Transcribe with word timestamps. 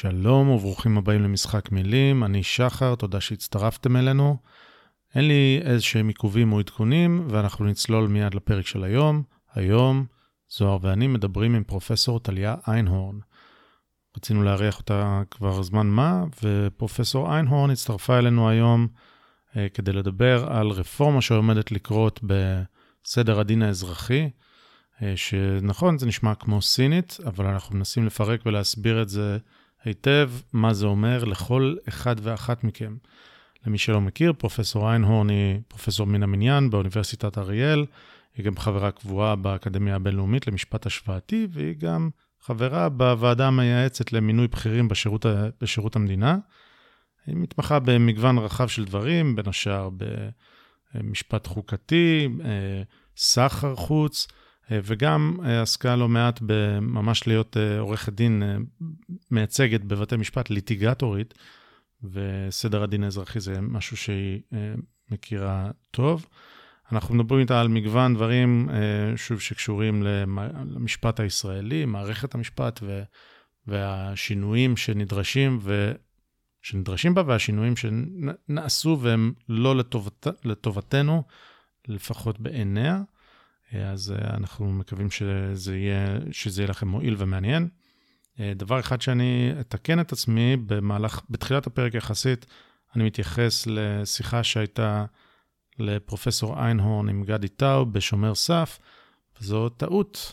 שלום 0.00 0.48
וברוכים 0.48 0.98
הבאים 0.98 1.22
למשחק 1.22 1.72
מילים, 1.72 2.24
אני 2.24 2.42
שחר, 2.42 2.94
תודה 2.94 3.20
שהצטרפתם 3.20 3.96
אלינו. 3.96 4.36
אין 5.14 5.28
לי 5.28 5.60
איזה 5.62 5.82
שהם 5.82 6.08
עיכובים 6.08 6.52
או 6.52 6.58
עדכונים, 6.58 7.26
ואנחנו 7.30 7.64
נצלול 7.64 8.08
מיד 8.08 8.34
לפרק 8.34 8.66
של 8.66 8.84
היום. 8.84 9.22
היום 9.54 10.06
זוהר 10.48 10.78
ואני 10.82 11.06
מדברים 11.06 11.54
עם 11.54 11.64
פרופסור 11.64 12.20
טליה 12.20 12.54
איינהורן. 12.68 13.18
רצינו 14.16 14.42
לארח 14.42 14.78
אותה 14.78 15.22
כבר 15.30 15.62
זמן 15.62 15.86
מה, 15.86 16.24
ופרופסור 16.42 17.34
איינהורן 17.34 17.70
הצטרפה 17.70 18.18
אלינו 18.18 18.48
היום 18.48 18.88
אה, 19.56 19.66
כדי 19.74 19.92
לדבר 19.92 20.52
על 20.52 20.70
רפורמה 20.70 21.20
שעומדת 21.20 21.72
לקרות 21.72 22.20
בסדר 22.22 23.40
הדין 23.40 23.62
האזרחי, 23.62 24.30
אה, 25.02 25.12
שנכון, 25.16 25.98
זה 25.98 26.06
נשמע 26.06 26.34
כמו 26.34 26.62
סינית, 26.62 27.18
אבל 27.26 27.46
אנחנו 27.46 27.76
מנסים 27.76 28.06
לפרק 28.06 28.46
ולהסביר 28.46 29.02
את 29.02 29.08
זה 29.08 29.38
היטב, 29.84 30.30
מה 30.52 30.74
זה 30.74 30.86
אומר 30.86 31.24
לכל 31.24 31.74
אחד 31.88 32.16
ואחת 32.22 32.64
מכם. 32.64 32.96
למי 33.66 33.78
שלא 33.78 34.00
מכיר, 34.00 34.32
פרופסור 34.32 34.90
איינהורן 34.90 35.30
היא 35.30 35.60
פרופסור 35.68 36.06
מן 36.06 36.22
המניין 36.22 36.70
באוניברסיטת 36.70 37.38
אריאל, 37.38 37.86
היא 38.36 38.46
גם 38.46 38.56
חברה 38.56 38.90
קבועה 38.90 39.36
באקדמיה 39.36 39.96
הבינלאומית 39.96 40.46
למשפט 40.46 40.86
השוואתי, 40.86 41.46
והיא 41.50 41.74
גם 41.78 42.10
חברה 42.40 42.88
בוועדה 42.88 43.46
המייעצת 43.46 44.12
למינוי 44.12 44.48
בכירים 44.48 44.88
בשירות, 44.88 45.26
בשירות 45.60 45.96
המדינה. 45.96 46.38
היא 47.26 47.36
מתמחה 47.36 47.78
במגוון 47.78 48.38
רחב 48.38 48.68
של 48.68 48.84
דברים, 48.84 49.36
בין 49.36 49.48
השאר 49.48 49.88
במשפט 50.94 51.46
חוקתי, 51.46 52.28
סחר 53.16 53.74
חוץ, 53.74 54.28
וגם 54.70 55.38
עסקה 55.42 55.96
לא 55.96 56.08
מעט 56.08 56.40
בממש 56.42 57.26
להיות 57.26 57.56
עורכת 57.78 58.12
דין 58.12 58.42
מייצגת 59.30 59.80
בבתי 59.80 60.16
משפט, 60.16 60.50
ליטיגטורית, 60.50 61.34
וסדר 62.02 62.82
הדין 62.82 63.04
האזרחי 63.04 63.40
זה 63.40 63.60
משהו 63.60 63.96
שהיא 63.96 64.40
מכירה 65.10 65.70
טוב. 65.90 66.26
אנחנו 66.92 67.14
מדברים 67.14 67.40
איתה 67.40 67.60
על 67.60 67.68
מגוון 67.68 68.14
דברים, 68.14 68.68
שוב, 69.16 69.40
שקשורים 69.40 70.02
למשפט 70.66 71.20
הישראלי, 71.20 71.84
מערכת 71.84 72.34
המשפט 72.34 72.80
ו, 72.82 73.02
והשינויים 73.66 74.76
שנדרשים, 74.76 75.58
ו, 75.62 75.92
שנדרשים 76.62 77.14
בה, 77.14 77.22
והשינויים 77.26 77.74
שנעשו 77.76 78.98
והם 79.00 79.32
לא 79.48 79.76
לטובת, 79.76 80.26
לטובתנו, 80.44 81.22
לפחות 81.88 82.40
בעיניה. 82.40 83.02
אז 83.92 84.14
אנחנו 84.30 84.72
מקווים 84.72 85.10
שזה 85.10 85.76
יהיה, 85.76 86.18
שזה 86.30 86.62
יהיה 86.62 86.70
לכם 86.70 86.88
מועיל 86.88 87.14
ומעניין. 87.18 87.68
דבר 88.40 88.80
אחד 88.80 89.00
שאני 89.00 89.52
אתקן 89.60 90.00
את 90.00 90.12
עצמי, 90.12 90.56
במהלך, 90.56 91.20
בתחילת 91.30 91.66
הפרק 91.66 91.94
יחסית, 91.94 92.46
אני 92.96 93.04
מתייחס 93.04 93.66
לשיחה 93.66 94.42
שהייתה 94.42 95.04
לפרופסור 95.78 96.60
איינהורן 96.60 97.08
עם 97.08 97.24
גדי 97.24 97.48
טאו 97.48 97.86
בשומר 97.86 98.34
סף, 98.34 98.78
וזו 99.40 99.68
טעות. 99.68 100.32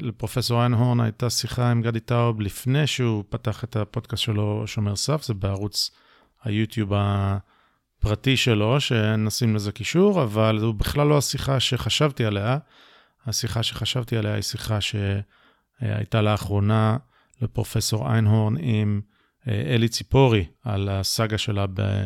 לפרופסור 0.00 0.60
איינהורן 0.60 1.00
הייתה 1.00 1.30
שיחה 1.30 1.70
עם 1.70 1.82
גדי 1.82 2.00
טאוב 2.00 2.40
לפני 2.40 2.86
שהוא 2.86 3.24
פתח 3.28 3.64
את 3.64 3.76
הפודקאסט 3.76 4.22
שלו, 4.22 4.66
שומר 4.66 4.96
סף, 4.96 5.22
זה 5.22 5.34
בערוץ 5.34 5.90
היוטיוב 6.44 6.92
הפרטי 7.98 8.36
שלו, 8.36 8.80
שנשים 8.80 9.54
לזה 9.54 9.72
קישור, 9.72 10.22
אבל 10.22 10.58
זו 10.58 10.72
בכלל 10.72 11.06
לא 11.06 11.18
השיחה 11.18 11.60
שחשבתי 11.60 12.24
עליה. 12.24 12.58
השיחה 13.26 13.62
שחשבתי 13.62 14.16
עליה 14.16 14.34
היא 14.34 14.42
שיחה 14.42 14.78
שהייתה 14.80 16.22
לאחרונה 16.22 16.96
לפרופסור 17.42 18.12
איינהורן 18.12 18.54
עם 18.60 19.00
אלי 19.48 19.88
ציפורי, 19.88 20.46
על 20.64 20.88
הסאגה 20.88 21.38
שלה 21.38 21.66
ב... 21.74 22.04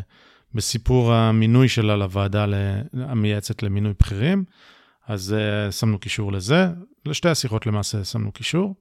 בסיפור 0.55 1.13
המינוי 1.13 1.69
שלה 1.69 1.97
לוועדה 1.97 2.47
המייעצת 2.93 3.63
למינוי 3.63 3.93
בכירים. 4.01 4.45
אז 5.07 5.35
uh, 5.39 5.73
שמנו 5.73 5.99
קישור 5.99 6.33
לזה, 6.33 6.69
לשתי 7.07 7.29
השיחות 7.29 7.67
למעשה 7.67 8.05
שמנו 8.05 8.33
קישור. 8.33 8.75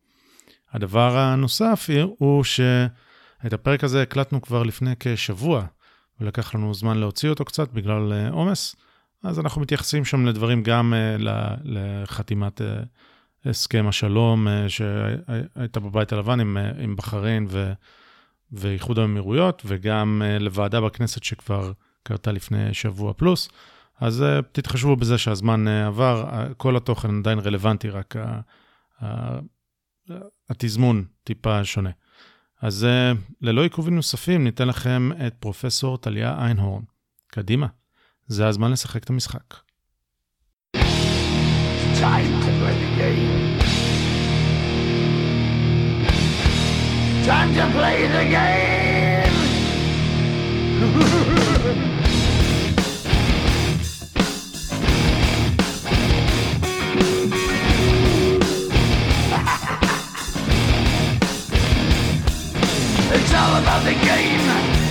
הדבר 0.72 1.18
הנוסף 1.18 1.90
הוא 2.18 2.44
שאת 2.44 3.54
הפרק 3.54 3.84
הזה 3.84 4.02
הקלטנו 4.02 4.42
כבר 4.42 4.64
לפני 4.64 4.94
כשבוע, 5.00 5.66
ולקח 6.22 6.56
לנו 6.56 6.74
זמן 6.74 6.98
להוציא 6.98 7.30
אותו 7.30 7.46
קצת 7.46 7.72
בגלל 7.74 8.14
אה, 8.14 8.30
עומס, 8.30 8.76
אז 9.24 9.40
אנחנו 9.40 9.62
מתייחסים 9.62 10.06
שם 10.06 10.26
לדברים 10.26 10.64
גם 10.64 10.94
uh, 10.94 11.22
לחתימת 11.64 12.62
uh, 12.62 13.50
הסכם 13.50 13.88
השלום 13.88 14.48
שהייתה 14.68 15.80
בבית 15.80 16.14
הלבן 16.14 16.40
עם, 16.40 16.58
עם 16.58 16.96
בחריין 16.96 17.48
ו, 17.50 17.74
ואיחוד 18.52 19.00
האמירויות, 19.00 19.62
וגם 19.66 20.22
לוועדה 20.40 20.82
בכנסת 20.82 21.24
שכבר 21.24 21.72
קרתה 22.04 22.32
לפני 22.32 22.74
שבוע 22.74 23.14
פלוס. 23.14 23.50
אז 24.00 24.26
תתחשבו 24.52 24.96
בזה 24.96 25.18
שהזמן 25.18 25.68
עבר, 25.68 26.48
כל 26.58 26.78
התוכן 26.78 27.20
עדיין 27.20 27.40
רלוונטי, 27.40 27.90
רק 27.90 28.16
התזמון 30.50 31.06
טיפה 31.24 31.64
שונה. 31.64 31.90
אז 32.62 32.88
uh, 32.90 33.18
ללא 33.42 33.64
עיכובים 33.64 33.96
נוספים, 33.96 34.44
ניתן 34.44 34.68
לכם 34.68 35.10
את 35.28 35.34
פרופסור 35.40 35.98
טליה 35.98 36.36
איינהורן. 36.40 36.84
קדימה, 37.28 37.68
זה 38.28 38.48
הזמן 38.48 38.72
לשחק 38.72 39.04
את 39.04 39.10
המשחק. 39.10 39.54
Time 42.02 42.32
to 42.44 42.52
play 42.62 42.78
the 42.84 42.92
game. 43.00 43.62
Time 47.26 47.52
to 47.58 47.66
play 47.78 48.00
the 48.16 48.26
game. 48.36 48.62
It's 63.18 63.34
all 63.42 63.54
about 63.62 63.82
the 63.90 63.96
game 64.10 64.46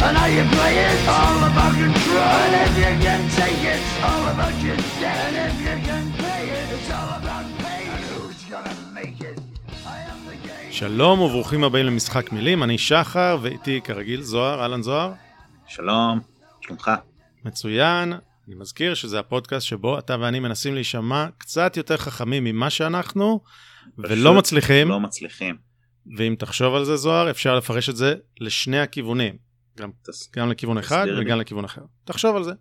and 0.06 0.14
how 0.20 0.28
you 0.36 0.44
play 0.56 0.74
it. 0.88 0.98
All 1.18 1.38
about 1.50 1.72
control. 1.84 2.34
And 2.44 2.54
if 2.64 2.72
you 2.82 2.92
can 3.04 3.22
take 3.40 3.62
it, 3.74 3.82
all 4.08 4.24
about 4.34 4.56
your 4.66 4.78
debt. 5.00 5.18
And 5.28 5.36
if 5.46 5.56
you 5.66 5.76
can 5.88 6.04
pay 6.22 6.42
it, 6.58 6.66
it's 6.76 6.90
all 6.96 7.10
about 7.20 7.46
pay. 7.62 7.82
And 7.94 8.02
who's 8.10 8.40
gonna 8.52 8.76
make 8.98 9.20
it? 9.28 9.36
שלום 10.70 11.20
וברוכים 11.20 11.64
הבאים 11.64 11.86
למשחק 11.86 12.32
מילים, 12.32 12.62
אני 12.62 12.78
שחר 12.78 13.38
ואיתי 13.42 13.80
כרגיל 13.84 14.22
זוהר, 14.22 14.62
אהלן 14.62 14.82
זוהר. 14.82 15.12
שלום, 15.66 16.20
שלומך. 16.60 16.90
מצוין, 17.44 18.12
אני 18.48 18.54
מזכיר 18.54 18.94
שזה 18.94 19.18
הפודקאסט 19.18 19.66
שבו 19.66 19.98
אתה 19.98 20.16
ואני 20.20 20.40
מנסים 20.40 20.74
להישמע 20.74 21.26
קצת 21.38 21.76
יותר 21.76 21.96
חכמים 21.96 22.44
ממה 22.44 22.70
שאנחנו, 22.70 23.40
ולא 23.98 24.34
מצליחים. 24.34 24.88
לא 24.88 25.00
מצליחים. 25.00 25.69
ואם 26.16 26.34
תחשוב 26.38 26.74
על 26.74 26.84
זה 26.84 26.96
זוהר, 26.96 27.30
אפשר 27.30 27.56
לפרש 27.56 27.88
את 27.88 27.96
זה 27.96 28.14
לשני 28.40 28.80
הכיוונים. 28.80 29.36
גם, 29.78 29.90
תס... 30.02 30.30
גם 30.36 30.50
לכיוון 30.50 30.78
אחד 30.78 31.06
וגם 31.20 31.36
לי. 31.36 31.44
לכיוון 31.44 31.64
אחר. 31.64 31.82
תחשוב 32.04 32.36
על 32.36 32.44
זה. 32.44 32.52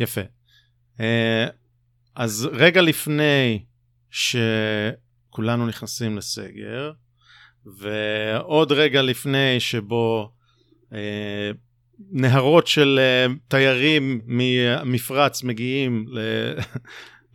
יפה. 0.00 0.20
אז 2.14 2.48
רגע 2.52 2.82
לפני 2.82 3.64
שכולנו 4.10 5.66
נכנסים 5.66 6.16
לסגר, 6.16 6.92
ועוד 7.66 8.72
רגע 8.72 9.02
לפני 9.02 9.60
שבו 9.60 10.32
אה, 10.92 11.50
נהרות 12.10 12.66
של 12.66 13.00
אה, 13.02 13.34
תיירים 13.48 14.20
מהמפרץ 14.26 15.42
מגיעים 15.42 16.06
ל, 16.08 16.18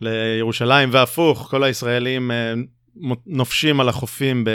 לירושלים 0.00 0.88
והפוך, 0.92 1.48
כל 1.50 1.64
הישראלים 1.64 2.30
אה, 2.30 2.54
נופשים 3.26 3.80
על 3.80 3.88
החופים 3.88 4.44
ב, 4.44 4.50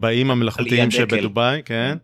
באיים 0.00 0.30
המלאכותיים 0.30 0.90
שבדובאי, 0.90 1.62
כן? 1.64 1.98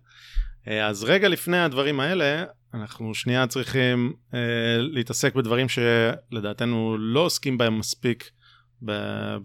אה, 0.69 0.87
אז 0.87 1.05
רגע 1.05 1.29
לפני 1.29 1.59
הדברים 1.59 2.01
האלה, 2.01 2.45
אנחנו 2.75 3.15
שנייה 3.15 3.47
צריכים 3.47 4.13
אה, 4.35 4.39
להתעסק 4.79 5.35
בדברים 5.35 5.67
שלדעתנו 5.69 6.97
לא 6.99 7.21
עוסקים 7.21 7.59
בהם 7.59 7.79
מספיק 7.79 8.31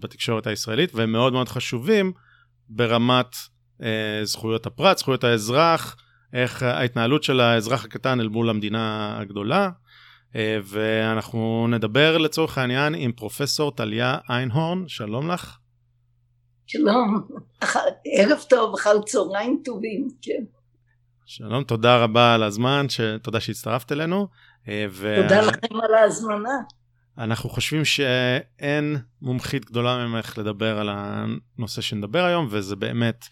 בתקשורת 0.00 0.46
הישראלית, 0.46 0.94
והם 0.94 1.12
מאוד 1.12 1.32
מאוד 1.32 1.48
חשובים 1.48 2.12
ברמת 2.68 3.36
אה, 3.82 4.20
זכויות 4.24 4.66
הפרט, 4.66 4.98
זכויות 4.98 5.24
האזרח, 5.24 5.96
איך 6.32 6.62
ההתנהלות 6.62 7.22
של 7.22 7.40
האזרח 7.40 7.84
הקטן 7.84 8.20
אל 8.20 8.28
מול 8.28 8.50
המדינה 8.50 9.16
הגדולה. 9.20 9.70
אה, 10.36 10.58
ואנחנו 10.64 11.66
נדבר 11.70 12.18
לצורך 12.18 12.58
העניין 12.58 12.94
עם 12.94 13.12
פרופסור 13.12 13.70
טליה 13.70 14.18
איינהורן, 14.30 14.84
שלום 14.88 15.30
לך. 15.30 15.56
שלום, 16.72 17.26
ערב 18.04 18.38
טוב, 18.48 18.74
אחר 18.74 19.02
צהריים 19.06 19.60
טובים, 19.64 20.08
כן. 20.22 20.44
שלום, 21.26 21.64
תודה 21.64 21.96
רבה 21.96 22.34
על 22.34 22.42
הזמן, 22.42 22.86
ש... 22.88 23.00
תודה 23.22 23.40
שהצטרפת 23.40 23.92
אלינו. 23.92 24.28
אה, 24.68 24.86
ו... 24.90 25.16
תודה 25.22 25.40
לכם 25.40 25.80
על 25.82 25.94
ההזמנה. 25.94 26.54
אנחנו 27.18 27.50
חושבים 27.50 27.84
שאין 27.84 28.96
מומחית 29.22 29.64
גדולה 29.64 30.06
ממך 30.06 30.38
לדבר 30.38 30.78
על 30.78 30.88
הנושא 30.92 31.80
שנדבר 31.80 32.24
היום, 32.24 32.48
וזה 32.50 32.76
באמת 32.76 33.24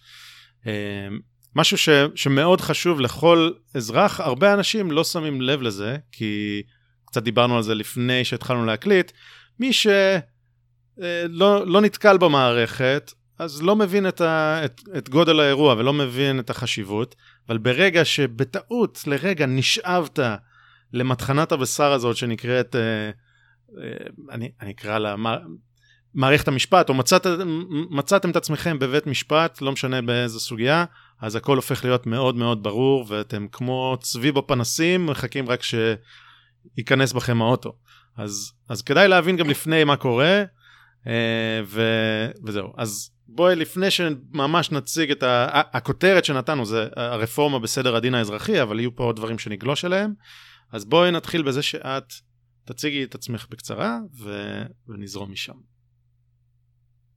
משהו 1.56 1.78
ש, 1.78 1.88
שמאוד 2.14 2.60
חשוב 2.60 3.00
לכל 3.00 3.50
אזרח, 3.74 4.20
הרבה 4.20 4.54
אנשים 4.54 4.90
לא 4.90 5.04
שמים 5.04 5.40
לב 5.40 5.62
לזה, 5.62 5.96
כי 6.12 6.62
קצת 7.04 7.22
דיברנו 7.22 7.56
על 7.56 7.62
זה 7.62 7.74
לפני 7.74 8.24
שהתחלנו 8.24 8.64
להקליט, 8.64 9.12
מי 9.60 9.72
שלא 9.72 11.66
לא 11.66 11.80
נתקל 11.80 12.18
במערכת, 12.18 13.12
אז 13.38 13.62
לא 13.62 13.76
מבין 13.76 14.08
את, 14.08 14.20
ה, 14.20 14.64
את, 14.64 14.80
את 14.98 15.08
גודל 15.08 15.40
האירוע 15.40 15.74
ולא 15.74 15.92
מבין 15.92 16.40
את 16.40 16.50
החשיבות, 16.50 17.14
אבל 17.48 17.58
ברגע 17.58 18.04
שבטעות, 18.04 19.02
לרגע, 19.06 19.46
נשאבת 19.46 20.18
למטחנת 20.92 21.52
הבשר 21.52 21.92
הזאת 21.92 22.16
שנקראת, 22.16 22.76
אה, 22.76 23.10
אה, 23.82 24.06
אני, 24.30 24.50
אני 24.60 24.70
אקרא 24.70 24.98
לה 24.98 25.14
מערכת 26.14 26.48
המשפט, 26.48 26.88
או 26.88 26.94
מצאת, 26.94 27.26
מצאתם 27.90 28.30
את 28.30 28.36
עצמכם 28.36 28.78
בבית 28.78 29.06
משפט, 29.06 29.62
לא 29.62 29.72
משנה 29.72 30.02
באיזה 30.02 30.40
סוגיה, 30.40 30.84
אז 31.20 31.36
הכל 31.36 31.56
הופך 31.56 31.84
להיות 31.84 32.06
מאוד 32.06 32.36
מאוד 32.36 32.62
ברור, 32.62 33.06
ואתם 33.08 33.46
כמו 33.52 33.96
צבי 34.00 34.32
בפנסים, 34.32 35.06
מחכים 35.06 35.48
רק 35.48 35.60
שייכנס 35.62 37.12
בכם 37.12 37.42
האוטו. 37.42 37.76
אז, 38.16 38.52
אז 38.68 38.82
כדאי 38.82 39.08
להבין 39.08 39.36
גם 39.36 39.50
לפני 39.50 39.84
מה 39.84 39.96
קורה, 39.96 40.42
אה, 41.06 41.60
ו, 41.64 41.82
וזהו. 42.44 42.72
אז 42.76 43.10
בואי, 43.28 43.56
לפני 43.56 43.90
שממש 43.90 44.72
נציג 44.72 45.10
את 45.10 45.22
ה... 45.22 45.46
הכותרת 45.72 46.24
שנתנו 46.24 46.66
זה 46.66 46.88
הרפורמה 46.96 47.58
בסדר 47.58 47.96
הדין 47.96 48.14
האזרחי, 48.14 48.62
אבל 48.62 48.80
יהיו 48.80 48.96
פה 48.96 49.04
עוד 49.04 49.16
דברים 49.16 49.38
שנגלוש 49.38 49.84
אליהם. 49.84 50.14
אז 50.72 50.84
בואי 50.84 51.10
נתחיל 51.10 51.42
בזה 51.42 51.62
שאת 51.62 52.12
תציגי 52.64 53.04
את 53.04 53.14
עצמך 53.14 53.46
בקצרה, 53.50 53.98
ו... 54.22 54.30
ונזרום 54.88 55.32
משם. 55.32 55.52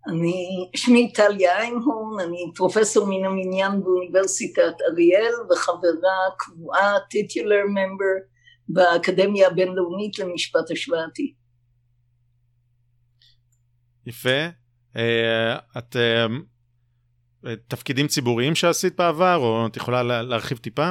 אני, 0.07 0.69
שמי 0.75 1.13
טליה 1.13 1.57
איינהורן, 1.57 2.19
אני 2.27 2.51
פרופסור 2.55 3.07
מן 3.09 3.25
המניין 3.25 3.83
באוניברסיטת 3.83 4.73
אריאל 4.91 5.33
וחברה 5.51 6.17
קבועה, 6.37 6.93
טיטולר 7.09 7.63
ממבר, 7.67 8.17
באקדמיה 8.67 9.47
הבינלאומית 9.47 10.19
למשפט 10.19 10.71
השוואתי. 10.71 11.33
יפה. 14.05 14.60
אה, 14.97 15.57
את 15.77 15.95
אה, 15.95 16.25
תפקידים 17.67 18.07
ציבוריים 18.07 18.55
שעשית 18.55 18.95
בעבר, 18.95 19.37
או 19.37 19.67
את 19.67 19.77
יכולה 19.77 20.03
להרחיב 20.03 20.57
טיפה? 20.57 20.89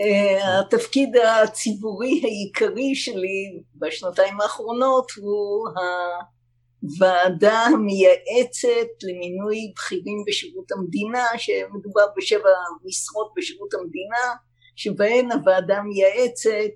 אה, 0.00 0.60
התפקיד 0.60 1.16
הציבורי 1.16 2.20
העיקרי 2.24 2.94
שלי 2.94 3.60
בשנתיים 3.74 4.40
האחרונות 4.40 5.10
הוא 5.16 5.68
הוועדה 6.82 7.58
המייעצת 7.58 8.90
למינוי 9.02 9.72
בכירים 9.76 10.24
בשירות 10.26 10.72
המדינה, 10.72 11.24
שמדובר 11.36 12.06
בשבע 12.16 12.50
משרות 12.84 13.32
בשירות 13.36 13.74
המדינה, 13.74 14.34
שבהן 14.76 15.32
הוועדה 15.32 15.76
המייעצת 15.76 16.74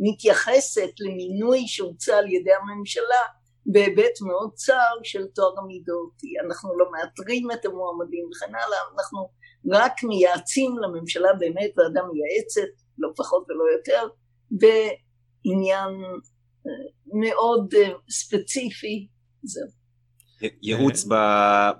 מתייחסת 0.00 0.90
למינוי 1.00 1.64
שהוצע 1.66 2.16
על 2.18 2.32
ידי 2.32 2.52
הממשלה 2.54 3.22
בהיבט 3.66 4.20
מאוד 4.26 4.52
צר 4.54 4.94
של 5.02 5.26
טוהר 5.26 5.58
המידות. 5.58 6.12
אנחנו 6.46 6.78
לא 6.78 6.86
מאתרים 6.92 7.50
את 7.50 7.64
המועמדים 7.64 8.24
וכן 8.30 8.54
הלאה, 8.54 8.78
אנחנו 8.98 9.30
רק 9.72 9.92
מייעצים 10.04 10.78
לממשלה 10.78 11.28
באמת 11.38 11.70
ועדה 11.76 12.00
מייעצת, 12.12 12.72
לא 12.98 13.08
פחות 13.16 13.46
ולא 13.48 13.64
יותר, 13.76 14.08
בעניין 14.50 16.04
אה, 16.66 16.72
מאוד 17.20 17.74
אה, 17.74 17.92
ספציפי, 18.10 19.08
זהו. 19.42 19.80
ייעוץ 20.62 21.04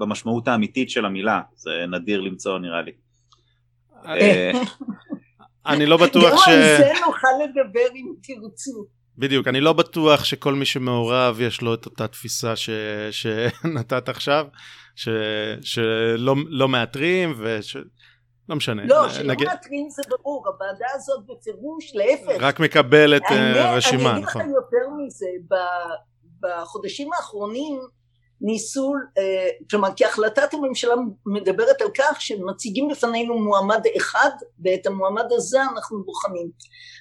במשמעות 0.01 0.49
האמיתית 0.49 0.91
של 0.91 1.05
המילה, 1.05 1.41
זה 1.57 1.71
נדיר 1.93 2.21
למצוא 2.21 2.59
נראה 2.59 2.83
לי. 2.83 2.93
אה, 4.07 4.51
אני 5.67 5.87
לא 5.87 5.97
בטוח 5.97 6.33
ש... 6.45 6.49
גם 6.49 6.55
על 6.55 6.79
זה 6.79 6.93
נוכל 7.07 7.29
לדבר 7.45 7.95
אם 7.95 8.07
תרצו. 8.23 9.00
בדיוק, 9.21 9.49
אני 9.49 9.61
לא 9.61 9.73
בטוח 9.73 10.25
שכל 10.25 10.55
מי 10.55 10.65
שמעורב 10.65 11.41
יש 11.41 11.63
לו 11.63 11.75
את 11.75 11.87
אותה 11.87 12.09
תפיסה 12.09 12.57
ש... 12.57 12.71
שנתת 13.11 14.09
עכשיו, 14.09 14.47
ש... 14.95 15.09
שלא 15.63 16.35
לא 16.49 16.69
מאתרים 16.69 17.35
וש... 17.39 17.77
לא 18.49 18.57
משנה. 18.57 18.85
לא, 18.85 19.09
שלא 19.09 19.23
נגיד... 19.23 19.49
מאתרים 19.49 19.91
זה 19.91 20.03
ברור, 20.09 20.49
הוועדה 20.49 20.87
הזאת 20.95 21.21
בפירוש, 21.27 21.93
להפך. 21.95 22.43
רק 22.43 22.61
מקבלת 22.61 23.23
אה, 23.31 23.77
רשימה, 23.77 24.03
נכון. 24.03 24.13
אני 24.13 24.19
אגיד 24.19 24.29
לך 24.29 24.37
נכון. 24.37 24.51
יותר 24.51 24.91
מזה, 24.99 25.27
בחודשים 26.41 27.13
האחרונים 27.13 27.81
ניסו, 28.41 28.95
אה, 29.19 29.49
כלומר 29.71 29.89
כי 29.97 30.05
החלטת 30.05 30.55
הממשלה 30.55 30.95
מדברת 31.27 31.81
על 31.81 31.89
כך 31.99 32.21
שמציגים 32.21 32.89
בפנינו 32.89 33.39
מועמד 33.39 33.83
אחד 33.97 34.31
ואת 34.65 34.87
המועמד 34.87 35.27
הזה 35.31 35.63
אנחנו 35.63 36.05
בוחנים. 36.05 36.51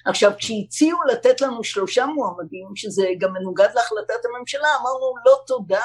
עכשיו 0.06 0.32
כשהציעו 0.38 0.98
לתת 1.12 1.40
לנו 1.40 1.64
שלושה 1.64 2.06
מועמדים 2.06 2.66
שזה 2.74 3.08
גם 3.18 3.32
מנוגד 3.32 3.68
להחלטת 3.74 4.24
הממשלה 4.24 4.68
אמרנו 4.80 5.14
לא 5.26 5.36
תודה 5.46 5.82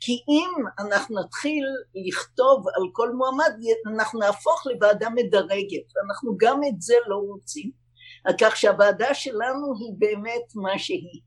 כי 0.00 0.12
אם 0.28 0.50
אנחנו 0.78 1.20
נתחיל 1.20 1.64
לכתוב 1.94 2.68
על 2.68 2.82
כל 2.92 3.12
מועמד 3.12 3.52
אנחנו 3.94 4.18
נהפוך 4.18 4.66
לוועדה 4.66 5.08
מדרגת. 5.10 5.86
ואנחנו 5.96 6.36
גם 6.36 6.60
את 6.64 6.82
זה 6.82 6.94
לא 7.06 7.16
רוצים. 7.16 7.70
על 8.24 8.34
כך 8.40 8.56
שהוועדה 8.56 9.14
שלנו 9.14 9.74
היא 9.80 9.92
באמת 9.98 10.52
מה 10.54 10.78
שהיא 10.78 11.20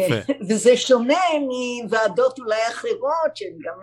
וזה 0.48 0.76
שונה 0.76 1.24
מוועדות 1.40 2.38
אולי 2.38 2.68
אחרות 2.68 3.36
שהן 3.36 3.56
גם, 3.64 3.78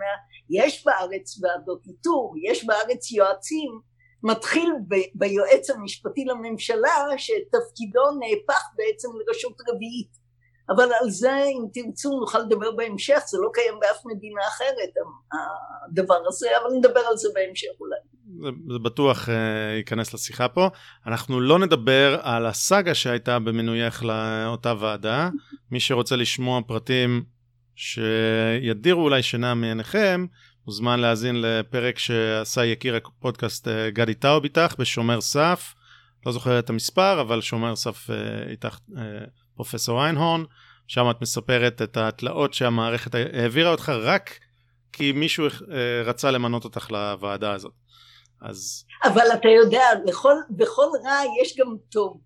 יש 0.50 0.84
בארץ 0.86 1.40
ועדות 1.42 1.82
איתור, 1.86 2.34
יש 2.50 2.64
בארץ 2.64 3.12
יועצים, 3.12 3.80
מתחיל 4.22 4.72
ב- 4.88 5.10
ביועץ 5.14 5.70
המשפטי 5.70 6.24
לממשלה 6.24 6.94
שתפקידו 7.16 8.10
נהפך 8.20 8.62
בעצם 8.76 9.08
לרשות 9.18 9.56
רביעית. 9.68 10.20
אבל 10.70 10.92
על 11.00 11.10
זה 11.10 11.42
אם 11.44 11.64
תרצו 11.72 12.20
נוכל 12.20 12.38
לדבר 12.38 12.70
בהמשך, 12.70 13.22
זה 13.26 13.38
לא 13.38 13.50
קיים 13.54 13.74
באף 13.80 14.02
מדינה 14.04 14.40
אחרת 14.48 14.92
הדבר 15.88 16.22
הזה, 16.26 16.48
אבל 16.62 16.76
נדבר 16.76 17.00
על 17.00 17.16
זה 17.16 17.28
בהמשך 17.34 17.68
אולי. 17.80 18.00
זה, 18.42 18.48
זה 18.72 18.78
בטוח 18.78 19.28
uh, 19.28 19.32
ייכנס 19.76 20.14
לשיחה 20.14 20.48
פה. 20.48 20.68
אנחנו 21.06 21.40
לא 21.40 21.58
נדבר 21.58 22.18
על 22.22 22.46
הסאגה 22.46 22.94
שהייתה 22.94 23.38
במינוייך 23.38 24.04
לאותה 24.04 24.74
ועדה. 24.78 25.30
מי 25.70 25.80
שרוצה 25.80 26.16
לשמוע 26.16 26.60
פרטים 26.66 27.24
שידירו 27.76 29.02
אולי 29.02 29.22
שינה 29.22 29.54
מעיניכם, 29.54 30.26
מוזמן 30.66 31.00
להאזין 31.00 31.40
לפרק 31.40 31.98
שעשה 31.98 32.64
יקיר 32.64 32.96
הפודקאסט 32.96 33.68
uh, 33.68 33.70
גדי 33.90 34.14
טאוב 34.14 34.44
איתך 34.44 34.74
בשומר 34.78 35.20
סף. 35.20 35.74
לא 36.26 36.32
זוכר 36.32 36.58
את 36.58 36.70
המספר, 36.70 37.20
אבל 37.20 37.40
שומר 37.40 37.76
סף 37.76 38.10
uh, 38.10 38.50
איתך 38.50 38.78
uh, 38.90 38.98
פרופסור 39.54 40.04
איינהורן. 40.04 40.42
שם 40.86 41.10
את 41.10 41.22
מספרת 41.22 41.82
את 41.82 41.96
התלאות 41.96 42.54
שהמערכת 42.54 43.14
העבירה 43.14 43.70
אותך 43.70 43.88
רק 43.88 44.38
כי 44.92 45.12
מישהו 45.12 45.46
רצה 46.04 46.30
למנות 46.30 46.64
אותך 46.64 46.90
לוועדה 46.90 47.52
הזאת. 47.52 47.72
אז... 48.42 48.84
אבל 49.04 49.26
אתה 49.34 49.48
יודע, 49.48 49.84
בכל, 50.06 50.34
בכל 50.50 50.88
רע 51.04 51.20
יש 51.42 51.56
גם 51.58 51.76
טוב. 51.90 52.20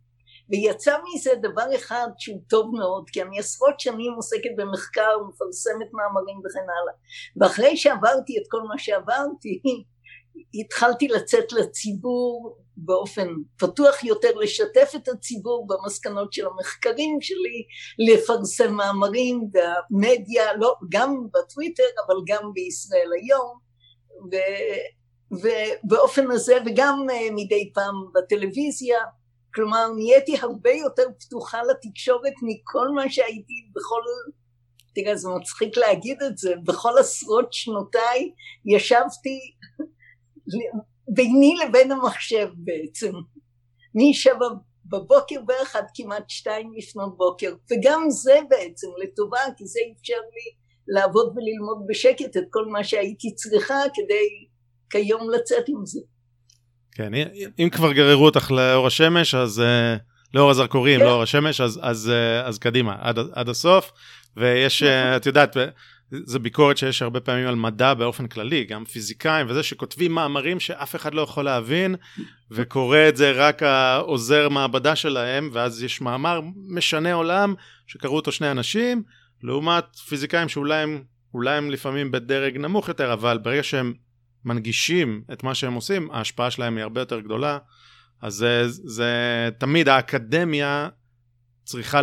ויצא 0.50 0.96
מזה 1.04 1.30
דבר 1.42 1.74
אחד 1.76 2.08
שהוא 2.18 2.40
טוב 2.48 2.74
מאוד, 2.74 3.10
כי 3.10 3.22
אני 3.22 3.38
עשרות 3.38 3.80
שנים 3.80 4.12
עוסקת 4.12 4.50
במחקר, 4.56 5.18
מפרסמת 5.28 5.92
מאמרים 5.92 6.38
וכן 6.38 6.60
הלאה. 6.60 6.94
ואחרי 7.40 7.76
שעברתי 7.76 8.38
את 8.38 8.42
כל 8.50 8.62
מה 8.62 8.78
שעברתי, 8.78 9.62
התחלתי 10.60 11.08
לצאת 11.08 11.52
לציבור 11.52 12.58
באופן 12.76 13.28
פתוח 13.58 14.04
יותר, 14.04 14.34
לשתף 14.34 14.92
את 14.96 15.08
הציבור 15.08 15.66
במסקנות 15.66 16.32
של 16.32 16.46
המחקרים 16.46 17.18
שלי, 17.20 17.64
לפרסם 17.98 18.74
מאמרים 18.74 19.40
במדיה, 19.52 20.56
לא, 20.56 20.74
גם 20.88 21.26
בטוויטר, 21.34 21.82
אבל 22.06 22.16
גם 22.26 22.50
בישראל 22.54 23.10
היום. 23.22 23.58
ו... 24.32 24.36
ובאופן 25.42 26.30
הזה 26.30 26.56
וגם 26.66 27.06
אה, 27.10 27.28
מדי 27.30 27.70
פעם 27.74 27.94
בטלוויזיה. 28.14 28.98
כלומר 29.54 29.86
נהייתי 29.96 30.36
הרבה 30.40 30.70
יותר 30.70 31.02
פתוחה 31.20 31.62
לתקשורת 31.62 32.32
מכל 32.42 32.88
מה 32.88 33.10
שהייתי 33.10 33.68
בכל 33.76 34.00
תראה 34.94 35.16
זה 35.16 35.28
מצחיק 35.28 35.76
להגיד 35.76 36.22
את 36.22 36.38
זה 36.38 36.54
בכל 36.64 36.98
עשרות 36.98 37.52
שנותיי 37.52 38.32
ישבתי 38.66 39.40
ביני 41.14 41.54
לבין 41.56 41.92
המחשב 41.92 42.48
בעצם. 42.56 43.12
משבע 43.94 44.46
בבוקר 44.86 45.40
בערך 45.46 45.76
עד 45.76 45.86
כמעט 45.94 46.30
שתיים 46.30 46.72
לפנות 46.76 47.16
בוקר. 47.16 47.54
וגם 47.70 48.10
זה 48.10 48.40
בעצם 48.48 48.88
לטובה 49.02 49.40
כי 49.56 49.66
זה 49.66 49.80
אפשר 50.00 50.14
לי 50.14 50.64
לעבוד 50.88 51.26
וללמוד 51.26 51.86
בשקט 51.88 52.36
את 52.36 52.44
כל 52.50 52.66
מה 52.66 52.84
שהייתי 52.84 53.34
צריכה 53.34 53.80
כדי 53.94 54.46
כיום 54.94 55.30
לצאת 55.30 55.64
עם 55.68 55.86
זה. 55.86 56.00
כן, 56.92 57.12
אם 57.58 57.68
כבר 57.70 57.92
גררו 57.92 58.24
אותך 58.24 58.50
לאור 58.50 58.86
השמש, 58.86 59.34
אז 59.34 59.62
uh, 59.62 60.00
לאור 60.34 60.50
הזרקורים, 60.50 61.00
כן. 61.00 61.06
לאור 61.06 61.22
השמש, 61.22 61.60
אז, 61.60 61.80
אז, 61.82 62.12
uh, 62.12 62.46
אז 62.46 62.58
קדימה, 62.58 62.96
עד, 63.00 63.18
עד 63.32 63.48
הסוף. 63.48 63.92
ויש, 64.36 64.82
uh, 64.82 65.16
את 65.16 65.26
יודעת, 65.26 65.56
זה 66.10 66.38
ביקורת 66.38 66.76
שיש 66.76 67.02
הרבה 67.02 67.20
פעמים 67.20 67.48
על 67.48 67.54
מדע 67.54 67.94
באופן 67.94 68.26
כללי, 68.26 68.64
גם 68.64 68.84
פיזיקאים 68.84 69.46
וזה 69.48 69.62
שכותבים 69.62 70.12
מאמרים 70.12 70.60
שאף 70.60 70.96
אחד 70.96 71.14
לא 71.14 71.22
יכול 71.22 71.44
להבין, 71.44 71.94
וקורא 72.50 72.98
את 73.08 73.16
זה 73.16 73.32
רק 73.32 73.62
העוזר 73.62 74.48
מעבדה 74.48 74.96
שלהם, 74.96 75.50
ואז 75.52 75.82
יש 75.82 76.00
מאמר 76.00 76.40
משנה 76.68 77.12
עולם, 77.12 77.54
שקראו 77.86 78.16
אותו 78.16 78.32
שני 78.32 78.50
אנשים, 78.50 79.02
לעומת 79.42 79.96
פיזיקאים 79.96 80.48
שאולי 80.48 80.82
הם, 80.82 81.02
אולי 81.34 81.56
הם 81.56 81.70
לפעמים 81.70 82.10
בדרג 82.10 82.56
נמוך 82.56 82.88
יותר, 82.88 83.12
אבל 83.12 83.38
ברגע 83.38 83.62
שהם 83.62 83.92
מנגישים 84.44 85.22
את 85.32 85.42
מה 85.42 85.54
שהם 85.54 85.74
עושים, 85.74 86.10
ההשפעה 86.10 86.50
שלהם 86.50 86.76
היא 86.76 86.82
הרבה 86.82 87.00
יותר 87.00 87.20
גדולה. 87.20 87.58
אז 88.22 88.34
זה, 88.34 88.62
זה 88.68 89.48
תמיד 89.58 89.88
האקדמיה 89.88 90.88
צריכה 91.64 92.00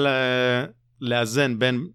לאזן 1.01 1.59
בין 1.59 1.87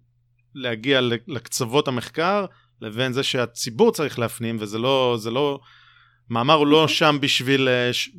להגיע 0.55 1.01
לקצוות 1.27 1.87
המחקר 1.87 2.45
לבין 2.81 3.13
זה 3.13 3.23
שהציבור 3.23 3.91
צריך 3.91 4.19
להפנים 4.19 4.57
וזה 4.59 4.77
לא, 4.77 5.15
זה 5.19 5.31
לא, 5.31 5.59
מאמר 6.29 6.53
הוא 6.53 6.67
לא 6.67 6.87
שם 6.87 7.17
בשביל, 7.21 7.69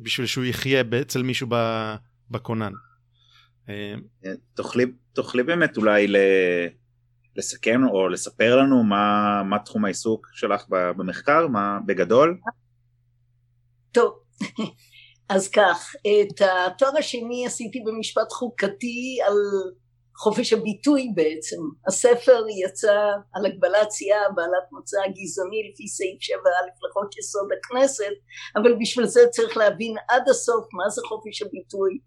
בשביל 0.01 0.27
שהוא 0.27 0.45
יחיה 0.45 0.83
אצל 1.01 1.23
מישהו 1.23 1.47
בכונן. 2.31 2.73
אה, 3.69 3.95
תוכלי, 4.53 4.85
תוכלי 5.13 5.43
באמת 5.43 5.77
אולי 5.77 6.07
לסכם 7.35 7.81
או 7.91 8.09
לספר 8.09 8.55
לנו 8.55 8.83
מה, 8.83 9.41
מה 9.43 9.59
תחום 9.59 9.85
העיסוק 9.85 10.27
שלך 10.33 10.65
במחקר, 10.69 11.47
מה 11.47 11.77
בגדול? 11.85 12.39
טוב, 13.91 14.19
אז 15.35 15.49
כך, 15.49 15.95
את 16.01 16.41
התואר 16.41 16.97
השני 16.97 17.45
עשיתי 17.45 17.79
במשפט 17.85 18.31
חוקתי 18.31 19.19
על 19.27 19.35
חופש 20.19 20.53
הביטוי 20.53 21.11
בעצם. 21.15 21.57
הספר 21.87 22.43
יצא 22.65 22.97
על 23.33 23.45
הגבלת 23.45 23.89
סיעה 23.91 24.29
בעלת 24.35 24.67
מוצא 24.71 24.97
גזעני 24.97 25.71
לפי 25.71 25.87
סעיף 25.87 26.21
7א 26.21 26.87
לחוק 26.89 27.17
יסוד 27.17 27.49
הכנסת, 27.57 28.15
אבל 28.55 28.75
בשביל 28.81 29.05
זה 29.05 29.21
צריך 29.31 29.57
להבין 29.57 29.95
עד 30.09 30.29
הסוף 30.29 30.65
מה 30.73 30.89
זה 30.89 31.01
חופש 31.07 31.41
הביטוי, 31.41 31.99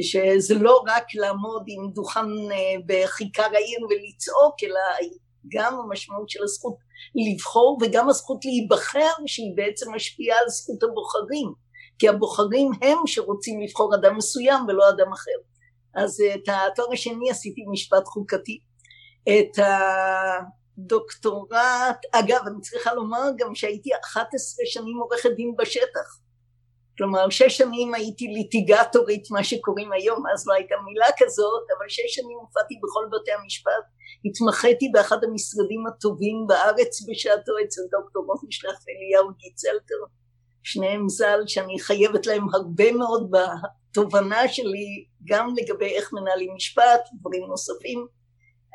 שזה 0.00 0.54
לא 0.54 0.82
רק 0.86 1.04
לעמוד 1.14 1.64
עם 1.66 1.90
דוכן 1.92 2.20
אה, 2.52 2.74
בכיכר 2.86 3.48
העיר 3.54 3.80
ולצעוק, 3.90 4.54
אלא 4.64 5.08
גם 5.48 5.78
המשמעות 5.80 6.30
של 6.30 6.42
הזכות 6.42 6.76
לבחור 7.14 7.78
וגם 7.82 8.08
הזכות 8.08 8.44
להיבחר 8.44 9.12
שהיא 9.26 9.56
בעצם 9.56 9.94
משפיעה 9.94 10.38
על 10.38 10.48
זכות 10.48 10.82
הבוחרים, 10.82 11.52
כי 11.98 12.08
הבוחרים 12.08 12.70
הם 12.82 12.98
שרוצים 13.06 13.60
לבחור 13.60 13.94
אדם 13.94 14.16
מסוים 14.16 14.64
ולא 14.68 14.88
אדם 14.88 15.12
אחר. 15.12 15.38
אז 15.94 16.22
את 16.34 16.48
התואר 16.48 16.92
השני 16.92 17.30
עשיתי 17.30 17.64
משפט 17.72 18.04
חוקתי. 18.06 18.58
את 19.28 19.58
הדוקטורט, 20.78 22.00
אגב 22.12 22.40
אני 22.46 22.60
צריכה 22.60 22.94
לומר 22.94 23.22
גם 23.38 23.54
שהייתי 23.54 23.90
11 24.04 24.66
שנים 24.66 24.96
עורכת 24.98 25.30
דין 25.36 25.54
בשטח. 25.58 26.21
כלומר 26.98 27.30
שש 27.30 27.56
שנים 27.56 27.94
הייתי 27.94 28.26
ליטיגטורית 28.26 29.30
מה 29.30 29.44
שקוראים 29.44 29.92
היום 29.92 30.22
אז 30.34 30.46
לא 30.46 30.54
הייתה 30.54 30.74
מילה 30.84 31.06
כזאת 31.18 31.62
אבל 31.78 31.88
שש 31.88 32.14
שנים 32.14 32.38
הופעתי 32.40 32.74
בכל 32.82 33.04
בתי 33.12 33.32
המשפט 33.32 33.84
התמחיתי 34.24 34.88
באחד 34.92 35.24
המשרדים 35.24 35.86
הטובים 35.86 36.46
בארץ 36.48 37.08
בשעתו 37.08 37.52
אצל 37.64 37.80
דוקטור 37.90 38.24
רוטנשלח 38.26 38.78
ואליהו 38.84 39.34
גיצלטר 39.38 40.00
שניהם 40.62 41.08
ז"ל 41.08 41.42
שאני 41.46 41.80
חייבת 41.80 42.26
להם 42.26 42.46
הרבה 42.54 42.92
מאוד 42.92 43.30
בתובנה 43.30 44.48
שלי 44.48 45.06
גם 45.28 45.54
לגבי 45.56 45.88
איך 45.88 46.12
מנהלים 46.12 46.54
משפט 46.56 47.00
ודברים 47.14 47.44
נוספים. 47.48 48.06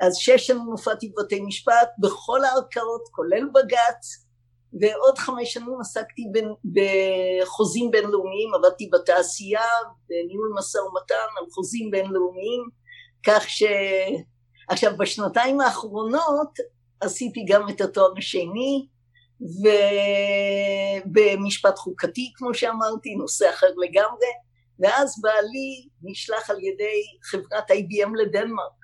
אז 0.02 0.16
שש 0.16 0.48
שנים 0.48 0.62
הופעתי 0.62 1.12
בבתי 1.18 1.42
משפט 1.42 1.90
בכל 2.00 2.44
הערכאות 2.44 3.02
כולל 3.12 3.46
בג"ץ 3.54 4.27
ועוד 4.74 5.18
חמש 5.18 5.54
שנים 5.54 5.80
עסקתי 5.82 6.24
בחוזים 6.74 7.92
בינלאומיים, 7.92 8.54
עבדתי 8.54 8.90
בתעשייה, 8.94 9.66
בניהול 10.10 10.54
משא 10.58 10.78
ומתן 10.78 11.16
על 11.40 11.46
חוזים 11.52 11.92
בינלאומיים, 11.92 12.70
כך 13.26 13.50
ש... 13.50 13.64
עכשיו 14.70 14.98
בשנתיים 14.98 15.62
האחרונות 15.62 16.52
עשיתי 17.02 17.46
גם 17.48 17.70
את 17.70 17.82
התואר 17.82 18.12
השני 18.18 18.88
ובמשפט 21.06 21.78
חוקתי 21.78 22.32
כמו 22.36 22.54
שאמרתי, 22.54 23.16
נושא 23.16 23.50
אחר 23.50 23.68
לגמרי, 23.68 24.28
ואז 24.80 25.22
בעלי 25.22 25.88
נשלח 26.04 26.50
על 26.50 26.64
ידי 26.64 27.02
חברת 27.24 27.72
IBM 27.72 28.10
לדנמרק 28.16 28.77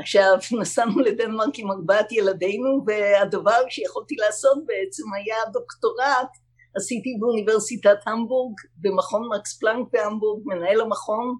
עכשיו 0.00 0.38
נסענו 0.60 0.98
לדנמרק 0.98 1.58
עם 1.58 1.70
ארבעת 1.70 2.12
ילדינו 2.12 2.84
והדבר 2.86 3.60
שיכולתי 3.68 4.14
לעשות 4.14 4.58
בעצם 4.66 5.02
היה 5.14 5.36
דוקטורט. 5.52 6.28
עשיתי 6.76 7.16
באוניברסיטת 7.20 7.98
המבורג 8.06 8.54
במכון 8.76 9.28
מקס 9.36 9.58
פלנק 9.58 9.88
בהמבורג 9.92 10.42
מנהל 10.46 10.80
המכון. 10.80 11.36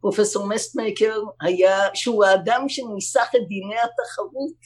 פרופסור 0.00 0.48
מסטמקר 0.48 1.22
היה 1.40 1.78
שהוא 1.94 2.24
האדם 2.24 2.64
שניסח 2.68 3.28
את 3.36 3.48
דיני 3.48 3.74
התחרות 3.74 4.56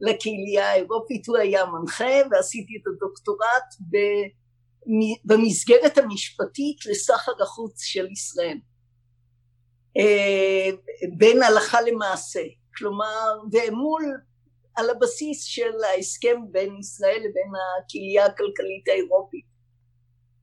לקהילייה 0.00 0.70
האירופית. 0.70 1.28
הוא 1.28 1.36
היה 1.36 1.66
מנחה 1.66 2.14
ועשיתי 2.30 2.72
את 2.82 2.86
הדוקטורט 2.86 3.64
במסגרת 5.24 5.98
המשפטית 5.98 6.86
לסחר 6.86 7.32
החוץ 7.42 7.82
של 7.82 8.10
ישראל. 8.10 8.58
אה, 9.96 10.70
בין 11.16 11.42
הלכה 11.42 11.80
למעשה 11.80 12.40
כלומר 12.76 13.38
ומול 13.52 14.20
על 14.76 14.90
הבסיס 14.90 15.44
של 15.44 15.72
ההסכם 15.84 16.36
בין 16.50 16.76
ישראל 16.80 17.18
לבין 17.18 17.52
הקהילה 17.84 18.24
הכלכלית 18.24 18.88
האירופית. 18.88 19.44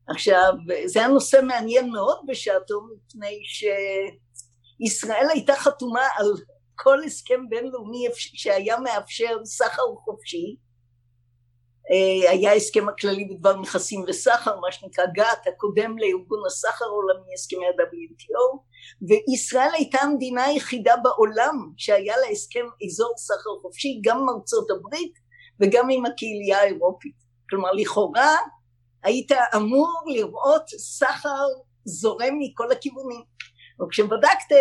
עכשיו 0.07 0.53
זה 0.85 0.99
היה 0.99 1.07
נושא 1.07 1.39
מעניין 1.43 1.89
מאוד 1.89 2.19
בשעתו 2.27 2.81
מפני 2.81 3.41
שישראל 3.45 5.27
הייתה 5.29 5.55
חתומה 5.55 6.07
על 6.17 6.33
כל 6.75 7.03
הסכם 7.03 7.49
בינלאומי 7.49 8.07
שהיה 8.13 8.79
מאפשר 8.79 9.45
סחר 9.45 9.95
חופשי 10.05 10.55
אה, 11.91 12.31
היה 12.31 12.53
הסכם 12.53 12.89
הכללי 12.89 13.25
בדבר 13.25 13.55
נכסים 13.55 14.05
וסחר 14.07 14.59
מה 14.59 14.71
שנקרא 14.71 15.05
גאט 15.13 15.47
הקודם 15.47 15.97
לארגון 15.97 16.39
הסחר 16.47 16.85
העולמי 16.85 17.33
הסכמי 17.33 17.65
ה-WTO 17.65 18.59
וישראל 19.07 19.69
הייתה 19.73 20.01
המדינה 20.01 20.43
היחידה 20.43 20.95
בעולם 20.97 21.71
שהיה 21.77 22.17
לה 22.17 22.27
הסכם 22.31 22.65
אזור 22.85 23.13
סחר 23.17 23.49
חופשי 23.61 24.01
גם 24.03 24.17
עם 24.17 24.29
ארצות 24.29 24.67
הברית 24.71 25.13
וגם 25.59 25.89
עם 25.89 26.05
הקהילייה 26.05 26.61
האירופית. 26.61 27.15
כלומר 27.49 27.71
לכאורה 27.71 28.35
היית 29.03 29.31
אמור 29.55 30.03
לראות 30.07 30.67
סחר 30.67 31.45
זורם 31.85 32.33
מכל 32.39 32.71
הכיוונים. 32.71 33.21
וכשבדקת 33.81 34.55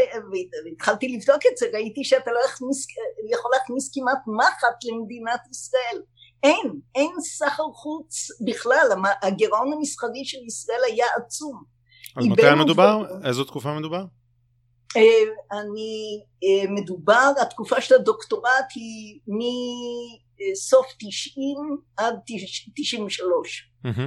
והתחלתי 0.65 1.09
לבדוק 1.09 1.43
את 1.53 1.57
זה 1.57 1.67
ראיתי 1.73 2.05
שאתה 2.05 2.31
לא 2.33 2.41
יכניס, 2.45 2.87
יכול 3.31 3.51
להכניס 3.55 3.91
כמעט 3.95 4.19
מחט 4.27 4.85
למדינת 4.85 5.41
ישראל. 5.51 6.03
אין, 6.43 6.81
אין 6.95 7.13
סחר 7.21 7.73
חוץ 7.73 8.29
בכלל, 8.47 8.89
הגירעון 9.23 9.73
המסחרי 9.73 10.25
של 10.25 10.39
ישראל 10.47 10.81
היה 10.87 11.07
עצום. 11.17 11.76
אז 12.17 12.27
מתי 12.27 12.55
מדובר? 12.65 13.03
ו... 13.03 13.27
איזו 13.27 13.45
תקופה 13.45 13.75
מדובר? 13.79 14.05
אה, 14.97 15.03
אני, 15.53 16.21
אה, 16.45 16.71
מדובר, 16.71 17.33
התקופה 17.43 17.81
של 17.81 17.95
הדוקטורט 17.95 18.73
היא 18.75 19.21
מסוף 19.27 20.87
90 20.99 21.57
עד 21.97 22.15
93. 22.77 23.71
Mm-hmm. 23.87 24.01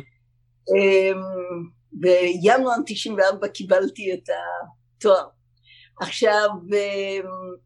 בינואר 1.92 2.76
94 2.86 3.48
קיבלתי 3.48 4.14
את 4.14 4.30
התואר. 4.98 5.28
עכשיו, 6.02 6.50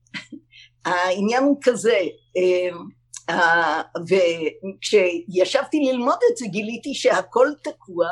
העניין 0.86 1.44
הוא 1.44 1.58
כזה, 1.62 2.00
וכשישבתי 4.10 5.80
ללמוד 5.80 6.18
את 6.32 6.38
זה 6.38 6.46
גיליתי 6.48 6.94
שהכל 6.94 7.48
תקוע 7.64 8.08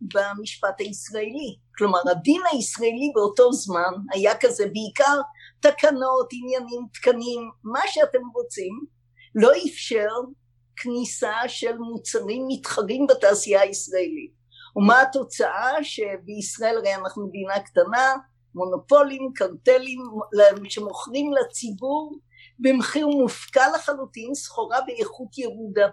במשפט 0.00 0.80
הישראלי. 0.80 1.56
כלומר 1.78 1.98
הדין 2.10 2.42
הישראלי 2.52 3.12
באותו 3.14 3.52
זמן 3.52 3.92
היה 4.12 4.32
כזה 4.40 4.64
בעיקר 4.66 5.20
תקנות, 5.60 6.28
עניינים, 6.32 6.86
תקנים, 6.92 7.50
מה 7.64 7.80
שאתם 7.86 8.22
רוצים, 8.34 8.84
לא 9.34 9.50
אפשר 9.68 10.08
כניסה 10.76 11.34
של 11.46 11.78
מוצרים 11.78 12.44
מתחרים 12.48 13.06
בתעשייה 13.06 13.60
הישראלית. 13.60 14.32
ומה 14.76 15.02
התוצאה? 15.02 15.84
שבישראל 15.84 16.76
הרי 16.76 16.94
אנחנו 16.94 17.26
מדינה 17.26 17.60
קטנה, 17.60 18.14
מונופולים, 18.54 19.32
קרטלים 19.34 20.00
שמוכרים 20.68 21.32
לציבור 21.32 22.18
במחיר 22.58 23.06
מופקע 23.06 23.66
לחלוטין, 23.74 24.34
סחורה 24.34 24.78
באיכות 24.86 25.38
ירודה. 25.38 25.88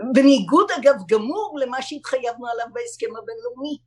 ובניגוד 0.00 0.70
אגב 0.70 0.94
גמור 1.08 1.58
למה 1.62 1.82
שהתחייבנו 1.82 2.46
עליו 2.46 2.66
בהסכם 2.72 3.16
הבינלאומי. 3.16 3.78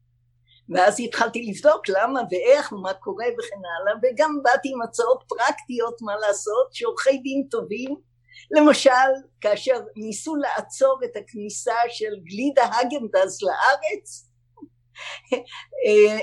ואז 0.69 0.99
התחלתי 0.99 1.45
לבדוק 1.51 1.89
למה 1.89 2.21
ואיך 2.31 2.71
ומה 2.71 2.93
קורה 2.93 3.25
וכן 3.25 3.55
הלאה 3.55 3.99
וגם 4.03 4.39
באתי 4.43 4.69
עם 4.73 4.81
הצעות 4.81 5.23
פרקטיות 5.27 6.01
מה 6.01 6.15
לעשות 6.15 6.67
שעורכי 6.73 7.17
דין 7.17 7.47
טובים 7.51 7.95
למשל 8.51 9.09
כאשר 9.41 9.79
ניסו 9.95 10.35
לעצור 10.35 10.99
את 11.05 11.15
הכניסה 11.15 11.75
של 11.89 12.13
גלידה 12.23 12.63
הגנדז 12.63 13.39
לארץ 13.43 14.29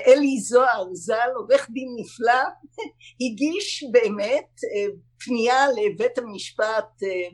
אלי 0.07 0.39
זוהר 0.39 0.93
ז"ל 0.93 1.31
עורך 1.35 1.69
דין 1.69 1.95
נפלא 1.99 2.41
הגיש 3.21 3.83
באמת 3.91 4.49
פנייה 5.25 5.65
לבית 5.71 6.17
המשפט 6.17 6.87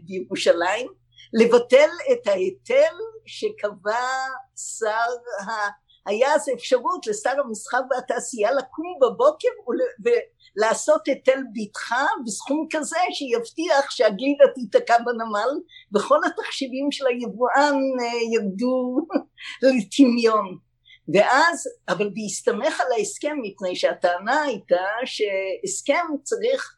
בירושלים 0.03 0.87
לבטל 1.33 1.89
את 2.11 2.27
ההיטל 2.27 2.95
שקבע 3.25 4.25
שר 4.79 5.13
היה 6.05 6.33
אז 6.35 6.49
אפשרות 6.53 7.07
לשר 7.07 7.39
המסחר 7.45 7.79
והתעשייה 7.91 8.51
לקום 8.51 8.99
בבוקר 9.01 9.49
ולעשות 10.03 11.07
היטל 11.07 11.39
ביטחה 11.53 12.05
בסכום 12.25 12.67
כזה 12.71 12.97
שיבטיח 13.11 13.91
שהגלידה 13.91 14.43
תיתקע 14.55 14.97
בנמל 14.97 15.49
וכל 15.95 16.19
התחשיבים 16.25 16.91
של 16.91 17.07
היבואן 17.07 17.77
ירדו 18.33 18.97
לטמיון. 19.63 20.57
ואז 21.13 21.63
אבל 21.89 22.09
בהסתמך 22.13 22.81
על 22.81 22.91
ההסכם 22.91 23.37
מפני 23.41 23.75
שהטענה 23.75 24.41
הייתה 24.41 24.85
שהסכם 25.05 26.05
צריך 26.23 26.77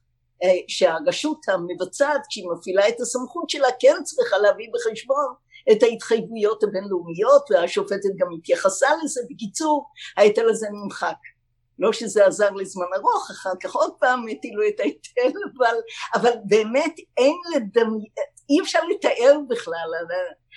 שהרשות 0.67 1.49
המבצעת 1.49 2.21
כשהיא 2.29 2.45
מפעילה 2.47 2.89
את 2.89 2.99
הסמכות 2.99 3.49
שלה 3.49 3.67
כן 3.79 3.95
צריכה 4.03 4.37
להביא 4.37 4.67
בחשבון 4.73 5.25
את 5.71 5.83
ההתחייבויות 5.83 6.63
הבינלאומיות 6.63 7.51
והשופטת 7.51 8.09
גם 8.17 8.27
התייחסה 8.37 8.87
לזה. 9.03 9.21
בקיצור 9.29 9.85
ההיטל 10.17 10.49
הזה 10.49 10.67
נמחק. 10.71 11.17
לא 11.79 11.93
שזה 11.93 12.25
עזר 12.25 12.51
לזמן 12.51 12.85
ארוך 12.95 13.31
אחר 13.31 13.53
כך 13.63 13.75
עוד 13.75 13.93
פעם 13.99 14.25
הטילו 14.31 14.67
את 14.67 14.79
ההיטל 14.79 15.37
אבל, 15.57 15.75
אבל 16.15 16.31
באמת 16.45 16.95
אין 17.17 17.35
לדמי... 17.55 18.05
אי 18.49 18.61
אפשר 18.61 18.79
לתאר 18.83 19.39
בכלל 19.49 19.89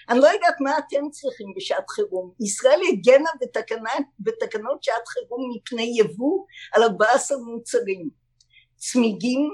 אני 0.09 0.19
לא 0.19 0.27
יודעת 0.27 0.55
מה 0.61 0.79
אתם 0.79 1.11
צריכים 1.11 1.47
בשעת 1.57 1.91
חירום. 1.91 2.33
ישראל 2.41 2.81
הגנה 2.89 3.31
בתקנה, 3.41 3.91
בתקנות 4.21 4.83
שעת 4.83 5.09
חירום 5.09 5.51
מפני 5.57 5.93
יבוא 5.99 6.45
על 6.73 6.83
14 6.83 7.39
מוצרים. 7.39 8.09
צמיגים 8.77 9.51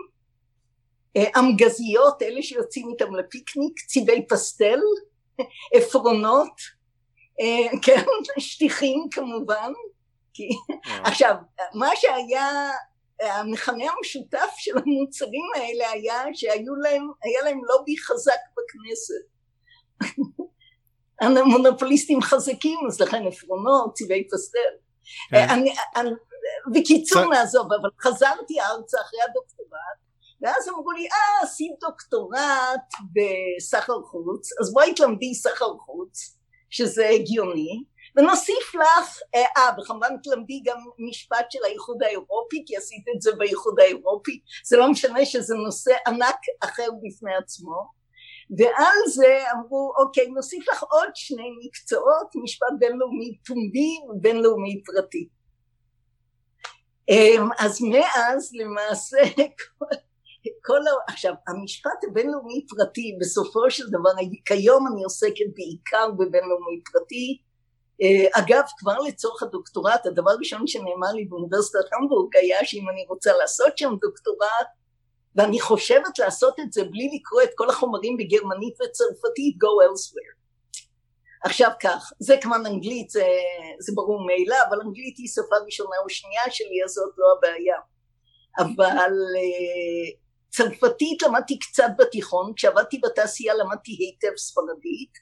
אמגזיות 1.38 2.23
אלה 2.23 2.42
שיוצאים 2.42 2.88
איתם 2.90 3.14
לפיקניק 3.14 3.80
צבעי 3.87 4.26
פסטל 4.28 4.80
עפרונות, 5.75 6.61
אה, 7.40 7.78
כן, 7.85 8.04
שטיחים 8.38 9.06
כמובן, 9.11 9.73
כי 10.35 10.49
אה. 10.71 11.00
עכשיו 11.04 11.35
מה 11.75 11.88
שהיה 11.97 12.71
המכנה 13.21 13.85
המשותף 13.97 14.54
של 14.59 14.78
המוצרים 14.78 15.50
האלה 15.54 15.90
היה 15.90 16.23
שהיו 16.35 16.75
להם, 16.75 17.09
היה 17.23 17.42
להם 17.42 17.61
לובי 17.64 17.99
חזק 17.99 18.40
בכנסת 18.56 19.25
המונופוליסטים 21.38 22.23
חזקים 22.23 22.78
אז 22.87 23.00
לכן 23.00 23.26
עפרונות, 23.26 23.94
צבעי 23.94 24.28
פסטל 24.33 24.59
כן. 25.30 25.37
אה, 25.37 25.54
אני, 25.54 25.75
אני, 25.97 26.11
בקיצור 26.75 27.25
נעזוב 27.25 27.73
אבל 27.73 27.88
חזרתי 28.00 28.61
ארצה 28.61 29.00
אחרי 29.00 29.21
הדוקטורט 29.28 30.04
ואז 30.45 30.69
אמרו 30.69 30.91
לי 30.91 31.07
אה 31.07 31.43
עשית 31.43 31.73
דוקטורט 31.81 32.93
בסחר 33.13 34.03
חוץ 34.03 34.61
אז 34.61 34.73
בואי 34.73 34.95
תלמדי 34.95 35.35
סחר 35.35 35.79
חוץ 35.79 36.37
שזה 36.71 37.09
הגיוני. 37.09 37.85
ונוסיף 38.17 38.75
לך 38.75 39.19
אה 39.35 39.71
וכמובן 39.79 40.17
תלמדי 40.23 40.61
גם 40.65 40.79
משפט 41.09 41.51
של 41.51 41.59
האיחוד 41.65 42.03
האירופי 42.03 42.65
כי 42.67 42.77
עשית 42.77 43.05
את 43.17 43.23
זה 43.23 43.33
באיחוד 43.39 43.81
האירופי. 43.81 44.41
זה 44.67 44.77
לא 44.77 44.91
משנה 44.91 45.25
שזה 45.25 45.55
נושא 45.55 45.95
ענק 46.07 46.37
אחר 46.61 46.89
בפני 47.03 47.35
עצמו. 47.35 48.05
ועל 48.59 49.11
זה 49.15 49.45
אמרו 49.53 49.93
אוקיי 49.99 50.27
נוסיף 50.27 50.69
לך 50.69 50.83
עוד 50.83 51.09
שני 51.15 51.51
מקצועות 51.65 52.31
משפט 52.43 52.67
בינלאומי 52.79 53.39
פומבי 53.47 53.99
ובינלאומי 54.09 54.83
פרטי. 54.85 55.29
אמ, 57.09 57.49
אז 57.59 57.83
מאז 57.83 58.51
למעשה 58.55 59.18
כל 60.62 60.78
ה... 60.78 61.12
עכשיו 61.12 61.35
המשפט 61.48 62.04
הבינלאומי 62.09 62.66
פרטי 62.68 63.16
בסופו 63.20 63.70
של 63.70 63.88
דבר 63.88 64.11
כיום 64.44 64.87
אני 64.92 65.04
עוסקת 65.04 65.46
בעיקר 65.54 66.11
בבינלאומי 66.11 66.80
פרטי. 66.92 67.38
אה, 68.02 68.40
אגב 68.42 68.62
כבר 68.78 68.98
לצורך 68.98 69.42
הדוקטורט 69.42 70.07
הדבר 70.07 70.30
הראשון 70.30 70.66
שנאמר 70.66 71.12
לי 71.14 71.24
באוניברסיטת 71.24 71.92
המבורג 71.92 72.37
היה 72.37 72.64
שאם 72.64 72.88
אני 72.90 73.04
רוצה 73.09 73.33
לעשות 73.33 73.78
שם 73.78 73.94
דוקטורט 74.00 74.66
ואני 75.37 75.61
חושבת 75.61 76.18
לעשות 76.18 76.61
את 76.61 76.72
זה 76.72 76.85
בלי 76.85 77.11
לקרוא 77.14 77.42
את 77.42 77.50
כל 77.54 77.70
החומרים 77.70 78.16
בגרמנית 78.16 78.74
וצרפתית 78.80 79.57
go 79.57 79.88
elsewhere. 79.88 80.35
עכשיו 81.44 81.70
כך 81.83 82.12
זה 82.18 82.37
כמובן 82.42 82.66
אנגלית 82.66 83.11
זה, 83.11 83.26
זה 83.78 83.92
ברור 83.94 84.26
מאליו 84.26 84.64
אבל 84.68 84.80
אנגלית 84.80 85.18
היא 85.18 85.28
שפה 85.28 85.57
ראשונה 85.64 85.96
או 86.04 86.11
שנייה 86.11 86.50
שלי 86.50 86.85
אז 86.85 86.90
זאת 86.90 87.14
לא 87.18 87.26
הבעיה. 87.38 87.76
אבל 88.59 89.12
אה, 89.37 90.24
צרפתית 90.55 91.23
למדתי 91.23 91.59
קצת 91.59 91.90
בתיכון, 91.99 92.53
כשעבדתי 92.57 92.99
בתעשייה 92.99 93.55
למדתי 93.55 93.93
היטב 93.93 94.37
ספרדית, 94.37 95.19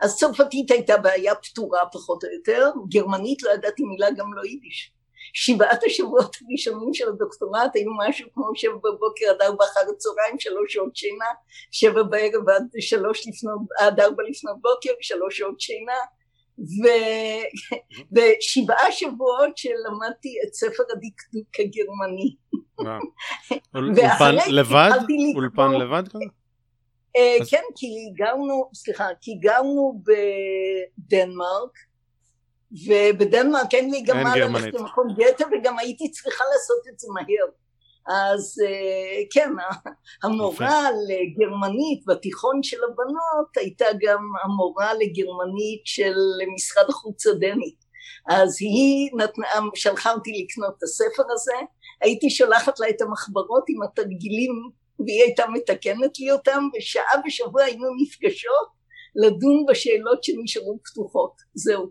אז 0.00 0.16
צרפתית 0.16 0.70
הייתה 0.70 0.96
בעיה 0.96 1.34
פתורה 1.34 1.80
פחות 1.92 2.24
או 2.24 2.28
יותר, 2.30 2.70
גרמנית 2.88 3.42
לא 3.42 3.50
ידעתי 3.50 3.82
מילה 3.82 4.10
גם 4.10 4.34
לא 4.34 4.42
יידיש. 4.42 4.92
שבעת 5.34 5.80
השבועות 5.86 6.36
הראשונים 6.42 6.94
של 6.94 7.08
הדוקטורט 7.08 7.76
היו 7.76 7.90
משהו 7.98 8.28
כמו 8.34 8.50
שבע 8.54 8.76
בבוקר 8.76 9.30
עד 9.30 9.42
ארבע 9.42 9.64
אחר 9.64 9.80
הצהריים, 9.94 10.38
שלוש 10.38 10.72
שעות 10.72 10.96
שינה, 10.96 11.30
שבע 11.70 12.02
בערב 12.02 12.48
עד 12.48 12.66
שלוש 12.80 13.28
לפנות, 13.28 13.60
עד 13.78 14.00
ארבע 14.00 14.22
לפנות 14.28 14.56
בוקר, 14.60 14.90
שלוש 15.00 15.38
שעות 15.38 15.60
שינה, 15.60 15.98
ובשבעה 18.12 18.92
שבועות 18.92 19.56
שלמדתי 19.56 20.34
את 20.46 20.54
ספר 20.54 20.82
הדקדוק 20.92 21.48
הגרמני. 21.58 22.36
אולפן 23.74 24.34
לבד? 24.48 24.90
אולפן 25.36 25.70
לבד 25.70 26.08
כזה? 26.08 26.24
אה, 27.16 27.36
כן, 27.50 27.62
כי 27.76 27.86
גרנו, 28.14 28.70
סליחה, 28.74 29.06
כי 29.20 29.34
גרנו 29.34 30.02
בדנמרק, 30.98 31.70
ובדנמרק 32.86 33.74
אין 33.74 33.90
לי 33.90 34.02
גם 34.06 34.22
מה 34.22 34.36
ללכת 34.36 34.74
למקום 34.74 35.06
גטר, 35.16 35.44
וגם 35.52 35.78
הייתי 35.78 36.10
צריכה 36.10 36.44
לעשות 36.52 36.88
את 36.88 36.98
זה 36.98 37.08
מהר. 37.14 37.46
אז 38.10 38.62
אה, 38.66 39.22
כן, 39.30 39.50
המורה 40.24 40.88
לגרמנית 41.08 42.04
בתיכון 42.06 42.62
של 42.62 42.76
הבנות 42.84 43.56
הייתה 43.56 43.86
גם 44.00 44.24
המורה 44.44 44.94
לגרמנית 44.94 45.82
של 45.84 46.14
משרד 46.54 46.84
החוץ 46.88 47.26
הדני. 47.26 47.74
אז 48.28 48.56
היא 48.60 49.10
נתנה, 49.16 49.46
שלחה 49.74 50.12
אותי 50.12 50.44
לקנות 50.44 50.74
את 50.78 50.82
הספר 50.82 51.22
הזה, 51.32 51.52
הייתי 52.00 52.30
שולחת 52.30 52.80
לה 52.80 52.88
את 52.88 53.02
המחברות 53.02 53.64
עם 53.68 53.82
התרגילים 53.82 54.70
והיא 55.06 55.22
הייתה 55.22 55.44
מתקנת 55.52 56.18
לי 56.18 56.32
אותם 56.32 56.68
ושעה 56.78 57.20
בשבוע 57.26 57.62
היינו 57.62 57.86
נפגשות 58.02 58.80
לדון 59.16 59.66
בשאלות 59.68 60.24
שנשארו 60.24 60.78
פתוחות, 60.84 61.32
זהו. 61.54 61.90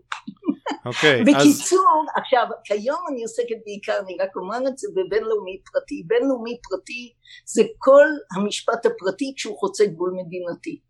אוקיי, 0.86 1.20
okay, 1.20 1.24
בקיצור, 1.24 2.04
אז... 2.04 2.22
עכשיו, 2.22 2.46
כיום 2.64 2.98
אני 3.12 3.22
עוסקת 3.22 3.56
בעיקר, 3.64 3.98
אני 3.98 4.16
רק 4.20 4.36
אומר 4.36 4.68
את 4.68 4.78
זה 4.78 4.88
בבינלאומי 4.94 5.60
פרטי. 5.72 6.02
בינלאומי 6.06 6.56
פרטי 6.68 7.12
זה 7.46 7.62
כל 7.78 8.06
המשפט 8.36 8.86
הפרטי 8.86 9.32
כשהוא 9.36 9.58
חוצה 9.58 9.86
גבול 9.86 10.10
מדינתי. 10.16 10.80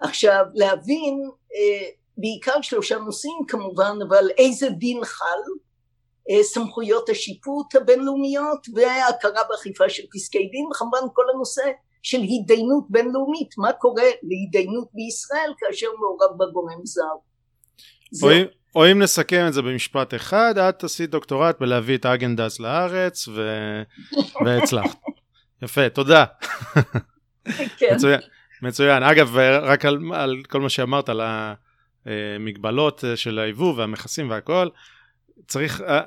עכשיו, 0.00 0.44
להבין 0.54 1.30
אה, 1.54 1.88
בעיקר 2.16 2.62
שלושה 2.62 2.98
נושאים 2.98 3.38
כמובן, 3.48 3.98
אבל 4.08 4.30
איזה 4.38 4.68
דין 4.70 5.04
חל, 5.04 5.42
אה, 6.30 6.42
סמכויות 6.42 7.08
השיפוט 7.08 7.74
הבינלאומיות 7.74 8.66
וההכרה 8.74 9.42
באכיפה 9.48 9.88
של 9.88 10.02
פסקי 10.12 10.48
דין, 10.52 10.66
וכמובן 10.70 11.06
כל 11.12 11.24
הנושא 11.34 11.62
של 12.02 12.18
התדיינות 12.22 12.84
בינלאומית, 12.90 13.58
מה 13.58 13.72
קורה 13.72 14.08
להתדיינות 14.22 14.88
בישראל 14.94 15.54
כאשר 15.58 15.86
מעורב 16.00 16.38
בה 16.38 16.44
גורם 16.52 16.80
זר. 16.84 17.16
או 18.74 18.90
אם, 18.90 19.02
נסכם 19.02 19.44
את 19.48 19.52
זה 19.52 19.62
במשפט 19.62 20.14
אחד, 20.14 20.58
את 20.58 20.84
עשית 20.84 21.10
דוקטורט 21.10 21.60
בלהביא 21.60 21.96
את 21.96 22.06
אגנדס 22.06 22.60
לארץ 22.60 23.28
ו... 23.28 23.42
והצלחת. 24.44 24.98
יפה, 25.62 25.88
תודה. 25.88 26.24
כן. 27.78 27.94
מצוין, 27.94 28.20
מצוין. 28.62 29.02
אגב, 29.02 29.36
רק 29.62 29.84
על, 29.84 29.98
על 30.12 30.36
כל 30.48 30.60
מה 30.60 30.68
שאמרת, 30.68 31.08
על 31.08 31.20
המגבלות 32.06 33.04
של 33.14 33.38
היבוא 33.38 33.74
והמכסים 33.76 34.30
והכל, 34.30 34.68
צריך, 35.46 35.80
אה, 35.80 36.00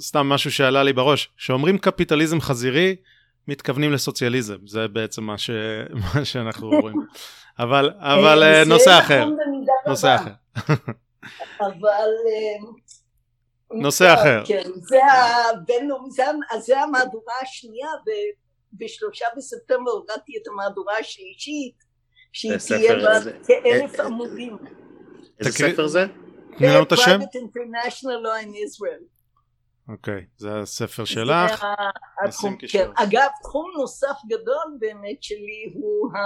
סתם 0.00 0.26
משהו 0.26 0.52
שעלה 0.52 0.82
לי 0.82 0.92
בראש, 0.92 1.28
שאומרים 1.36 1.78
קפיטליזם 1.78 2.40
חזירי, 2.40 2.96
מתכוונים 3.48 3.92
לסוציאליזם, 3.92 4.56
זה 4.66 4.88
בעצם 4.88 5.24
מה, 5.24 5.38
ש... 5.38 5.50
מה 6.14 6.24
שאנחנו 6.24 6.70
רואים. 6.70 6.96
אבל, 7.58 7.90
אבל 7.98 8.42
אה, 8.42 8.64
נושא 8.64 8.98
אחר, 8.98 9.28
נושא 9.86 10.16
אחר. 10.16 10.32
אבל 11.60 12.08
נושא 13.72 14.14
אחר. 14.14 14.42
כן, 14.46 14.70
זה 14.80 14.98
הבינלאומי, 15.04 16.10
זה 16.60 16.80
המהדורה 16.80 17.34
השנייה, 17.42 17.88
ובשלושה 18.72 19.26
בספטמבר 19.36 19.90
הורדתי 19.90 20.32
את 20.42 20.48
המהדורה 20.48 20.98
השלישית, 20.98 21.74
שהיא 22.32 22.52
תהיה 22.68 22.94
בת 22.94 23.46
כאלף 23.46 24.00
אה, 24.00 24.04
עמודים. 24.04 24.58
איזה 25.40 25.52
ספר 25.52 25.86
זה? 25.86 26.06
תני 26.58 26.66
לנו 26.66 26.82
את 26.82 26.92
השם. 26.92 27.20
Private 27.20 27.36
International 27.36 28.18
Law 28.24 28.44
in 28.44 28.48
Israel. 28.48 29.04
אוקיי, 29.88 30.24
זה 30.36 30.58
הספר 30.58 31.04
שלך. 31.04 31.60
זה 31.60 31.66
התחום, 32.28 32.56
כן. 32.68 32.90
אגב, 32.94 33.28
תחום 33.42 33.70
נוסף 33.78 34.16
גדול 34.26 34.76
באמת 34.78 35.22
שלי 35.22 35.72
הוא 35.74 36.12
ה... 36.12 36.18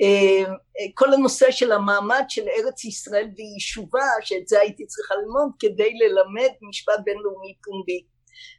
אה, 0.00 0.54
כל 0.94 1.14
הנושא 1.14 1.50
של 1.50 1.72
המעמד 1.72 2.24
של 2.28 2.46
ארץ 2.48 2.84
ישראל 2.84 3.28
ויישובה, 3.36 4.06
שאת 4.20 4.48
זה 4.48 4.60
הייתי 4.60 4.86
צריכה 4.86 5.14
ללמוד 5.14 5.50
כדי 5.58 5.94
ללמד 5.94 6.50
משפט 6.62 7.00
בינלאומי 7.04 7.54
פומבי. 7.64 8.04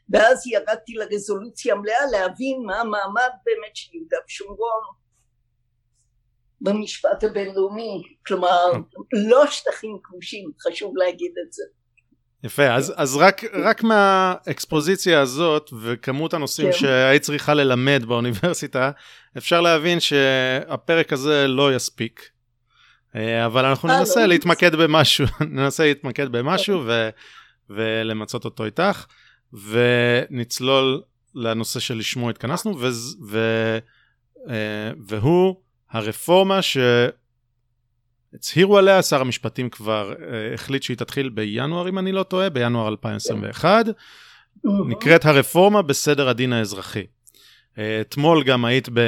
ואז 0.10 0.48
ירדתי 0.48 0.94
לרזולוציה 0.94 1.74
המלאה 1.74 2.06
להבין 2.12 2.64
מה 2.66 2.80
המעמד 2.80 3.30
באמת 3.46 3.76
של 3.76 3.96
יהודה 3.96 4.18
ושומרון 4.28 4.84
במשפט 6.62 7.24
הבינלאומי, 7.24 8.04
כלומר 8.28 8.72
לא 9.14 9.48
שטחים 9.48 10.00
כבושים, 10.04 10.52
חשוב 10.60 10.98
להגיד 10.98 11.34
את 11.48 11.54
זה. 11.54 11.64
יפה, 12.46 12.74
אז, 12.74 12.94
אז 12.96 13.16
רק, 13.16 13.42
רק 13.54 13.84
מהאקספוזיציה 13.84 15.22
הזאת 15.22 15.74
וכמות 15.82 16.34
הנושאים 16.34 16.72
כן. 16.72 16.78
שהיית 16.78 17.22
צריכה 17.22 17.54
ללמד 17.54 18.04
באוניברסיטה, 18.08 18.92
אפשר 19.38 19.62
להבין 19.62 20.00
שהפרק 20.00 21.14
הזה 21.14 21.48
לא 21.48 21.76
יספיק. 21.76 22.30
אה, 23.16 23.46
אבל 23.46 23.66
אנחנו 23.66 23.90
אה, 23.90 24.00
ננסה 24.00 24.20
לא 24.20 24.26
להתמקד 24.26 24.76
במשהו, 24.76 25.26
ננסה 25.58 25.84
להתמקד 25.84 26.30
במשהו 26.30 26.84
ו, 26.86 27.10
ולמצות 27.70 28.46
אותו 28.46 28.66
איתך, 28.66 29.06
ונצלול 29.54 31.02
לנושא 31.36 31.80
שלשמו 31.80 32.30
התכנסנו, 32.30 32.80
ו, 32.80 32.90
ו, 33.30 33.40
אה, 34.50 34.92
והוא 35.08 35.56
הרפורמה 35.92 36.62
ש... 36.62 36.78
הצהירו 38.36 38.78
עליה, 38.78 39.02
שר 39.02 39.22
המשפטים 39.22 39.70
כבר 39.70 40.14
uh, 40.14 40.54
החליט 40.54 40.84
שהיא 40.84 40.98
תתחיל 40.98 41.30
בינואר, 41.30 41.90
אם 41.90 42.00
אני 42.00 42.12
לא 42.12 42.24
טועה, 42.24 42.50
בינואר 42.50 42.88
2021, 42.88 43.86
נקראת 44.64 45.26
הרפורמה 45.26 45.82
בסדר 45.82 46.30
הדין 46.30 46.54
האזרחי. 46.54 47.04
Uh, 47.04 47.78
אתמול 48.02 48.44
גם 48.44 48.66
היית 48.66 48.90
ב... 48.94 49.00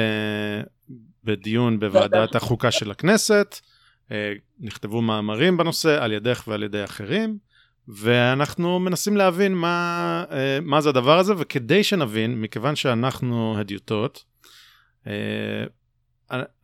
בדיון 1.24 1.80
בוועדת 1.80 2.34
החוקה 2.34 2.70
של 2.70 2.90
הכנסת, 2.90 3.60
uh, 4.08 4.12
נכתבו 4.60 5.02
מאמרים 5.02 5.56
בנושא 5.56 6.04
על 6.04 6.12
ידך 6.12 6.44
ועל 6.48 6.62
ידי 6.62 6.84
אחרים, 6.84 7.38
ואנחנו 7.88 8.78
מנסים 8.78 9.16
להבין 9.16 9.54
מה, 9.54 10.24
uh, 10.28 10.32
מה 10.62 10.80
זה 10.80 10.88
הדבר 10.88 11.18
הזה, 11.18 11.34
וכדי 11.38 11.84
שנבין, 11.84 12.40
מכיוון 12.40 12.76
שאנחנו 12.76 13.58
הדיוטות, 13.58 14.24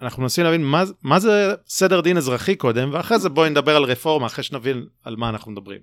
אנחנו 0.02 0.22
מנסים 0.22 0.44
להבין 0.44 0.64
מה, 0.64 0.82
מה 1.02 1.20
זה 1.20 1.54
סדר 1.66 2.00
דין 2.00 2.16
אזרחי 2.16 2.56
קודם, 2.56 2.90
ואחרי 2.92 3.18
זה 3.18 3.28
בואי 3.28 3.50
נדבר 3.50 3.76
על 3.76 3.84
רפורמה, 3.84 4.26
אחרי 4.26 4.44
שנבין 4.44 4.86
על 5.02 5.16
מה 5.16 5.28
אנחנו 5.28 5.52
מדברים. 5.52 5.80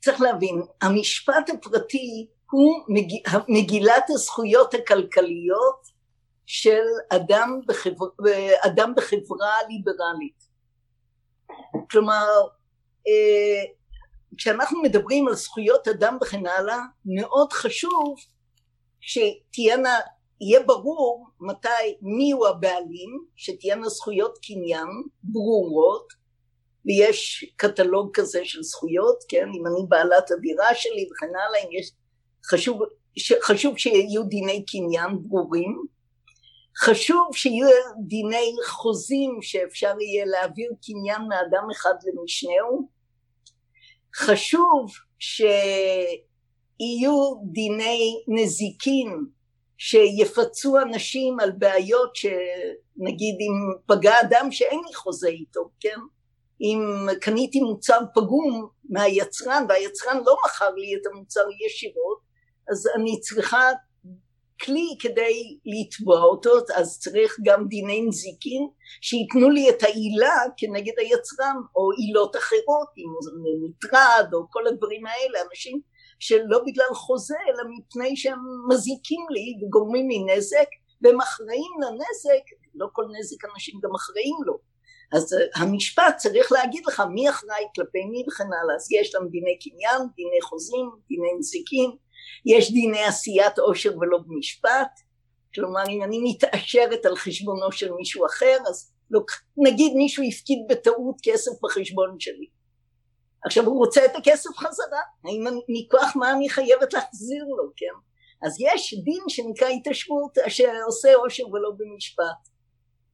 צריך 0.00 0.20
להבין, 0.20 0.62
המשפט 0.82 1.50
הפרטי 1.54 2.26
הוא 2.50 2.84
מג... 2.88 3.12
מגילת 3.48 4.04
הזכויות 4.08 4.74
הכלכליות 4.74 5.86
של 6.46 6.82
אדם, 7.12 7.60
בחבר... 7.66 8.06
אדם 8.66 8.92
בחברה 8.96 9.54
ליברלית. 9.68 10.48
כלומר, 11.90 12.26
אה, 13.08 13.64
כשאנחנו 14.36 14.82
מדברים 14.82 15.28
על 15.28 15.34
זכויות 15.34 15.88
אדם 15.88 16.18
וכן 16.22 16.46
הלאה, 16.46 16.78
מאוד 17.04 17.52
חשוב 17.52 18.14
שתהיינה 19.00 19.98
יהיה 20.42 20.62
ברור 20.62 21.26
מתי, 21.40 21.96
מי 22.00 22.32
הוא 22.32 22.46
הבעלים, 22.46 23.24
שתהיינה 23.36 23.88
זכויות 23.88 24.38
קניין 24.42 24.88
ברורות, 25.22 26.12
ויש 26.86 27.44
קטלוג 27.56 28.10
כזה 28.14 28.40
של 28.44 28.62
זכויות, 28.62 29.24
כן, 29.28 29.48
אם 29.58 29.66
אני 29.66 29.86
בעלת 29.88 30.30
הדירה 30.30 30.74
שלי 30.74 31.08
וכן 31.12 31.26
הלאה, 31.26 31.60
אם 31.64 31.68
יש, 31.78 31.90
חשוב, 32.46 32.82
ש, 33.16 33.32
חשוב 33.42 33.78
שיהיו 33.78 34.24
דיני 34.24 34.64
קניין 34.64 35.18
ברורים, 35.22 35.82
חשוב 36.78 37.28
שיהיו 37.32 37.68
דיני 38.06 38.52
חוזים 38.66 39.38
שאפשר 39.42 39.94
יהיה 40.00 40.24
להעביר 40.26 40.70
קניין 40.86 41.22
מאדם 41.28 41.64
אחד 41.72 41.94
למשנהו, 42.04 42.88
חשוב 44.16 44.92
שיהיו 45.18 46.24
דיני 47.52 48.24
נזיקין 48.28 49.26
שיפצו 49.84 50.78
אנשים 50.78 51.40
על 51.40 51.52
בעיות 51.58 52.16
שנגיד 52.16 53.36
אם 53.40 53.78
פגע 53.86 54.20
אדם 54.20 54.52
שאין 54.52 54.80
לי 54.88 54.94
חוזה 54.94 55.28
איתו, 55.28 55.70
כן? 55.80 55.98
אם 56.60 57.06
קניתי 57.20 57.60
מוצר 57.60 57.98
פגום 58.14 58.68
מהיצרן 58.90 59.66
והיצרן 59.68 60.16
לא 60.26 60.36
מכר 60.46 60.70
לי 60.74 60.94
את 60.94 61.06
המוצר 61.06 61.40
ישירות, 61.66 62.18
אז 62.70 62.88
אני 62.96 63.20
צריכה 63.20 63.70
כלי 64.62 64.96
כדי 65.00 65.58
לתבוע 65.64 66.22
אותו, 66.22 66.50
אז 66.74 66.98
צריך 67.00 67.36
גם 67.44 67.68
דיני 67.68 68.02
נזיקין 68.02 68.68
שייתנו 69.00 69.50
לי 69.50 69.70
את 69.70 69.82
העילה 69.82 70.36
כנגד 70.56 70.98
היצרן, 70.98 71.56
או 71.76 71.90
עילות 71.90 72.36
אחרות, 72.36 72.88
אם 72.98 73.10
זה 73.22 73.30
מטרד 73.62 74.30
או 74.32 74.50
כל 74.50 74.66
הדברים 74.66 75.06
האלה, 75.06 75.38
אנשים 75.50 75.80
שלא 76.22 76.58
בגלל 76.66 76.94
חוזה 76.94 77.34
אלא 77.48 77.62
מפני 77.68 78.16
שהם 78.16 78.38
מזיקים 78.68 79.26
לי 79.30 79.66
וגורמים 79.66 80.08
לי 80.08 80.34
נזק 80.34 80.68
והם 81.02 81.20
אחראים 81.20 81.72
לנזק, 81.82 82.44
לא 82.74 82.86
כל 82.92 83.04
נזק 83.18 83.44
אנשים 83.54 83.80
גם 83.82 83.90
אחראים 83.94 84.36
לו. 84.46 84.58
אז 85.12 85.32
uh, 85.32 85.60
המשפט 85.60 86.16
צריך 86.16 86.52
להגיד 86.52 86.86
לך 86.86 87.02
מי 87.14 87.30
אחראי 87.30 87.64
כלפי 87.76 88.04
מי 88.04 88.24
וכן 88.28 88.44
הלאה. 88.44 88.74
אז 88.76 88.92
יש 88.92 89.14
לנו 89.14 89.28
דיני 89.28 89.58
קניין, 89.58 90.08
דיני 90.16 90.42
חוזים, 90.42 90.90
דיני 91.08 91.28
נזיקין, 91.38 91.90
יש 92.46 92.72
דיני 92.72 93.04
עשיית 93.04 93.58
עושר 93.58 93.98
ולא 93.98 94.18
במשפט, 94.26 94.90
כלומר 95.54 95.82
אם 95.88 96.02
אני 96.02 96.20
מתעשרת 96.24 97.06
על 97.06 97.16
חשבונו 97.16 97.72
של 97.72 97.92
מישהו 97.92 98.26
אחר, 98.26 98.56
אז 98.68 98.92
לא, 99.10 99.20
נגיד 99.56 99.92
מישהו 99.94 100.24
הפקיד 100.28 100.58
בטעות 100.68 101.16
כסף 101.22 101.52
בחשבון 101.62 102.16
שלי. 102.20 102.61
עכשיו 103.44 103.64
הוא 103.64 103.78
רוצה 103.78 104.04
את 104.04 104.16
הכסף 104.16 104.50
חזרה, 104.56 105.00
האם 105.24 105.44
מכוח 105.68 106.16
מה 106.16 106.32
אני 106.32 106.48
חייבת 106.48 106.92
להחזיר 106.92 107.44
לו, 107.44 107.70
כן? 107.76 107.94
אז 108.46 108.56
יש 108.60 108.94
דין 109.04 109.22
שנקרא 109.28 109.68
התעשרות 109.68 110.38
שעושה 110.48 111.14
עושר 111.14 111.48
ולא 111.48 111.70
במשפט. 111.76 112.52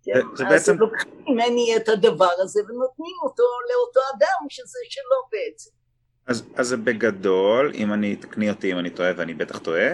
כן? 0.04 0.20
זה 0.34 0.46
אז 0.46 0.52
בעצם... 0.52 0.78
לוקחים 0.78 1.10
ממני 1.26 1.76
את 1.76 1.88
הדבר 1.88 2.30
הזה 2.38 2.60
ונותנים 2.60 3.16
אותו 3.24 3.42
לאותו 3.70 4.00
אדם 4.16 4.48
שזה 4.48 4.78
שלו 4.88 5.28
בעצם. 5.32 5.70
אז, 6.26 6.42
אז 6.54 6.72
בגדול, 6.72 7.72
אם 7.74 7.92
אני, 7.92 8.16
תקני 8.16 8.50
אותי 8.50 8.72
אם 8.72 8.78
אני 8.78 8.90
טועה 8.90 9.12
ואני 9.16 9.34
בטח 9.34 9.58
טועה, 9.58 9.88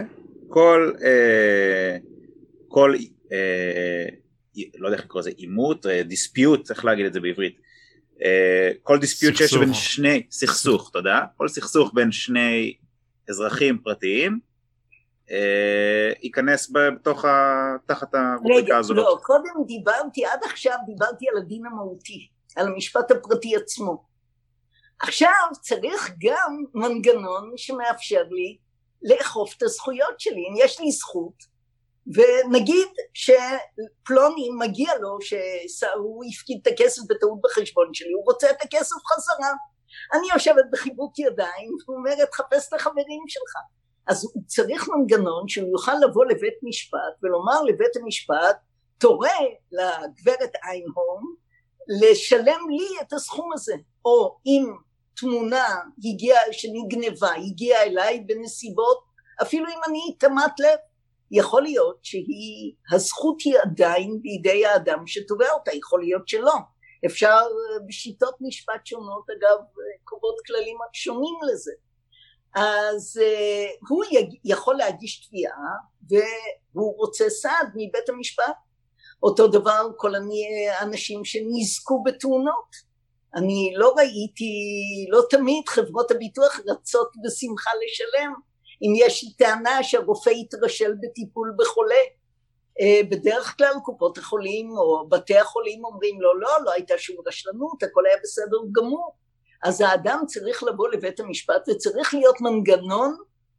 כל, 0.48 0.92
אה, 1.04 1.96
כל 2.68 2.94
אה, 3.32 4.06
לא 4.78 4.86
יודע 4.88 4.96
איך 4.96 5.04
לקרוא 5.04 5.20
לזה, 5.20 5.30
עימות, 5.36 5.86
דיספיוט, 5.86 6.60
אה, 6.60 6.64
צריך 6.64 6.84
להגיד 6.84 7.06
את 7.06 7.12
זה 7.12 7.20
בעברית, 7.20 7.58
כל 8.82 8.98
דיספיוט 8.98 9.36
שיש 9.36 9.54
בין 9.54 9.74
שני, 9.74 10.22
סכסוך, 10.30 10.90
תודה, 10.90 11.20
כל 11.36 11.48
סכסוך 11.48 11.90
בין 11.94 12.12
שני 12.12 12.74
אזרחים 13.28 13.78
פרטיים 13.78 14.38
אה, 15.30 16.12
ייכנס 16.22 16.72
בתוך 16.72 17.24
ה... 17.24 17.54
תחת 17.86 18.14
הרובריקה 18.14 18.78
הזאת. 18.78 18.96
לא, 18.96 19.18
קודם 19.22 19.64
דיברתי, 19.66 20.24
עד 20.24 20.40
עכשיו 20.44 20.76
דיברתי 20.86 21.28
על 21.28 21.38
הדין 21.38 21.66
המהותי, 21.66 22.28
על 22.56 22.66
המשפט 22.66 23.10
הפרטי 23.10 23.56
עצמו. 23.56 24.04
עכשיו 25.00 25.46
צריך 25.60 26.10
גם 26.18 26.64
מנגנון 26.74 27.52
שמאפשר 27.56 28.22
לי 28.30 28.58
לאכוף 29.02 29.54
את 29.56 29.62
הזכויות 29.62 30.20
שלי. 30.20 30.44
אם 30.50 30.54
יש 30.64 30.80
לי 30.80 30.92
זכות, 30.92 31.53
ונגיד 32.06 32.88
שפלוני 33.14 34.48
מגיע 34.58 34.90
לו 35.00 35.18
שהוא 35.20 36.24
הפקיד 36.32 36.58
את 36.62 36.72
הכסף 36.72 37.02
בטעות 37.08 37.40
בחשבון 37.42 37.94
שלי, 37.94 38.12
הוא 38.12 38.24
רוצה 38.24 38.50
את 38.50 38.62
הכסף 38.62 38.96
חזרה. 39.12 39.52
אני 40.14 40.26
יושבת 40.34 40.64
בחיבוק 40.72 41.18
ידיים 41.18 41.70
ואומרת 41.88 42.34
חפש 42.34 42.68
את 42.68 42.72
החברים 42.72 43.24
שלך. 43.28 43.52
אז 44.06 44.24
הוא 44.24 44.42
צריך 44.46 44.88
מנגנון 44.88 45.48
שהוא 45.48 45.68
יוכל 45.68 45.94
לבוא 45.94 46.24
לבית 46.24 46.54
משפט 46.62 47.14
ולומר 47.22 47.62
לבית 47.62 47.96
המשפט 47.96 48.56
תורה 48.98 49.38
לגברת 49.72 50.52
איינהורן 50.64 51.24
לשלם 52.00 52.70
לי 52.70 53.00
את 53.00 53.12
הסכום 53.12 53.52
הזה 53.52 53.74
או 54.04 54.36
אם 54.46 54.72
תמונה 55.16 55.66
הגיעה 56.04 56.40
שנגנבה 56.52 57.32
הגיעה 57.34 57.82
אליי 57.82 58.20
בנסיבות 58.20 59.04
אפילו 59.42 59.66
אם 59.68 59.78
אני 59.88 60.16
תמת 60.18 60.60
לב 60.60 60.78
יכול 61.34 61.62
להיות 61.62 61.98
שהזכות 62.02 63.36
היא 63.44 63.58
עדיין 63.62 64.18
בידי 64.22 64.66
האדם 64.66 65.06
שתובע 65.06 65.50
אותה, 65.52 65.76
יכול 65.76 66.00
להיות 66.00 66.28
שלא. 66.28 66.54
אפשר 67.06 67.40
בשיטות 67.88 68.34
משפט 68.40 68.86
שונות 68.86 69.24
אגב 69.30 69.58
קובעות 70.04 70.36
כללים 70.46 70.76
שונים 70.92 71.34
לזה. 71.52 71.72
אז 72.54 73.20
uh, 73.22 73.86
הוא 73.88 74.04
יכול 74.44 74.76
להגיש 74.76 75.26
תביעה 75.26 75.70
והוא 76.74 76.96
רוצה 76.96 77.30
סעד 77.30 77.68
מבית 77.74 78.08
המשפט. 78.08 78.56
אותו 79.22 79.48
דבר 79.48 79.88
כל 79.96 80.12
האנשים 80.70 81.24
שנזקו 81.24 82.02
בתאונות. 82.02 82.94
אני 83.36 83.72
לא 83.76 83.94
ראיתי, 83.96 84.52
לא 85.08 85.22
תמיד 85.30 85.68
חברות 85.68 86.10
הביטוח 86.10 86.60
רצות 86.66 87.12
בשמחה 87.24 87.70
לשלם 87.84 88.32
אם 88.82 88.92
יש 88.96 89.34
טענה 89.38 89.82
שהרופא 89.82 90.30
יתרשל 90.30 90.94
בטיפול 91.02 91.54
בחולה 91.58 91.94
אה, 92.80 93.00
בדרך 93.10 93.56
כלל 93.58 93.74
קופות 93.84 94.18
החולים 94.18 94.70
או 94.70 95.08
בתי 95.08 95.38
החולים 95.38 95.84
אומרים 95.84 96.20
לו 96.20 96.40
לא, 96.40 96.50
לא 96.64 96.72
הייתה 96.72 96.94
שום 96.98 97.16
רשלנות, 97.26 97.82
הכל 97.82 98.06
היה 98.06 98.16
בסדר 98.22 98.58
גמור 98.72 99.14
אז 99.64 99.80
האדם 99.80 100.20
צריך 100.26 100.62
לבוא 100.62 100.88
לבית 100.88 101.20
המשפט 101.20 101.68
וצריך 101.68 102.14
להיות 102.14 102.40
מנגנון 102.40 103.16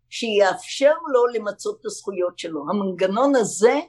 שיאפשר 0.10 0.93
לו 1.13 1.25
למצות 1.28 1.78
את 1.82 1.86
הזכויות 1.86 2.39
שלו. 2.39 2.65
המנגנון 2.69 3.36
הזה 3.36 3.80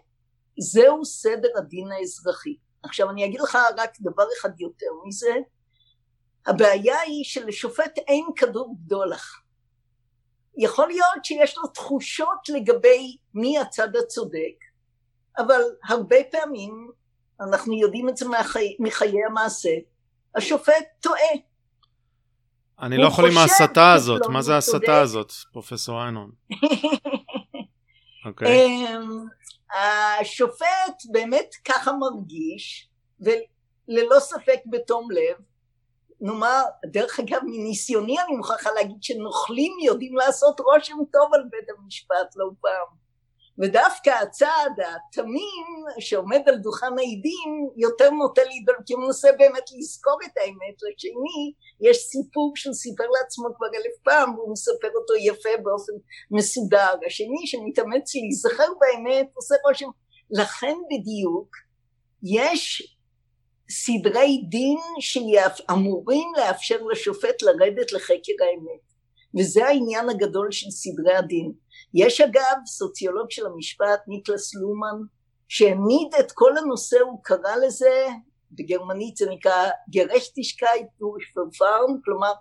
זהו 0.58 1.04
סדר 1.04 1.48
הדין 1.58 1.92
האזרחי. 1.92 2.56
עכשיו 2.82 3.10
אני 3.10 3.24
אגיד 3.24 3.40
לך 3.40 3.58
רק 3.76 3.90
דבר 4.00 4.24
אחד 4.40 4.60
יותר 4.60 4.86
מזה, 5.06 5.34
הבעיה 6.46 7.00
היא 7.00 7.24
שלשופט 7.24 7.98
אין 7.98 8.26
כדור 8.36 8.76
בדולח. 8.78 9.42
יכול 10.56 10.88
להיות 10.88 11.24
שיש 11.24 11.56
לו 11.56 11.66
תחושות 11.66 12.48
לגבי 12.48 13.16
מי 13.34 13.58
הצד 13.58 13.96
הצודק, 13.96 14.64
אבל 15.38 15.60
הרבה 15.84 16.16
פעמים, 16.30 16.90
אנחנו 17.40 17.74
יודעים 17.74 18.08
את 18.08 18.16
זה 18.16 18.28
מחי, 18.28 18.76
מחיי 18.78 19.24
המעשה, 19.24 19.70
השופט 20.34 20.84
טועה. 21.00 21.32
אני 22.80 22.96
לא 22.96 23.06
יכול 23.06 23.30
עם 23.30 23.38
ההסתה 23.38 23.92
הזאת, 23.92 24.26
מה 24.28 24.42
זה 24.42 24.54
ההסתה 24.54 25.00
הזאת, 25.00 25.32
פרופסור 25.52 26.02
איינון? 26.02 26.30
אוקיי. 28.26 28.48
אמ, 28.48 29.26
השופט 30.20 31.02
באמת 31.10 31.54
ככה 31.64 31.92
מרגיש, 31.92 32.88
וללא 33.20 34.20
ספק 34.20 34.58
בתום 34.66 35.10
לב, 35.10 35.36
נאמר, 36.20 36.62
דרך 36.86 37.20
אגב 37.20 37.40
מניסיוני 37.44 38.20
אני 38.20 38.36
מוכרחה 38.36 38.70
להגיד 38.70 39.02
שנוכלים 39.02 39.72
יודעים 39.84 40.16
לעשות 40.16 40.60
רושם 40.60 40.96
טוב 41.12 41.34
על 41.34 41.42
בית 41.50 41.68
המשפט 41.78 42.36
לא 42.36 42.50
פעם. 42.60 43.06
ודווקא 43.58 44.10
הצד 44.10 44.70
התמים 44.78 45.66
שעומד 46.00 46.42
על 46.46 46.56
דוכן 46.56 46.86
העדים 46.86 47.70
יותר 47.76 48.10
נוטה 48.10 48.44
להידל 48.44 48.72
כי 48.86 48.92
הוא 48.94 49.02
מנסה 49.02 49.28
באמת 49.38 49.64
לזכור 49.78 50.18
את 50.26 50.36
האמת 50.36 50.76
לשני 50.82 51.52
יש 51.80 51.96
סיפור 51.96 52.52
שהוא 52.56 52.74
סיפר 52.74 53.04
לעצמו 53.04 53.48
כבר 53.56 53.66
אלף 53.66 53.96
פעם 54.02 54.34
והוא 54.34 54.52
מספר 54.52 54.88
אותו 54.94 55.14
יפה 55.14 55.62
באופן 55.62 55.92
מסודר. 56.30 56.94
השני 57.06 57.46
שמתאמץ 57.46 58.14
להיזכר 58.14 58.68
באמת 58.80 59.28
עושה 59.34 59.54
רושם. 59.68 59.88
לכן 60.30 60.76
בדיוק 60.90 61.56
יש 62.22 62.95
סדרי 63.70 64.44
דין 64.48 64.78
שאמורים 65.00 66.28
לאפשר 66.36 66.82
לשופט 66.82 67.42
לרדת 67.42 67.92
לחקר 67.92 68.32
האמת. 68.40 68.86
וזה 69.38 69.66
העניין 69.66 70.08
הגדול 70.08 70.52
של 70.52 70.70
סדרי 70.70 71.16
הדין. 71.16 71.52
יש 71.94 72.20
אגב 72.20 72.56
סוציולוג 72.66 73.30
של 73.30 73.46
המשפט 73.46 74.00
ניקלס 74.08 74.54
לומן 74.54 75.02
שהעמיד 75.48 76.14
את 76.20 76.32
כל 76.32 76.58
הנושא 76.58 76.96
הוא 77.00 77.20
קרא 77.22 77.56
לזה 77.66 78.06
בגרמנית 78.52 79.16
זה 79.16 79.30
נקרא 79.30 79.70
גרשטישקייט 79.90 80.86
Verfahren 81.02 81.92
כלומר 82.04 82.32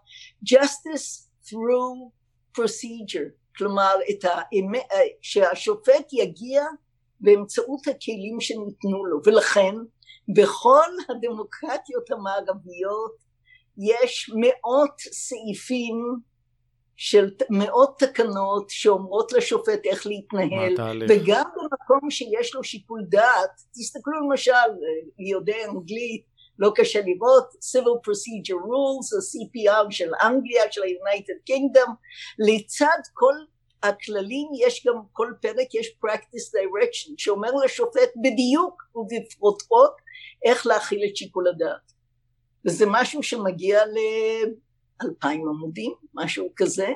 justice 0.54 1.28
through 1.46 2.12
procedure 2.58 3.46
כלומר 3.58 3.96
את 4.10 4.24
האמת, 4.24 4.88
שהשופט 5.22 6.14
יגיע 6.14 6.64
באמצעות 7.20 7.88
הכלים 7.88 8.40
שניתנו 8.40 9.06
לו. 9.06 9.20
ולכן 9.26 9.76
בכל 10.28 10.90
הדמוקרטיות 11.10 12.12
המערביות 12.12 13.16
יש 13.78 14.32
מאות 14.36 15.00
סעיפים 15.00 15.96
של 16.96 17.32
מאות 17.50 18.00
תקנות 18.00 18.70
שאומרות 18.70 19.34
לשופט 19.34 19.86
איך 19.86 20.08
להתנהל. 20.08 20.74
וגם 21.10 21.44
במקום 21.56 22.10
שיש 22.10 22.56
לו 22.56 22.64
שיקול 22.64 23.02
דעת 23.10 23.62
תסתכלו 23.74 24.14
למשל 24.30 24.52
ליודעי 25.20 25.66
אנגלית 25.66 26.26
לא 26.60 26.72
קשה 26.76 27.00
לראות 27.02 27.50
civil 27.54 27.98
procedure 28.08 28.62
rules 28.64 29.08
או 29.14 29.20
CPR 29.20 29.92
של 29.92 30.12
אנגליה 30.24 30.64
של 30.72 30.82
ה-United 30.82 31.52
Kingdom. 31.52 31.92
לצד 32.40 33.02
כל 33.14 33.34
הכללים 33.88 34.48
יש 34.68 34.86
גם 34.88 34.94
כל 35.14 35.32
פרק 35.42 35.76
יש 35.76 35.96
practice 36.06 36.56
direction 36.56 37.14
שאומר 37.18 37.50
לשופט 37.66 38.10
בדיוק 38.24 38.84
ובפרוטרוט 38.96 39.92
איך 40.46 40.68
להכיל 40.68 41.02
את 41.10 41.16
שיקול 41.16 41.48
הדעת. 41.48 41.94
וזה 42.66 42.86
משהו 42.90 43.24
שמגיע 43.24 43.80
לאלפיים 43.86 45.50
עמודים 45.50 45.94
משהו 46.14 46.50
כזה. 46.56 46.88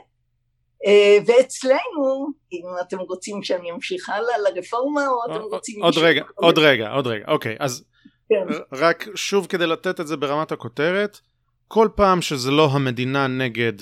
אה, 0.86 1.18
ואצלנו 1.26 2.28
אם 2.54 2.64
אתם 2.82 3.00
רוצים 3.00 3.44
שאני 3.44 3.72
אמשיך 3.72 4.10
הלאה 4.10 4.38
לרפורמה 4.38 5.08
או 5.08 5.26
אתם 5.26 5.42
רוצים 5.42 5.84
עוד 5.84 5.98
רגע 5.98 6.24
עוד 6.36 6.58
רגע 6.58 6.90
עוד 6.90 7.08
רגע. 7.08 7.26
אוקיי 7.28 7.56
אז 7.60 7.84
כן. 8.30 8.54
רק 8.72 9.08
שוב 9.16 9.48
כדי 9.48 9.68
לתת 9.68 10.00
את 10.00 10.08
זה 10.08 10.18
ברמת 10.18 10.52
הכותרת 10.52 11.20
כל 11.68 11.90
פעם 11.96 12.22
שזה 12.22 12.52
לא 12.52 12.70
המדינה 12.72 13.28
נגד 13.28 13.74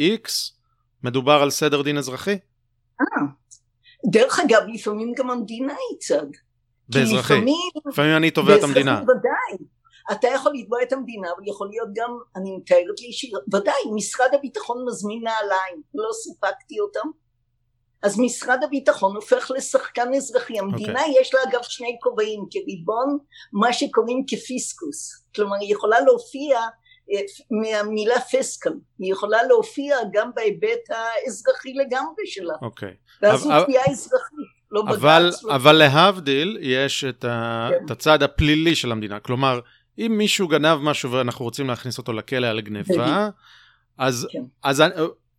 X 0.00 0.55
מדובר 1.02 1.42
על 1.42 1.50
סדר 1.50 1.82
דין 1.82 1.98
אזרחי? 1.98 2.38
אה, 3.00 3.26
דרך 4.10 4.40
אגב 4.40 4.62
לפעמים 4.74 5.12
גם 5.16 5.30
המדינה 5.30 5.72
היא 5.72 5.98
צד 5.98 6.26
באזרחי. 6.88 7.44
לפעמים 7.86 8.16
אני 8.16 8.30
תובע 8.30 8.56
את 8.56 8.62
המדינה. 8.62 9.02
ודאי. 9.02 9.66
אתה 10.12 10.28
יכול 10.28 10.52
לתבוע 10.54 10.82
את 10.82 10.92
המדינה, 10.92 11.28
אבל 11.36 11.48
יכול 11.48 11.68
להיות 11.68 11.88
גם, 11.94 12.18
אני 12.36 12.56
מתארת 12.56 13.00
לי, 13.00 13.30
ודאי, 13.54 13.74
משרד 13.94 14.28
הביטחון 14.34 14.84
מזמין 14.88 15.22
נעליים, 15.22 15.82
לא 15.94 16.08
סיפקתי 16.12 16.80
אותם. 16.80 17.08
אז 18.02 18.18
משרד 18.18 18.64
הביטחון 18.64 19.16
הופך 19.16 19.50
לשחקן 19.56 20.14
אזרחי. 20.14 20.58
המדינה 20.58 21.00
okay. 21.00 21.02
אוקיי. 21.02 21.20
יש 21.20 21.34
לה 21.34 21.40
אגב 21.50 21.62
שני 21.62 21.96
כובעים, 22.02 22.44
כריבון, 22.50 23.18
מה 23.52 23.72
שקוראים 23.72 24.24
כפיסקוס. 24.28 25.24
כלומר, 25.34 25.56
היא 25.60 25.72
יכולה 25.72 26.00
להופיע 26.00 26.60
מהמילה 27.50 28.20
פיסקל, 28.20 28.72
היא 28.98 29.12
יכולה 29.12 29.42
להופיע 29.42 29.96
גם 30.12 30.30
בהיבט 30.34 30.90
האזרחי 30.90 31.72
לגמרי 31.72 32.26
שלה. 32.26 32.54
אוקיי. 32.62 32.88
Okay. 32.88 33.18
ואז 33.22 33.40
זו 33.40 33.64
תביעה 33.64 33.84
אזרחית. 33.90 34.56
לא 34.70 34.84
אבל, 34.88 35.26
בגץ. 35.26 35.44
אבל 35.44 35.72
להבדיל, 35.72 36.58
יש 36.60 37.04
את, 37.04 37.24
ה, 37.24 37.68
כן. 37.70 37.84
את 37.84 37.90
הצד 37.90 38.22
הפלילי 38.22 38.74
של 38.74 38.92
המדינה. 38.92 39.20
כלומר, 39.20 39.60
אם 39.98 40.14
מישהו 40.18 40.48
גנב 40.48 40.78
משהו 40.78 41.12
ואנחנו 41.12 41.44
רוצים 41.44 41.68
להכניס 41.68 41.98
אותו 41.98 42.12
לכלא 42.12 42.46
על 42.46 42.60
גניבה, 42.60 43.28
אז, 43.98 44.28
כן. 44.32 44.42
אז 44.62 44.82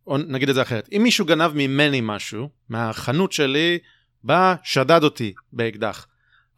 נגיד 0.08 0.48
את 0.48 0.54
זה 0.54 0.62
אחרת. 0.62 0.88
אם 0.92 1.02
מישהו 1.02 1.24
גנב 1.24 1.50
ממני 1.54 2.00
משהו, 2.02 2.48
מהחנות 2.68 3.32
שלי, 3.32 3.78
בא, 4.24 4.54
שדד 4.62 5.04
אותי 5.04 5.32
באקדח. 5.52 6.06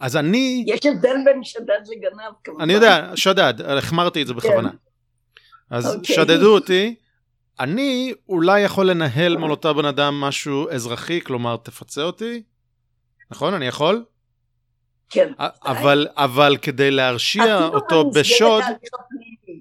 אז 0.01 0.17
אני... 0.17 0.65
יש 0.67 0.87
הבדל 0.87 1.17
בין 1.25 1.45
שדד 1.45 1.81
לגנב 1.89 2.33
כמובן. 2.45 2.63
אני 2.63 2.73
יודע, 2.73 3.11
שדד, 3.15 3.55
החמרתי 3.61 4.23
את 4.23 4.27
זה 4.27 4.35
בכוונה. 4.35 4.71
כן. 4.71 4.77
אז 5.71 5.87
okay. 5.87 5.97
אוקיי. 5.97 6.17
שדדו 6.17 6.55
אותי, 6.55 6.95
אני 7.61 8.15
אולי 8.29 8.61
יכול 8.61 8.91
לנהל 8.91 9.37
מול 9.37 9.51
אותו 9.51 9.75
בן 9.75 9.85
אדם 9.85 10.21
משהו 10.21 10.71
אזרחי, 10.71 11.21
כלומר 11.21 11.57
תפצה 11.57 12.03
אותי, 12.03 12.43
נכון? 13.31 13.55
אני 13.55 13.67
יכול? 13.67 14.05
כן. 15.11 15.33
אבל, 15.65 16.07
אבל 16.17 16.57
כדי 16.63 16.91
להרשיע 16.91 17.65
אותו 17.65 18.11
בשוד... 18.11 18.63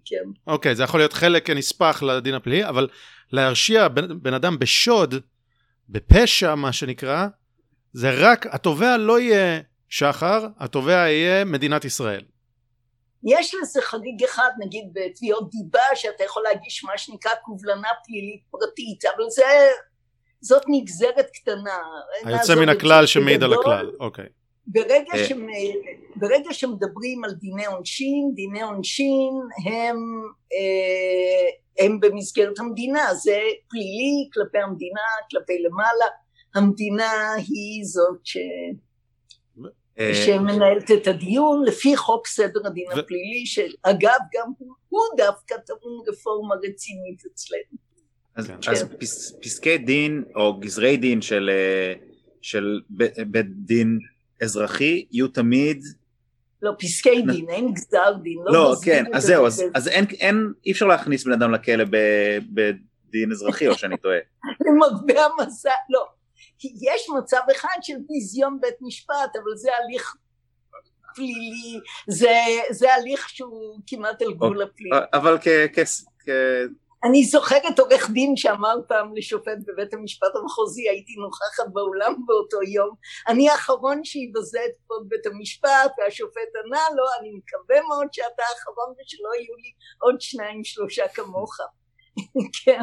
כן. 0.05 0.15
אוקיי, 0.47 0.75
זה 0.75 0.83
יכול 0.83 0.99
להיות 0.99 1.13
חלק 1.13 1.49
נספח 1.49 2.03
לדין 2.03 2.35
הפלילי, 2.35 2.65
אבל 2.65 2.87
להרשיע 3.31 3.87
בן, 3.87 4.21
בן 4.21 4.33
אדם 4.33 4.59
בשוד, 4.59 5.15
בפשע 5.89 6.55
מה 6.55 6.73
שנקרא, 6.73 7.27
זה 7.93 8.11
רק, 8.13 8.45
התובע 8.45 8.97
לא 8.97 9.19
יהיה 9.19 9.61
שחר, 9.89 10.47
התובע 10.59 10.93
יהיה 10.93 11.45
מדינת 11.45 11.85
ישראל. 11.85 12.21
יש 13.23 13.55
לזה 13.55 13.81
חריג 13.81 14.23
אחד 14.23 14.49
נגיד 14.59 14.89
בתביעות 14.93 15.49
דיבה 15.49 15.95
שאתה 15.95 16.23
יכול 16.23 16.43
להגיש 16.43 16.83
מה 16.83 16.97
שנקרא 16.97 17.31
קובלנה 17.45 17.87
פלילית 18.05 18.41
פרטית 18.51 19.05
אבל 19.05 19.29
זה 19.29 19.43
זאת 20.41 20.63
נגזרת 20.67 21.29
קטנה. 21.33 21.77
היוצא 22.25 22.55
מן 22.55 22.69
הכלל 22.69 23.05
שמעיד 23.05 23.43
על 23.43 23.53
הכלל, 23.53 23.91
אוקיי. 23.99 24.25
ברגע, 24.67 25.13
אה. 25.13 25.25
ש... 25.25 25.31
ברגע 26.15 26.53
שמדברים 26.53 27.23
על 27.23 27.31
דיני 27.31 27.65
עונשין, 27.65 28.31
דיני 28.35 28.61
עונשין 28.61 29.33
הם, 29.65 29.97
אה, 30.53 31.85
הם 31.85 31.99
במסגרת 31.99 32.59
המדינה, 32.59 33.13
זה 33.13 33.39
פלילי 33.69 34.29
כלפי 34.33 34.57
המדינה, 34.57 35.01
כלפי 35.31 35.63
למעלה, 35.63 36.05
המדינה 36.55 37.33
היא 37.35 37.85
זאת 37.85 38.19
ש... 38.23 38.37
שמנהלת 40.13 40.91
את 40.91 41.07
הדיון 41.07 41.63
לפי 41.65 41.97
חוק 41.97 42.27
סדר 42.27 42.59
הדין 42.65 42.87
ו... 42.87 42.99
הפלילי, 42.99 43.45
שאגב 43.45 44.19
גם 44.33 44.51
הוא 44.89 45.01
דווקא 45.17 45.55
טעון 45.65 46.03
רפורמה 46.07 46.55
רצינית 46.55 47.23
אצלנו. 47.33 47.89
אז, 48.35 48.47
כן. 48.47 48.71
אז 48.71 48.83
פס, 48.99 49.33
פסקי 49.41 49.77
דין 49.77 50.23
או 50.35 50.59
גזרי 50.59 50.97
דין 50.97 51.21
של, 51.21 51.49
אה, 51.53 51.93
של 52.41 52.81
בית 53.27 53.45
דין 53.49 53.99
אזרחי 54.41 55.05
יהיו 55.11 55.27
תמיד 55.27 55.83
לא, 56.61 56.71
פסקי 56.79 57.21
דין, 57.21 57.49
אין 57.49 57.73
גזר 57.73 58.13
דין. 58.21 58.37
לא, 58.45 58.53
לא 58.53 58.75
כן, 58.85 59.03
אז 59.13 59.23
זהו, 59.23 59.47
אז, 59.47 59.63
אז 59.73 59.87
אין, 59.87 60.05
אין, 60.19 60.53
אי 60.65 60.71
אפשר 60.71 60.85
להכניס 60.85 61.25
בן 61.25 61.31
אדם 61.31 61.51
לכלא 61.51 61.83
בדין 62.53 63.31
אזרחי, 63.31 63.67
או 63.67 63.73
שאני 63.73 63.97
טועה. 63.97 64.17
למרבה 64.65 65.25
המזל, 65.25 65.69
לא. 65.89 66.05
יש 66.63 67.09
מצב 67.17 67.41
אחד 67.51 67.77
של 67.81 67.97
ביזיון 68.07 68.57
בית 68.61 68.75
משפט, 68.81 69.35
אבל 69.43 69.55
זה 69.55 69.69
הליך 69.75 70.15
פלילי, 71.15 71.79
זה, 72.07 72.31
זה 72.69 72.93
הליך 72.93 73.29
שהוא 73.29 73.79
כמעט 73.87 74.21
על 74.21 74.33
גבול 74.33 74.61
הפלילי. 74.61 74.97
אבל 75.13 75.37
כ... 75.41 75.47
כ, 75.73 75.79
כ 76.19 76.29
אני 77.03 77.23
זוכרת 77.23 77.79
עורך 77.79 78.09
דין 78.09 78.35
שאמר 78.37 78.75
פעם 78.87 79.15
לשופט 79.15 79.57
בבית 79.67 79.93
המשפט 79.93 80.35
המחוזי, 80.35 80.89
הייתי 80.89 81.15
נוכחת 81.15 81.73
באולם 81.73 82.15
באותו 82.25 82.61
יום, 82.61 82.95
אני 83.27 83.49
האחרון 83.49 84.03
שיבזה 84.03 84.59
את 84.65 84.71
כבוד 84.85 85.09
בית 85.09 85.25
המשפט, 85.25 85.91
והשופט 85.97 86.49
ענה 86.65 86.81
לו, 86.95 87.03
אני 87.19 87.31
מקווה 87.37 87.87
מאוד 87.87 88.07
שאתה 88.11 88.43
האחרון 88.49 88.93
ושלא 88.99 89.29
יהיו 89.35 89.55
לי 89.55 89.71
עוד 90.01 90.21
שניים 90.21 90.63
שלושה 90.63 91.07
כמוך. 91.07 91.57
כן, 92.65 92.81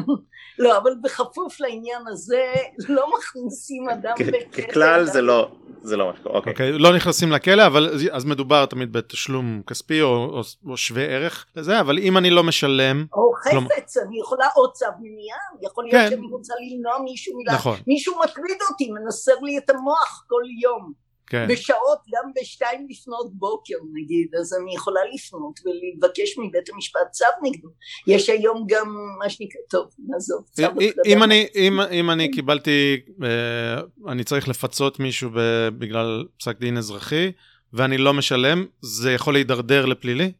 לא, 0.59 0.79
אבל 0.79 0.91
בכפוף 1.03 1.61
לעניין 1.61 2.03
הזה, 2.09 2.45
לא 2.89 3.07
מכניסים 3.19 3.89
אדם 3.89 4.15
בכלא. 4.19 4.39
ככלל 4.69 5.05
זה 5.05 5.23
לא, 5.23 5.51
זה 5.83 5.97
לא 5.97 6.07
מה 6.07 6.17
שקורה, 6.17 6.37
אוקיי. 6.37 6.53
אוקיי. 6.53 6.73
לא 6.73 6.97
נכנסים 6.97 7.33
לכלא, 7.33 7.67
אבל 7.67 7.91
אז 8.13 8.25
מדובר 8.25 8.67
תמיד 8.67 8.93
בתשלום 8.93 9.63
כספי 9.67 10.03
או, 10.03 10.09
או, 10.09 10.41
או 10.71 10.77
שווה 10.77 11.05
ערך 11.05 11.47
לזה, 11.57 11.81
אבל 11.81 11.99
אם 11.99 12.17
אני 12.17 12.31
לא 12.31 12.43
משלם... 12.43 13.07
או 13.13 13.33
חפץ, 13.45 13.97
אני 13.97 14.21
יכולה 14.21 14.47
עוד 14.55 14.73
צו 14.73 14.87
מניעה, 15.01 15.39
יכול 15.63 15.85
להיות 15.85 15.95
כן. 15.95 16.11
שאני 16.11 16.27
רוצה 16.27 16.55
למנוע 16.61 16.99
מישהו 17.05 17.37
מילה. 17.37 17.53
נכון. 17.55 17.79
מישהו 17.87 18.15
מטריד 18.25 18.59
אותי, 18.71 18.91
מנסר 18.91 19.41
לי 19.43 19.59
את 19.59 19.71
המוח 19.71 20.25
כל 20.29 20.43
יום. 20.63 21.06
כן. 21.27 21.47
בשעות 21.49 21.99
גם 22.15 22.31
בשתיים 22.41 22.87
לפנות 22.91 23.35
בוקר 23.35 23.75
נגיד, 23.93 24.35
אז 24.41 24.55
אני 24.63 24.75
יכולה 24.75 25.01
לפנות 25.15 25.61
ולבקש 25.65 26.39
מבית 26.39 26.69
המשפט 26.73 27.11
צו 27.11 27.25
נגדו. 27.43 27.69
יש 28.07 28.29
היום 28.29 28.67
גם 28.69 28.95
מה 29.19 29.31
שנקרא, 29.31 29.61
טוב, 29.71 29.91
נעזוב, 30.09 30.45
צו 30.53 30.63
אם 31.07 31.23
אני, 31.23 31.47
אם, 31.55 31.81
אם 31.81 32.11
אני 32.11 32.31
קיבלתי, 32.31 33.01
אה, 33.25 33.83
אני 34.13 34.25
צריך 34.25 34.49
לפצות 34.49 35.01
מישהו 35.01 35.31
בגלל 35.79 36.25
פסק 36.39 36.59
דין 36.59 36.77
אזרחי, 36.77 37.33
ואני 37.73 37.99
לא 37.99 38.13
משלם, 38.13 38.67
זה 38.81 39.13
יכול 39.13 39.35
להידרדר 39.35 39.87
לפלילי? 39.87 40.33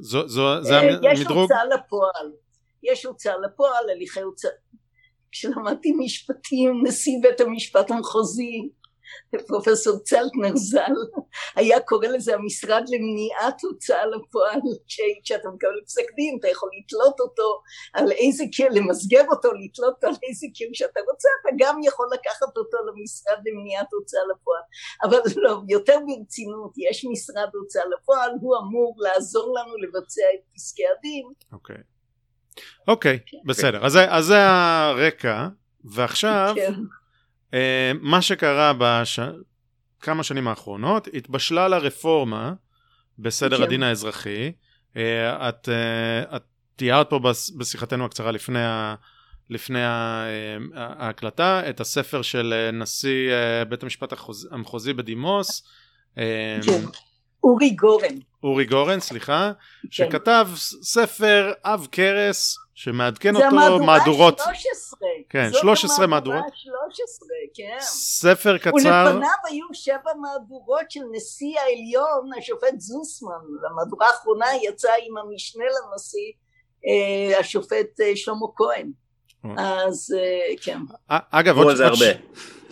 זו, 0.00 0.28
זו, 0.28 0.62
זה 0.62 0.78
המדרוג? 0.78 1.12
יש 1.12 1.20
הוצאה 1.26 1.64
לפועל, 1.64 2.32
יש 2.82 3.04
הוצאה 3.04 3.34
לפועל, 3.38 3.90
הליכי 3.90 4.20
הוצאה. 4.20 4.50
כשלמדתי 5.32 5.92
משפטים, 5.98 6.82
נשיא 6.86 7.12
בית 7.22 7.40
המשפט 7.40 7.90
המחוזי, 7.90 8.68
פרופסור 9.46 9.98
צלטנר 9.98 10.56
ז"ל 10.56 10.94
היה 11.56 11.80
קורא 11.80 12.06
לזה 12.06 12.34
המשרד 12.34 12.84
למניעת 12.88 13.60
הוצאה 13.62 14.06
לפועל 14.06 14.60
כשאתה 15.24 15.48
מקבל 15.48 15.80
פסק 15.86 16.04
דין 16.16 16.36
אתה 16.40 16.48
יכול 16.48 16.70
לתלות 16.78 17.20
אותו 17.20 17.60
על 17.92 18.12
איזה 18.12 18.44
קיר, 18.52 18.68
למסגר 18.70 19.24
אותו, 19.30 19.48
לתלות 19.52 19.94
אותו 19.94 20.06
על 20.06 20.14
איזה 20.28 20.46
קיר 20.54 20.68
שאתה 20.72 21.00
רוצה, 21.10 21.28
אתה 21.40 21.50
גם 21.58 21.80
יכול 21.84 22.06
לקחת 22.12 22.56
אותו 22.56 22.76
למשרד 22.86 23.38
למניעת 23.46 23.92
הוצאה 23.92 24.20
לפועל 24.30 24.62
אבל 25.04 25.18
לא, 25.36 25.60
יותר 25.68 25.98
ברצינות, 26.06 26.72
יש 26.90 27.06
משרד 27.10 27.48
הוצאה 27.54 27.82
לפועל, 27.94 28.30
הוא 28.40 28.56
אמור 28.58 28.94
לעזור 28.98 29.58
לנו 29.58 29.76
לבצע 29.76 30.22
את 30.34 30.40
פסקי 30.54 30.82
הדין 30.98 31.26
אוקיי, 31.52 31.76
okay. 31.76 31.78
אוקיי, 32.88 33.16
okay, 33.16 33.30
כן. 33.30 33.38
בסדר, 33.46 33.86
אז, 33.86 33.98
אז 34.08 34.24
זה 34.24 34.46
הרקע 34.46 35.48
ועכשיו 35.84 36.52
כן. 36.56 36.72
אה, 37.54 37.92
מה 38.00 38.22
שקרה 38.22 38.72
בכמה 38.72 40.20
בש... 40.20 40.28
שנים 40.28 40.48
האחרונות, 40.48 41.08
התבשלה 41.14 41.68
לה 41.68 41.78
רפורמה 41.78 42.52
בסדר 43.18 43.56
כן. 43.56 43.62
הדין 43.62 43.82
האזרחי. 43.82 44.52
אה, 44.96 45.48
את, 45.48 45.68
אה, 45.68 46.36
את 46.36 46.42
תיארת 46.76 47.10
פה 47.10 47.20
בשיחתנו 47.58 48.04
הקצרה 48.04 48.30
לפני, 48.30 48.64
ה, 48.64 48.94
לפני 49.50 49.80
ההקלטה 50.74 51.70
את 51.70 51.80
הספר 51.80 52.22
של 52.22 52.70
נשיא 52.72 53.32
בית 53.68 53.82
המשפט 53.82 54.12
המחוזי 54.50 54.92
בדימוס. 54.92 55.62
כן. 56.14 56.20
אורי 57.44 57.70
גורן. 57.70 58.18
אורי 58.42 58.64
גורן, 58.64 59.00
סליחה, 59.00 59.52
כן. 59.82 59.88
שכתב 59.90 60.48
ספר 60.82 61.52
עב 61.62 61.86
כרס 61.92 62.58
שמעדכן 62.74 63.36
אותו 63.36 63.56
מהדורות. 63.56 63.78
זה 63.78 63.84
המהדורה 63.84 64.30
13. 64.36 65.08
כן, 65.28 65.48
13 65.52 66.06
מהדורות. 66.06 66.38
זאת 66.38 66.66
המהדורה 66.66 66.90
13, 66.94 67.28
כן. 67.54 67.76
ספר 67.80 68.58
קצר. 68.58 68.70
ולפניו 68.74 69.30
היו 69.48 69.64
שבע 69.72 70.12
מהדורות 70.20 70.90
של 70.90 71.00
נשיא 71.12 71.58
העליון, 71.60 72.30
השופט 72.38 72.78
זוסמן. 72.78 73.30
המהדורה 73.70 74.06
האחרונה 74.06 74.46
יצאה 74.62 74.92
עם 75.08 75.16
המשנה 75.18 75.64
לנשיא, 75.64 76.32
אה, 76.86 77.38
השופט 77.38 78.00
אה, 78.00 78.16
שלמה 78.16 78.46
כהן. 78.56 78.90
אז 79.58 80.14
אה, 80.18 80.56
כן. 80.62 80.78
אגב, 81.08 81.56
עוד, 81.56 81.80
עוד, 81.80 81.98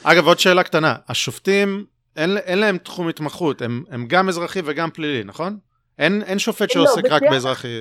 אגב, 0.03 0.27
עוד 0.27 0.39
שאלה 0.39 0.63
קטנה. 0.63 0.95
השופטים, 1.09 1.85
אין, 2.17 2.37
אין 2.37 2.59
להם 2.59 2.79
תחום 2.79 3.09
התמחות, 3.09 3.63
הם, 3.63 3.85
הם 3.91 4.07
גם 4.09 4.29
אזרחי 4.29 4.61
וגם 4.65 4.91
פלילי, 4.91 5.25
נכון? 5.25 5.59
אין, 5.99 6.23
אין 6.23 6.39
שופט 6.39 6.77
לא, 6.77 6.87
שעוסק 6.87 7.05
לא, 7.05 7.15
רק 7.15 7.23
באזרחי. 7.23 7.81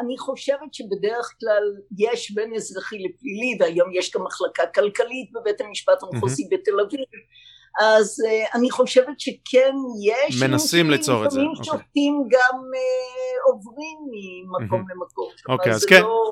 אני 0.00 0.18
חושבת 0.18 0.74
שבדרך 0.74 1.34
כלל 1.40 1.62
יש 1.98 2.30
בין 2.30 2.54
אזרחי 2.54 2.96
לפלילי 2.96 3.56
והיום 3.60 3.88
יש 3.92 4.10
גם 4.16 4.24
מחלקה 4.24 4.66
כלכלית 4.66 5.32
בבית 5.32 5.60
המשפט 5.60 6.02
המחוזי 6.02 6.42
mm-hmm. 6.42 6.46
בתל 6.50 6.80
אביב 6.80 7.00
אז 7.80 8.16
uh, 8.26 8.58
אני 8.58 8.70
חושבת 8.70 9.20
שכן 9.20 9.74
יש 10.04 10.42
מנסים 10.42 10.90
ליצור 10.90 11.24
את 11.24 11.30
זה 11.30 11.38
לפעמים 11.40 11.54
okay. 11.54 11.58
אוקיי. 11.58 11.80
שופטים 11.80 12.24
גם 12.30 12.56
uh, 12.56 13.52
עוברים 13.52 13.98
ממקום 14.10 14.80
mm-hmm. 14.80 14.94
למקום 14.94 15.28
אוקיי 15.48 15.72
okay, 15.72 15.74
אז, 15.74 15.84
כן, 15.84 16.02
לא... 16.02 16.30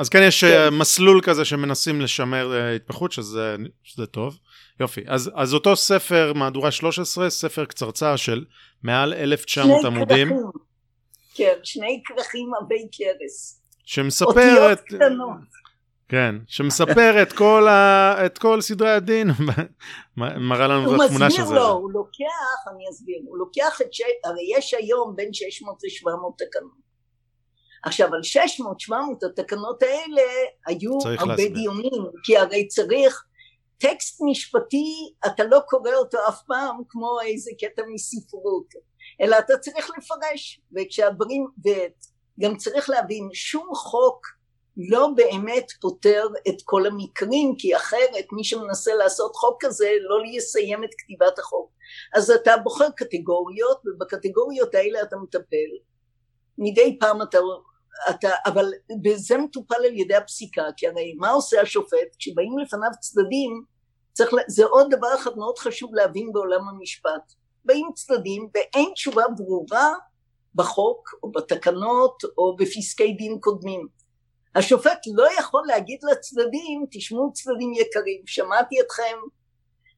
אז 0.00 0.08
כן 0.08 0.22
יש 0.22 0.44
כן. 0.44 0.68
מסלול 0.72 1.20
כזה 1.24 1.44
שמנסים 1.44 2.00
לשמר 2.00 2.52
uh, 2.52 2.76
התפחות 2.76 3.12
שזה, 3.12 3.56
שזה 3.82 4.06
טוב 4.06 4.38
יופי 4.80 5.00
אז, 5.08 5.30
אז 5.34 5.54
אותו 5.54 5.76
ספר 5.76 6.32
מהדורה 6.34 6.70
13 6.70 7.30
ספר 7.30 7.64
קצרצר 7.64 8.16
של 8.16 8.44
מעל 8.82 9.14
1900 9.14 9.84
עמודים. 9.84 10.28
כן, 11.34 11.54
שני 11.62 12.02
כרכים 12.04 12.50
עבי 12.60 12.88
כרס. 12.92 13.62
שמספר 13.84 14.72
את... 14.72 14.80
קטנות. 14.80 15.62
כן, 16.08 16.34
שמספר 16.46 17.22
את 17.22 17.32
כל, 17.32 17.68
ה... 17.68 18.26
את 18.26 18.38
כל 18.38 18.60
סדרי 18.60 18.90
הדין, 18.90 19.30
מראה 20.16 20.66
לנו 20.68 20.96
את 20.96 21.00
התמונה 21.00 21.30
של 21.30 21.36
זה. 21.36 21.42
הוא 21.42 21.48
מסביר 21.48 21.62
לו, 21.62 21.68
הוא 21.68 21.92
לוקח, 21.92 22.68
אני 22.70 22.84
אסביר, 22.90 23.18
הוא 23.26 23.38
לוקח 23.38 23.80
את, 23.82 23.94
ש... 23.94 24.00
הרי 24.24 24.42
יש 24.56 24.74
היום 24.74 25.16
בין 25.16 25.32
600 25.32 25.76
ל-700 25.84 26.44
תקנות. 26.46 26.82
עכשיו 27.84 28.08
על 28.14 28.20
600-700 28.90 28.94
התקנות 29.26 29.82
האלה 29.82 30.22
היו 30.66 30.98
הרבה 31.04 31.24
להסביר. 31.24 31.54
דיונים, 31.54 32.04
כי 32.24 32.38
הרי 32.38 32.68
צריך 32.68 33.24
טקסט 33.78 34.20
משפטי, 34.30 35.14
אתה 35.26 35.44
לא 35.44 35.60
קורא 35.66 35.94
אותו 35.94 36.18
אף 36.28 36.42
פעם 36.46 36.76
כמו 36.88 37.18
איזה 37.26 37.50
קטע 37.60 37.82
מספרות. 37.94 38.66
אלא 39.20 39.38
אתה 39.38 39.58
צריך 39.58 39.90
לפרש 39.98 40.60
וכשהדברים 40.76 41.46
וגם 41.64 42.56
צריך 42.56 42.90
להבין 42.90 43.28
שום 43.32 43.74
חוק 43.74 44.26
לא 44.76 45.08
באמת 45.16 45.66
פותר 45.80 46.26
את 46.48 46.62
כל 46.64 46.86
המקרים 46.86 47.54
כי 47.58 47.76
אחרת 47.76 48.26
מי 48.32 48.44
שמנסה 48.44 48.94
לעשות 48.94 49.36
חוק 49.36 49.64
כזה 49.64 49.90
לא 50.00 50.22
יסיים 50.36 50.84
את 50.84 50.90
כתיבת 50.98 51.38
החוק. 51.38 51.70
אז 52.14 52.30
אתה 52.30 52.56
בוחר 52.56 52.88
קטגוריות 52.96 53.82
ובקטגוריות 53.86 54.74
האלה 54.74 55.02
אתה 55.02 55.16
מטפל. 55.16 55.70
מדי 56.58 56.98
פעם 57.00 57.22
אתה, 57.22 57.38
אתה 58.10 58.28
אבל 58.46 58.72
זה 59.14 59.38
מטופל 59.38 59.74
על 59.74 59.96
ידי 59.96 60.14
הפסיקה 60.14 60.62
כי 60.76 60.88
הרי 60.88 61.14
מה 61.18 61.30
עושה 61.30 61.60
השופט? 61.60 62.16
כשבאים 62.18 62.58
לפניו 62.58 62.90
צדדים 63.00 63.64
צריך, 64.12 64.30
זה 64.48 64.64
עוד 64.64 64.86
דבר 64.90 65.14
אחד 65.14 65.36
מאוד 65.36 65.58
חשוב 65.58 65.94
להבין 65.94 66.32
בעולם 66.32 66.68
המשפט 66.68 67.32
באים 67.64 67.88
צדדים 67.94 68.48
ואין 68.54 68.92
תשובה 68.94 69.22
ברורה 69.36 69.92
בחוק 70.54 71.08
או 71.22 71.32
בתקנות 71.32 72.22
או 72.38 72.56
בפסקי 72.56 73.12
דין 73.12 73.38
קודמים. 73.40 73.88
השופט 74.54 74.98
לא 75.14 75.32
יכול 75.38 75.62
להגיד 75.66 75.98
לצדדים 76.02 76.86
תשמעו 76.90 77.32
צדדים 77.32 77.72
יקרים 77.74 78.22
שמעתי 78.26 78.80
אתכם. 78.80 79.18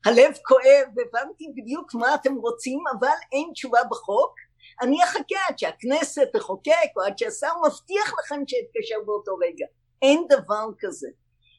הלב 0.07 0.33
כואב 0.47 0.89
הבנתי 0.91 1.45
בדיוק 1.57 1.95
מה 1.95 2.15
אתם 2.15 2.35
רוצים 2.35 2.79
אבל 2.99 3.09
אין 3.33 3.51
תשובה 3.55 3.81
בחוק. 3.91 4.35
אני 4.83 5.05
אחכה 5.05 5.37
עד 5.49 5.59
שהכנסת 5.59 6.29
תחוקק 6.33 6.91
או 6.97 7.03
עד 7.03 7.19
שהשר 7.19 7.51
מבטיח 7.67 8.15
לכם 8.19 8.43
שאתקשר 8.47 8.97
באותו 9.07 9.33
רגע. 9.37 9.67
אין 10.03 10.27
דבר 10.29 10.67
כזה. 10.79 11.09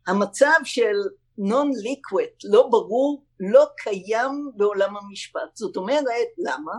המצב 0.07 0.59
של 0.63 0.95
נון 1.37 1.71
ליקוויט 1.75 2.43
לא 2.43 2.67
ברור 2.67 3.24
לא 3.39 3.65
קיים 3.77 4.51
בעולם 4.55 4.97
המשפט. 4.97 5.55
זאת 5.55 5.77
אומרת, 5.77 6.27
למה? 6.37 6.73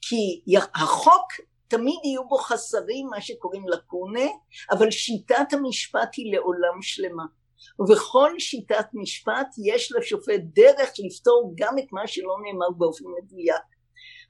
כי 0.00 0.42
החוק 0.74 1.32
תמיד 1.68 1.98
יהיו 2.04 2.28
בו 2.28 2.36
חסרים, 2.36 3.06
מה 3.06 3.20
שקוראים 3.20 3.68
לקונה, 3.68 4.26
אבל 4.70 4.90
שיטת 4.90 5.52
המשפט 5.52 6.08
היא 6.16 6.32
לעולם 6.34 6.82
שלמה. 6.82 7.24
ובכל 7.78 8.38
שיטת 8.38 8.86
משפט 8.94 9.48
יש 9.64 9.92
לשופט 9.92 10.40
דרך 10.54 10.90
לפתור 10.98 11.52
גם 11.56 11.78
את 11.78 11.92
מה 11.92 12.06
שלא 12.06 12.36
נאמר 12.44 12.70
באופן 12.78 13.04
מדויק. 13.18 13.62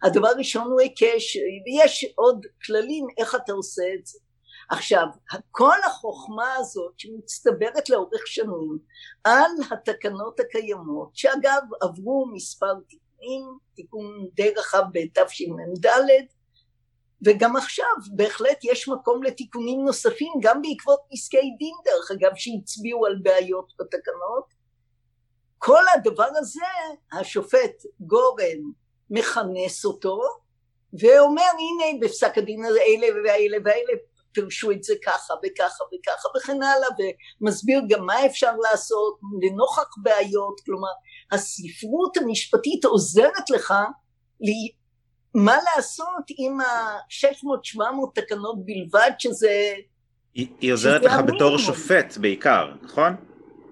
הדבר 0.03 0.29
הראשון 0.29 0.71
הוא 0.71 0.81
היקש, 0.81 1.37
ויש 1.37 2.05
עוד 2.15 2.47
כללים 2.67 3.07
איך 3.19 3.35
אתה 3.35 3.53
עושה 3.53 3.83
את 3.99 4.07
זה. 4.07 4.19
עכשיו, 4.71 5.07
כל 5.51 5.77
החוכמה 5.87 6.55
הזאת 6.55 6.93
שמצטברת 6.97 7.89
לאורך 7.89 8.27
שנים 8.27 8.79
על 9.25 9.51
התקנות 9.71 10.41
הקיימות, 10.41 11.11
שאגב 11.17 11.63
עברו 11.81 12.27
מספר 12.33 12.75
תיקונים, 12.89 13.59
תיקון 13.75 14.29
די 14.35 14.51
רחב 14.57 14.83
בתשמ"ד, 14.93 15.87
וגם 17.27 17.57
עכשיו 17.57 17.87
בהחלט 18.13 18.59
יש 18.65 18.89
מקום 18.89 19.23
לתיקונים 19.23 19.85
נוספים 19.85 20.33
גם 20.43 20.63
בעקבות 20.63 21.01
פסקי 21.13 21.57
דין 21.59 21.75
דרך 21.85 22.11
אגב 22.11 22.31
שהצביעו 22.35 23.07
על 23.07 23.17
בעיות 23.23 23.73
בתקנות. 23.79 24.45
כל 25.59 25.83
הדבר 25.95 26.29
הזה 26.37 26.65
השופט 27.13 27.83
גורן 28.01 28.61
מכנס 29.11 29.85
אותו 29.85 30.21
ואומר 31.01 31.43
הנה 31.43 31.99
בפסק 32.01 32.39
הדין 32.39 32.65
האלה 32.65 33.07
והאלה 33.25 33.57
והאלה 33.65 33.93
פירשו 34.33 34.71
את 34.71 34.83
זה 34.83 34.95
ככה 35.05 35.35
וככה 35.35 35.85
וככה 35.85 36.29
וכן 36.37 36.63
הלאה 36.63 36.89
ומסביר 37.41 37.81
גם 37.89 38.07
מה 38.07 38.27
אפשר 38.27 38.57
לעשות 38.57 39.21
לנוכח 39.43 39.89
בעיות 40.03 40.61
כלומר 40.65 40.89
הספרות 41.33 42.17
המשפטית 42.17 42.85
עוזרת 42.85 43.51
לך 43.51 43.75
מה 45.35 45.57
לעשות 45.77 46.25
עם 46.39 46.61
ה-600-700 46.61 47.81
תקנות 48.15 48.65
בלבד 48.65 49.11
שזה... 49.19 49.73
היא, 50.35 50.47
היא 50.61 50.73
עוזרת 50.73 51.03
לך 51.03 51.13
המינימום. 51.13 51.37
בתור 51.37 51.59
שופט 51.59 52.17
בעיקר, 52.17 52.73
נכון? 52.83 53.17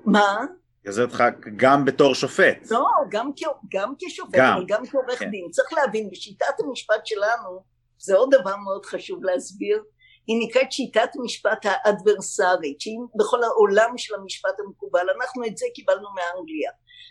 מה? 0.04 0.36
היא 0.84 0.90
עוזרת 0.90 1.12
לך 1.12 1.22
גם 1.56 1.84
בתור 1.84 2.14
שופט. 2.14 2.70
לא, 2.70 2.86
גם, 3.10 3.30
כ, 3.36 3.42
גם 3.72 3.94
כשופט, 3.98 4.34
גם. 4.34 4.56
אבל 4.56 4.64
גם 4.68 4.86
כעורך 4.86 5.18
כן. 5.18 5.30
דין. 5.30 5.50
צריך 5.50 5.72
להבין, 5.72 6.10
בשיטת 6.10 6.60
המשפט 6.60 7.06
שלנו, 7.06 7.62
זה 7.98 8.16
עוד 8.16 8.34
דבר 8.40 8.56
מאוד 8.56 8.86
חשוב 8.86 9.24
להסביר, 9.24 9.82
היא 10.28 10.36
נקראת 10.40 10.72
שיטת 10.72 11.10
משפט 11.24 11.58
האדברסרית, 11.64 12.80
שהיא 12.80 12.98
בכל 13.18 13.44
העולם 13.44 13.98
של 13.98 14.14
המשפט 14.14 14.60
המקובל, 14.64 15.06
אנחנו 15.16 15.46
את 15.46 15.56
זה 15.56 15.66
קיבלנו 15.74 16.08
מאנגליה. 16.14 16.70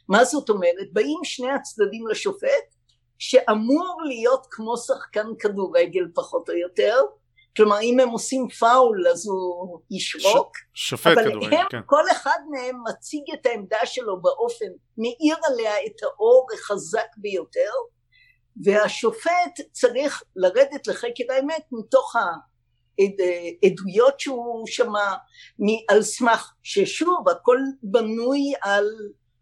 מה 0.10 0.26
זאת 0.26 0.50
אומרת? 0.50 0.94
באים 0.94 1.20
שני 1.24 1.52
הצדדים 1.52 2.08
לשופט, 2.08 2.76
שאמור 3.20 4.02
להיות 4.06 4.48
כמו 4.50 4.78
שחקן 4.78 5.28
כדורגל 5.40 6.04
פחות 6.16 6.50
או 6.50 6.56
יותר, 6.56 7.02
כלומר 7.58 7.82
אם 7.82 8.00
הם 8.00 8.10
עושים 8.10 8.50
פאול 8.50 9.08
אז 9.08 9.28
הוא 9.28 9.80
ישרוק, 9.92 10.58
ש... 10.74 10.90
שופט 10.90 11.12
אבל 11.12 11.30
כדורגל, 11.30 11.58
הם, 11.58 11.66
כן. 11.70 11.80
כל 11.86 12.04
אחד 12.12 12.40
מהם 12.50 12.84
מציג 12.90 13.24
את 13.34 13.46
העמדה 13.46 13.86
שלו 13.86 14.22
באופן, 14.22 14.66
מאיר 14.98 15.38
עליה 15.48 15.74
את 15.86 16.04
האור 16.04 16.48
החזק 16.54 17.08
ביותר, 17.18 17.72
והשופט 18.64 19.62
צריך 19.72 20.24
לרדת 20.36 20.88
לחקר 20.88 21.24
האמת 21.30 21.64
מתוך 21.72 22.16
העדויות 23.00 24.20
שהוא 24.20 24.68
שמע 24.68 25.14
על 25.90 26.02
סמך 26.04 26.54
ששוב 26.64 27.30
הכל 27.30 27.58
בנוי 27.84 28.54
על, 28.62 28.86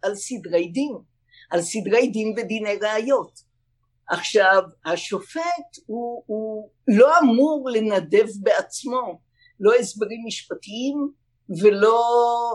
על 0.01 0.16
סדרי 0.16 0.68
דין, 0.68 0.93
על 1.51 1.62
סדרי 1.62 2.08
דין 2.08 2.34
ודיני 2.38 2.76
ראיות. 2.82 3.45
עכשיו 4.10 4.64
השופט 4.86 5.78
הוא, 5.86 6.24
הוא 6.26 6.70
לא 6.88 7.20
אמור 7.20 7.70
לנדב 7.74 8.28
בעצמו 8.41 9.20
לא 9.60 9.76
הסברים 9.76 10.20
משפטיים 10.28 11.10
ולא 11.62 12.01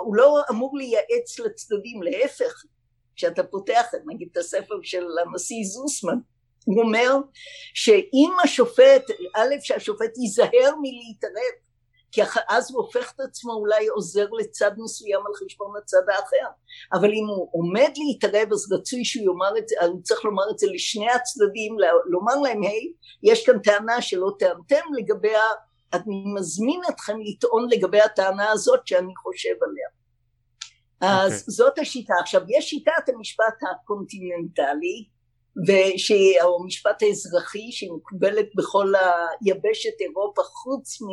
הוא 0.05 0.17
לא 0.17 0.41
אמור 0.51 0.79
לייעץ 0.79 1.39
לצדדים 1.39 2.03
להפך 2.03 2.65
כשאתה 3.17 3.43
פותח 3.43 3.87
נגיד 4.07 4.29
את 4.33 4.37
הספר 4.37 4.75
של 4.83 5.05
הנשיא 5.27 5.65
זוסמן 5.65 6.19
הוא 6.65 6.83
אומר 6.83 7.17
שאם 7.75 8.31
השופט 8.45 9.11
א' 9.37 9.55
שהשופט 9.61 10.19
ייזהר 10.19 10.75
מלהתערב 10.81 11.55
כי 12.13 12.21
אז 12.49 12.71
הוא 12.73 12.83
הופך 12.83 13.13
את 13.15 13.21
עצמו 13.21 13.53
אולי 13.53 13.87
עוזר 13.87 14.27
לצד 14.31 14.71
מסוים 14.79 15.21
על 15.27 15.33
חשבון 15.35 15.73
הצד 15.83 16.09
האחר 16.09 16.51
אבל 16.93 17.11
אם 17.11 17.27
הוא 17.29 17.49
עומד 17.53 17.91
להתערב 17.97 18.53
אז 18.53 18.73
רצוי 18.73 19.05
שהוא 19.05 19.25
יאמר 19.25 19.59
את 19.59 19.69
זה, 19.69 19.77
הוא 19.81 20.03
צריך 20.03 20.25
לומר 20.25 20.51
את 20.51 20.59
זה 20.59 20.67
לשני 20.71 21.11
הצדדים, 21.11 21.77
לומר 22.07 22.35
להם 22.35 22.63
היי 22.63 22.93
hey, 22.93 23.31
יש 23.31 23.47
כאן 23.47 23.59
טענה 23.59 24.03
שלא 24.03 24.31
טענתם 24.39 24.95
לגבי 24.99 25.35
ה... 25.35 25.43
אני 25.93 26.25
מזמין 26.35 26.81
אתכם 26.89 27.21
לטעון 27.21 27.69
לגבי 27.71 28.01
הטענה 28.01 28.51
הזאת 28.51 28.87
שאני 28.87 29.17
חושב 29.17 29.55
עליה 29.63 29.89
אז 31.01 31.33
okay. 31.33 31.35
אוקיי. 31.35 31.45
זאת 31.47 31.79
השיטה. 31.79 32.15
עכשיו 32.21 32.43
יש 32.49 32.71
שיטת 32.71 33.09
המשפט 33.09 33.55
הקונטיננטלי 33.71 35.09
או 36.43 36.63
המשפט 36.63 37.03
האזרחי 37.03 37.73
שמקובלת 37.73 38.49
בכל 38.57 38.93
היבשת 39.41 40.01
אירופה 40.01 40.43
חוץ 40.43 41.03
מ... 41.03 41.07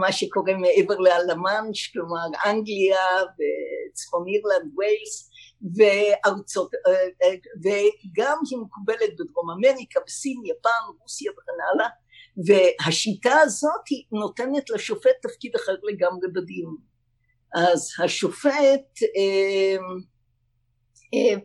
מה 0.00 0.12
שקורה 0.12 0.54
מעבר 0.54 0.98
ללה 0.98 1.28
מאנש, 1.28 1.88
כלומר 1.92 2.26
אנגליה 2.46 3.06
וצפון 3.22 4.24
אירלנד, 4.28 4.72
ויילס 4.78 5.30
וארצות, 5.76 6.70
אה, 6.74 6.92
אה, 6.92 7.34
וגם 7.62 8.38
היא 8.50 8.58
מקובלת 8.58 9.10
בדרום 9.18 9.50
אמריקה, 9.50 10.00
בסין, 10.06 10.42
יפן, 10.44 10.98
רוסיה 11.00 11.32
וכן 11.32 11.52
הלאה, 11.72 11.88
והשיטה 12.46 13.34
הזאת 13.40 13.88
היא 13.90 14.04
נותנת 14.12 14.70
לשופט 14.70 15.16
תפקיד 15.22 15.54
אחר 15.56 15.74
לגמרי 15.82 16.28
בדיון. 16.34 16.76
אז 17.54 17.88
השופט, 18.04 19.02
אה, 19.16 19.76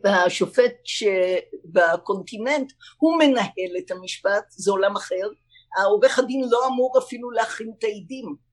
והשופט 0.03 0.73
שבקונטיננט 0.83 2.71
הוא 2.97 3.17
מנהל 3.19 3.77
את 3.77 3.91
המשפט, 3.91 4.45
זה 4.49 4.71
עולם 4.71 4.95
אחר, 4.95 5.29
העורך 5.77 6.19
הדין 6.19 6.41
לא 6.49 6.67
אמור 6.67 6.97
אפילו 6.97 7.31
להכין 7.31 7.71
את 7.79 7.83
העדים. 7.83 8.47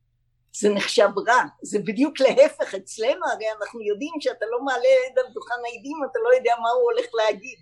זה 0.57 0.69
נחשב 0.69 1.09
רע. 1.29 1.43
זה 1.62 1.79
בדיוק 1.79 2.21
להפך 2.21 2.75
אצלנו 2.75 3.27
הרי 3.33 3.47
אנחנו 3.59 3.81
יודעים 3.81 4.12
שאתה 4.21 4.47
לא 4.51 4.65
מעלה 4.65 4.89
עד 5.07 5.19
על 5.19 5.33
דוכן 5.33 5.55
העדים 5.67 5.97
אתה 6.11 6.19
לא 6.25 6.35
יודע 6.37 6.53
מה 6.62 6.71
הוא 6.71 6.83
הולך 6.83 7.07
להגיד. 7.15 7.59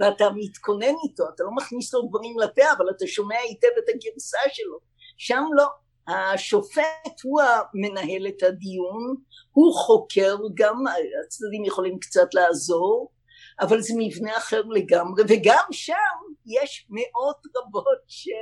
ואתה 0.00 0.24
מתכונן 0.36 0.94
איתו 1.04 1.24
אתה 1.34 1.44
לא 1.44 1.50
מכניס 1.56 1.94
לו 1.94 2.02
דברים 2.02 2.38
לפה 2.38 2.72
אבל 2.76 2.90
אתה 2.96 3.06
שומע 3.06 3.38
היטב 3.38 3.68
את 3.78 3.88
הגרסה 3.88 4.38
שלו. 4.52 4.78
שם 5.18 5.44
לא 5.56 5.66
השופט 6.08 7.20
הוא 7.22 7.40
המנהל 7.42 8.26
את 8.28 8.42
הדיון 8.42 9.16
הוא 9.52 9.74
חוקר 9.74 10.36
גם 10.54 10.84
הצדדים 11.26 11.64
יכולים 11.64 11.98
קצת 11.98 12.34
לעזור 12.34 13.10
אבל 13.60 13.80
זה 13.80 13.94
מבנה 13.98 14.36
אחר 14.36 14.62
לגמרי 14.62 15.22
וגם 15.28 15.64
שם 15.70 15.94
יש 16.46 16.86
מאות 16.90 17.36
רבות 17.56 17.98
של 18.06 18.32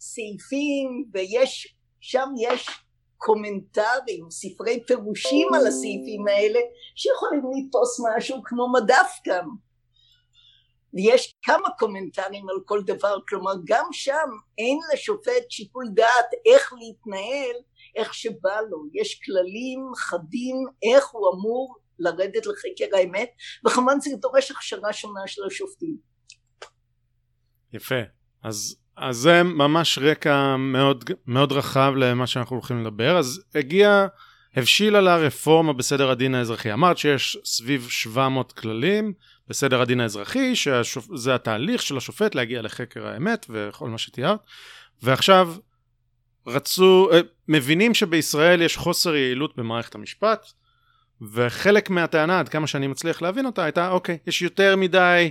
סעיפים 0.00 1.04
ויש 1.12 1.76
שם 2.00 2.28
יש 2.38 2.68
קומנטרים 3.16 4.30
ספרי 4.30 4.84
פירושים 4.86 5.54
על 5.54 5.66
הסעיפים 5.66 6.28
האלה 6.28 6.60
שיכולים 6.96 7.40
לתפוס 7.40 8.00
משהו 8.08 8.42
כמו 8.44 8.72
מדף 8.72 9.18
גם 9.26 9.48
ויש 10.96 11.34
כמה 11.42 11.68
קומנטרים 11.78 12.48
על 12.48 12.56
כל 12.64 12.82
דבר 12.82 13.16
כלומר 13.28 13.52
גם 13.64 13.84
שם 13.92 14.28
אין 14.58 14.78
לשופט 14.94 15.50
שיקול 15.50 15.84
דעת 15.94 16.30
איך 16.46 16.72
להתנהל 16.72 17.56
איך 17.96 18.14
שבא 18.14 18.60
לו 18.70 18.84
יש 18.94 19.20
כללים 19.24 19.80
חדים 19.96 20.56
איך 20.82 21.08
הוא 21.08 21.30
אמור 21.34 21.76
לרדת 21.98 22.46
לחקר 22.46 22.96
האמת 22.96 23.28
וכמובן 23.66 24.00
זה 24.00 24.10
דורש 24.16 24.50
הכשרה 24.50 24.92
שונה 24.92 25.26
של 25.26 25.42
השופטים 25.44 25.96
יפה 27.72 28.00
אז 28.42 28.76
אז 28.96 29.16
זה 29.16 29.42
ממש 29.42 29.98
רקע 30.02 30.56
מאוד, 30.56 31.04
מאוד 31.26 31.52
רחב 31.52 31.92
למה 31.96 32.26
שאנחנו 32.26 32.56
הולכים 32.56 32.84
לדבר. 32.84 33.18
אז 33.18 33.44
הגיע, 33.54 34.06
הבשילה 34.56 35.00
לה 35.00 35.16
רפורמה 35.16 35.72
בסדר 35.72 36.10
הדין 36.10 36.34
האזרחי. 36.34 36.72
אמרת 36.72 36.98
שיש 36.98 37.38
סביב 37.44 37.86
700 37.90 38.52
כללים 38.52 39.12
בסדר 39.48 39.80
הדין 39.80 40.00
האזרחי, 40.00 40.56
שזה 40.56 41.34
התהליך 41.34 41.82
של 41.82 41.96
השופט 41.96 42.34
להגיע 42.34 42.62
לחקר 42.62 43.06
האמת 43.06 43.46
וכל 43.48 43.88
מה 43.88 43.98
שתיארת. 43.98 44.40
ועכשיו 45.02 45.54
רצו, 46.46 47.08
אה, 47.12 47.20
מבינים 47.48 47.94
שבישראל 47.94 48.62
יש 48.62 48.76
חוסר 48.76 49.14
יעילות 49.14 49.56
במערכת 49.56 49.94
המשפט, 49.94 50.46
וחלק 51.32 51.90
מהטענה, 51.90 52.40
עד 52.40 52.48
כמה 52.48 52.66
שאני 52.66 52.86
מצליח 52.86 53.22
להבין 53.22 53.46
אותה, 53.46 53.64
הייתה, 53.64 53.90
אוקיי, 53.90 54.18
יש 54.26 54.42
יותר 54.42 54.76
מדי 54.76 55.30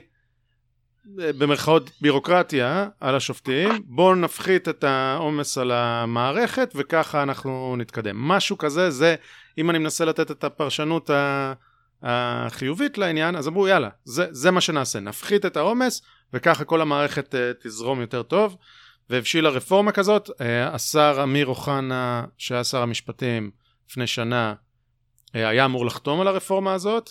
במרכאות 1.06 1.90
בירוקרטיה 2.02 2.88
על 3.00 3.16
השופטים, 3.16 3.70
בואו 3.86 4.16
נפחית 4.16 4.70
את 4.70 4.84
העומס 4.84 5.58
על 5.58 5.72
המערכת 5.72 6.72
וככה 6.76 7.24
אנחנו 7.24 7.76
נתקדם. 7.78 8.28
משהו 8.28 8.58
כזה, 8.58 8.90
זה, 8.90 9.16
אם 9.58 9.70
אני 9.70 9.78
מנסה 9.78 10.06
לתת 10.06 10.32
את 10.32 10.44
הפרשנות 10.44 11.10
החיובית 12.06 12.98
לעניין, 12.98 13.36
אז 13.36 13.48
אמרו 13.48 13.68
יאללה, 13.68 13.90
זה, 14.04 14.26
זה 14.32 14.52
מה 14.52 14.62
שנעשה, 14.62 15.00
נפחית 15.00 15.46
את 15.46 15.58
העומס 15.58 16.02
וככה 16.34 16.64
כל 16.64 16.82
המערכת 16.82 17.36
uh, 17.36 17.64
תזרום 17.64 18.02
יותר 18.02 18.24
טוב 18.24 18.58
והבשילה 19.10 19.50
רפורמה 19.50 19.92
כזאת, 19.92 20.30
uh, 20.30 20.34
השר 20.74 21.20
אמיר 21.24 21.48
אוחנה 21.48 22.26
שהיה 22.38 22.64
שר 22.64 22.82
המשפטים 22.82 23.52
לפני 23.90 24.08
שנה 24.08 24.54
uh, 25.28 25.32
היה 25.34 25.66
אמור 25.66 25.86
לחתום 25.86 26.22
על 26.22 26.28
הרפורמה 26.28 26.74
הזאת 26.74 27.10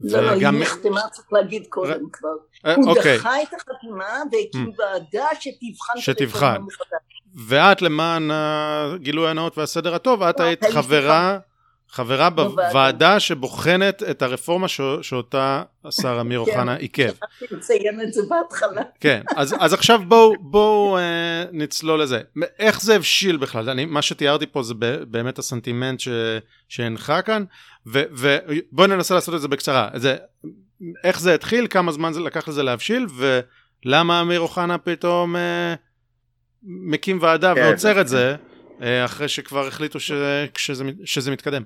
לא, 0.00 0.20
לא, 0.20 0.30
היא 0.30 0.48
נחתמה, 0.48 1.00
צריך 1.10 1.32
להגיד 1.32 1.66
קודם 1.68 2.10
כבר. 2.12 2.28
הוא 2.76 2.88
אוקיי. 2.88 3.18
דחה 3.18 3.42
את 3.42 3.48
החתימה 3.54 4.22
והקים 4.32 4.72
ועדה 4.78 5.26
שתבחן 5.40 5.92
את 5.98 6.02
שתבחן. 6.02 6.62
ואת 7.48 7.82
למען 7.82 8.30
הגילוי 8.32 9.30
הנאות 9.30 9.58
והסדר 9.58 9.94
הטוב, 9.94 10.22
את 10.22 10.40
לא, 10.40 10.44
היית 10.44 10.64
חברה, 10.64 11.38
חברה 11.92 12.30
בוועדה. 12.30 12.68
בוועדה 12.68 13.20
שבוחנת 13.20 14.02
את 14.02 14.22
הרפורמה 14.22 14.68
ש- 14.68 14.80
שאותה 15.02 15.62
השר 15.84 16.18
אמיר 16.20 16.44
כן. 16.44 16.50
אוחנה 16.50 16.74
עיכב. 16.74 17.08
שכחתי 17.14 17.44
לציין 17.54 18.00
את 18.00 18.12
זה 18.12 18.22
בהתחלה. 18.30 18.82
כן, 19.00 19.22
אז, 19.36 19.54
אז 19.60 19.72
עכשיו 19.72 20.00
בואו 20.08 20.34
בוא, 20.40 20.98
אה, 20.98 21.44
נצלול 21.52 22.02
לזה. 22.02 22.20
איך 22.58 22.80
זה 22.82 22.96
הבשיל 22.96 23.36
בכלל? 23.36 23.70
אני, 23.70 23.84
מה 23.84 24.02
שתיארתי 24.02 24.46
פה 24.46 24.62
זה 24.62 24.74
ב- 24.78 25.02
באמת 25.02 25.38
הסנטימנט 25.38 26.00
ש, 26.00 26.08
שהנחה 26.68 27.22
כאן, 27.22 27.44
ובואו 27.86 28.86
ננסה 28.86 29.14
לעשות 29.14 29.34
את 29.34 29.40
זה 29.40 29.48
בקצרה. 29.48 29.88
זה, 29.94 30.16
איך 31.04 31.20
זה 31.20 31.34
התחיל, 31.34 31.66
כמה 31.70 31.92
זמן 31.92 32.12
זה 32.12 32.20
לקח 32.20 32.48
לזה 32.48 32.62
להבשיל, 32.62 33.06
ולמה 33.84 34.20
אמיר 34.20 34.40
אוחנה 34.40 34.78
פתאום 34.78 35.36
אה, 35.36 35.74
מקים 36.62 37.18
ועדה 37.20 37.54
כן, 37.54 37.60
ועוצר 37.60 38.00
את 38.00 38.08
זה, 38.08 38.36
אה, 38.82 39.04
אחרי 39.04 39.28
שכבר 39.28 39.66
החליטו 39.66 40.00
ש, 40.00 40.12
שזה, 40.56 40.84
שזה 41.04 41.30
מתקדם. 41.30 41.62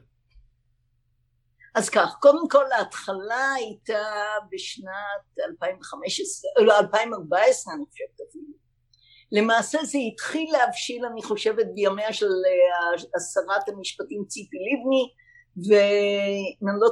אז 1.77 1.89
כך, 1.89 2.15
קודם 2.21 2.49
כל 2.49 2.73
ההתחלה 2.73 3.53
הייתה 3.55 4.05
בשנת 4.51 5.49
2015, 5.51 6.65
לא 6.65 6.79
2014 6.79 7.75
אני 7.75 7.85
חושבת 7.91 8.29
אפילו. 8.31 8.57
למעשה 9.33 9.79
זה 9.85 9.99
התחיל 10.13 10.53
להבשיל 10.53 11.05
אני 11.13 11.23
חושבת 11.23 11.67
בימיה 11.75 12.13
של 12.13 12.27
אה, 12.27 13.21
שרת 13.35 13.69
המשפטים 13.69 14.25
ציפי 14.29 14.57
לבני 14.57 15.13
אני 16.63 16.81
לא 16.81 16.89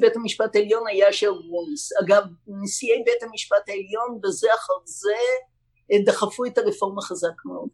בית 0.00 0.16
המשפט 0.16 0.56
העליון 0.56 0.86
היה 0.86 1.10
אשר 1.10 1.32
גרוניס. 1.32 1.90
אגב 2.02 2.24
נשיאי 2.46 3.02
בית 3.04 3.22
המשפט 3.22 3.68
העליון 3.68 4.20
בזה 4.20 4.48
אחר 4.54 4.72
זה 4.84 5.16
אה, 5.92 5.98
דחפו 6.06 6.44
את 6.44 6.58
הרפורמה 6.58 7.02
חזק 7.02 7.44
מאוד. 7.44 7.68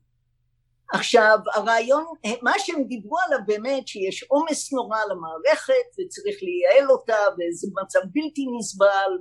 עכשיו 0.92 1.38
הרעיון, 1.54 2.04
מה 2.42 2.52
שהם 2.58 2.84
דיברו 2.84 3.16
עליו 3.26 3.38
באמת 3.46 3.88
שיש 3.88 4.22
עומס 4.22 4.72
נורא 4.72 4.98
על 4.98 5.10
המערכת 5.10 5.72
וצריך 6.00 6.36
לייעל 6.42 6.90
אותה 6.90 7.16
וזה 7.32 7.68
מצב 7.82 8.00
בלתי 8.04 8.46
נסבל 8.58 9.18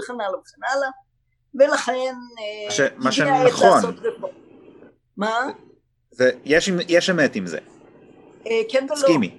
וכן 0.00 0.12
הלאה 0.20 0.38
וכן 0.40 0.60
הלאה 0.72 0.88
ולכן 1.54 2.14
מה 2.66 2.70
ש- 2.70 2.80
אה, 2.80 2.88
מה 2.96 3.12
שנכון. 3.12 3.68
לעשות 3.76 3.94
רפורמה. 3.98 4.34
מה? 5.16 5.50
זה, 6.10 6.30
יש, 6.44 6.70
יש 6.88 7.10
אמת 7.10 7.36
עם 7.36 7.46
זה, 7.46 7.58
אה, 8.46 8.60
כן 8.70 8.86
ולא. 8.90 8.96
סכימי. 8.96 9.38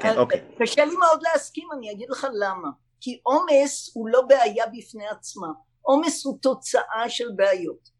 כן, 0.00 0.08
אה, 0.08 0.16
אוקיי. 0.18 0.40
קשה 0.60 0.84
לי 0.84 0.96
מאוד 0.96 1.22
להסכים, 1.22 1.68
אני 1.78 1.90
אגיד 1.92 2.10
לך 2.10 2.26
למה. 2.32 2.68
כי 3.00 3.20
עומס 3.22 3.90
הוא 3.94 4.08
לא 4.08 4.22
בעיה 4.22 4.64
בפני 4.66 5.06
עצמה, 5.08 5.46
עומס 5.82 6.24
הוא 6.26 6.38
תוצאה 6.42 7.04
של 7.08 7.28
בעיות. 7.36 7.95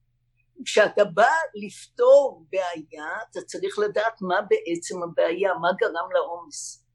כשאתה 0.65 1.05
בא 1.05 1.31
לפתור 1.55 2.45
בעיה, 2.53 3.09
אתה 3.31 3.41
צריך 3.41 3.79
לדעת 3.79 4.23
מה 4.23 4.41
בעצם 4.51 5.03
הבעיה, 5.03 5.55
מה 5.55 5.69
גרם 5.81 6.11
לעומס. 6.13 6.87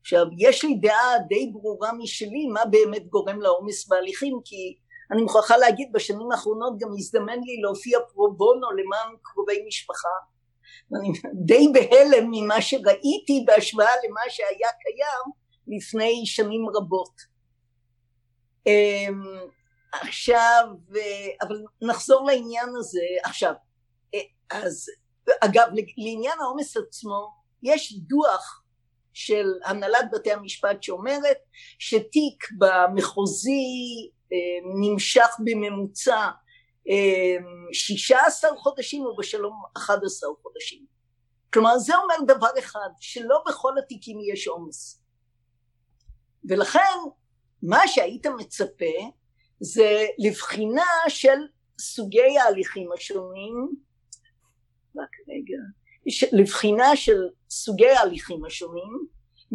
עכשיו, 0.00 0.26
יש 0.38 0.64
לי 0.64 0.74
דעה 0.74 1.18
די 1.28 1.50
ברורה 1.52 1.92
משלי 1.92 2.46
מה 2.46 2.64
באמת 2.64 3.06
גורם 3.06 3.40
לעומס 3.40 3.88
בהליכים, 3.88 4.40
כי 4.44 4.76
אני 5.12 5.22
מוכרחה 5.22 5.56
להגיד, 5.56 5.92
בשנים 5.92 6.32
האחרונות 6.32 6.78
גם 6.78 6.88
הזדמן 6.98 7.40
לי 7.40 7.60
להופיע 7.62 7.98
פרו 8.12 8.32
בונו 8.32 8.70
למען 8.70 9.16
קרובי 9.22 9.64
משפחה. 9.66 10.08
ואני 10.90 11.08
די 11.46 11.68
בהלם 11.72 12.28
ממה 12.30 12.62
שראיתי 12.62 13.44
בהשוואה 13.46 13.92
למה 14.04 14.20
שהיה 14.28 14.68
קיים 14.82 15.32
לפני 15.68 16.26
שנים 16.26 16.66
רבות. 16.74 17.36
אמ, 18.66 19.22
עכשיו, 20.00 20.68
אה, 20.96 21.46
אבל 21.46 21.62
נחזור 21.82 22.26
לעניין 22.26 22.68
הזה 22.78 23.06
עכשיו. 23.24 23.52
אה, 24.14 24.20
אז 24.50 24.86
אגב, 25.40 25.68
לעניין 25.96 26.38
העומס 26.40 26.76
עצמו, 26.76 27.34
יש 27.62 27.98
דוח 27.98 28.62
של 29.12 29.46
הנהלת 29.64 30.10
בתי 30.12 30.32
המשפט 30.32 30.82
שאומרת 30.82 31.38
שתיק 31.78 32.44
במחוזי 32.58 34.10
אה, 34.32 34.38
נמשך 34.80 35.28
בממוצע 35.44 36.30
שישה 37.72 38.18
עשר 38.26 38.56
חודשים 38.56 39.06
ובשלום 39.06 39.62
אחד 39.76 39.98
עשר 40.04 40.26
חודשים. 40.42 40.86
כלומר 41.52 41.78
זה 41.78 41.96
אומר 41.96 42.34
דבר 42.34 42.50
אחד, 42.58 42.88
שלא 43.00 43.42
בכל 43.46 43.78
התיקים 43.78 44.18
יש 44.32 44.46
עומס. 44.46 45.02
ולכן 46.48 46.98
מה 47.62 47.88
שהיית 47.88 48.26
מצפה 48.26 48.94
זה 49.60 50.06
לבחינה 50.18 50.82
של 51.08 51.38
סוגי 51.80 52.38
ההליכים 52.38 52.92
השונים, 52.92 53.68
רק 54.96 55.10
רגע, 55.28 55.58
לבחינה 56.32 56.96
של 56.96 57.18
סוגי 57.50 57.88
ההליכים 57.88 58.44
השונים 58.44 59.06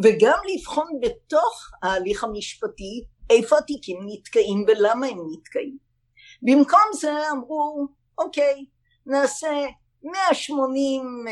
וגם 0.04 0.38
לבחון 0.54 1.00
בתוך 1.00 1.70
ההליך 1.82 2.24
המשפטי 2.24 3.04
איפה 3.30 3.58
התיקים 3.58 3.98
נתקעים 4.06 4.64
ולמה 4.68 5.06
הם 5.06 5.18
נתקעים. 5.32 5.78
במקום 6.42 6.80
זה 7.00 7.10
אמרו 7.32 7.86
אוקיי 8.18 8.66
נעשה 9.06 9.48
180 10.02 11.24
uh, 11.26 11.30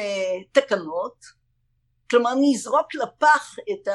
תקנות. 0.53 1.41
כלומר 2.11 2.31
נזרוק 2.41 2.95
לפח 2.95 3.57
את 3.73 3.89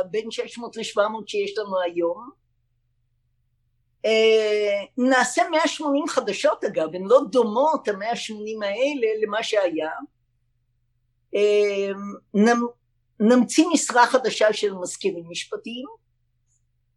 הבין 0.00 0.30
600 0.30 0.76
ל-700 0.76 1.00
שיש 1.26 1.58
לנו 1.58 1.80
היום 1.80 2.30
נעשה 4.98 5.42
180 5.50 6.08
חדשות 6.08 6.64
אגב 6.64 6.94
הן 6.94 7.02
לא 7.04 7.20
דומות 7.30 7.88
ה-180 7.88 8.64
האלה 8.64 9.06
למה 9.22 9.42
שהיה. 9.42 9.90
נמ, 12.34 12.66
נמציא 13.20 13.66
משרה 13.72 14.06
חדשה 14.06 14.52
של 14.52 14.74
מזכירים 14.74 15.24
משפטיים 15.30 15.86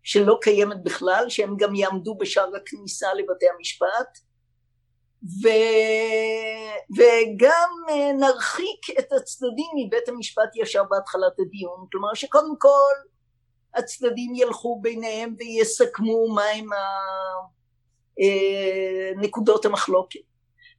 שלא 0.03 0.37
קיימת 0.41 0.83
בכלל, 0.83 1.25
שהם 1.29 1.57
גם 1.57 1.75
יעמדו 1.75 2.15
בשער 2.15 2.55
הכניסה 2.55 3.13
לבתי 3.13 3.45
המשפט, 3.55 4.19
ו... 5.23 5.47
וגם 6.97 7.69
אה, 7.89 8.13
נרחיק 8.13 8.99
את 8.99 9.13
הצדדים 9.13 9.71
מבית 9.77 10.09
המשפט 10.09 10.49
ישר 10.55 10.83
בהתחלת 10.83 11.39
הדיון, 11.39 11.85
כלומר 11.91 12.13
שקודם 12.13 12.55
כל 12.59 12.93
הצדדים 13.75 14.35
ילכו 14.35 14.79
ביניהם 14.81 15.35
ויסכמו 15.37 16.27
מהם 16.35 16.69
אה, 18.21 19.11
נקודות 19.15 19.65
המחלוקת, 19.65 20.19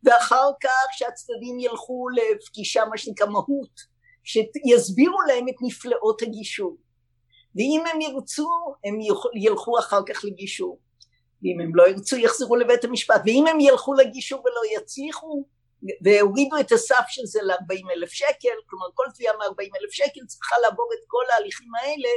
ואחר 0.05 0.51
כך 0.63 0.89
שהצדדים 0.93 1.61
ילכו 1.61 2.07
לפגישה 2.09 2.85
מה 2.85 2.99
שנקרא 2.99 3.27
מהות, 3.27 3.97
שיסבירו 4.25 5.21
להם 5.23 5.49
את 5.49 5.55
נפלאות 5.63 6.23
הגישור. 6.23 6.77
ואם 7.57 7.85
הם 7.93 8.01
ירצו 8.01 8.49
הם 8.85 8.99
ילכו 9.35 9.79
אחר 9.79 10.01
כך 10.09 10.25
לגישור. 10.25 10.79
ואם 11.43 11.61
הם 11.61 11.75
לא 11.75 11.89
ירצו 11.89 12.17
יחזרו 12.17 12.57
לבית 12.57 12.85
המשפט. 12.85 13.21
ואם 13.27 13.47
הם 13.47 13.61
ילכו 13.61 13.95
לגישור 13.95 14.41
ולא 14.41 14.81
יצליחו 14.81 15.45
והורידו 16.05 16.57
את 16.61 16.73
הסף 16.73 17.05
של 17.09 17.27
זה 17.27 17.43
ל-40 17.43 17.93
אלף 17.93 18.11
שקל 18.11 18.57
כלומר 18.67 18.87
כל 18.95 19.05
תביעה 19.15 19.35
מ-40 19.37 19.81
אלף 19.81 19.91
שקל 19.91 20.21
צריכה 20.27 20.57
לעבור 20.63 20.89
את 20.95 21.05
כל 21.07 21.25
ההליכים 21.33 21.69
האלה 21.75 22.09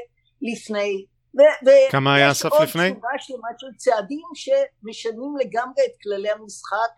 לפני 0.41 1.05
ו- 1.37 1.91
כמה 1.91 2.15
היה 2.15 2.29
הסף 2.29 2.49
לפני? 2.61 2.81
ויש 2.81 2.91
עוד 2.91 2.99
שורה 3.01 3.11
שלמה 3.19 3.47
של 3.57 3.67
צעדים 3.77 4.21
שמשנים 4.35 5.37
לגמרי 5.39 5.83
את 5.85 6.01
כללי 6.03 6.29
המשחק 6.29 6.91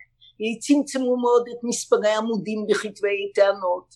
צמצמו 0.60 1.18
מאוד 1.18 1.46
את 1.52 1.60
מספרי 1.64 2.10
העמודים 2.10 2.66
בכתבי 2.70 3.32
טענות 3.36 3.96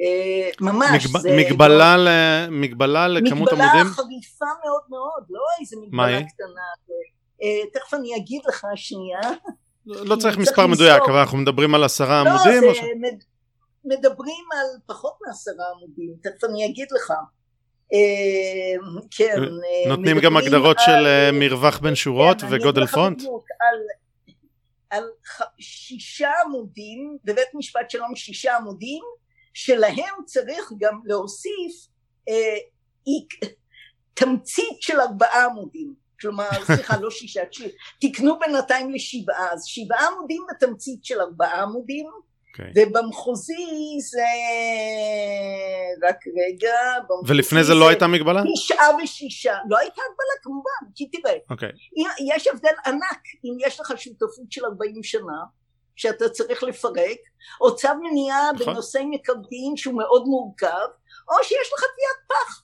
אה, 0.00 0.50
ממש 0.60 1.06
מגב... 1.06 1.20
זה 1.20 1.36
מגבלה, 1.36 1.96
ל... 1.96 2.08
מגבלה 2.50 3.08
לכמות 3.08 3.48
מגבלה 3.52 3.72
עמודים? 3.72 3.92
חריפה 3.92 4.46
מאוד 4.64 4.82
מאוד, 4.88 5.24
לא 5.30 5.40
איזה 5.60 5.76
מגבלה? 5.82 6.22
קטנה. 6.22 6.96
אה, 7.42 7.70
תכף 7.72 7.94
אני 7.94 8.16
אגיד 8.16 8.40
לך 8.48 8.66
שנייה. 8.74 9.20
לא 9.86 10.16
צריך 10.16 10.20
צריך 10.22 10.38
מספר. 10.38 10.66
מדויק, 10.66 11.02
אבל 11.02 11.18
אנחנו 11.18 11.38
מדברים 11.38 11.74
על 11.74 11.84
עשרה 11.84 12.24
לא, 12.24 12.30
עמודים? 12.30 12.60
זה 12.60 12.66
או 12.66 12.74
ש... 12.74 12.78
מד- 12.78 13.24
מדברים 13.84 14.44
על 14.52 14.66
פחות 14.86 15.12
מעשרה 15.26 15.64
עמודים, 15.76 16.14
תכף 16.22 16.44
אני 16.44 16.66
אגיד 16.66 16.88
לך. 16.96 17.12
אה, 17.92 18.96
כן. 19.10 19.38
אה, 19.42 19.88
נותנים 19.88 20.18
גם 20.20 20.36
הגדרות 20.36 20.76
על- 20.78 20.84
של 20.86 21.06
אה, 21.06 21.30
מרווח 21.32 21.78
בין 21.78 21.94
שורות 21.94 22.40
כן, 22.40 22.46
וגודל 22.50 22.86
פונט? 22.86 23.22
על, 23.60 23.78
על 24.90 25.04
שישה 25.58 26.30
עמודים, 26.46 27.18
בבית 27.24 27.48
משפט 27.54 27.90
שלום 27.90 28.16
שישה 28.16 28.56
עמודים, 28.56 29.02
שלהם 29.54 30.14
צריך 30.26 30.72
גם 30.78 31.00
להוסיף 31.04 31.86
אה, 32.28 32.56
איק, 33.06 33.54
תמצית 34.14 34.82
של 34.82 35.00
ארבעה 35.00 35.44
עמודים, 35.44 35.94
כלומר, 36.20 36.48
סליחה, 36.66 36.96
לא 37.00 37.10
שישה, 37.10 37.40
תקנו 38.00 38.38
בינתיים 38.38 38.90
לשבעה, 38.90 39.52
אז 39.52 39.64
שבעה 39.66 40.06
עמודים 40.08 40.42
בתמצית 40.50 41.04
של 41.04 41.20
ארבעה 41.20 41.62
עמודים, 41.62 42.06
okay. 42.50 42.68
אוקיי. 42.68 42.86
ובמחוזי 42.86 43.98
זה... 44.00 44.22
רק 46.08 46.16
רגע, 46.26 46.74
ולפני 47.26 47.64
זה 47.64 47.74
לא 47.74 47.88
הייתה 47.88 48.06
מגבלה? 48.06 48.42
תשעה 48.54 48.86
ושישה, 49.02 49.54
לא 49.68 49.78
הייתה 49.78 50.02
הגבלה 50.02 50.42
כמובן, 50.42 50.92
כי 50.94 51.08
תראה, 51.08 51.34
okay. 51.34 51.50
אוקיי. 51.50 51.70
יש 52.34 52.46
הבדל 52.46 52.72
ענק 52.86 53.22
אם 53.44 53.66
יש 53.66 53.80
לך 53.80 53.92
שותפות 53.96 54.52
של 54.52 54.64
ארבעים 54.64 55.02
שנה, 55.02 55.42
שאתה 55.96 56.28
צריך 56.28 56.62
לפרק, 56.62 57.18
או 57.60 57.76
צו 57.76 57.88
מניעה 58.02 58.52
נכון. 58.54 58.74
בנושאי 58.74 59.04
מקרקעין 59.04 59.76
שהוא 59.76 59.98
מאוד 59.98 60.24
מורכב, 60.26 60.86
או 61.28 61.34
שיש 61.42 61.72
לך 61.74 61.80
תביעת 61.80 62.28
פח. 62.28 62.62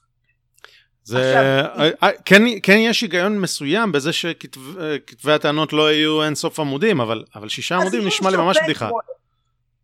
זה, 1.03 1.17
עכשיו, 1.17 1.43
אה, 1.83 1.89
אה, 2.03 2.09
כן, 2.25 2.43
כן 2.63 2.77
יש 2.77 3.01
היגיון 3.01 3.39
מסוים 3.39 3.91
בזה 3.91 4.13
שכתבי 4.13 5.31
הטענות 5.31 5.73
לא 5.73 5.91
יהיו 5.91 6.23
אינסוף 6.23 6.59
עמודים, 6.59 7.01
אבל, 7.01 7.23
אבל 7.35 7.49
שישה 7.49 7.75
עמודים 7.75 8.07
נשמע 8.07 8.29
לי 8.29 8.37
ממש 8.37 8.57
בדיחה. 8.63 8.89
רואה, 8.89 9.03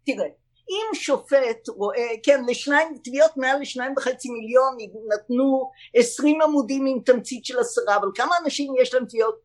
תראה, 0.06 0.28
אם 0.70 0.96
שופט 0.96 1.70
רואה, 1.70 2.08
כן, 2.24 2.44
לשניים, 2.48 2.98
תביעות 3.04 3.38
מעל 3.38 3.62
לשניים 3.62 3.94
וחצי 3.98 4.30
מיליון 4.30 4.78
נתנו 5.14 5.72
עשרים 5.96 6.42
עמודים 6.42 6.86
עם 6.86 7.00
תמצית 7.06 7.46
של 7.46 7.60
עשרה, 7.60 7.96
אבל 7.96 8.08
כמה 8.16 8.36
אנשים 8.44 8.74
יש 8.82 8.94
להם 8.94 9.06
תביעות? 9.06 9.36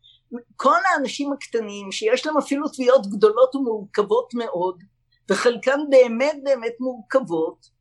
כל 0.57 0.79
האנשים 0.85 1.33
הקטנים 1.33 1.93
שיש 1.93 2.27
להם 2.27 2.39
אפילו 2.39 2.69
תביעות 2.69 3.07
גדולות 3.07 3.55
ומורכבות 3.55 4.35
מאוד, 4.35 4.83
וחלקן 5.31 5.81
באמת 5.91 6.37
באמת 6.45 6.73
מורכבות, 6.81 7.79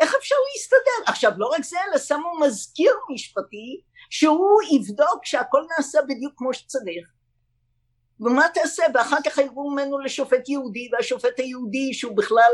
איך 0.00 0.14
אפשר 0.14 0.34
להסתדר? 0.52 1.12
עכשיו 1.12 1.32
לא 1.36 1.46
רק 1.46 1.64
זה, 1.64 1.76
אלא 1.88 1.98
שמו 1.98 2.38
מזכיר 2.40 2.92
משפטי 3.14 3.80
שהוא 4.10 4.60
יבדוק 4.72 5.24
שהכל 5.24 5.64
נעשה 5.76 5.98
בדיוק 6.08 6.32
כמו 6.36 6.54
שצריך. 6.54 7.19
ומה 8.20 8.46
תעשה? 8.54 8.82
ואחר 8.94 9.16
כך 9.26 9.38
העירו 9.38 9.70
ממנו 9.70 9.98
לשופט 9.98 10.48
יהודי, 10.48 10.88
והשופט 10.92 11.38
היהודי 11.38 11.94
שהוא 11.94 12.16
בכלל... 12.16 12.52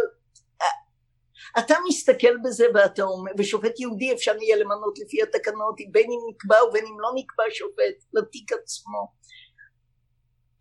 אתה 1.59 1.75
מסתכל 1.89 2.37
בזה 2.45 2.67
ואתה 2.75 3.03
אומר, 3.03 3.33
ושופט 3.39 3.81
יהודי 3.81 4.13
אפשר 4.13 4.37
יהיה 4.43 4.57
למנות 4.57 4.99
לפי 4.99 5.23
התקנות, 5.23 5.77
בין 5.91 6.07
אם 6.11 6.19
נקבע 6.31 6.65
ובין 6.65 6.85
אם 6.87 7.01
לא 7.01 7.11
נקבע 7.15 7.45
שופט 7.51 8.05
לתיק 8.13 8.53
עצמו. 8.53 9.13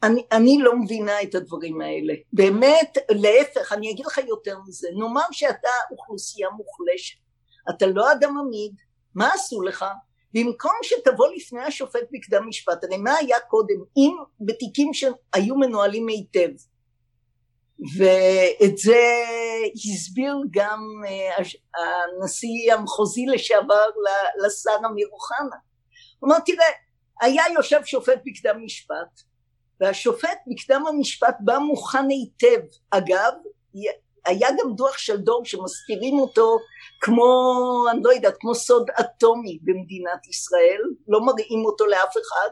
אני, 0.03 0.25
אני 0.31 0.57
לא 0.61 0.75
מבינה 0.75 1.21
את 1.21 1.35
הדברים 1.35 1.81
האלה. 1.81 2.13
באמת, 2.33 2.97
להפך, 3.09 3.73
אני 3.73 3.91
אגיד 3.91 4.05
לך 4.05 4.17
יותר 4.17 4.57
מזה. 4.67 4.87
נאמר 4.99 5.25
שאתה 5.31 5.69
אוכלוסייה 5.91 6.49
מוחלשת, 6.49 7.17
אתה 7.69 7.85
לא 7.85 8.11
אדם 8.11 8.37
עמיד, 8.37 8.75
מה 9.15 9.33
עשו 9.33 9.61
לך? 9.61 9.85
במקום 10.35 10.71
שתבוא 10.83 11.27
לפני 11.35 11.63
השופט 11.63 12.03
בקדם 12.11 12.47
משפט, 12.47 12.83
הרי 12.83 12.97
מה 12.97 13.15
היה 13.15 13.39
קודם? 13.39 13.75
אם 13.97 14.11
בתיקים 14.39 14.93
שהיו 14.93 15.55
מנוהלים 15.55 16.07
היטב, 16.07 16.49
ואת 17.97 18.77
זה 18.77 19.01
הסביר 19.75 20.35
גם 20.51 20.79
אה, 21.07 21.43
הנשיא 21.75 22.73
המחוזי 22.73 23.25
לשעבר 23.25 23.85
לשר 24.45 24.77
אמיר 24.91 25.07
אוחנה. 25.11 25.55
הוא 26.19 26.29
אמר, 26.29 26.39
תראה, 26.39 26.65
היה 27.21 27.43
יושב 27.53 27.79
שופט 27.85 28.19
בקדם 28.25 28.65
משפט, 28.65 29.21
והשופט 29.79 30.37
בקדם 30.47 30.83
המשפט 30.87 31.35
בא 31.39 31.57
מוכן 31.57 32.09
היטב. 32.09 32.65
אגב, 32.89 33.33
היה 34.25 34.49
גם 34.59 34.75
דוח 34.75 34.97
של 34.97 35.17
דור 35.17 35.45
שמסתירים 35.45 36.19
אותו 36.19 36.57
כמו, 37.01 37.23
אני 37.91 37.99
לא 38.03 38.13
יודעת, 38.13 38.35
כמו 38.39 38.55
סוד 38.55 38.89
אטומי 38.99 39.59
במדינת 39.61 40.27
ישראל, 40.29 40.81
לא 41.07 41.25
מראים 41.25 41.65
אותו 41.65 41.85
לאף 41.85 42.13
אחד, 42.17 42.49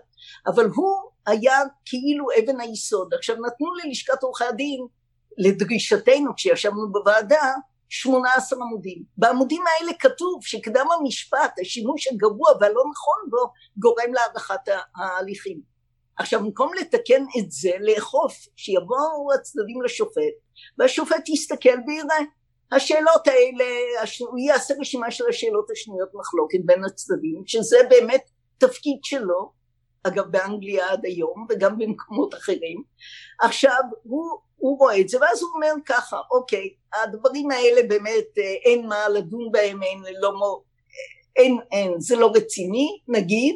אבל 0.48 0.66
הוא 0.76 0.98
היה 1.26 1.60
כאילו 1.86 2.26
אבן 2.40 2.62
היסוד. 2.62 3.14
עכשיו 3.14 3.36
נתנו 3.36 3.68
ללשכת 3.74 4.24
עורכי 4.24 4.46
הדין, 4.46 4.86
לדרישתנו 5.38 6.36
כשישבנו 6.36 6.92
בוועדה, 6.92 7.52
שמונה 7.90 8.34
עשר 8.34 8.56
עמודים. 8.56 9.04
בעמודים 9.18 9.64
האלה 9.68 9.92
כתוב 10.00 10.40
שקדם 10.42 10.86
המשפט, 11.00 11.60
השימוש 11.62 12.08
הגרוע 12.08 12.50
והלא 12.62 12.84
נכון 12.92 13.30
בו, 13.30 13.52
גורם 13.78 14.14
להארכת 14.14 14.72
ההליכים. 14.96 15.73
עכשיו 16.18 16.40
במקום 16.40 16.72
לתקן 16.82 17.24
את 17.40 17.52
זה 17.52 17.72
לאכוף 17.80 18.48
שיבואו 18.56 19.34
הצדדים 19.34 19.82
לשופט 19.82 20.34
והשופט 20.78 21.30
יסתכל 21.30 21.78
ויראה. 21.88 22.26
השאלות 22.72 23.28
האלה 23.28 23.66
הוא 24.20 24.40
יעשה 24.40 24.74
רשימה 24.80 25.12
של 25.12 25.24
השאלות 25.30 25.72
השנויות 25.72 26.10
מחלוקת 26.14 26.60
בין 26.66 26.84
הצדדים 26.84 27.44
שזה 27.46 27.78
באמת 27.90 28.30
תפקיד 28.58 29.00
שלו 29.04 29.52
אגב 30.04 30.26
באנגליה 30.32 30.92
עד 30.92 31.06
היום 31.06 31.46
וגם 31.50 31.78
במקומות 31.78 32.34
אחרים. 32.34 32.84
עכשיו 33.42 33.82
הוא, 34.04 34.40
הוא 34.58 34.80
רואה 34.80 35.00
את 35.00 35.10
זה 35.10 35.18
ואז 35.22 35.42
הוא 35.42 35.52
אומר 35.56 35.74
ככה 35.86 36.18
אוקיי 36.32 36.74
הדברים 36.94 37.52
האלה 37.52 37.82
באמת 37.88 38.38
אה, 38.38 38.44
אין 38.44 38.88
מה 38.88 39.10
לדון 39.10 39.52
בהם 39.52 39.84
אין 39.84 40.04
לא 40.20 40.34
אין, 41.36 41.58
אין, 41.72 41.94
זה 41.98 42.16
לא 42.16 42.32
רציני, 42.36 43.00
נגיד, 43.08 43.56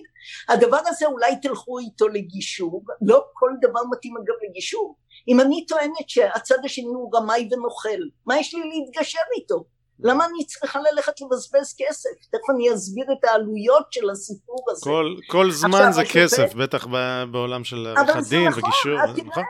הדבר 0.49 0.79
הזה 0.87 1.05
אולי 1.05 1.35
תלכו 1.41 1.79
איתו 1.79 2.07
לגישור, 2.07 2.83
לא 3.01 3.25
כל 3.33 3.49
דבר 3.61 3.79
מתאים 3.91 4.17
אגב 4.17 4.35
לגישור, 4.49 4.95
אם 5.27 5.39
אני 5.39 5.65
טוענת 5.65 6.09
שהצד 6.09 6.57
השני 6.63 6.85
הוא 6.85 7.11
רמאי 7.15 7.49
ונוכל, 7.51 7.99
מה 8.25 8.39
יש 8.39 8.53
לי 8.55 8.61
להתגשר 8.69 9.19
איתו? 9.37 9.63
למה 9.99 10.25
אני 10.25 10.45
צריכה 10.45 10.79
ללכת 10.91 11.21
לבזבז 11.21 11.75
כסף? 11.77 12.09
תכף 12.31 12.49
אני 12.55 12.73
אסביר 12.73 13.05
את 13.19 13.25
העלויות 13.25 13.93
של 13.93 14.09
הסיפור 14.09 14.65
הזה. 14.69 14.81
כל, 14.83 15.15
כל 15.27 15.51
זמן 15.51 15.69
עכשיו, 15.69 15.93
זה 15.93 16.03
כסף, 16.13 16.53
בטח 16.53 16.87
בעולם 17.31 17.63
של 17.63 17.87
עריכת 17.97 18.29
דין 18.29 18.47
נכון, 18.47 18.63
וגישור, 18.63 19.23
נכון? 19.25 19.43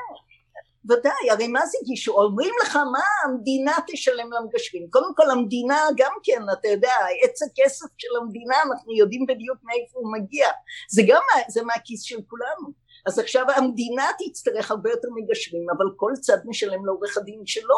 ודאי, 0.90 1.32
הרי 1.32 1.48
מה 1.48 1.66
זה 1.66 1.78
גישור? 1.84 2.24
אומרים 2.24 2.54
לך 2.64 2.76
מה 2.76 3.04
המדינה 3.26 3.78
תשלם 3.88 4.30
למגשרים. 4.34 4.90
קודם 4.90 5.16
כל 5.16 5.32
המדינה 5.32 5.88
גם 5.98 6.12
כן, 6.24 6.42
אתה 6.54 6.68
יודע, 6.68 6.94
עץ 7.24 7.42
הכסף 7.44 7.86
של 7.98 8.08
המדינה, 8.22 8.56
אנחנו 8.68 8.94
יודעים 8.94 9.26
בדיוק 9.26 9.58
מאיפה 9.64 10.00
הוא 10.00 10.14
מגיע. 10.14 10.48
זה 10.90 11.02
גם, 11.08 11.22
זה 11.50 11.64
מהכיס 11.64 12.02
של 12.02 12.20
כולנו. 12.30 12.88
אז 13.08 13.20
עכשיו 13.20 13.46
המדינה 13.56 14.12
תצטרך 14.20 14.72
הרבה 14.72 14.90
יותר 14.90 15.08
מגשרים, 15.16 15.68
אבל 15.78 15.86
כל 15.96 16.12
צד 16.22 16.38
משלם 16.46 16.86
לעורך 16.86 17.18
הדין 17.18 17.42
שלו. 17.46 17.78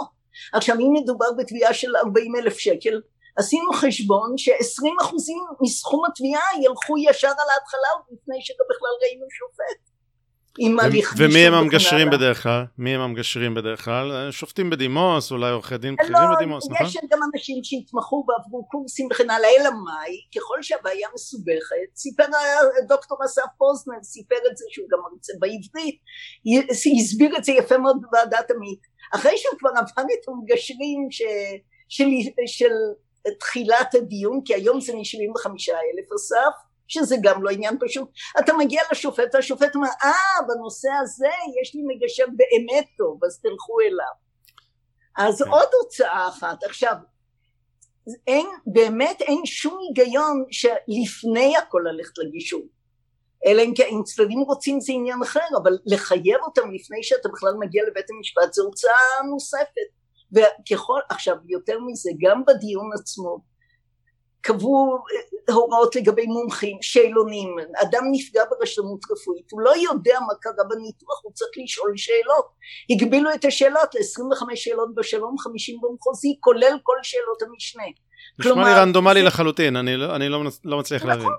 עכשיו 0.54 0.76
אם 0.76 0.94
מדובר 0.94 1.32
בתביעה 1.38 1.74
של 1.74 1.96
40 1.96 2.36
אלף 2.36 2.58
שקל, 2.58 3.02
עשינו 3.38 3.74
חשבון 3.74 4.38
ש-20 4.38 5.02
אחוזים 5.02 5.44
מסכום 5.62 6.06
התביעה 6.06 6.48
ילכו 6.64 6.98
ישר 6.98 7.28
על 7.28 7.50
ההתחלה 7.54 7.92
לפני 8.12 8.42
שבכלל 8.42 8.94
ראינו 9.02 9.26
שופט. 9.30 9.99
עם 10.62 10.80
הליך 10.80 11.14
ומי 11.18 11.40
הם 11.40 11.54
המגשרים 11.54 12.10
בדרך 12.10 12.44
כלל? 12.44 12.64
מי 12.78 12.96
הם 12.96 13.02
המגשרים 13.02 13.56
בדרך 13.56 13.86
כלל? 13.86 14.32
שופטים 14.32 14.70
בדימוס, 14.70 15.32
אולי 15.32 15.52
עורכי 15.52 15.78
דין 15.78 15.96
בכירים 15.96 16.14
לא, 16.14 16.36
בדימוס, 16.36 16.70
נכון? 16.70 16.88
יש 16.88 16.98
גם 17.12 17.20
אנשים 17.34 17.64
שהתמחו 17.64 18.26
ועברו 18.28 18.68
קורסים 18.68 19.08
וכן 19.12 19.30
הלאה, 19.30 19.50
אלא 19.60 19.70
מאי, 19.70 20.16
ככל 20.36 20.62
שהבעיה 20.62 21.08
מסובכת, 21.14 21.90
סיפר 21.96 22.24
דוקטור 22.88 23.18
אסף 23.26 23.42
פוזנר, 23.58 24.04
סיפר 24.04 24.36
את 24.52 24.58
זה 24.58 24.66
שהוא 24.70 24.88
גם 24.92 25.00
מרצה 25.12 25.34
בעברית, 25.40 26.00
הסביר 27.00 27.38
את 27.38 27.44
זה 27.44 27.52
יפה 27.52 27.78
מאוד 27.78 27.98
בוועדת 28.02 28.52
עמית. 28.52 28.82
אחרי 29.16 29.38
שהוא 29.38 29.60
כבר 29.60 29.70
עבר 29.70 30.08
את 30.14 30.28
המגשרים 30.28 31.08
ש, 31.12 31.22
של, 31.90 32.06
של 32.48 32.74
תחילת 33.40 33.96
הדיון, 33.96 34.42
כי 34.46 34.54
היום 34.54 34.82
זה 34.82 34.94
מ-75 34.94 35.50
אלף 35.50 36.14
אסף, 36.16 36.69
שזה 36.90 37.16
גם 37.22 37.44
לא 37.44 37.50
עניין 37.50 37.78
פשוט, 37.80 38.10
אתה 38.40 38.54
מגיע 38.54 38.82
לשופט 38.92 39.36
והשופט 39.36 39.76
אומר 39.76 39.88
אה 40.04 40.48
בנושא 40.48 40.90
הזה 41.02 41.30
יש 41.62 41.76
לי 41.76 41.82
מגשר 41.88 42.26
באמת 42.36 42.86
טוב 42.98 43.24
אז 43.24 43.40
תלכו 43.40 43.80
אליו. 43.80 44.14
אז 45.18 45.44
כן. 45.44 45.50
עוד 45.50 45.68
הוצאה 45.82 46.28
אחת 46.28 46.64
עכשיו 46.64 46.96
אין 48.28 48.48
באמת 48.66 49.22
אין 49.22 49.46
שום 49.46 49.78
היגיון 49.82 50.46
שלפני 50.52 51.58
הכל 51.58 51.82
ללכת 51.86 52.18
לגישור. 52.18 52.62
אלא 53.46 53.62
אם 53.62 53.74
כן 53.76 54.04
צדדים 54.04 54.40
רוצים 54.40 54.80
זה 54.82 54.94
עניין 54.94 55.22
אחר 55.24 55.48
אבל 55.64 55.78
לחייב 55.86 56.38
אותם 56.42 56.72
לפני 56.72 57.04
שאתה 57.04 57.30
בכלל 57.30 57.54
מגיע 57.60 57.84
לבית 57.88 58.06
המשפט 58.10 58.54
זו 58.54 58.64
הוצאה 58.64 59.22
נוספת. 59.32 59.90
וככל 60.32 61.00
עכשיו 61.10 61.36
יותר 61.48 61.80
מזה 61.80 62.12
גם 62.22 62.44
בדיון 62.48 62.90
עצמו 63.00 63.40
קבעו 64.42 64.98
אה, 65.50 65.54
הוראות 65.54 65.96
לגבי 65.96 66.26
מומחים, 66.26 66.78
שאלונים, 66.82 67.56
אדם 67.82 68.04
נפגע 68.12 68.44
ברשלנות 68.50 69.00
רפואית, 69.12 69.52
הוא 69.52 69.62
לא 69.62 69.74
יודע 69.78 70.20
מה 70.28 70.34
קרה 70.42 70.64
בניתוח, 70.70 71.22
הוא 71.24 71.32
צריך 71.34 71.52
לשאול 71.64 71.94
שאלות, 71.96 72.46
הגבילו 72.92 73.34
את 73.34 73.46
השאלות 73.46 73.96
ל-25 73.96 74.56
שאלות 74.56 74.96
בשלום, 74.96 75.36
50 75.38 75.80
במחוזי, 75.82 76.38
כולל 76.40 76.78
כל 76.84 76.98
שאלות 77.04 77.42
המשנה. 77.42 77.84
נשמע 78.40 78.70
לי 78.70 78.80
רנדומלי 78.82 79.20
זה... 79.20 79.28
לחלוטין, 79.28 79.76
אני 79.76 79.98
לא, 79.98 80.16
אני 80.16 80.30
לא, 80.30 80.44
לא 80.64 80.80
מצליח 80.80 81.02
נכון. 81.02 81.10
להבין. 81.10 81.30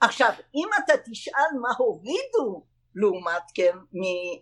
עכשיו, 0.00 0.30
אם 0.54 0.68
אתה 0.84 0.92
תשאל 1.10 1.58
מה 1.62 1.68
הורידו 1.78 2.62
לעומת 3.00 3.42
כן 3.54 3.76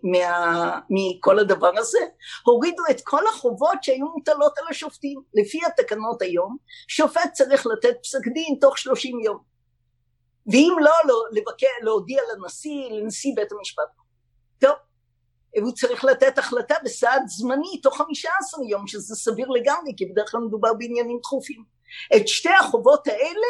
מה, 0.03 0.81
מכל 0.91 1.39
הדבר 1.39 1.73
הזה 1.79 1.99
הורידו 2.47 2.83
את 2.91 3.01
כל 3.05 3.23
החובות 3.29 3.83
שהיו 3.83 4.07
מוטלות 4.07 4.59
על 4.59 4.65
השופטים 4.71 5.21
לפי 5.35 5.61
התקנות 5.67 6.23
היום 6.23 6.57
שופט 6.89 7.33
צריך 7.33 7.67
לתת 7.67 7.97
פסק 8.03 8.29
דין 8.35 8.57
תוך 8.61 8.79
שלושים 8.79 9.21
יום 9.21 9.57
ואם 10.47 10.77
לא, 10.81 10.93
לא 11.05 11.23
לבקר, 11.33 11.67
להודיע 11.83 12.23
לנשיא, 12.33 12.91
לנשיא 12.91 13.33
בית 13.37 13.53
המשפט. 13.53 13.83
טוב, 14.59 14.75
הוא 15.63 15.73
צריך 15.73 16.05
לתת 16.05 16.39
החלטה 16.39 16.75
בסעד 16.85 17.23
זמני 17.27 17.81
תוך 17.83 17.97
חמישה 17.97 18.31
עשר 18.41 18.59
יום, 18.69 18.87
שזה 18.87 19.15
סביר 19.15 19.49
לגמרי, 19.49 19.93
כי 19.97 20.07
בדרך 20.07 20.31
כלל 20.31 20.41
מדובר 20.41 20.75
בעניינים 20.75 21.19
דחופים. 21.23 21.65
את 22.17 22.29
שתי 22.29 22.55
החובות 22.61 23.07
האלה 23.07 23.47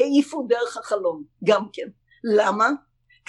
העיפו 0.00 0.46
דרך 0.48 0.76
החלון, 0.76 1.24
גם 1.44 1.66
כן. 1.72 1.88
למה? 2.24 2.68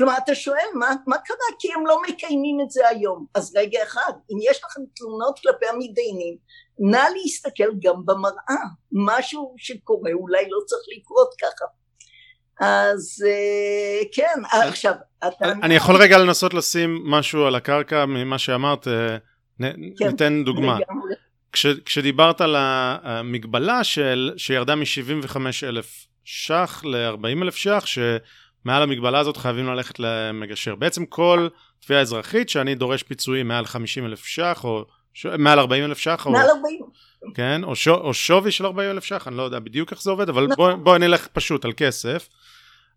כלומר 0.01 0.17
אתה 0.23 0.35
שואל 0.35 0.67
מה, 0.73 0.89
מה 1.07 1.17
קרה? 1.17 1.37
כי 1.59 1.67
הם 1.73 1.85
לא 1.87 2.01
מקיימים 2.07 2.57
את 2.63 2.71
זה 2.71 2.87
היום. 2.87 3.25
אז 3.35 3.55
רגע 3.55 3.83
אחד 3.83 4.11
אם 4.31 4.37
יש 4.51 4.61
לכם 4.63 4.81
תלונות 4.95 5.39
כלפי 5.39 5.65
המתדיינים 5.65 6.35
נא 6.79 7.03
להסתכל 7.15 7.71
גם 7.83 8.05
במראה. 8.05 8.63
משהו 8.91 9.53
שקורה 9.57 10.11
אולי 10.13 10.49
לא 10.49 10.57
צריך 10.65 10.81
לקרות 10.97 11.29
ככה. 11.41 11.65
אז 12.59 13.25
אה, 13.27 14.05
כן 14.13 14.67
עכשיו 14.69 14.93
אתה... 15.27 15.45
אני 15.63 15.75
יכול 15.75 15.95
רגע 15.95 16.17
לנסות 16.17 16.53
לשים 16.53 17.03
משהו 17.05 17.45
על 17.45 17.55
הקרקע 17.55 18.05
ממה 18.05 18.37
שאמרת 18.37 18.87
נ, 19.59 19.95
כן, 19.97 20.07
ניתן 20.07 20.43
דוגמה. 20.45 20.77
כש, 21.51 21.65
כשדיברת 21.85 22.41
על 22.41 22.55
המגבלה 22.57 23.83
של 23.83 24.33
שירדה 24.37 24.75
מ-75 24.75 25.37
אלף 25.63 26.05
ש"ח 26.23 26.81
ל-40 26.85 27.43
אלף 27.43 27.55
ש"ח 27.55 27.85
מעל 28.65 28.83
המגבלה 28.83 29.19
הזאת 29.19 29.37
חייבים 29.37 29.67
ללכת 29.67 29.99
למגשר. 29.99 30.75
בעצם 30.75 31.05
כל 31.05 31.47
תביעה 31.79 32.01
אזרחית 32.01 32.49
שאני 32.49 32.75
דורש 32.75 33.03
פיצויים 33.03 33.47
מעל 33.47 33.65
50 33.65 34.05
אלף 34.05 34.25
ש"ח 34.25 34.61
או 34.63 34.85
ש... 35.13 35.25
מעל 35.25 35.59
40 35.59 35.83
אלף 35.83 35.97
ש"ח 35.97 36.27
מעל 36.27 36.49
40 36.49 36.79
כן, 37.33 37.63
או, 37.63 37.75
ש... 37.75 37.87
או 37.87 38.13
שווי 38.13 38.51
של 38.51 38.65
40 38.65 38.89
אלף 38.89 39.03
ש"ח, 39.03 39.27
אני 39.27 39.37
לא 39.37 39.43
יודע 39.43 39.59
בדיוק 39.59 39.91
איך 39.91 40.01
זה 40.01 40.11
עובד, 40.11 40.29
אבל 40.29 40.47
נכון. 40.47 40.75
בוא, 40.75 40.83
בוא 40.83 40.97
נלך 40.97 41.27
פשוט 41.27 41.65
על 41.65 41.71
כסף. 41.77 42.29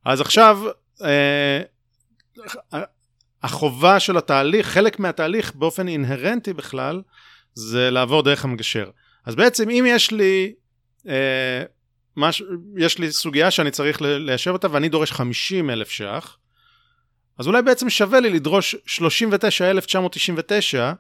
אז 0.05 0.21
עכשיו, 0.21 0.59
אה, 1.03 1.61
החובה 3.43 4.01
של 4.01 4.17
התהליך, 4.17 4.67
חלק 4.67 4.99
מהתהליך 4.99 5.55
באופן 5.55 5.89
אינהרנטי 5.89 6.53
בכלל, 6.53 7.03
זה 7.55 7.91
לעבור 7.91 8.23
דרך 8.23 8.45
המגשר. 8.45 8.91
אז 9.27 9.35
בעצם 9.35 9.71
אם 9.71 9.85
יש 9.89 10.11
לי 10.11 10.55
אה, 11.09 11.63
מש... 12.17 12.43
יש 12.77 12.99
לי 12.99 13.13
סוגיה 13.13 13.51
שאני 13.51 13.71
צריך 13.71 14.03
ליישב 14.03 14.51
אותה 14.51 14.69
ואני 14.71 14.89
דורש 14.89 15.13
50 15.13 15.71
אלף 15.71 15.91
ש"ח, 15.91 16.37
אז 17.39 17.47
אולי 17.47 17.63
בעצם 17.63 17.91
שווה 17.91 18.21
לי 18.21 18.31
לדרוש 18.31 18.77
39,999, 18.87 20.93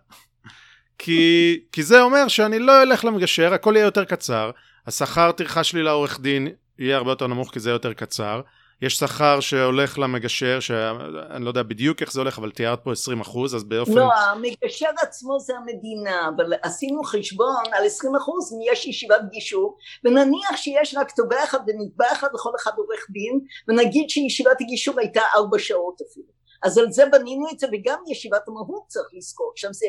כי, 0.98 1.60
כי 1.72 1.82
זה 1.82 2.02
אומר 2.02 2.28
שאני 2.28 2.58
לא 2.58 2.82
אלך 2.82 3.04
למגשר, 3.04 3.54
הכל 3.54 3.72
יהיה 3.76 3.84
יותר 3.84 4.04
קצר, 4.04 4.50
השכר 4.86 5.32
טרחה 5.32 5.64
שלי 5.64 5.82
לעורך 5.82 6.20
דין 6.20 6.48
יהיה 6.78 6.96
הרבה 6.96 7.10
יותר 7.10 7.26
נמוך 7.26 7.52
כי 7.52 7.60
זה 7.60 7.70
יותר 7.70 7.92
קצר, 7.92 8.40
יש 8.82 8.96
שכר 8.96 9.40
שהולך 9.40 9.98
למגשר, 9.98 10.60
שאני 10.60 11.44
לא 11.44 11.50
יודע 11.50 11.62
בדיוק 11.62 12.00
איך 12.00 12.12
זה 12.12 12.20
הולך, 12.20 12.38
אבל 12.38 12.50
תיארת 12.50 12.84
פה 12.84 12.92
20 12.92 13.20
אחוז, 13.20 13.54
אז 13.54 13.64
באופן... 13.64 13.92
לא, 13.92 14.14
המגשר 14.14 14.88
עצמו 15.02 15.38
זה 15.40 15.52
המדינה, 15.56 16.28
אבל 16.36 16.52
עשינו 16.62 17.04
חשבון 17.04 17.62
על 17.72 17.86
20 17.86 18.16
אחוז 18.16 18.52
אם 18.52 18.72
יש 18.72 18.86
ישיבת 18.86 19.20
גישור, 19.30 19.76
ונניח 20.04 20.56
שיש 20.56 20.94
רק 20.98 21.10
תובע 21.10 21.44
אחד 21.44 21.58
ונתבע 21.66 22.12
אחד 22.12 22.28
לכל 22.34 22.50
אחד 22.62 22.72
עורך 22.76 23.06
דין, 23.10 23.40
ונגיד 23.68 24.10
שישיבת 24.10 24.60
הגישור 24.60 25.00
הייתה 25.00 25.22
ארבע 25.36 25.58
שעות 25.58 26.00
אפילו. 26.10 26.34
אז 26.62 26.78
על 26.78 26.92
זה 26.92 27.06
בנינו 27.12 27.46
את 27.52 27.58
זה, 27.58 27.66
וגם 27.72 27.98
ישיבת 28.10 28.48
המהות 28.48 28.84
צריך 28.86 29.08
לזכור, 29.12 29.52
שם 29.56 29.72
זה... 29.72 29.86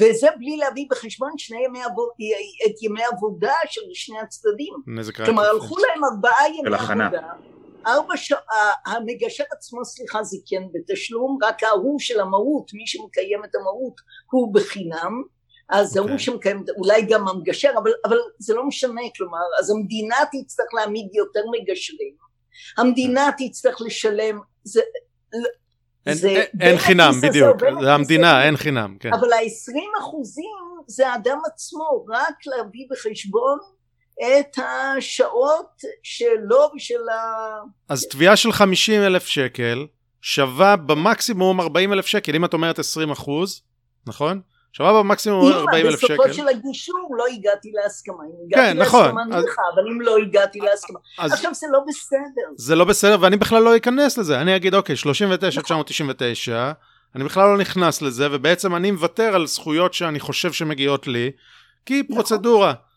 וזה 0.00 0.28
בלי 0.38 0.56
להביא 0.56 0.86
בחשבון 0.90 1.30
שני 1.38 1.64
ימי 1.64 1.82
עבוד, 1.82 2.08
את 2.66 2.82
ימי 2.82 3.04
עבודה 3.04 3.54
של 3.66 3.80
שני 3.94 4.18
הצדדים. 4.18 4.74
כלומר 5.24 5.42
הלכו 5.42 5.76
להם 5.78 6.04
ארבעה 6.04 6.48
ימי 6.48 6.76
עבודה. 6.76 7.20
ארבע 7.86 8.16
שעות, 8.16 8.40
המגשר 8.86 9.44
עצמו 9.56 9.84
סליחה 9.84 10.22
זה 10.22 10.36
כן 10.46 10.62
בתשלום, 10.72 11.38
רק 11.42 11.62
ההוא 11.62 12.00
של 12.00 12.20
המהות, 12.20 12.70
מי 12.74 12.86
שמקיים 12.86 13.44
את 13.44 13.54
המהות 13.54 13.94
הוא 14.30 14.54
בחינם, 14.54 15.22
אז 15.68 15.96
okay. 15.96 15.98
ההוא 15.98 16.10
אוקיי. 16.10 16.18
שמקיים, 16.18 16.64
אולי 16.76 17.02
גם 17.02 17.28
המגשר, 17.28 17.70
אבל, 17.82 17.90
אבל 18.04 18.16
זה 18.38 18.54
לא 18.54 18.66
משנה, 18.66 19.02
כלומר, 19.16 19.38
אז 19.60 19.70
המדינה 19.70 20.16
תצטרך 20.32 20.66
להעמיד 20.74 21.14
יותר 21.14 21.40
מגשרים, 21.52 22.14
המדינה 22.78 23.28
okay. 23.28 23.48
תצטרך 23.48 23.80
לשלם, 23.80 24.40
זה, 24.64 24.80
אין, 26.06 26.14
זה 26.14 26.28
אין, 26.28 26.42
אין 26.60 26.78
חינם 26.78 27.12
בדיוק, 27.22 27.56
זה 27.82 27.92
המדינה, 27.92 28.44
אין 28.44 28.56
חינם, 28.56 28.96
כן. 29.00 29.10
אבל 29.12 29.32
ה-20 29.32 30.00
אחוזים 30.00 30.56
זה 30.86 31.08
האדם 31.08 31.38
עצמו, 31.52 32.04
רק 32.08 32.34
להביא 32.46 32.86
בחשבון 32.90 33.58
את 34.20 34.58
השעות 34.58 35.82
שלו 36.02 36.70
ושל 36.76 37.08
ה... 37.08 37.58
אז 37.88 38.06
תביעה 38.10 38.36
של 38.36 38.52
50 38.52 39.02
אלף 39.02 39.26
שקל 39.26 39.86
שווה 40.20 40.76
במקסימום 40.76 41.60
40 41.60 41.92
אלף 41.92 42.06
שקל, 42.06 42.34
אם 42.34 42.44
את 42.44 42.52
אומרת 42.52 42.78
20 42.78 43.10
אחוז, 43.10 43.62
נכון? 44.06 44.40
שווה 44.72 44.92
במקסימום 44.92 45.52
40 45.52 45.86
אלף 45.86 46.00
שקל. 46.00 46.12
אם 46.12 46.18
בסופו 46.18 46.34
של 46.34 46.48
הגישור 46.48 47.08
לא 47.18 47.24
הגעתי 47.26 47.70
להסכמה, 47.74 48.24
אם 48.24 48.46
הגעתי 48.46 48.72
כן, 48.72 48.78
נכון. 48.78 49.04
להסכמה 49.04 49.24
נכון. 49.24 49.40
נלכה, 49.40 49.62
אז... 49.62 49.74
אבל 49.74 49.82
אם 49.92 50.00
לא 50.00 50.16
הגעתי 50.16 50.58
להסכמה, 50.60 50.98
אז... 51.18 51.32
עכשיו 51.32 51.54
זה 51.54 51.66
לא 51.72 51.80
בסדר. 51.88 52.48
זה 52.56 52.74
לא 52.74 52.84
בסדר 52.84 53.16
ואני 53.20 53.36
בכלל 53.36 53.62
לא 53.62 53.76
אכנס 53.76 54.18
לזה, 54.18 54.40
אני 54.40 54.56
אגיד 54.56 54.74
אוקיי 54.74 54.96
39 54.96 55.62
999 55.62 56.72
אני 57.14 57.24
בכלל 57.24 57.48
לא 57.48 57.58
נכנס 57.58 58.02
לזה 58.02 58.28
ובעצם 58.30 58.76
אני 58.76 58.90
מוותר 58.90 59.34
על 59.34 59.46
זכויות 59.46 59.94
שאני 59.94 60.20
חושב 60.20 60.52
שמגיעות 60.52 61.06
לי 61.06 61.30
כי 61.86 62.00
נכון. 62.00 62.14
פרוצדורה. 62.14 62.68
אה, 62.68 62.91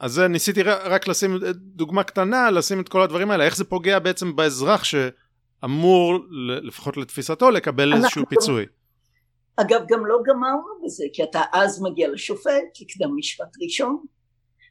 אז 0.00 0.12
זה 0.12 0.28
ניסיתי 0.28 0.62
רק 0.62 1.08
לשים 1.08 1.38
דוגמה 1.54 2.02
קטנה, 2.02 2.50
לשים 2.50 2.80
את 2.80 2.88
כל 2.88 3.02
הדברים 3.02 3.30
האלה, 3.30 3.44
איך 3.44 3.56
זה 3.56 3.64
פוגע 3.64 3.98
בעצם 3.98 4.36
באזרח 4.36 4.84
שאמור, 4.84 6.18
לפחות 6.62 6.96
לתפיסתו, 6.96 7.50
לקבל 7.50 7.94
איזשהו 7.94 8.24
פיצוי. 8.28 8.66
אגב, 9.56 9.80
גם 9.88 10.06
לא 10.06 10.18
גמרנו 10.26 10.84
בזה, 10.84 11.04
כי 11.12 11.22
אתה 11.22 11.42
אז 11.52 11.82
מגיע 11.82 12.08
לשופט, 12.08 12.80
לקדם 12.80 13.16
משפט 13.16 13.56
ראשון, 13.62 14.04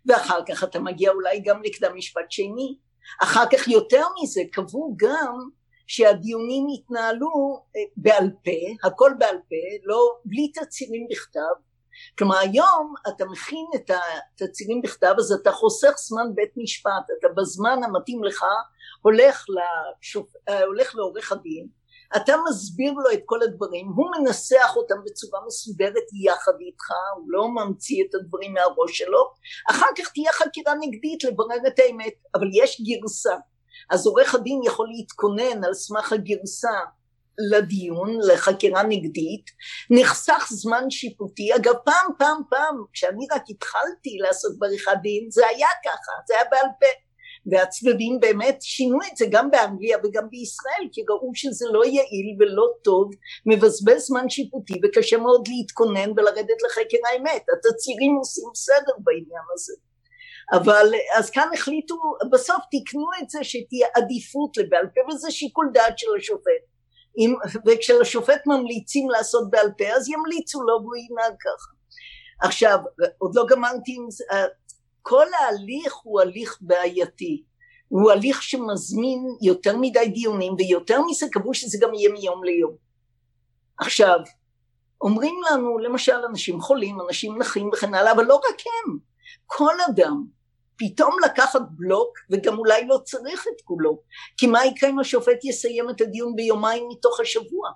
ואחר 0.05 0.39
כך 0.47 0.63
אתה 0.63 0.79
מגיע 0.79 1.11
אולי 1.11 1.41
גם 1.45 1.63
לקדם 1.63 1.95
משפט 1.95 2.31
שני. 2.31 2.77
אחר 3.23 3.43
כך 3.51 3.67
יותר 3.67 4.03
מזה, 4.21 4.41
קבעו 4.51 4.95
גם 4.97 5.49
שהדיונים 5.87 6.67
יתנהלו 6.69 7.63
אה, 7.75 7.81
בעל 7.97 8.29
פה, 8.43 8.87
הכל 8.87 9.11
בעל 9.19 9.37
פה, 9.49 9.85
לא, 9.85 10.17
בלי 10.25 10.51
תצהירים 10.51 11.07
בכתב, 11.11 11.66
כלומר 12.17 12.37
היום 12.37 12.93
אתה 13.07 13.25
מכין 13.25 13.65
את 13.75 13.91
התצהירים 14.41 14.81
בכתב 14.81 15.13
אז 15.17 15.31
אתה 15.31 15.51
חוסך 15.51 15.93
זמן 15.97 16.35
בית 16.35 16.51
משפט, 16.57 17.05
אתה 17.19 17.27
בזמן 17.37 17.79
המתאים 17.83 18.23
לך 18.23 18.45
הולך, 19.01 19.45
לשופ... 19.49 20.29
אה, 20.49 20.63
הולך 20.63 20.95
לעורך 20.95 21.31
הדין, 21.31 21.67
אתה 22.15 22.33
מסביר 22.49 22.93
לו 22.93 23.11
את 23.13 23.19
כל 23.25 23.43
הדברים, 23.43 23.87
הוא 23.95 24.11
מנסח 24.17 24.73
אותם 24.75 24.95
בצורה 25.05 25.39
מסודרת 25.47 26.03
יחד 26.25 26.51
איתך, 26.59 26.85
הוא 27.15 27.25
לא 27.27 27.47
ממציא 27.47 28.03
את 28.09 28.15
הדברים 28.15 28.53
מהראש 28.53 28.97
שלו, 28.97 29.31
אחר 29.69 29.87
כך 29.97 30.11
תהיה 30.13 30.31
חקירה 30.33 30.73
נגדית 30.79 31.23
לברר 31.23 31.67
את 31.67 31.79
האמת, 31.79 32.13
אבל 32.35 32.47
יש 32.53 32.81
גרסה, 32.81 33.35
אז 33.89 34.07
עורך 34.07 34.35
הדין 34.35 34.59
יכול 34.65 34.87
להתכונן 34.97 35.63
על 35.63 35.73
סמך 35.73 36.13
הגרסה 36.13 36.79
לדיון, 37.51 38.19
לחקירה 38.27 38.83
נגדית, 38.83 39.45
נחסך 39.89 40.47
זמן 40.51 40.89
שיפוטי, 40.89 41.55
אגב 41.55 41.73
פעם 41.85 42.11
פעם 42.19 42.41
פעם 42.49 42.83
כשאני 42.93 43.25
רק 43.31 43.43
התחלתי 43.49 44.17
לעשות 44.19 44.59
בעריכת 44.59 44.91
דין 45.01 45.27
זה 45.31 45.47
היה 45.47 45.67
ככה, 45.85 46.11
זה 46.27 46.33
היה 46.33 46.43
בעל 46.51 46.69
פה. 46.79 46.87
והצדדים 47.51 48.19
באמת 48.19 48.57
שינו 48.61 48.99
את 49.11 49.17
זה 49.17 49.25
גם 49.31 49.51
באנגליה 49.51 49.97
וגם 50.03 50.29
בישראל 50.29 50.87
כי 50.91 51.01
ראו 51.09 51.31
שזה 51.33 51.65
לא 51.71 51.85
יעיל 51.85 52.35
ולא 52.39 52.67
טוב, 52.83 53.11
מבזבז 53.45 54.01
זמן 54.01 54.29
שיפוטי 54.29 54.73
וקשה 54.83 55.17
מאוד 55.17 55.47
להתכונן 55.47 56.11
ולרדת 56.11 56.61
לחקר 56.65 56.97
האמת, 57.09 57.45
התצהירים 57.53 58.15
עושים 58.15 58.49
סדר 58.55 58.93
בעניין 58.97 59.47
הזה. 59.53 59.73
אבל 60.53 60.91
אז 61.17 61.29
כאן 61.29 61.49
החליטו, 61.53 61.95
בסוף 62.31 62.63
תיקנו 62.71 63.07
את 63.21 63.29
זה 63.29 63.43
שתהיה 63.43 63.87
עדיפות 63.95 64.57
לבעל 64.57 64.87
פה 64.95 65.13
וזה 65.13 65.31
שיקול 65.31 65.69
דעת 65.73 65.99
של 65.99 66.07
השופט 66.17 66.76
וכשלשופט 67.67 68.41
ממליצים 68.45 69.09
לעשות 69.09 69.49
בעל 69.49 69.71
פה 69.77 69.85
אז 69.87 70.09
ימליצו 70.09 70.61
לו 70.61 70.79
והוא 70.81 70.95
ינהג 70.95 71.33
ככה. 71.39 71.71
עכשיו 72.41 72.79
עוד 73.17 73.35
לא 73.35 73.45
גמרתי 73.49 73.95
עם 73.97 74.11
זה, 74.11 74.23
כל 75.01 75.25
ההליך 75.39 75.95
הוא 76.03 76.21
הליך 76.21 76.57
בעייתי, 76.61 77.43
הוא 77.87 78.11
הליך 78.11 78.43
שמזמין 78.43 79.25
יותר 79.41 79.77
מדי 79.77 80.07
דיונים 80.13 80.53
ויותר 80.57 81.01
מזה 81.01 81.25
קבעו 81.31 81.53
שזה 81.53 81.77
גם 81.81 81.93
יהיה 81.93 82.11
מיום 82.11 82.43
ליום. 82.43 82.75
עכשיו 83.79 84.19
אומרים 85.01 85.35
לנו 85.51 85.77
למשל 85.77 86.25
אנשים 86.29 86.61
חולים, 86.61 87.01
אנשים 87.07 87.37
נכים 87.37 87.69
וכן 87.73 87.93
הלאה, 87.93 88.11
אבל 88.11 88.25
לא 88.25 88.35
רק 88.35 88.57
הם, 88.65 88.97
כל 89.45 89.73
אדם 89.89 90.36
פתאום 90.77 91.17
לקחת 91.25 91.61
בלוק 91.69 92.17
וגם 92.31 92.57
אולי 92.57 92.87
לא 92.87 92.97
צריך 93.03 93.47
את 93.47 93.61
כולו 93.61 94.01
כי 94.37 94.47
מה 94.47 94.65
יקרה 94.65 94.89
אם 94.89 94.99
השופט 94.99 95.45
יסיים 95.45 95.89
את 95.89 96.01
הדיון 96.01 96.35
ביומיים 96.35 96.87
מתוך 96.89 97.19
השבוע 97.19 97.69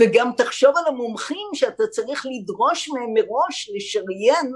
וגם 0.00 0.30
תחשוב 0.36 0.76
על 0.76 0.86
המומחים 0.86 1.48
שאתה 1.54 1.86
צריך 1.90 2.26
לדרוש 2.26 2.88
מהם 2.88 3.14
מראש 3.14 3.70
לשריין 3.74 4.52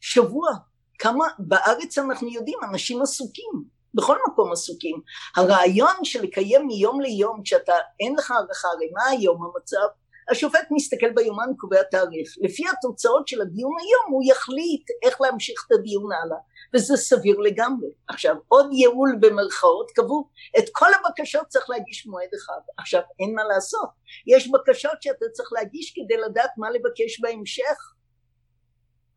שבוע 0.00 0.50
כמה 0.98 1.24
בארץ 1.38 1.98
אנחנו 1.98 2.28
יודעים 2.28 2.58
אנשים 2.70 3.02
עסוקים 3.02 3.76
בכל 3.96 4.18
מקום 4.28 4.52
עסוקים. 4.52 5.00
הרעיון 5.36 6.04
של 6.04 6.22
לקיים 6.22 6.66
מיום 6.66 7.00
ליום 7.00 7.40
כשאתה 7.44 7.72
אין 8.00 8.14
לך 8.18 8.30
הערכה, 8.30 8.68
הרי 8.68 8.90
מה 8.92 9.04
היום 9.04 9.38
המצב? 9.44 9.86
השופט 10.30 10.68
מסתכל 10.70 11.10
ביומן 11.10 11.50
קובע 11.56 11.82
תאריך, 11.82 12.34
לפי 12.40 12.62
התוצאות 12.68 13.28
של 13.28 13.40
הדיון 13.40 13.72
היום 13.80 14.12
הוא 14.12 14.22
יחליט 14.26 14.90
איך 15.04 15.20
להמשיך 15.20 15.64
את 15.66 15.72
הדיון 15.72 16.12
הלאה 16.12 16.38
וזה 16.74 16.96
סביר 16.96 17.38
לגמרי. 17.38 17.88
עכשיו 18.08 18.36
עוד 18.48 18.66
ייעול 18.72 19.16
במרכאות 19.20 19.90
קבעו. 19.90 20.28
את 20.58 20.64
כל 20.72 20.88
הבקשות 20.94 21.46
צריך 21.46 21.70
להגיש 21.70 22.06
מועד 22.06 22.28
אחד, 22.34 22.60
עכשיו 22.78 23.00
אין 23.20 23.34
מה 23.34 23.44
לעשות, 23.44 23.88
יש 24.26 24.50
בקשות 24.50 25.02
שאתה 25.02 25.26
צריך 25.32 25.52
להגיש 25.52 25.94
כדי 25.96 26.16
לדעת 26.16 26.50
מה 26.56 26.70
לבקש 26.70 27.20
בהמשך 27.20 27.95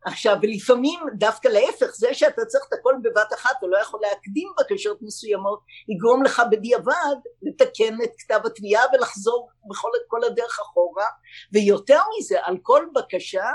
עכשיו 0.04 0.36
ולפעמים 0.42 1.00
דווקא 1.18 1.48
להפך 1.48 1.86
זה 1.94 2.14
שאתה 2.14 2.44
צריך 2.44 2.64
את 2.68 2.72
הכל 2.72 2.94
בבת 3.02 3.32
אחת 3.34 3.62
ולא 3.62 3.78
יכול 3.78 4.00
להקדים 4.02 4.48
בקשות 4.60 4.98
מסוימות 5.02 5.60
יגרום 5.88 6.22
לך 6.22 6.42
בדיעבד 6.50 7.16
לתקן 7.42 7.94
את 8.04 8.10
כתב 8.18 8.40
התביעה 8.46 8.84
ולחזור 8.92 9.50
בכל 9.70 9.88
כל 10.08 10.24
הדרך 10.24 10.60
אחורה 10.60 11.06
ויותר 11.52 12.00
מזה 12.18 12.36
על 12.42 12.56
כל 12.62 12.86
בקשה 12.94 13.50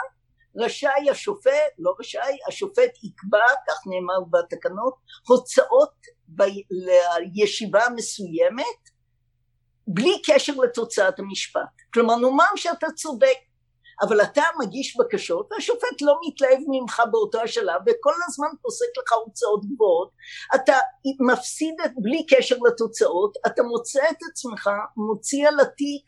רשאי 0.58 1.10
השופט, 1.12 1.52
לא 1.80 1.94
רשאי, 2.00 2.38
השופט 2.48 3.04
יקבע, 3.04 3.48
כך 3.68 3.88
נאמר 3.88 4.22
בתקנות, 4.32 4.94
הוצאות 5.28 5.94
ב, 6.28 6.44
לישיבה 7.36 7.86
מסוימת 7.96 8.90
בלי 9.88 10.22
קשר 10.26 10.54
לתוצאת 10.64 11.20
המשפט. 11.20 11.62
כלומר 11.94 12.16
נאמר 12.16 12.46
שאתה 12.56 12.88
צודק 12.96 13.38
אבל 14.02 14.22
אתה 14.22 14.44
מגיש 14.60 14.98
בקשות 14.98 15.50
והשופט 15.52 16.02
לא 16.02 16.20
מתלהב 16.28 16.60
ממך 16.68 17.02
באותו 17.12 17.42
השלב 17.42 17.82
וכל 17.82 18.14
הזמן 18.28 18.48
פוסק 18.62 18.86
לך 18.98 19.14
הוצאות 19.26 19.66
גבוהות 19.66 20.12
אתה 20.56 20.78
מפסיד 21.20 21.76
את, 21.86 21.92
בלי 21.98 22.26
קשר 22.26 22.56
לתוצאות 22.68 23.34
אתה 23.48 23.64
מוצא 23.64 24.04
את 24.12 24.18
עצמך 24.32 24.70
מוציא 24.98 25.48
על 25.48 25.60
התיק 25.60 26.04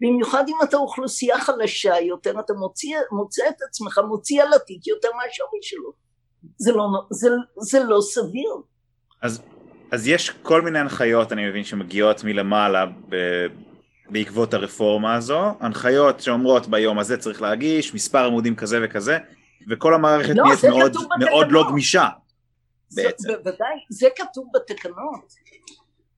במיוחד 0.00 0.44
אם 0.48 0.56
אתה 0.64 0.76
אוכלוסייה 0.76 1.40
חלשה 1.40 2.00
יותר 2.00 2.40
אתה 2.40 2.52
מוציא, 2.52 2.96
מוצא 3.12 3.48
את 3.48 3.62
עצמך 3.68 4.00
מוציא 4.08 4.42
על 4.42 4.52
התיק 4.52 4.86
יותר 4.86 5.08
מהשווי 5.08 5.58
שלו. 5.62 5.92
זה 6.56 6.72
לא, 6.72 6.84
זה, 7.10 7.28
זה 7.56 7.84
לא 7.84 8.00
סביר. 8.00 8.54
אז, 9.22 9.42
אז 9.92 10.08
יש 10.08 10.30
כל 10.30 10.62
מיני 10.62 10.78
הנחיות 10.78 11.32
אני 11.32 11.48
מבין 11.48 11.64
שמגיעות 11.64 12.24
מלמעלה 12.24 12.86
ב... 12.86 13.16
בעקבות 14.10 14.54
הרפורמה 14.54 15.14
הזו, 15.14 15.54
הנחיות 15.60 16.20
שאומרות 16.20 16.66
ביום 16.66 16.98
הזה 16.98 17.16
צריך 17.16 17.42
להגיש, 17.42 17.94
מספר 17.94 18.24
עמודים 18.24 18.56
כזה 18.56 18.80
וכזה, 18.82 19.18
וכל 19.70 19.94
המערכת 19.94 20.34
לא, 20.36 20.44
נהיית 20.44 20.64
מאוד, 20.64 20.96
מאוד 21.18 21.52
לא 21.52 21.64
גמישה 21.68 22.08
בעצם. 22.94 23.28
בוודאי, 23.28 23.76
זה 23.90 24.08
כתוב 24.16 24.46
בתקנות. 24.54 25.34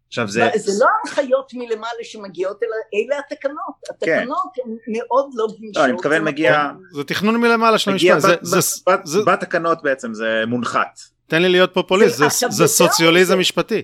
עכשיו 0.09 0.29
זה... 0.29 0.51
זה 0.57 0.85
לא 0.85 0.89
הנחיות 1.05 1.55
מלמעלה 1.55 2.03
שמגיעות, 2.03 2.63
אלא 2.63 2.71
אלה 2.95 3.19
התקנות. 3.19 3.75
התקנות 3.91 4.53
כן. 4.55 4.63
הן 4.67 4.77
מאוד 4.93 5.31
לא 5.35 5.47
גמישות. 5.59 5.77
לא, 5.77 5.85
אני 5.85 5.93
מתכוון 5.93 6.25
מגיע... 6.25 6.71
זה 6.93 7.05
תכנון 7.05 7.37
מלמעלה 7.37 7.79
של 7.79 7.91
המשפט. 7.91 8.21
זה, 8.21 8.35
זה, 8.43 8.59
זה... 9.05 9.19
בתקנות 9.27 9.83
בעצם 9.83 10.15
זה 10.15 10.43
מונחת. 10.47 11.01
תן 11.27 11.43
לי 11.43 11.49
להיות 11.49 11.75
פופוליסט, 11.75 12.17
זה, 12.17 12.25
זה, 12.29 12.47
זה 12.51 12.67
סוציאליזם 12.67 13.39
משפטי. 13.39 13.83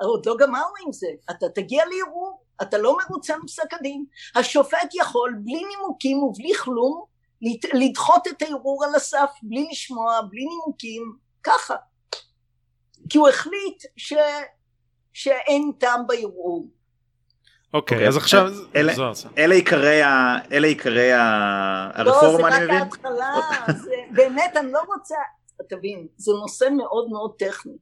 עוד 0.00 0.26
לא 0.26 0.36
גמרנו 0.38 0.74
עם 0.86 0.92
זה. 0.92 1.06
אתה 1.30 1.46
תגיע 1.54 1.84
לערעור, 1.84 2.40
אתה 2.62 2.78
לא 2.78 2.96
מרוצה 2.96 3.34
מפסק 3.42 3.74
הדין, 3.74 4.04
השופט 4.34 4.94
יכול 4.94 5.34
בלי 5.44 5.62
נימוקים 5.64 6.22
ובלי 6.22 6.54
כלום 6.54 7.04
לדחות 7.74 8.26
את 8.26 8.42
הערעור 8.42 8.84
על 8.84 8.94
הסף 8.94 9.30
בלי 9.42 9.68
לשמוע, 9.70 10.20
בלי 10.30 10.44
נימוקים, 10.44 11.16
ככה. 11.42 11.74
כי 13.08 13.18
הוא 13.18 13.28
החליט 13.28 13.84
ש... 13.96 14.12
שאין 15.12 15.72
טעם 15.78 16.06
בערעור. 16.06 16.68
אוקיי, 17.74 18.04
okay, 18.04 18.08
אז 18.08 18.16
עכשיו... 18.16 18.52
אלה 19.38 19.54
עיקרי 19.54 20.00
אלה 20.52 20.66
עיקרי 20.66 21.12
הרפורמה, 21.12 22.56
אני 22.56 22.64
מבין? 22.64 22.76
לא, 22.78 22.84
זה 22.84 22.84
רק 22.84 22.92
ההתחלה, 22.92 23.40
זה, 23.82 23.94
באמת, 24.10 24.56
אני 24.56 24.72
לא 24.72 24.80
רוצה... 24.94 25.16
תבין, 25.68 26.06
זה 26.16 26.32
נושא 26.32 26.68
מאוד 26.76 27.08
מאוד 27.10 27.34
טכני. 27.38 27.76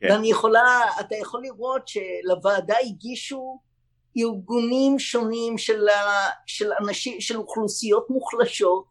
כן. 0.00 0.08
ואני 0.10 0.30
יכולה, 0.30 0.80
אתה 1.00 1.16
יכול 1.16 1.42
לראות 1.42 1.88
שלוועדה 1.88 2.74
הגישו 2.86 3.60
ארגונים 4.18 4.98
שונים 4.98 5.58
של, 5.58 5.88
ה, 5.88 6.30
של 6.46 6.70
אנשים, 6.80 7.20
של 7.20 7.36
אוכלוסיות 7.36 8.10
מוחלשות 8.10 8.84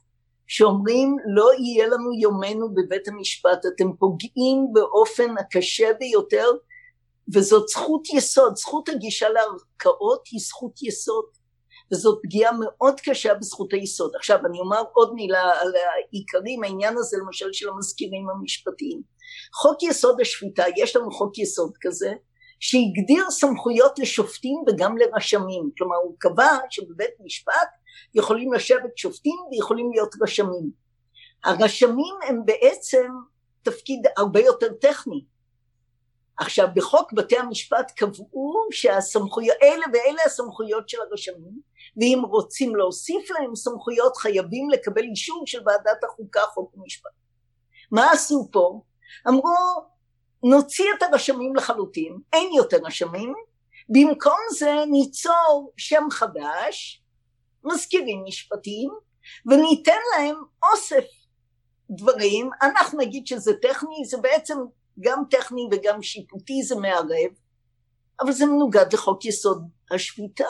שאומרים 0.48 1.16
לא 1.36 1.50
יהיה 1.60 1.88
לנו 1.88 2.14
יומנו 2.22 2.74
בבית 2.74 3.08
המשפט, 3.08 3.66
אתם 3.76 3.94
פוגעים 4.00 4.68
באופן 4.74 5.38
הקשה 5.38 5.94
ביותר 6.00 6.48
וזאת 7.34 7.68
זכות 7.68 8.08
יסוד, 8.14 8.56
זכות 8.56 8.90
הגישה 8.90 9.30
לערכאות 9.30 10.28
היא 10.32 10.40
זכות 10.40 10.84
יסוד 10.84 11.26
וזאת 11.92 12.20
פגיעה 12.24 12.52
מאוד 12.60 13.00
קשה 13.00 13.34
בזכות 13.34 13.74
היסוד. 13.74 14.12
עכשיו 14.16 14.40
אני 14.46 14.60
אומר 14.60 14.84
עוד 14.94 15.14
מילה 15.14 15.62
על 15.62 15.74
העיקרים, 15.76 16.64
העניין 16.64 16.98
הזה 16.98 17.18
למשל 17.18 17.54
של 17.54 17.70
המזכירים 17.70 18.30
המשפטיים. 18.30 19.02
חוק 19.54 19.84
יסוד 19.84 20.22
השפיטה, 20.22 20.64
יש 20.78 20.96
לנו 20.96 21.12
חוק 21.12 21.38
יסוד 21.38 21.72
כזה, 21.82 22.14
שהגדיר 22.60 23.30
סמכויות 23.30 24.00
לשופטים 24.00 24.64
וגם 24.68 24.98
לרשמים, 24.98 25.70
כלומר 25.78 25.96
הוא 25.96 26.16
קבע 26.18 26.58
שבבית 26.70 27.14
משפט 27.20 27.70
יכולים 28.16 28.54
לשבת 28.54 28.98
שופטים 28.98 29.40
ויכולים 29.52 29.92
להיות 29.92 30.16
רשמים. 30.22 30.72
הרשמים 31.44 32.16
הם 32.28 32.46
בעצם 32.46 33.08
תפקיד 33.64 34.00
הרבה 34.18 34.40
יותר 34.40 34.74
טכני. 34.74 35.24
עכשיו 36.38 36.68
בחוק 36.76 37.14
בתי 37.14 37.38
המשפט 37.38 37.92
קבעו 37.96 38.54
שהסמכויות, 38.72 39.58
אלה 39.64 39.86
ואלה 39.94 40.22
הסמכויות 40.26 40.90
של 40.90 40.98
הרשמים 41.02 41.62
ואם 41.98 42.22
רוצים 42.30 42.76
להוסיף 42.76 43.32
להם 43.32 43.56
סמכויות 43.56 44.18
חייבים 44.18 44.70
לקבל 44.70 45.04
אישור 45.04 45.44
של 45.46 45.60
ועדת 45.66 46.04
החוקה 46.04 46.42
חוק 46.54 46.78
ומשפט. 46.78 47.10
מה 47.92 48.12
עשו 48.12 48.50
פה? 48.52 48.82
אמרו 49.28 49.54
נוציא 50.50 50.86
את 50.98 51.04
הרשמים 51.04 51.56
לחלוטין, 51.56 52.18
אין 52.34 52.50
יותר 52.58 52.78
רשמים, 52.84 53.34
במקום 53.90 54.38
זה 54.58 54.76
ניצור 54.92 55.74
שם 55.78 56.04
חדש, 56.12 57.04
מזכירים 57.64 58.24
משפטיים, 58.26 58.90
וניתן 59.46 60.00
להם 60.16 60.36
אוסף 60.72 61.06
דברים, 61.90 62.50
אנחנו 62.62 63.00
נגיד 63.00 63.28
שזה 63.28 63.54
טכני, 63.62 64.06
זה 64.06 64.18
בעצם 64.18 64.58
גם 65.00 65.24
טכני 65.30 65.68
וגם 65.72 66.02
שיפוטי, 66.02 66.64
זה 66.64 66.76
מערב, 66.76 67.32
אבל 68.20 68.32
זה 68.32 68.46
מנוגד 68.46 68.94
לחוק 68.94 69.26
יסוד 69.26 69.68
השפיטה. 69.92 70.50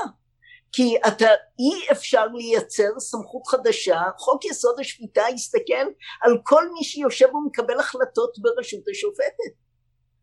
כי 0.72 0.98
אתה 1.08 1.28
אי 1.60 1.92
אפשר 1.92 2.26
לייצר 2.28 3.00
סמכות 3.00 3.48
חדשה, 3.48 4.02
חוק 4.18 4.46
יסוד 4.46 4.80
השפיטה 4.80 5.22
יסתכל 5.34 5.88
על 6.22 6.38
כל 6.44 6.70
מי 6.74 6.84
שיושב 6.84 7.36
ומקבל 7.36 7.80
החלטות 7.80 8.38
ברשות 8.40 8.84
השופטת. 8.92 9.67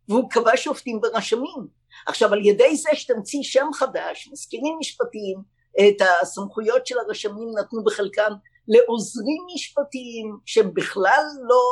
והוא 0.09 0.31
קבע 0.31 0.57
שופטים 0.57 1.01
ורשמים. 1.03 1.67
עכשיו 2.07 2.33
על 2.33 2.47
ידי 2.47 2.77
זה 2.77 2.91
שתמציא 2.95 3.43
שם 3.43 3.67
חדש, 3.75 4.29
מזכירים 4.33 4.77
משפטיים, 4.81 5.55
את 5.81 5.97
הסמכויות 6.23 6.87
של 6.87 6.99
הרשמים 6.99 7.49
נתנו 7.59 7.85
בחלקם 7.85 8.33
לעוזרים 8.69 9.47
משפטיים 9.55 10.37
שהם 10.47 10.75
בכלל 10.75 11.25
לא... 11.49 11.63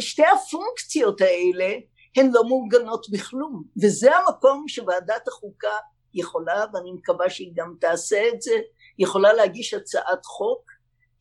שתי 0.00 0.22
הפונקציות 0.26 1.20
האלה 1.20 1.74
הן 2.16 2.30
לא 2.32 2.44
מעוגנות 2.44 3.06
בכלום, 3.10 3.62
וזה 3.82 4.16
המקום 4.16 4.68
שוועדת 4.68 5.28
החוקה 5.28 5.76
יכולה, 6.14 6.64
ואני 6.74 6.92
מקווה 6.92 7.30
שהיא 7.30 7.52
גם 7.54 7.74
תעשה 7.80 8.28
את 8.34 8.42
זה, 8.42 8.52
יכולה 8.98 9.32
להגיש 9.32 9.74
הצעת 9.74 10.26
חוק, 10.26 10.70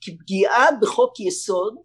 כי 0.02 0.18
פגיעה 0.18 0.68
בחוק 0.82 1.20
יסוד 1.20 1.76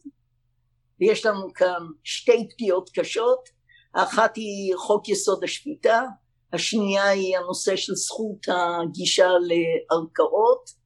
ויש 1.01 1.27
לנו 1.27 1.53
כאן 1.55 1.87
שתי 2.05 2.49
פגיעות 2.51 2.91
קשות, 2.95 3.49
האחת 3.95 4.37
היא 4.37 4.75
חוק 4.77 5.09
יסוד 5.09 5.45
השפיטה, 5.45 6.05
השנייה 6.53 7.09
היא 7.09 7.37
הנושא 7.39 7.77
של 7.77 7.95
זכות 7.95 8.47
הגישה 8.49 9.29
לערכאות, 9.29 10.81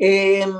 אמ, 0.00 0.52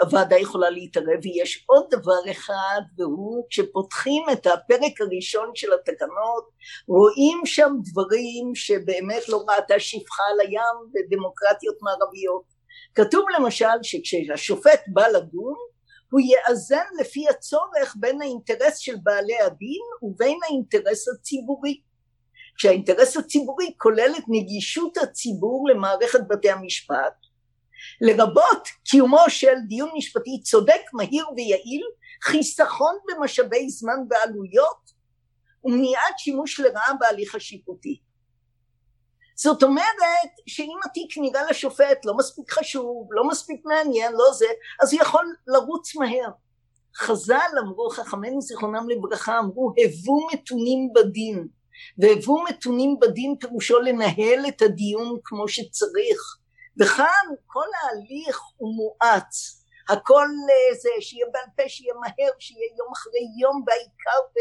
הוועדה 0.00 0.36
יכולה 0.36 0.70
להתערב 0.70 1.20
ויש 1.22 1.64
עוד 1.66 1.84
דבר 1.90 2.30
אחד 2.30 2.80
והוא 2.98 3.46
כשפותחים 3.50 4.24
את 4.32 4.46
הפרק 4.46 5.00
הראשון 5.00 5.50
של 5.54 5.72
התקנות 5.72 6.48
רואים 6.88 7.40
שם 7.44 7.70
דברים 7.90 8.54
שבאמת 8.54 9.28
לא 9.28 9.44
ראתה 9.48 9.74
שפחה 9.78 10.22
על 10.32 10.40
הים 10.40 10.76
בדמוקרטיות 10.92 11.76
מערביות. 11.82 12.42
כתוב 12.94 13.24
למשל 13.38 13.76
שכשהשופט 13.82 14.80
בא 14.86 15.08
לדון 15.08 15.56
הוא 16.10 16.20
יאזן 16.20 16.84
לפי 17.00 17.28
הצורך 17.28 17.96
בין 18.00 18.22
האינטרס 18.22 18.78
של 18.78 18.96
בעלי 19.02 19.40
הדין 19.40 19.82
ובין 20.02 20.38
האינטרס 20.44 21.08
הציבורי. 21.08 21.80
כשהאינטרס 22.56 23.16
הציבורי 23.16 23.74
כולל 23.76 24.12
את 24.18 24.24
נגישות 24.28 24.96
הציבור 24.96 25.68
למערכת 25.68 26.20
בתי 26.28 26.50
המשפט, 26.50 27.14
לרבות 28.00 28.68
קיומו 28.84 29.24
של 29.28 29.54
דיון 29.68 29.90
משפטי 29.96 30.40
צודק, 30.42 30.80
מהיר 30.92 31.26
ויעיל, 31.36 31.82
חיסכון 32.22 32.96
במשאבי 33.08 33.70
זמן 33.70 33.98
ועלויות, 34.10 34.90
ומניעת 35.64 36.18
שימוש 36.18 36.60
לרעה 36.60 36.92
בהליך 37.00 37.34
השיפוטי. 37.34 38.00
זאת 39.36 39.62
אומרת 39.62 39.96
שאם 40.46 40.78
התיק 40.84 41.18
נראה 41.18 41.50
לשופט 41.50 42.04
לא 42.04 42.16
מספיק 42.16 42.50
חשוב, 42.50 43.08
לא 43.10 43.28
מספיק 43.28 43.60
מעניין, 43.64 44.12
לא 44.12 44.32
זה, 44.32 44.46
אז 44.82 44.92
הוא 44.92 45.02
יכול 45.02 45.34
לרוץ 45.46 45.94
מהר. 45.96 46.30
חז"ל 46.96 47.58
אמרו, 47.62 47.90
חכמינו 47.90 48.40
זיכרונם 48.40 48.88
לברכה, 48.88 49.38
אמרו, 49.38 49.72
הבו 49.84 50.26
מתונים 50.32 50.92
בדין. 50.94 51.48
והבו 51.98 52.44
מתונים 52.48 52.96
בדין 53.00 53.36
פירושו 53.40 53.78
לנהל 53.78 54.44
את 54.48 54.62
הדיון 54.62 55.18
כמו 55.24 55.48
שצריך. 55.48 56.36
וכאן 56.80 57.26
כל 57.46 57.66
ההליך 57.82 58.40
הוא 58.56 58.74
מואץ. 58.76 59.62
הכל 59.88 60.26
אה, 60.50 60.74
זה 60.74 60.88
שיהיה 61.00 61.26
בעל 61.32 61.46
פה, 61.56 61.62
שיהיה 61.68 61.94
מהר, 61.94 62.32
שיהיה 62.38 62.68
יום 62.78 62.92
אחרי 62.92 63.20
יום, 63.40 63.64
והעיקר, 63.66 64.20
ו... 64.34 64.38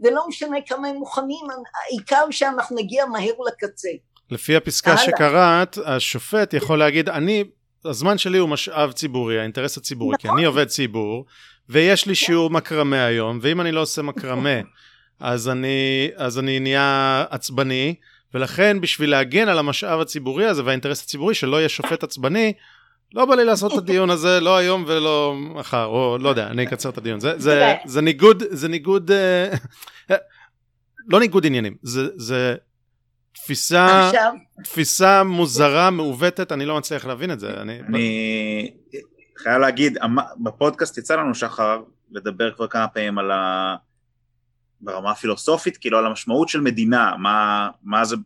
ולא 0.00 0.28
משנה 0.28 0.56
כמה 0.66 0.88
הם 0.88 0.96
מוכנים, 0.96 1.46
העיקר 1.74 2.30
שאנחנו 2.30 2.76
נגיע 2.76 3.06
מהר 3.06 3.34
לקצה. 3.46 3.90
לפי 4.30 4.56
הפסקה 4.56 4.90
הלאה. 4.90 5.02
שקראת, 5.02 5.78
השופט 5.84 6.54
יכול 6.54 6.78
להגיד, 6.78 7.08
אני, 7.08 7.44
הזמן 7.84 8.18
שלי 8.18 8.38
הוא 8.38 8.48
משאב 8.48 8.92
ציבורי, 8.92 9.40
האינטרס 9.40 9.76
הציבורי, 9.78 10.16
נכון. 10.18 10.30
כי 10.30 10.36
אני 10.36 10.44
עובד 10.44 10.64
ציבור, 10.64 11.24
ויש 11.68 12.06
לי 12.06 12.14
כן. 12.14 12.14
שיעור 12.14 12.50
מקרמה 12.50 13.04
היום, 13.04 13.38
ואם 13.42 13.60
אני 13.60 13.72
לא 13.72 13.80
עושה 13.80 14.02
מקרמה, 14.02 14.60
אז 15.20 15.48
אני, 15.48 16.10
אז 16.16 16.38
אני 16.38 16.60
נהיה 16.60 17.24
עצבני, 17.30 17.94
ולכן 18.34 18.80
בשביל 18.80 19.10
להגן 19.10 19.48
על 19.48 19.58
המשאב 19.58 20.00
הציבורי 20.00 20.46
הזה 20.46 20.64
והאינטרס 20.64 21.02
הציבורי, 21.02 21.34
שלא 21.34 21.56
יהיה 21.56 21.68
שופט 21.68 22.04
עצבני, 22.04 22.52
לא 23.14 23.24
בא 23.24 23.34
לי 23.34 23.44
לעשות 23.44 23.72
את 23.72 23.78
הדיון 23.78 24.10
הזה, 24.10 24.40
לא 24.40 24.56
היום 24.56 24.84
ולא 24.86 25.34
מחר, 25.36 25.84
או 25.84 26.18
לא 26.20 26.28
יודע, 26.28 26.46
אני 26.46 26.64
אקצר 26.66 26.88
את 26.88 26.98
הדיון. 26.98 27.20
זה, 27.20 27.38
זה, 27.38 27.74
זה 27.86 28.00
ניגוד, 28.00 28.42
זה 28.50 28.68
ניגוד, 28.68 29.10
אה, 29.10 29.48
לא 31.12 31.20
ניגוד 31.20 31.46
עניינים, 31.46 31.76
זה, 31.82 32.08
זה 32.16 32.54
תפיסה, 33.42 34.06
עכשיו... 34.06 34.32
תפיסה 34.64 35.22
מוזרה, 35.24 35.90
מעוותת, 35.90 36.52
אני 36.52 36.66
לא 36.66 36.78
מצליח 36.78 37.06
להבין 37.06 37.30
את 37.30 37.40
זה. 37.40 37.50
אני, 37.50 37.80
אני 37.80 38.70
חייב 39.36 39.60
להגיד, 39.60 39.98
בפודקאסט 40.42 40.98
יצא 40.98 41.16
לנו 41.16 41.34
שחר 41.34 41.82
לדבר 42.10 42.52
כבר 42.54 42.66
כמה 42.66 42.88
פעמים 42.88 43.18
על 43.18 43.30
ה... 43.30 43.76
ברמה 44.80 45.10
הפילוסופית, 45.10 45.76
כאילו 45.76 45.98
על 45.98 46.06
המשמעות 46.06 46.48
של 46.48 46.60
מדינה, 46.60 47.16
מה, 47.18 47.68
מה, 47.82 48.04
זה, 48.04 48.16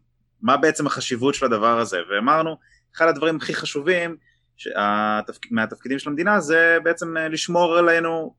מה 0.43 0.57
בעצם 0.57 0.87
החשיבות 0.87 1.35
של 1.35 1.47
הדבר 1.47 1.79
הזה, 1.79 1.99
ואמרנו, 2.11 2.57
אחד 2.97 3.09
הדברים 3.09 3.37
הכי 3.37 3.55
חשובים 3.55 4.17
שהתפק... 4.57 5.47
מהתפקידים 5.51 5.99
של 5.99 6.11
המדינה 6.11 6.41
זה 6.41 6.79
בעצם 6.85 7.17
לשמור 7.17 7.79
עלינו 7.79 8.35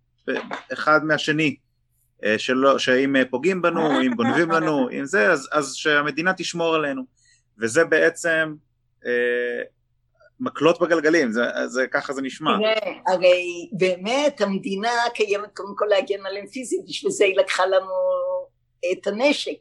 אחד 0.74 1.00
מהשני, 1.04 1.48
אה, 1.48 1.56
שלא, 2.38 2.80
שאם 2.80 3.16
פוגעים 3.30 3.62
בנו, 3.62 3.90
אם 4.06 4.14
גונבים 4.14 4.52
לנו, 4.52 4.90
אם 4.90 5.06
זה, 5.06 5.32
אז, 5.32 5.50
אז 5.52 5.74
שהמדינה 5.74 6.34
תשמור 6.34 6.76
עלינו, 6.76 7.02
וזה 7.60 7.86
בעצם 7.86 8.56
אה, 9.06 9.64
מקלות 10.40 10.82
בגלגלים, 10.82 11.32
זה, 11.32 11.42
זה 11.66 11.88
ככה 11.88 12.14
זה 12.14 12.22
נשמע. 12.22 12.58
תראה, 12.58 12.94
הרי 13.08 13.70
באמת 13.72 14.42
המדינה 14.42 14.92
קיימת 15.14 15.50
קודם 15.56 15.76
כל 15.76 15.86
להגן 15.86 16.26
עליהם 16.26 16.48
פיזית, 16.48 16.86
בשביל 16.88 17.12
זה 17.12 17.26
היא 17.26 17.38
לקחה 17.38 17.66
לנו 17.66 17.94
את 18.92 19.08
הנשק, 19.08 19.58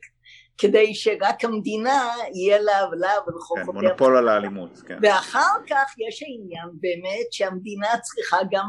כדי 0.59 0.95
שרק 0.95 1.45
המדינה 1.45 2.15
יהיה 2.35 2.59
לה 2.59 2.89
ולה 2.93 3.13
ולחוק 3.27 3.59
כן, 3.59 3.65
מונופול 3.65 4.17
על 4.17 4.29
האלימות, 4.29 4.79
כן. 4.87 4.99
ואחר 5.03 5.55
כך 5.71 5.95
יש 6.09 6.23
העניין 6.23 6.69
באמת 6.81 7.33
שהמדינה 7.33 7.89
צריכה 8.03 8.37
גם 8.51 8.67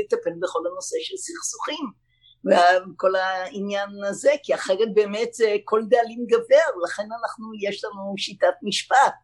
לטפל 0.00 0.30
בכל 0.40 0.60
הנושא 0.70 0.96
של 1.00 1.16
סכסוכים. 1.16 2.03
וכל 2.46 3.14
העניין 3.16 3.88
הזה, 4.08 4.32
כי 4.42 4.54
אחרת 4.54 4.94
באמת 4.94 5.34
זה 5.34 5.56
כל 5.64 5.82
דאלים 5.88 6.26
גבר, 6.26 6.82
לכן 6.84 7.08
אנחנו, 7.22 7.46
יש 7.60 7.84
לנו 7.84 8.14
שיטת 8.18 8.54
משפט. 8.62 9.14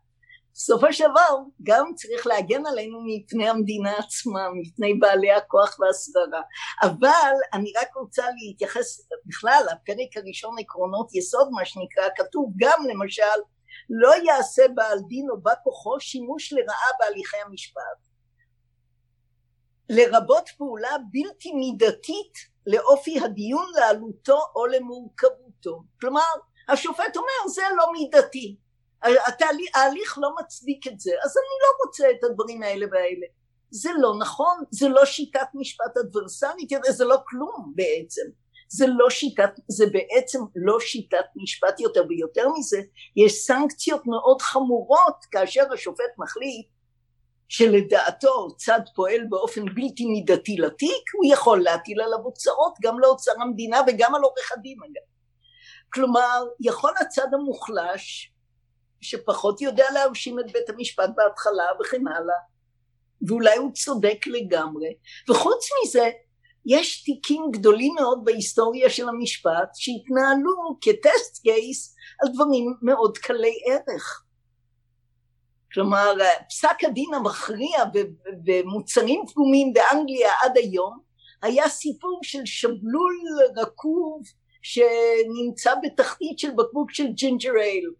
בסופו 0.54 0.92
של 0.92 1.04
דבר 1.04 1.36
גם 1.62 1.92
צריך 1.94 2.26
להגן 2.26 2.66
עלינו 2.66 2.98
מפני 3.06 3.48
המדינה 3.48 3.98
עצמה, 3.98 4.48
מפני 4.54 4.94
בעלי 4.94 5.32
הכוח 5.32 5.76
והשררה. 5.80 6.42
אבל 6.82 7.32
אני 7.52 7.72
רק 7.80 7.96
רוצה 7.96 8.24
להתייחס 8.30 9.08
בכלל, 9.26 9.64
הפרק 9.72 10.16
הראשון 10.16 10.54
עקרונות 10.58 11.14
יסוד 11.14 11.48
מה 11.52 11.64
שנקרא, 11.64 12.08
כתוב 12.16 12.52
גם 12.56 12.82
למשל 12.88 13.22
לא 13.90 14.12
יעשה 14.24 14.62
בעל 14.74 14.98
דין 15.08 15.30
או 15.30 15.40
בא 15.40 15.52
כוחו 15.64 16.00
שימוש 16.00 16.52
לרעה 16.52 16.90
בהליכי 17.00 17.36
המשפט. 17.46 18.10
לרבות 19.88 20.48
פעולה 20.58 20.96
בלתי 21.12 21.52
מידתית 21.52 22.49
לאופי 22.66 23.20
הדיון, 23.20 23.66
לעלותו 23.74 24.38
או 24.54 24.66
למורכבותו. 24.66 25.82
כלומר, 26.00 26.20
השופט 26.68 27.16
אומר 27.16 27.48
זה 27.54 27.62
לא 27.76 27.92
מידתי, 27.92 28.56
ההליך 29.74 30.18
לא 30.18 30.30
מצדיק 30.40 30.86
את 30.86 31.00
זה, 31.00 31.10
אז 31.24 31.34
אני 31.36 31.56
לא 31.62 31.86
רוצה 31.86 32.10
את 32.10 32.24
הדברים 32.24 32.62
האלה 32.62 32.86
והאלה. 32.92 33.26
זה 33.70 33.90
לא 33.98 34.18
נכון, 34.18 34.58
זה 34.70 34.88
לא 34.88 35.04
שיטת 35.04 35.46
משפט 35.54 35.96
אדברסלית, 36.00 36.70
זה 36.88 37.04
לא 37.04 37.16
כלום 37.26 37.72
בעצם. 37.74 38.22
זה 38.72 38.86
לא 38.86 39.10
שיטת, 39.10 39.50
זה 39.68 39.86
בעצם 39.86 40.38
לא 40.56 40.80
שיטת 40.80 41.24
משפט 41.36 41.80
יותר 41.80 42.02
ויותר 42.08 42.48
מזה, 42.58 42.80
יש 43.16 43.32
סנקציות 43.32 44.06
מאוד 44.06 44.42
חמורות 44.42 45.24
כאשר 45.30 45.62
השופט 45.72 46.18
מחליט 46.18 46.66
שלדעתו 47.50 48.56
צד 48.56 48.80
פועל 48.94 49.20
באופן 49.28 49.64
בלתי 49.64 50.06
מידתי 50.06 50.56
לתיק, 50.56 51.14
הוא 51.14 51.32
יכול 51.32 51.62
להטיל 51.62 52.00
עליו 52.00 52.18
הוצאות 52.18 52.74
גם 52.82 53.00
לאוצר 53.00 53.32
המדינה 53.40 53.80
וגם 53.86 54.14
על 54.14 54.22
עורך 54.22 54.52
הדין 54.52 54.78
אגב. 54.84 55.06
כלומר, 55.92 56.44
יכול 56.60 56.92
הצד 57.00 57.26
המוחלש, 57.34 58.32
שפחות 59.00 59.60
יודע 59.60 59.84
להרשים 59.94 60.40
את 60.40 60.52
בית 60.52 60.70
המשפט 60.70 61.10
בהתחלה 61.16 61.64
וכן 61.80 62.08
הלאה, 62.08 62.36
ואולי 63.28 63.56
הוא 63.56 63.72
צודק 63.72 64.26
לגמרי, 64.26 64.94
וחוץ 65.30 65.68
מזה, 65.82 66.10
יש 66.66 67.04
תיקים 67.04 67.42
גדולים 67.52 67.94
מאוד 67.94 68.24
בהיסטוריה 68.24 68.90
של 68.90 69.08
המשפט 69.08 69.70
שהתנהלו 69.74 70.78
כטסט 70.80 71.42
קייס 71.42 71.94
על 72.22 72.32
דברים 72.34 72.74
מאוד 72.82 73.18
קלי 73.18 73.54
ערך. 73.66 74.24
כלומר 75.72 76.12
פסק 76.48 76.84
הדין 76.84 77.14
המכריע 77.14 77.78
במוצרים 78.44 79.22
פגומים 79.26 79.72
באנגליה 79.72 80.32
עד 80.42 80.56
היום 80.56 80.98
היה 81.42 81.68
סיפור 81.68 82.20
של 82.22 82.44
שבלול 82.44 83.18
רקוב 83.56 84.22
שנמצא 84.62 85.74
בתחתית 85.82 86.38
של 86.38 86.50
בקבוק 86.50 86.90
של 86.90 87.06
ginger 87.06 87.52
ale. 87.60 87.90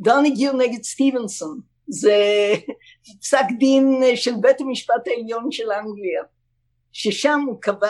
דונהיו 0.00 0.52
נגד 0.52 0.82
סטיבנסון. 0.82 1.60
זה 1.88 2.16
פסק 3.20 3.44
דין 3.58 4.02
של 4.14 4.34
בית 4.40 4.60
המשפט 4.60 5.06
העליון 5.06 5.50
של 5.50 5.72
אנגליה 5.72 6.22
ששם 6.92 7.40
הוא 7.46 7.60
קבע 7.60 7.88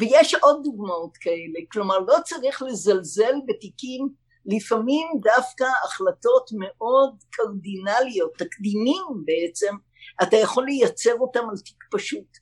ויש 0.00 0.34
עוד 0.34 0.60
דוגמאות 0.64 1.16
כאלה. 1.16 1.60
כלומר 1.72 1.98
לא 1.98 2.16
צריך 2.24 2.62
לזלזל 2.62 3.34
בתיקים 3.46 4.08
לפעמים 4.46 5.08
דווקא 5.22 5.64
החלטות 5.84 6.50
מאוד 6.58 7.16
קרדינליות, 7.30 8.32
תקדימים 8.38 9.04
בעצם, 9.24 9.76
אתה 10.22 10.36
יכול 10.36 10.64
לייצר 10.64 11.14
אותם 11.14 11.48
על 11.50 11.56
תיק 11.56 11.84
פשוט. 11.92 12.38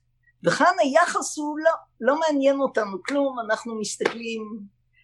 וכאן 0.46 0.74
היחס 0.80 1.38
הוא 1.38 1.58
לא, 1.58 1.70
לא 2.00 2.20
מעניין 2.20 2.60
אותנו 2.60 3.02
כלום, 3.02 3.40
אנחנו 3.40 3.80
מסתכלים, 3.80 4.42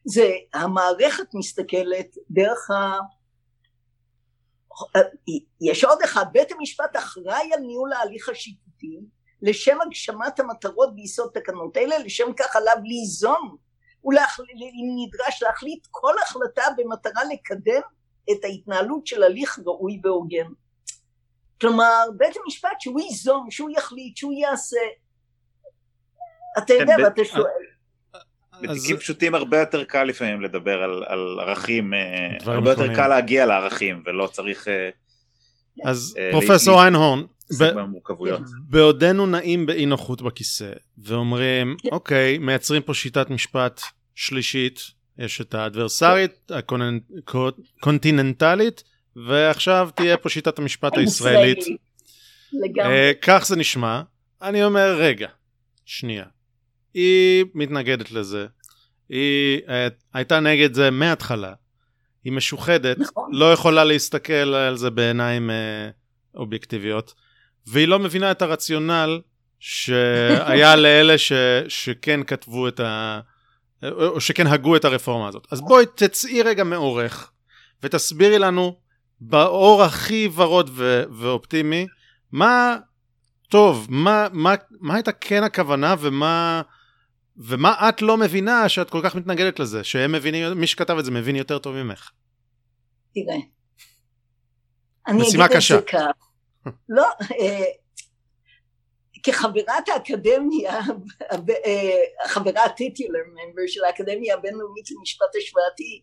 זה, 0.05 0.31
המערכת 0.55 1.35
מסתכלת 1.35 2.17
דרך 2.31 2.71
ה... 2.71 2.99
יש 5.61 5.85
עוד 5.85 5.99
אחד, 6.05 6.25
בית 6.33 6.53
המשפט 6.53 6.97
אחראי 6.97 7.53
על 7.55 7.61
ניהול 7.61 7.93
ההליך 7.93 8.29
השיפוטי 8.29 9.01
לשם 9.43 9.79
הגשמת 9.81 10.41
המטרות 10.41 10.95
ביסוד 10.95 11.31
תקנות 11.35 11.77
אלה, 11.77 11.99
לשם 11.99 12.33
כך 12.37 12.57
עליו 12.57 12.77
ליזום 12.85 13.57
אם 14.05 14.97
נדרש 14.97 15.43
להחליט 15.43 15.87
כל 15.91 16.15
החלטה 16.23 16.63
במטרה 16.77 17.23
לקדם 17.33 17.81
את 18.31 18.45
ההתנהלות 18.45 19.07
של 19.07 19.23
הליך 19.23 19.59
ראוי 19.67 20.01
והוגן. 20.05 20.47
כלומר 21.61 22.05
בית 22.17 22.37
המשפט 22.45 22.81
שהוא 22.81 23.01
ייזום, 23.01 23.51
שהוא 23.51 23.71
יחליט, 23.71 24.17
שהוא 24.17 24.33
יעשה. 24.33 24.81
אתה 26.59 26.75
יודע 26.75 26.97
כן, 26.97 27.05
ואתה 27.05 27.25
שואל. 27.25 27.43
בתיקים 28.63 28.97
פשוטים 28.97 29.35
הרבה 29.35 29.59
יותר 29.61 29.85
קל 29.85 30.05
לפעמים 30.05 30.43
לדבר 30.43 30.83
על, 30.83 31.05
על 31.07 31.41
ערכים, 31.41 31.95
אה, 31.95 32.53
הרבה 32.53 32.71
יותר 32.71 32.95
קל 32.95 33.09
להגיע 33.09 33.47
לערכים 33.47 34.03
ולא 34.07 34.27
צריך... 34.27 34.69
אה, 34.69 34.91
אז 35.85 36.17
אה, 36.19 36.29
פרופסור 36.33 36.83
איינהורן, 36.83 37.23
בעודנו 38.69 39.27
נעים 39.27 39.67
באי 39.67 39.87
נוחות 39.87 40.23
בכיסא 40.23 40.73
ואומרים 40.99 41.77
כן. 41.83 41.89
אוקיי 41.93 42.39
מייצרים 42.39 42.83
פה 42.83 42.95
שיטת 42.95 43.31
משפט 43.31 43.81
שלישית 44.15 44.81
יש 45.19 45.41
את 45.41 45.55
האדברסרית 45.55 46.51
הקונטיננטלית 47.79 48.83
ועכשיו 49.17 49.91
תהיה 49.95 50.17
פה 50.17 50.29
שיטת 50.29 50.59
המשפט 50.59 50.97
הישראלית. 50.97 51.59
לגמרי. 52.53 53.13
כך 53.23 53.45
זה 53.47 53.57
נשמע 53.57 54.03
אני 54.43 54.65
אומר 54.65 54.97
רגע 54.99 55.29
שנייה 55.85 56.25
היא 56.95 57.45
מתנגדת 57.55 58.11
לזה 58.11 58.47
היא 59.09 59.59
uh, 59.59 59.71
הייתה 60.15 60.41
נגד 60.41 60.75
זה 60.75 60.91
מההתחלה. 60.91 61.53
היא 62.25 62.33
משוחדת, 62.33 62.99
נכון. 62.99 63.31
לא 63.33 63.53
יכולה 63.53 63.85
להסתכל 63.85 64.33
על 64.33 64.77
זה 64.77 64.91
בעיניים 64.91 65.51
uh, 65.51 66.37
אובייקטיביות, 66.39 67.15
והיא 67.71 67.89
לא 67.89 67.99
מבינה 67.99 68.31
את 68.31 68.43
הרציונל 68.43 69.21
שהיה 69.59 70.77
לאלה 70.83 71.19
ש, 71.19 71.33
שכן 71.69 72.21
כתבו 72.23 72.69
את 72.69 72.81
ה... 72.81 73.21
או 73.93 74.21
שכן 74.21 74.47
הגו 74.47 74.77
את 74.77 74.85
הרפורמה 74.85 75.29
הזאת. 75.29 75.47
אז 75.51 75.61
בואי 75.61 75.85
תצאי 75.95 76.43
רגע 76.43 76.65
מאורך 76.65 77.31
ותסבירי 77.83 78.39
לנו 78.39 78.77
באור 79.21 79.83
הכי 79.83 80.29
ורוד 80.35 80.71
ו- 80.73 81.03
ואופטימי 81.11 81.87
מה 82.33 82.77
טוב, 83.49 83.87
מה, 83.91 84.27
מה, 84.33 84.55
מה 84.81 84.95
הייתה 84.95 85.13
כן 85.13 85.45
הכוונה 85.45 85.95
ומה, 86.01 86.63
ומה 87.37 87.89
את 87.89 88.03
לא 88.03 88.17
מבינה 88.17 88.69
שאת 88.69 88.91
כל 88.91 89.01
כך 89.05 89.15
מתנגדת 89.15 89.59
לזה, 89.59 89.85
שהם 89.85 90.13
מבינים, 90.13 90.61
מי 90.61 90.67
שכתב 90.67 90.97
את 90.99 91.05
זה 91.05 91.11
מבין 91.11 91.37
יותר 91.37 91.59
טוב 91.59 91.75
ממך. 91.75 92.11
תראה, 93.15 93.37
אני 95.09 95.23
משימה 95.23 95.45
אגיד 95.45 95.57
קשה. 95.57 95.75
את 95.75 95.81
זה 95.81 95.87
כך. 95.87 96.28
לא, 96.89 97.07
אה, 97.41 97.65
כחברת 99.23 99.89
האקדמיה, 99.95 100.81
חברת 102.27 102.77
טיטולר 102.77 103.21
ממבר 103.29 103.63
של 103.67 103.85
האקדמיה 103.85 104.35
הבינלאומית 104.35 104.91
למשפט 104.91 105.37
השוואתי, 105.39 106.03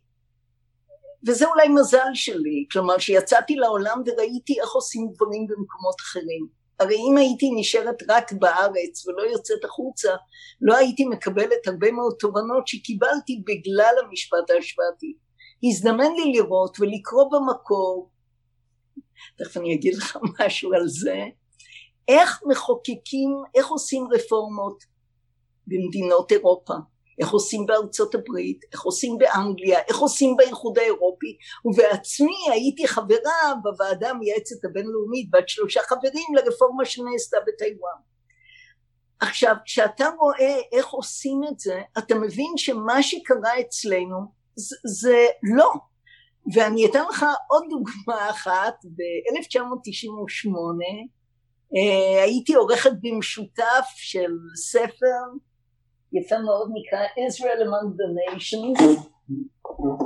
וזה 1.28 1.45
אולי 1.45 1.68
מזל 1.68 2.13
שלי, 2.13 2.66
כלומר 2.72 2.97
שיצאתי 2.97 3.55
לעולם 3.55 4.01
וראיתי 4.05 4.61
איך 4.61 4.72
עושים 4.72 5.07
דברים 5.16 5.47
במקומות 5.47 5.95
אחרים. 6.01 6.47
הרי 6.80 6.95
אם 6.95 7.18
הייתי 7.18 7.51
נשארת 7.55 8.03
רק 8.09 8.32
בארץ 8.32 9.07
ולא 9.07 9.22
יוצאת 9.22 9.63
החוצה, 9.63 10.16
לא 10.61 10.76
הייתי 10.76 11.05
מקבלת 11.05 11.68
הרבה 11.68 11.91
מאוד 11.91 12.16
תובנות 12.20 12.68
שקיבלתי 12.68 13.43
בגלל 13.45 13.95
המשפט 14.03 14.49
ההשוואתי. 14.49 15.16
הזדמן 15.63 16.11
לי 16.16 16.32
לראות 16.34 16.78
ולקרוא 16.80 17.32
במקור, 17.32 18.09
תכף 19.38 19.57
אני 19.57 19.76
אגיד 19.76 19.95
לך 19.95 20.18
משהו 20.39 20.74
על 20.74 20.88
זה, 20.88 21.26
איך 22.07 22.41
מחוקקים, 22.45 23.30
איך 23.55 23.68
עושים 23.68 24.07
רפורמות 24.11 24.84
במדינות 25.68 26.32
אירופה, 26.32 26.74
איך 27.20 27.32
עושים 27.32 27.66
בארצות 27.66 28.16
הברית, 28.16 28.59
איך 28.72 28.82
עושים 28.82 29.18
באנגליה, 29.18 29.80
איך 29.88 29.97
עושים 29.97 30.36
באיחוד 30.38 30.78
האירופי, 30.80 31.38
ובעצמי 31.66 32.51
הייתי 32.51 32.88
חברה 32.88 33.53
בוועדה 33.63 34.09
המייעצת 34.09 34.66
הבינלאומית 34.66 35.32
בת 35.32 35.49
שלושה 35.49 35.82
חברים 35.89 36.36
לרפורמה 36.36 36.86
שנעשתה 36.86 37.38
בטיוואן. 37.47 37.99
עכשיו, 39.20 39.55
כשאתה 39.66 40.09
רואה 40.20 40.59
איך 40.72 40.89
עושים 40.89 41.41
את 41.51 41.59
זה, 41.59 41.82
אתה 41.97 42.16
מבין 42.16 42.53
שמה 42.57 43.03
שקרה 43.03 43.59
אצלנו 43.59 44.18
זה, 44.55 44.76
זה 44.86 45.26
לא. 45.57 45.72
ואני 46.53 46.85
אתן 46.85 47.03
לך 47.09 47.25
עוד 47.47 47.63
דוגמה 47.69 48.29
אחת, 48.29 48.75
ב-1998 48.85 50.49
אה, 51.75 52.23
הייתי 52.23 52.53
עורכת 52.53 52.91
במשותף 53.01 53.85
של 53.95 54.31
ספר 54.55 55.21
יפה 56.13 56.39
מאוד 56.39 56.69
נקרא 56.73 56.99
Israel 57.27 57.61
Among 57.65 57.89
the 57.99 58.09
Nations, 58.19 58.79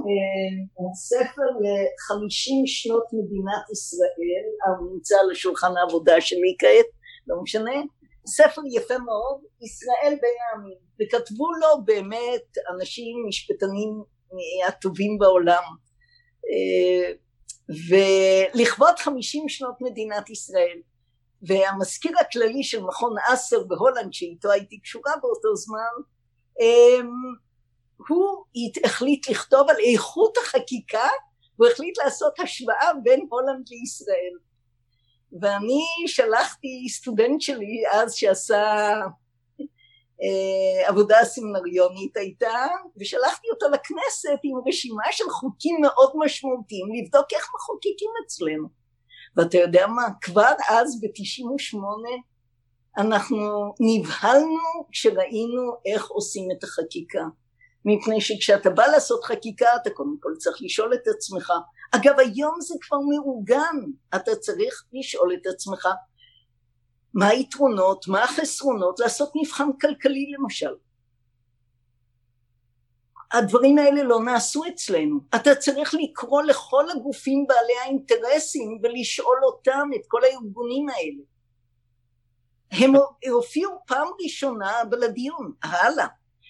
אה, 0.10 0.94
ספר 0.94 1.48
לחמישים 1.64 2.68
שנות 2.68 3.04
מדינת 3.14 3.64
ישראל, 3.72 4.46
הוא 4.80 4.94
נמצא 4.94 5.16
על 5.24 5.32
השולחן 5.32 5.78
העבודה 5.78 6.22
שלי 6.22 6.56
כעת, 6.60 6.86
לא 7.28 7.42
משנה, 7.44 7.76
ספר 8.28 8.62
יפה 8.76 8.98
מאוד, 8.98 9.42
ישראל 9.62 10.14
בין 10.22 10.38
העמים, 10.46 10.78
וכתבו 11.02 11.52
לו 11.52 11.86
באמת 11.86 12.48
אנשים 12.74 13.26
משפטנים 13.28 14.04
הטובים 14.68 15.18
בעולם, 15.18 15.64
אה, 15.64 15.89
ולכבוד 17.90 19.00
חמישים 19.00 19.50
שנות 19.50 19.76
מדינת 19.82 20.30
ישראל 20.30 20.78
והמזכיר 21.42 22.12
הכללי 22.20 22.64
של 22.64 22.84
מכון 22.84 23.16
אסר 23.34 23.64
בהולנד 23.64 24.14
שאיתו 24.14 24.52
הייתי 24.52 24.80
קשורה 24.80 25.12
באותו 25.22 25.56
זמן 25.56 26.04
הוא 28.08 28.46
החליט 28.86 29.30
לכתוב 29.30 29.70
על 29.70 29.76
איכות 29.94 30.38
החקיקה 30.38 31.08
והוא 31.60 31.72
החליט 31.72 31.98
לעשות 31.98 32.40
השוואה 32.40 32.90
בין 33.04 33.28
הולנד 33.30 33.66
לישראל. 33.70 34.34
ואני 35.42 35.84
שלחתי 36.08 36.90
סטודנט 36.90 37.42
שלי 37.42 37.84
אז 37.92 38.14
שעשה 38.14 38.94
עבודה 40.86 41.18
סמינריונית 41.24 42.18
הייתה 42.18 42.68
ושלחתי 43.00 43.48
אותו 43.50 43.66
לכנסת 43.70 44.40
עם 44.44 44.58
רשימה 44.68 45.04
של 45.12 45.30
חוקים 45.30 45.78
מאוד 45.82 46.12
משמעותיים 46.16 46.88
לבדוק 46.94 47.34
איך 47.34 47.48
מחוקקים 47.56 48.10
אצלנו. 48.26 48.68
ואתה 49.38 49.58
יודע 49.58 49.88
מה 49.88 50.04
כבר 50.22 50.52
אז 50.70 51.02
ב-98 51.02 51.78
אנחנו 52.98 53.74
נבהלנו 53.80 54.88
כשראינו 54.92 55.72
איך 55.86 56.10
עושים 56.10 56.50
את 56.58 56.64
החקיקה. 56.64 57.24
מפני 57.86 58.22
שכשאתה 58.22 58.70
בא 58.70 58.86
לעשות 58.86 59.24
חקיקה 59.24 59.68
אתה 59.82 59.90
קודם 59.90 60.16
כל 60.20 60.34
צריך 60.38 60.58
לשאול 60.62 60.94
את 60.94 61.08
עצמך. 61.08 61.52
אגב 61.92 62.20
היום 62.20 62.62
זה 62.62 62.76
כבר 62.82 62.98
מאורגן. 63.00 63.78
אתה 64.16 64.36
צריך 64.36 64.84
לשאול 64.94 65.34
את 65.34 65.48
עצמך 65.48 65.88
מה 67.14 67.28
היתרונות 67.28 68.08
מה 68.08 68.24
החסרונות 68.24 69.00
לעשות 69.00 69.32
מבחן 69.36 69.70
כלכלי 69.82 70.32
למשל? 70.38 70.74
הדברים 73.32 73.78
האלה 73.78 74.04
לא 74.04 74.24
נעשו 74.24 74.64
אצלנו. 74.74 75.20
אתה 75.36 75.56
צריך 75.56 75.96
לקרוא 76.00 76.42
לכל 76.42 76.86
הגופים 76.92 77.46
בעלי 77.48 77.80
האינטרסים 77.84 78.80
ולשאול 78.84 79.38
אותם 79.44 79.90
את 79.96 80.02
כל 80.08 80.24
הארגונים 80.24 80.90
האלה. 80.90 81.24
הם 82.72 82.94
הופיעו 83.32 83.72
פעם 83.88 84.08
ראשונה 84.24 84.82
לדיון 84.92 85.52
הלאה. 85.64 86.08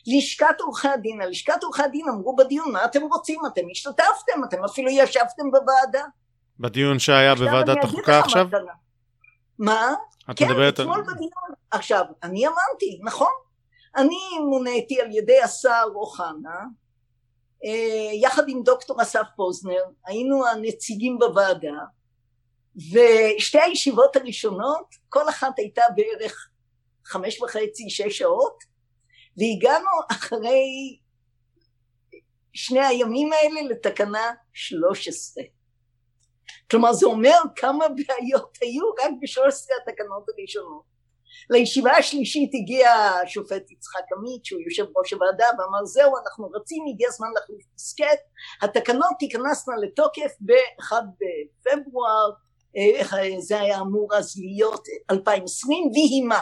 לשכת 0.07 0.62
עורכי 0.62 0.88
הדין, 0.88 1.20
לשכת 1.22 1.64
עורכי 1.64 1.84
הדין 1.84 2.05
אמרו 2.10 2.36
בדיון 2.36 2.72
מה 2.72 2.86
אתם 2.86 3.01
רוצים, 3.01 3.39
אתם 3.53 3.62
השתתפתם, 3.72 4.43
אתם 4.49 4.64
אפילו 4.64 4.89
ישבתם 4.89 5.51
בוועדה. 5.51 6.05
בדיון 6.60 6.99
שהיה 6.99 7.36
בוועדת 7.36 7.84
החוקה 7.84 8.20
עכשיו? 8.20 8.47
מה? 9.60 9.93
את 10.32 10.38
כן, 10.38 10.45
מדברת 10.49 10.80
אתמול. 10.80 11.01
בדיון. 11.01 11.53
עכשיו, 11.71 12.05
אני 12.23 12.47
אמרתי, 12.47 12.99
נכון, 13.03 13.32
אני 13.95 14.39
מוניתי 14.49 15.01
על 15.01 15.11
ידי 15.11 15.41
השר 15.41 15.84
אוחנה, 15.95 16.59
אה, 17.65 18.11
יחד 18.13 18.43
עם 18.47 18.63
דוקטור 18.63 19.01
אסף 19.01 19.25
פוזנר, 19.36 19.84
היינו 20.05 20.47
הנציגים 20.47 21.19
בוועדה, 21.19 21.77
ושתי 22.75 23.59
הישיבות 23.59 24.15
הראשונות, 24.15 24.95
כל 25.09 25.30
אחת 25.30 25.59
הייתה 25.59 25.82
בערך 25.95 26.49
חמש 27.05 27.41
וחצי, 27.41 27.89
שש 27.89 28.18
שעות, 28.18 28.64
והגענו 29.38 29.89
אחרי 30.11 30.99
שני 32.53 32.85
הימים 32.85 33.34
האלה 33.34 33.61
לתקנה 33.69 34.31
13. 34.53 35.43
כלומר 36.71 36.93
זה 36.93 37.05
אומר 37.05 37.37
כמה 37.55 37.85
בעיות 37.87 38.57
היו 38.61 38.83
רק 38.89 39.11
ב-13 39.21 39.67
התקנות 39.81 40.23
הראשונות. 40.29 40.89
לישיבה 41.49 41.91
השלישית 41.91 42.51
הגיע 42.53 42.91
השופט 42.91 43.71
יצחק 43.71 44.03
עמית 44.17 44.45
שהוא 44.45 44.61
יושב 44.61 44.85
ראש 44.97 45.13
הוועדה 45.13 45.45
ואמר 45.59 45.85
זהו 45.85 46.11
אנחנו 46.17 46.49
רצים 46.53 46.83
הגיע 46.93 47.07
הזמן 47.09 47.27
להחליף 47.35 47.65
דיסקט. 47.73 48.21
התקנות 48.61 49.11
תיכנסנה 49.19 49.75
לתוקף 49.81 50.31
ב-1 50.41 50.93
בפברואר 51.19 52.31
אה, 52.77 53.41
זה 53.41 53.59
היה 53.59 53.81
אמור 53.81 54.15
אז 54.15 54.35
להיות 54.37 54.83
2020 55.11 55.91
ויהי 55.93 56.21
מה? 56.21 56.41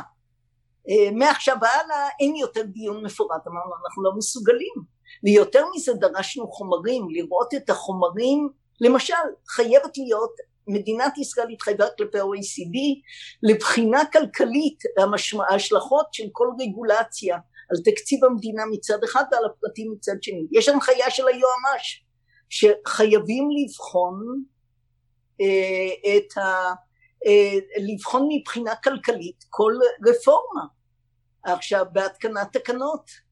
אה, 0.89 1.11
מעכשיו 1.11 1.55
והלאה 1.61 2.09
אין 2.19 2.35
יותר 2.35 2.61
דיון 2.61 3.05
מפורט. 3.05 3.47
אמרנו 3.47 3.71
אנחנו 3.85 4.03
לא 4.03 4.11
מסוגלים. 4.17 4.97
ויותר 5.23 5.65
מזה 5.75 5.93
דרשנו 5.93 6.47
חומרים 6.47 7.07
לראות 7.09 7.53
את 7.53 7.69
החומרים 7.69 8.49
למשל 8.81 9.13
חייבת 9.49 9.97
להיות 9.97 10.31
מדינת 10.67 11.17
ישראל 11.17 11.49
התחייבה 11.49 11.85
כלפי 11.97 12.19
ה-OECD 12.19 12.77
לבחינה 13.43 14.01
כלכלית 14.13 14.79
ההשלכות 15.49 16.05
של 16.11 16.23
כל 16.31 16.47
רגולציה 16.59 17.37
על 17.69 17.77
תקציב 17.85 18.25
המדינה 18.25 18.63
מצד 18.71 19.03
אחד 19.03 19.23
ועל 19.31 19.45
הפרטים 19.45 19.91
מצד 19.91 20.15
שני. 20.21 20.47
יש 20.51 20.69
הנחיה 20.69 21.09
של 21.11 21.27
היועמ"ש 21.27 22.03
שחייבים 22.49 23.47
לבחון 23.51 24.43
אה, 25.41 26.17
את 26.17 26.37
ה... 26.37 26.73
אה, 27.25 27.59
לבחון 27.93 28.27
מבחינה 28.31 28.75
כלכלית 28.75 29.43
כל 29.49 29.73
רפורמה. 30.07 30.61
עכשיו 31.43 31.85
בהתקנת 31.91 32.57
תקנות 32.57 33.26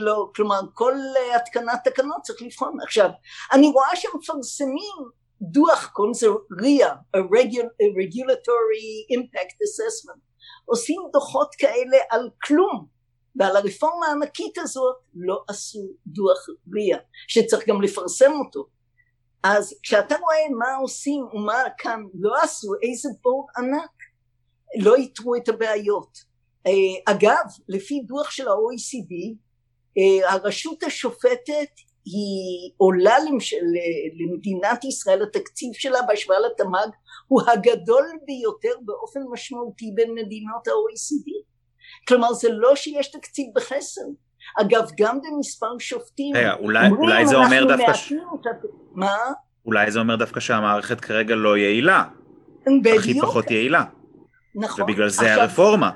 לא, 0.00 0.30
כלומר 0.36 0.60
כל 0.74 0.94
התקנת 1.36 1.80
תקנות 1.84 2.22
צריך 2.22 2.42
לבחון. 2.42 2.76
עכשיו 2.82 3.10
אני 3.52 3.68
רואה 3.68 3.96
שמפרסמים 3.96 4.96
דוח 5.42 5.90
קוראים 5.92 6.12
לזה 6.12 6.26
RIA, 6.60 6.92
a 7.14 7.18
Regulatory 8.00 9.16
Impact 9.18 9.56
Assessment, 9.66 10.20
עושים 10.64 11.02
דוחות 11.12 11.54
כאלה 11.58 11.96
על 12.10 12.30
כלום, 12.42 12.86
ועל 13.36 13.56
הרפורמה 13.56 14.06
הענקית 14.06 14.58
הזאת 14.58 14.96
לא 15.14 15.44
עשו 15.48 15.88
דוח 16.06 16.38
RIA 16.48 16.98
שצריך 17.28 17.68
גם 17.68 17.82
לפרסם 17.82 18.32
אותו. 18.44 18.66
אז 19.42 19.74
כשאתה 19.82 20.14
רואה 20.16 20.58
מה 20.58 20.76
עושים 20.76 21.24
ומה 21.32 21.62
כאן 21.78 22.02
לא 22.14 22.42
עשו 22.42 22.68
איזה 22.82 23.08
בור 23.22 23.46
ענק 23.56 23.90
לא 24.78 24.94
איתרו 24.94 25.36
את 25.36 25.48
הבעיות. 25.48 26.18
אה, 26.66 27.12
אגב 27.14 27.44
לפי 27.68 28.00
דוח 28.06 28.30
של 28.30 28.48
ה-OECD 28.48 29.12
אה, 29.12 29.36
הרשות 30.28 30.82
השופטת 30.82 31.70
היא 32.04 32.72
עולה 32.76 33.14
למש... 33.18 33.54
למדינת 34.20 34.84
ישראל 34.84 35.22
התקציב 35.22 35.72
שלה 35.74 36.02
בהשוואה 36.02 36.38
לתמ"ג 36.40 36.88
הוא 37.28 37.42
הגדול 37.52 38.04
ביותר 38.26 38.72
באופן 38.84 39.20
משמעותי 39.32 39.92
בין 39.94 40.14
מדינות 40.14 40.68
ה-OECD 40.68 41.50
כלומר 42.08 42.32
זה 42.32 42.48
לא 42.52 42.76
שיש 42.76 43.10
תקציב 43.10 43.46
בחסר 43.54 44.02
אגב 44.60 44.90
גם 44.98 45.18
במספר 45.22 45.78
שופטים 45.78 46.36
רגע, 46.36 46.54
אולי, 46.54 46.88
אולי 46.90 47.26
זה 47.26 47.36
אומר 47.36 47.64
דווקא 47.64 47.94
ש... 47.94 48.12
את... 48.12 48.64
מה? 48.92 49.16
אולי 49.66 49.90
זה 49.90 50.00
אומר 50.00 50.16
דווקא 50.16 50.40
שהמערכת 50.40 51.00
כרגע 51.00 51.34
לא 51.34 51.58
יעילה 51.58 52.04
בדיוק. 52.66 52.98
הכי 52.98 53.20
פחות 53.20 53.50
יעילה 53.50 53.84
נכון. 54.54 54.84
ובגלל 54.84 55.08
זה 55.08 55.26
עכשיו, 55.26 55.40
הרפורמה 55.40 55.90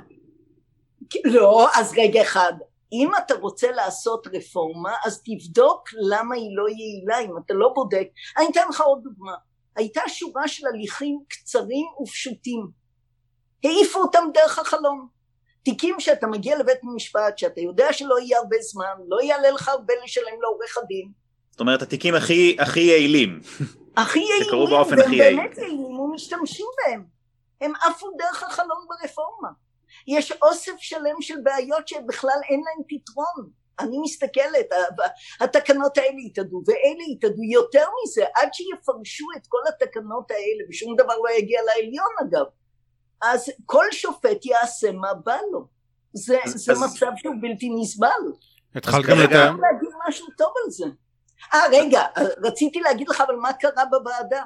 לא, 1.25 1.69
אז 1.75 1.95
רגע 1.99 2.23
אחד. 2.23 2.53
אם 2.93 3.11
אתה 3.19 3.35
רוצה 3.35 3.73
לעשות 3.73 4.27
רפורמה, 4.33 4.93
אז 5.05 5.23
תבדוק 5.25 5.89
למה 6.11 6.35
היא 6.35 6.57
לא 6.57 6.69
יעילה, 6.69 7.19
אם 7.19 7.39
אתה 7.47 7.55
לא 7.55 7.73
בודק. 7.75 8.09
אני 8.39 8.47
אתן 8.53 8.69
לך 8.69 8.81
עוד 8.81 9.03
דוגמה. 9.03 9.35
הייתה 9.77 10.01
שורה 10.09 10.49
של 10.49 10.67
הליכים 10.67 11.21
קצרים 11.29 11.87
ופשוטים. 12.03 12.69
העיפו 13.65 13.99
אותם 13.99 14.25
דרך 14.35 14.59
החלום. 14.59 15.09
תיקים 15.63 16.01
שאתה 16.01 16.27
מגיע 16.27 16.59
לבית 16.59 16.79
משפט, 16.95 17.39
שאתה 17.39 17.61
יודע 17.61 17.93
שלא 17.93 18.19
יהיה 18.19 18.39
הרבה 18.39 18.57
זמן, 18.61 18.95
לא 19.09 19.23
יעלה 19.23 19.51
לך 19.51 19.69
הרבה 19.69 19.95
לשלם 20.05 20.41
לעורך 20.43 20.79
הדין. 20.79 21.13
זאת 21.51 21.61
אומרת 21.61 21.83
התיקים 21.83 22.15
הכי 22.15 22.57
הכי 22.59 22.81
יעילים 22.81 23.41
הכי 23.97 24.19
יעילים, 24.19 24.45
שקרו 24.45 24.67
באופן 24.67 24.99
הכי 24.99 25.17
יעיל. 25.17 25.37
באמת 25.37 25.59
יעילים 25.59 26.01
ומשתמשים 26.01 26.67
בהם. 26.77 27.05
הם 27.61 27.73
עפו 27.87 28.07
דרך 28.19 28.43
החלום 28.43 28.87
ברפורמה. 28.89 29.49
יש 30.07 30.33
אוסף 30.43 30.73
שלם 30.79 31.21
של 31.21 31.35
בעיות 31.43 31.89
שבכלל 31.89 32.39
אין 32.51 32.61
להם 32.61 32.85
פתרון. 32.89 33.51
אני 33.81 33.99
מסתכלת, 34.03 34.67
התקנות 35.41 35.99
האלה 35.99 36.21
יתאדו 36.27 36.63
ואלה 36.67 37.03
יתאדו 37.17 37.43
יותר 37.53 37.85
מזה, 38.05 38.25
עד 38.37 38.49
שיפרשו 38.53 39.25
את 39.37 39.47
כל 39.49 39.59
התקנות 39.69 40.31
האלה, 40.31 40.65
ושום 40.71 40.97
דבר 40.97 41.15
לא 41.25 41.31
יגיע 41.39 41.61
לעליון 41.67 42.07
אגב, 42.23 42.45
אז 43.23 43.51
כל 43.67 43.85
שופט 43.93 44.47
יעשה 44.47 44.93
מה 44.93 45.15
בא 45.15 45.37
לו. 45.53 45.67
זה, 46.13 46.39
אז- 46.45 46.53
זה 46.57 46.73
אז- 46.73 46.83
מצב 46.83 47.11
שהוא 47.17 47.35
בלתי 47.41 47.71
נסבל. 47.81 48.09
התחלת 48.75 48.95
גם 49.05 49.17
כרגע- 49.17 49.25
לתאר... 49.25 49.47
צריך 49.49 49.59
להגיד 49.73 49.89
משהו 50.09 50.27
טוב 50.39 50.53
על 50.65 50.71
זה. 50.71 50.85
אה 51.55 51.65
רגע, 51.73 52.03
רציתי 52.45 52.81
להגיד 52.81 53.09
לך 53.09 53.21
אבל 53.21 53.37
מה 53.37 53.53
קרה 53.53 53.85
בוועדה. 53.91 54.43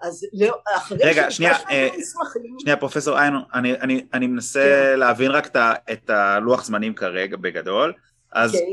אז 0.00 0.26
לא, 0.32 0.60
אחרי 0.76 0.98
רגע, 1.04 1.30
שנייה, 1.30 1.52
אה, 1.70 1.86
את 1.86 1.92
המסמכים, 1.94 2.56
שנייה 2.58 2.76
פרופסור 2.76 3.18
איינון 3.18 3.42
אני, 3.54 3.72
אני, 3.80 4.06
אני 4.12 4.26
מנסה 4.26 4.90
כן. 4.94 4.98
להבין 4.98 5.30
רק 5.30 5.46
את, 5.46 5.56
ה- 5.56 5.74
את 5.92 6.10
הלוח 6.10 6.64
זמנים 6.64 6.94
כרגע 6.94 7.36
בגדול 7.36 7.92
אז 8.32 8.54
אוקיי, 8.54 8.66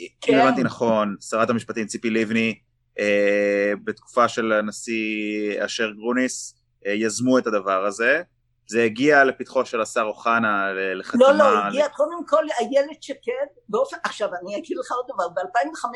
אם 0.00 0.06
כן. 0.20 0.38
הבנתי 0.38 0.62
נכון 0.62 1.16
שרת 1.20 1.50
המשפטים 1.50 1.86
ציפי 1.86 2.10
לבני 2.10 2.58
אה, 2.98 3.72
בתקופה 3.84 4.28
של 4.28 4.52
הנשיא 4.52 5.64
אשר 5.64 5.90
גרוניס 5.90 6.54
אה, 6.86 6.92
יזמו 6.92 7.38
את 7.38 7.46
הדבר 7.46 7.84
הזה 7.84 8.22
זה 8.70 8.82
הגיע 8.82 9.24
לפתחו 9.24 9.64
של 9.64 9.80
השר 9.80 10.02
אוחנה 10.02 10.72
ל- 10.72 10.98
לחתימה 11.00 11.32
לא, 11.32 11.38
לא, 11.38 11.54
ל- 11.64 11.66
הגיע 11.68 11.88
קודם 11.88 12.26
כל 12.26 12.44
איילת 12.60 13.02
שקד, 13.02 13.46
באופן, 13.68 13.96
עכשיו 14.04 14.28
אני 14.42 14.56
אגיד 14.56 14.76
לך 14.78 14.92
עוד 14.92 15.06
דבר, 15.14 15.28
ב-2015 15.28 15.88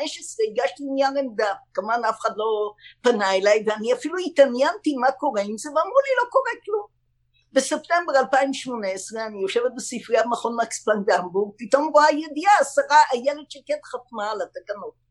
הגשתי 0.50 0.82
נייר 0.94 1.08
עמדה, 1.18 1.52
כמובן 1.74 2.00
אף 2.08 2.20
אחד 2.20 2.30
לא 2.36 2.72
פנה 3.02 3.34
אליי, 3.34 3.64
ואני 3.66 3.92
אפילו 3.92 4.14
התעניינתי 4.26 4.96
מה 4.96 5.10
קורה 5.12 5.40
עם 5.42 5.58
זה, 5.58 5.68
ואמרו 5.68 5.80
לי 6.06 6.24
לא 6.24 6.30
קורה 6.30 6.50
כלום. 6.64 6.86
בספטמבר 7.52 8.12
2018 8.18 9.26
אני 9.26 9.42
יושבת 9.42 9.72
בספריית 9.76 10.26
מכון 10.30 10.56
מקס 10.62 10.84
פלנק 10.84 11.06
בהמבורג, 11.06 11.54
פתאום 11.58 11.90
רואה 11.92 12.10
ידיעה, 12.12 12.52
השרה 12.60 12.98
איילת 13.12 13.50
שקד 13.50 13.74
חתמה 13.84 14.30
על 14.30 14.38
התקנות. 14.42 15.02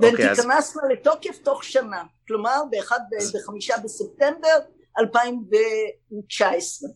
והן 0.00 0.10
אוקיי, 0.12 0.30
אז- 0.30 0.40
תיכנסנה 0.40 0.82
לתוקף 0.92 1.38
תוך 1.44 1.64
שנה, 1.64 2.02
כלומר 2.28 2.60
באחד, 2.70 3.00
בחמישה 3.34 3.74
בספטמבר 3.84 4.58
2019. 4.98 6.90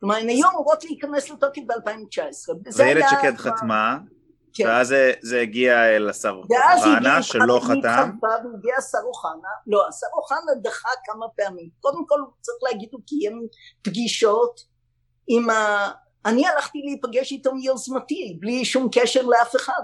כלומר 0.00 0.14
הן 0.14 0.28
היו 0.28 0.50
אמורות 0.50 0.84
להיכנס 0.84 1.30
לתוקף 1.30 1.62
ב-2019. 1.66 2.54
ואיילת 2.76 3.04
שקד 3.10 3.36
חתמה 3.36 3.98
כן. 4.52 4.66
ואז 4.66 4.88
זה, 4.88 5.12
זה 5.22 5.40
הגיע 5.40 5.96
אל 5.96 6.08
השר 6.08 6.40
ואז 6.50 6.80
הגיע, 6.82 6.92
אוחנה 6.92 7.22
שלא 7.22 7.60
חתם 7.62 7.78
התחלפה 7.78 8.26
והגיע 8.26 8.74
השר 8.78 8.98
אוחנה, 9.04 9.48
לא, 9.66 9.88
השר 9.88 10.06
אוחנה 10.16 10.54
דחה 10.62 10.88
כמה 11.04 11.26
פעמים, 11.36 11.68
קודם 11.80 12.06
כל 12.06 12.20
צריך 12.40 12.58
להגיד 12.62 12.88
הוא 12.92 13.00
קיים 13.06 13.46
פגישות 13.82 14.60
עם 15.28 15.50
ה... 15.50 15.90
אני 16.26 16.46
הלכתי 16.46 16.78
להיפגש 16.84 17.32
איתו 17.32 17.54
מיוזמתי, 17.54 18.36
בלי 18.40 18.64
שום 18.64 18.88
קשר 18.92 19.22
לאף 19.22 19.56
אחד. 19.56 19.82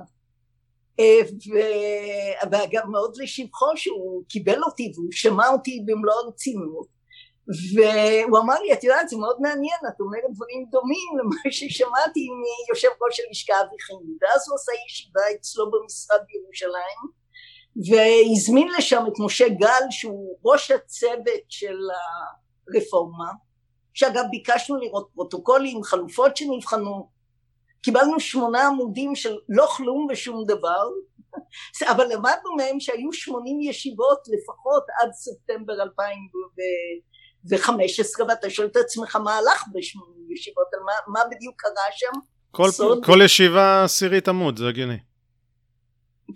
אה, 1.00 1.20
ו- 1.52 2.50
ואגב 2.50 2.86
מאוד 2.86 3.16
לשבחו 3.16 3.66
שהוא 3.76 4.24
קיבל 4.28 4.62
אותי 4.62 4.92
והוא 4.94 5.08
שמע 5.12 5.48
אותי 5.48 5.82
במלוא 5.86 6.14
הרצינות 6.14 6.95
והוא 7.74 8.38
אמר 8.38 8.60
לי 8.60 8.72
את 8.72 8.84
יודעת 8.84 9.08
זה 9.08 9.16
מאוד 9.16 9.36
מעניין 9.40 9.80
את 9.88 10.00
אומרת 10.00 10.30
דברים 10.34 10.66
דומים 10.70 11.10
למה 11.18 11.52
ששמעתי 11.56 12.20
מיושב 12.42 12.88
ראש 13.06 13.20
הלשכה 13.20 13.54
אביכימי 13.60 14.12
ואז 14.20 14.48
הוא 14.48 14.54
עשה 14.54 14.72
ישיבה 14.86 15.20
אצלו 15.34 15.70
במשרד 15.70 16.20
בירושלים 16.26 17.00
והזמין 17.88 18.68
לשם 18.78 19.04
את 19.08 19.12
משה 19.24 19.48
גל 19.48 19.86
שהוא 19.90 20.38
ראש 20.44 20.70
הצוות 20.70 21.44
של 21.48 21.78
הרפורמה 22.68 23.32
שאגב 23.94 24.24
ביקשנו 24.30 24.76
לראות 24.76 25.08
פרוטוקולים 25.14 25.82
חלופות 25.82 26.36
שנבחנו. 26.36 27.08
קיבלנו 27.82 28.20
שמונה 28.20 28.66
עמודים 28.66 29.14
של 29.14 29.36
לא 29.48 29.66
כלום 29.76 30.06
ושום 30.10 30.44
דבר 30.44 30.88
אבל 31.92 32.04
למדנו 32.12 32.56
מהם 32.56 32.80
שהיו 32.80 33.12
שמונים 33.12 33.60
ישיבות 33.60 34.18
לפחות 34.28 34.82
עד 35.00 35.12
ספטמבר 35.12 35.82
2015 37.52 38.26
ואתה 38.28 38.50
שואל 38.50 38.66
את 38.68 38.76
עצמך 38.76 39.16
מה 39.16 39.34
הלך 39.36 39.64
בשמונים 39.74 40.32
ישיבות 40.32 40.66
מה, 40.86 40.92
מה 41.06 41.20
בדיוק 41.30 41.54
קרה 41.58 41.86
שם 41.92 42.20
כל, 42.50 42.70
סוד. 42.70 43.04
כל 43.06 43.18
ישיבה 43.24 43.84
עשירית 43.84 44.28
עמוד, 44.28 44.58
זה 44.58 44.68
הגיוני. 44.68 44.98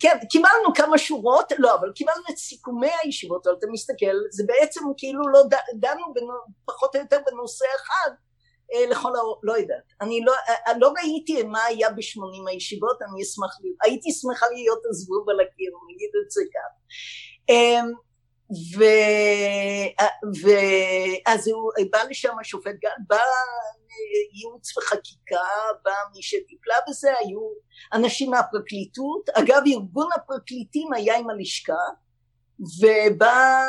כן 0.01 0.19
קיבלנו 0.31 0.74
כמה 0.74 0.99
שורות 0.99 1.53
לא 1.59 1.74
אבל 1.74 1.93
קיבלנו 1.95 2.23
את 2.31 2.37
סיכומי 2.37 2.91
הישיבות 3.03 3.47
אבל 3.47 3.57
אתה 3.59 3.66
מסתכל 3.73 4.16
זה 4.31 4.45
בעצם 4.47 4.81
כאילו 4.97 5.28
לא 5.32 5.43
ד- 5.51 5.81
דנו 5.81 6.15
בנו, 6.15 6.32
פחות 6.65 6.97
או 6.97 7.01
יותר 7.01 7.19
בנושא 7.27 7.65
אחד 7.77 8.11
אה, 8.74 8.87
לכל 8.91 9.16
האור, 9.16 9.41
לא 9.43 9.53
יודעת, 9.53 9.93
אני 10.01 10.20
לא, 10.24 10.32
אה, 10.49 10.78
לא 10.78 10.93
ראיתי 11.03 11.43
מה 11.43 11.65
היה 11.65 11.91
בשמונים 11.91 12.47
הישיבות, 12.47 13.03
אני 13.03 13.23
אשמח, 13.23 13.51
הייתי 13.82 14.12
שמחה 14.12 14.47
להיות 14.55 14.82
הזבוב 14.91 15.31
על 15.31 15.41
הקיר, 15.41 15.73
נגיד 15.95 16.11
את 16.27 16.31
זה 16.31 16.43
כך. 16.55 16.70
אה. 17.51 17.81
ואז 20.43 21.48
הוא 21.48 21.72
בא 21.90 22.02
לשם 22.10 22.39
השופט 22.40 22.74
גל, 22.82 22.89
בא 23.09 23.20
ייעוץ 24.32 24.77
וחקיקה, 24.77 25.44
בא 25.85 25.93
מי 26.14 26.22
שטיפלה 26.22 26.74
בזה, 26.89 27.12
היו 27.18 27.40
אנשים 27.93 28.31
מהפרקליטות, 28.31 29.28
אגב 29.28 29.62
ארגון 29.66 30.09
הפרקליטים 30.16 30.93
היה 30.93 31.16
עם 31.16 31.31
הלשכה, 31.31 31.82
ובא 32.81 33.60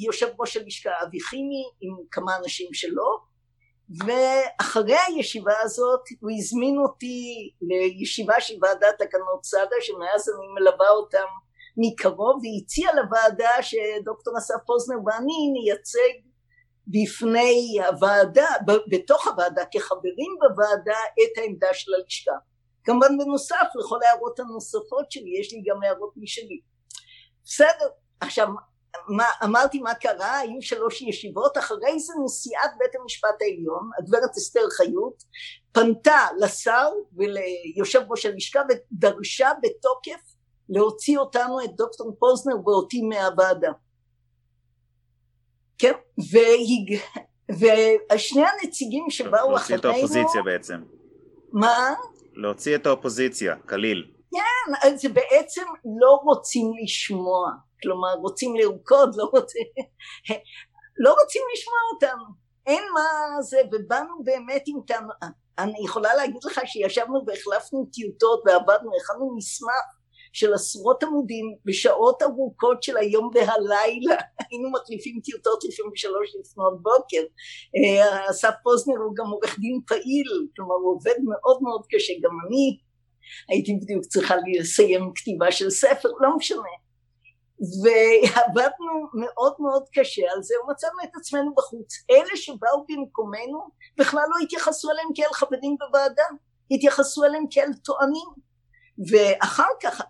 יושב 0.00 0.28
ראש 0.40 0.56
הלשכה 0.56 0.90
אבי 1.02 1.20
חימי 1.20 1.64
עם 1.80 1.96
כמה 2.10 2.36
אנשים 2.36 2.74
שלו, 2.74 3.34
ואחרי 4.06 4.96
הישיבה 5.06 5.54
הזאת 5.62 6.00
הוא 6.20 6.30
הזמין 6.38 6.78
אותי 6.78 7.50
לישיבה 7.60 8.40
של 8.40 8.54
ועדת 8.62 8.98
תקנות 8.98 9.44
סאדה 9.44 9.76
שמאז 9.80 10.28
אני 10.28 10.46
מלווה 10.54 10.88
אותם 10.88 11.26
מקרוב 11.76 12.42
והציע 12.42 12.90
לוועדה 12.94 13.62
שדוקטור 13.62 14.38
אסף 14.38 14.54
פוזנר 14.66 14.96
ואני 15.06 15.52
נייצג 15.52 16.14
בפני 16.86 17.78
הוועדה, 17.86 18.48
בתוך 18.90 19.26
הוועדה 19.26 19.62
כחברים 19.70 20.36
בוועדה 20.40 20.98
את 21.12 21.38
העמדה 21.38 21.68
של 21.72 21.94
הלשכה. 21.94 22.36
כמובן 22.84 23.18
בנוסף 23.18 23.66
לכל 23.78 23.98
ההערות 24.02 24.40
הנוספות 24.40 25.10
שלי, 25.10 25.40
יש 25.40 25.52
לי 25.52 25.62
גם 25.66 25.82
הערות 25.82 26.12
משלי. 26.16 26.60
בסדר, 27.44 27.88
עכשיו 28.20 28.48
מה, 29.08 29.24
אמרתי 29.44 29.78
מה 29.78 29.94
קרה, 29.94 30.38
היו 30.38 30.62
שלוש 30.62 31.02
ישיבות, 31.02 31.58
אחרי 31.58 32.00
זה 32.00 32.12
נשיאת 32.24 32.70
בית 32.78 33.00
המשפט 33.00 33.42
העליון, 33.42 33.90
הגברת 33.98 34.30
אסתר 34.36 34.70
חיות, 34.76 35.22
פנתה 35.72 36.26
לשר 36.40 36.88
וליושב 37.16 38.00
ראש 38.10 38.26
הלשכה 38.26 38.60
ודרשה 38.68 39.50
בתוקף 39.62 40.33
להוציא 40.68 41.18
אותנו 41.18 41.64
את 41.64 41.76
דוקטור 41.76 42.16
פוזנר 42.18 42.54
ואותי 42.68 43.02
מהוועדה. 43.02 43.72
כן, 45.78 45.92
והיא, 46.30 46.98
ושני 47.50 48.42
הנציגים 48.46 49.10
שבאו 49.10 49.50
להוציא 49.50 49.56
אחרינו... 49.56 49.80
את 49.80 49.84
האופוזיציה 49.84 50.42
בעצם. 50.42 50.82
מה? 51.52 51.94
להוציא 52.34 52.76
את 52.76 52.86
האופוזיציה, 52.86 53.56
כליל. 53.68 54.10
כן, 54.30 54.88
אז 54.88 55.04
בעצם 55.12 55.62
לא 56.00 56.20
רוצים 56.24 56.72
לשמוע, 56.82 57.50
כלומר 57.82 58.14
רוצים 58.14 58.56
לרקוד, 58.56 59.16
לא 59.16 59.24
רוצים, 59.24 59.66
לא 61.04 61.14
רוצים 61.22 61.42
לשמוע 61.52 61.78
אותנו, 61.94 62.24
אין 62.66 62.82
מה 62.94 63.42
זה, 63.42 63.60
ובאנו 63.72 64.24
באמת 64.24 64.64
עם 64.66 64.80
טעם, 64.86 65.08
אני 65.58 65.84
יכולה 65.84 66.14
להגיד 66.14 66.44
לך 66.44 66.60
שישבנו 66.64 67.24
והחלפנו 67.26 67.86
טיוטות 67.92 68.42
ועבדנו, 68.46 68.90
הכנו 68.96 69.36
מסמך 69.36 69.93
של 70.34 70.54
עשרות 70.54 71.02
עמודים 71.02 71.56
בשעות 71.64 72.22
ארוכות 72.22 72.82
של 72.82 72.96
היום 72.96 73.30
והלילה. 73.34 74.16
היינו 74.50 74.70
מחליפים 74.70 75.20
טיוטות 75.24 75.64
לפעמים 75.64 75.92
בשלוש 75.92 76.36
לפנות 76.40 76.82
בוקר. 76.82 77.22
אה, 77.76 78.30
אסף 78.30 78.54
פוזנר 78.62 78.96
הוא 78.96 79.14
גם 79.16 79.26
עורך 79.26 79.58
דין 79.58 79.80
פעיל 79.86 80.28
כלומר 80.56 80.74
הוא 80.74 80.94
עובד 80.94 81.14
מאוד 81.24 81.62
מאוד 81.62 81.82
קשה. 81.90 82.12
גם 82.22 82.30
אני 82.46 82.78
הייתי 83.48 83.78
בדיוק 83.82 84.04
צריכה 84.04 84.34
לסיים 84.46 85.12
כתיבה 85.14 85.52
של 85.52 85.70
ספר 85.70 86.08
לא 86.20 86.36
משנה. 86.36 86.74
ועבדנו 87.82 88.92
מאוד 89.14 89.54
מאוד 89.58 89.82
קשה 89.94 90.22
על 90.34 90.42
זה 90.42 90.54
ומצאנו 90.64 90.98
את 91.04 91.16
עצמנו 91.16 91.54
בחוץ. 91.54 91.94
אלה 92.10 92.36
שבאו 92.36 92.84
במקומנו 92.88 93.58
בכלל 93.98 94.24
לא 94.28 94.44
התייחסו 94.44 94.90
אליהם 94.90 95.08
כאל 95.14 95.32
חברים 95.32 95.76
בוועדה 95.78 96.24
התייחסו 96.70 97.24
אליהם 97.24 97.44
כאל 97.50 97.72
טוענים 97.84 98.28
ואחר 99.10 99.68
כך 99.82 100.02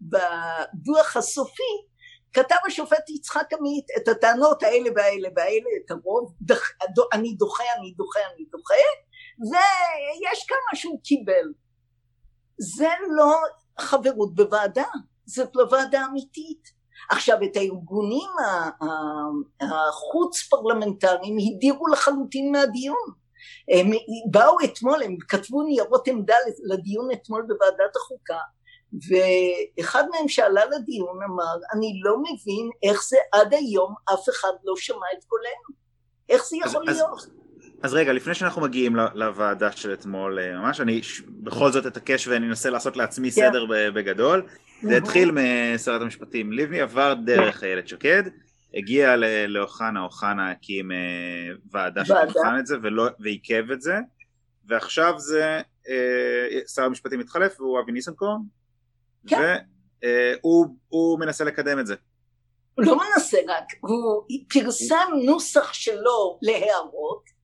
בדוח 0.00 1.16
הסופי 1.16 1.88
כתב 2.32 2.56
השופט 2.66 3.10
יצחק 3.10 3.52
עמית 3.58 3.86
את 3.96 4.08
הטענות 4.08 4.62
האלה 4.62 4.90
והאלה 4.96 5.28
והאלה 5.36 5.70
את 5.84 5.90
הרוב 5.90 6.34
דח, 6.42 6.60
אני 7.12 7.34
דוחה 7.34 7.64
אני 7.78 7.94
דוחה 7.96 8.20
אני 8.34 8.44
דוחה 8.50 8.74
ויש 9.40 10.46
כמה 10.48 10.78
שהוא 10.80 11.00
קיבל. 11.04 11.52
זה 12.58 12.88
לא 13.16 13.36
חברות 13.80 14.34
בוועדה 14.34 14.86
זאת 15.26 15.56
לא 15.56 15.64
ועדה 15.70 16.04
אמיתית. 16.10 16.78
עכשיו 17.10 17.38
את 17.44 17.56
הארגונים 17.56 18.30
החוץ 19.60 20.42
פרלמנטריים 20.50 21.36
הדירו 21.38 21.86
לחלוטין 21.86 22.52
מהדיון 22.52 23.08
הם 23.70 23.90
באו 24.30 24.56
אתמול, 24.64 25.02
הם 25.02 25.16
כתבו 25.28 25.62
ניירות 25.62 26.08
עמדה 26.08 26.34
לדיון 26.64 27.08
אתמול 27.12 27.42
בוועדת 27.42 27.96
החוקה 27.96 28.38
ואחד 28.92 30.04
מהם 30.10 30.28
שעלה 30.28 30.64
לדיון 30.64 31.22
אמר 31.26 31.56
אני 31.74 32.00
לא 32.04 32.16
מבין 32.18 32.70
איך 32.82 33.04
זה 33.08 33.16
עד 33.32 33.54
היום 33.54 33.94
אף 34.14 34.28
אחד 34.28 34.52
לא 34.64 34.76
שמע 34.76 35.06
את 35.18 35.24
קולנו 35.24 35.78
איך 36.28 36.44
זה 36.48 36.56
יכול 36.56 36.84
אז, 36.88 36.96
להיות? 36.96 37.18
אז, 37.18 37.30
אז 37.82 37.94
רגע 37.94 38.12
לפני 38.12 38.34
שאנחנו 38.34 38.62
מגיעים 38.62 38.96
לוועדה 39.14 39.72
של 39.72 39.92
אתמול 39.92 40.38
אה, 40.38 40.58
ממש 40.58 40.80
אני 40.80 41.00
בכל 41.28 41.72
זאת 41.72 41.86
אתעקש 41.86 42.28
ואני 42.28 42.46
אנסה 42.46 42.70
לעשות 42.70 42.96
לעצמי 42.96 43.30
כן. 43.30 43.48
סדר 43.48 43.66
בגדול 43.94 44.46
זה 44.82 44.96
התחיל 44.96 45.30
משרת 45.30 46.02
המשפטים 46.02 46.52
לבני 46.52 46.80
עבר 46.80 47.14
דרך 47.24 47.64
איילת 47.64 47.88
שקד 47.88 48.22
הגיע 48.74 49.16
לאוחנה, 49.48 50.02
אוחנה 50.02 50.50
הקים 50.50 50.92
אה, 50.92 50.96
ועדה 51.70 52.04
שתבחן 52.04 52.58
את 52.58 52.66
זה 52.66 52.76
ועיכב 53.20 53.70
את 53.72 53.82
זה, 53.82 53.96
ועכשיו 54.64 55.14
זה, 55.18 55.60
אה, 55.88 56.60
שר 56.74 56.82
המשפטים 56.82 57.18
מתחלף 57.18 57.60
והוא 57.60 57.80
אבי 57.80 57.92
ניסנקורן, 57.92 58.40
כן. 59.26 59.56
והוא 60.02 60.66
אה, 60.94 61.26
מנסה 61.26 61.44
לקדם 61.44 61.78
את 61.78 61.86
זה. 61.86 61.94
הוא 62.74 62.84
לא 62.86 62.96
מנסה 62.96 63.38
רק, 63.48 63.64
הוא 63.80 64.24
פרסם 64.48 65.10
נוסח 65.24 65.72
שלו 65.72 66.38
להערות, 66.42 67.38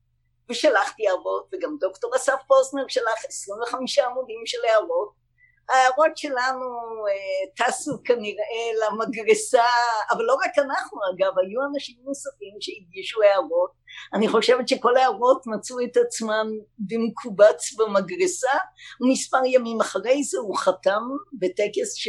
ושלחתי 0.51 1.09
הערות, 1.09 1.51
וגם 1.55 1.77
דוקטור 1.81 2.17
אסף 2.17 2.35
פוזנר 2.47 2.85
שלח 2.89 3.25
25 3.29 3.99
עמודים 3.99 4.41
של 4.47 4.59
הערות, 4.69 5.24
ההערות 5.71 6.17
שלנו 6.17 6.67
אה, 7.09 7.67
טסו 7.67 7.93
כנראה 8.05 8.67
למגרסה, 8.81 9.65
אבל 10.11 10.25
לא 10.25 10.35
רק 10.35 10.59
אנחנו 10.59 10.99
אגב, 11.11 11.39
היו 11.39 11.61
אנשים 11.75 11.97
נוספים 12.05 12.57
שהגישו 12.61 13.23
הערות, 13.23 13.71
אני 14.15 14.29
חושבת 14.29 14.69
שכל 14.69 14.97
ההערות 14.97 15.43
מצאו 15.47 15.77
את 15.85 15.97
עצמם 15.97 16.47
במקובץ 16.79 17.75
במגרסה, 17.79 18.57
ומספר 19.01 19.45
ימים 19.47 19.81
אחרי 19.81 20.25
זה 20.25 20.39
הוא 20.39 20.57
חתם 20.57 21.03
בטקס 21.39 21.95
ש... 21.95 22.09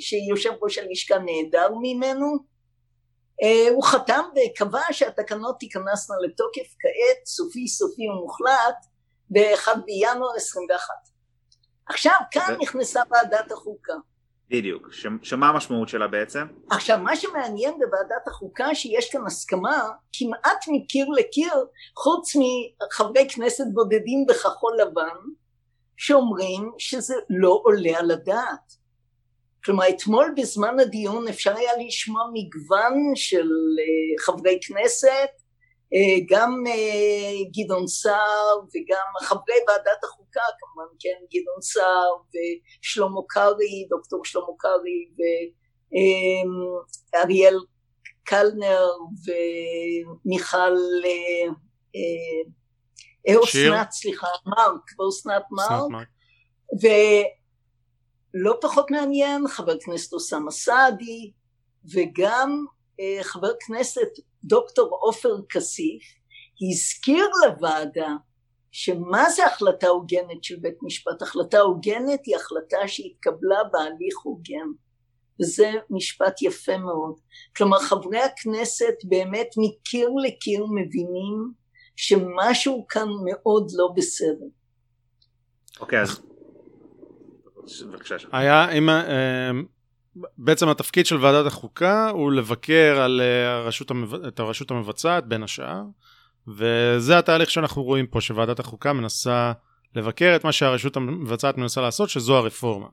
שיושב 0.00 0.52
ראש 0.62 0.78
הלשכה 0.78 1.18
נעדר 1.18 1.68
ממנו, 1.82 2.26
אה, 3.42 3.70
הוא 3.74 3.84
חתם 3.84 4.24
וקבע 4.34 4.82
שהתקנות 4.92 5.56
תיכנסנה 5.58 6.16
לתוקף 6.24 6.74
כעת 6.80 7.26
סופי 7.26 7.68
סופי 7.68 8.08
ומוחלט 8.08 8.76
ב-1 9.30 9.68
בינואר 9.86 10.36
21 10.36 11.11
עכשיו 11.92 12.16
כאן 12.30 12.56
נכנסה 12.60 13.00
ועדת 13.10 13.52
החוקה. 13.52 13.92
בדיוק, 14.50 14.88
שמה 15.22 15.48
המשמעות 15.48 15.88
שלה 15.88 16.08
בעצם? 16.08 16.42
עכשיו 16.70 16.98
מה 16.98 17.16
שמעניין 17.16 17.74
בוועדת 17.74 18.28
החוקה 18.28 18.74
שיש 18.74 19.10
כאן 19.10 19.26
הסכמה 19.26 19.88
כמעט 20.12 20.64
מקיר 20.68 21.06
לקיר 21.08 21.54
חוץ 21.96 22.32
מחברי 22.36 23.28
כנסת 23.28 23.64
בודדים 23.72 24.26
בכחול 24.28 24.72
לבן 24.80 25.16
שאומרים 25.96 26.72
שזה 26.78 27.14
לא 27.30 27.60
עולה 27.64 27.98
על 27.98 28.10
הדעת. 28.10 28.82
כלומר 29.64 29.88
אתמול 29.88 30.34
בזמן 30.36 30.80
הדיון 30.80 31.28
אפשר 31.28 31.56
היה 31.56 31.72
לשמוע 31.86 32.22
מגוון 32.32 33.12
של 33.14 33.48
אה, 33.48 34.24
חברי 34.24 34.58
כנסת 34.62 35.41
גם 36.28 36.64
אה, 36.66 37.32
גדעון 37.56 37.86
סער 37.86 38.58
וגם 38.58 39.06
חברי 39.22 39.58
ועדת 39.68 40.04
החוקה 40.04 40.40
כמובן 40.58 40.90
כן 40.98 41.24
גדעון 41.26 41.60
סער 41.60 42.16
ושלמה 42.28 43.20
קרעי 43.28 43.86
דוקטור 43.90 44.24
שלמה 44.24 44.46
קרעי 44.58 45.08
ואריאל 47.14 47.58
קלנר 48.24 48.88
ומיכל 49.24 50.76
אה, 51.04 51.48
אסנת 53.44 53.90
סליחה 53.90 54.26
מרק 54.46 55.00
ואסנת 55.00 55.42
מרק 55.50 56.08
ולא 58.34 58.58
פחות 58.60 58.90
מעניין 58.90 59.48
חבר 59.48 59.80
כנסת 59.80 60.12
אוסאמה 60.12 60.50
סעדי 60.50 61.32
וגם 61.94 62.64
חבר 63.22 63.52
כנסת 63.66 64.08
דוקטור 64.44 64.98
עופר 65.00 65.36
כסיף 65.48 66.02
הזכיר 66.62 67.28
לוועדה 67.46 68.14
שמה 68.72 69.30
זה 69.30 69.46
החלטה 69.46 69.88
הוגנת 69.88 70.44
של 70.44 70.56
בית 70.56 70.82
משפט? 70.82 71.22
החלטה 71.22 71.60
הוגנת 71.60 72.26
היא 72.26 72.36
החלטה 72.36 72.88
שהתקבלה 72.88 73.58
בהליך 73.72 74.18
הוגן 74.22 74.66
וזה 75.40 75.70
משפט 75.90 76.42
יפה 76.42 76.78
מאוד. 76.78 77.14
כלומר 77.56 77.78
חברי 77.78 78.20
הכנסת 78.20 78.94
באמת 79.04 79.48
מקיר 79.56 80.08
לקיר 80.26 80.66
מבינים 80.66 81.52
שמשהו 81.96 82.86
כאן 82.88 83.08
מאוד 83.24 83.70
לא 83.74 83.92
בסדר. 83.96 84.46
אוקיי 85.80 85.98
okay, 85.98 86.02
אז 86.02 87.82
בבקשה. 87.82 88.16
היה, 88.32 88.70
אם, 88.72 88.88
אה, 88.88 89.50
בעצם 90.38 90.68
התפקיד 90.68 91.06
של 91.06 91.16
ועדת 91.16 91.46
החוקה 91.46 92.08
הוא 92.08 92.32
לבקר 92.32 93.00
על 93.00 93.20
אה, 93.20 93.56
הרשות 93.56 93.90
המב... 93.90 94.14
את 94.14 94.40
הרשות 94.40 94.70
המבצעת 94.70 95.26
בין 95.26 95.42
השאר 95.42 95.82
וזה 96.48 97.18
התהליך 97.18 97.50
שאנחנו 97.50 97.82
רואים 97.82 98.06
פה 98.06 98.20
שוועדת 98.20 98.60
החוקה 98.60 98.92
מנסה 98.92 99.52
לבקר 99.96 100.32
את 100.36 100.44
מה 100.44 100.52
שהרשות 100.52 100.96
המבצעת 100.96 101.58
מנסה 101.58 101.80
לעשות 101.80 102.10
שזו 102.10 102.36
הרפורמה. 102.36 102.86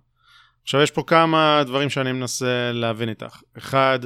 עכשיו 0.63 0.81
יש 0.81 0.91
פה 0.91 1.03
כמה 1.07 1.63
דברים 1.65 1.89
שאני 1.89 2.11
מנסה 2.11 2.71
להבין 2.73 3.09
איתך. 3.09 3.41
אחד, 3.57 3.99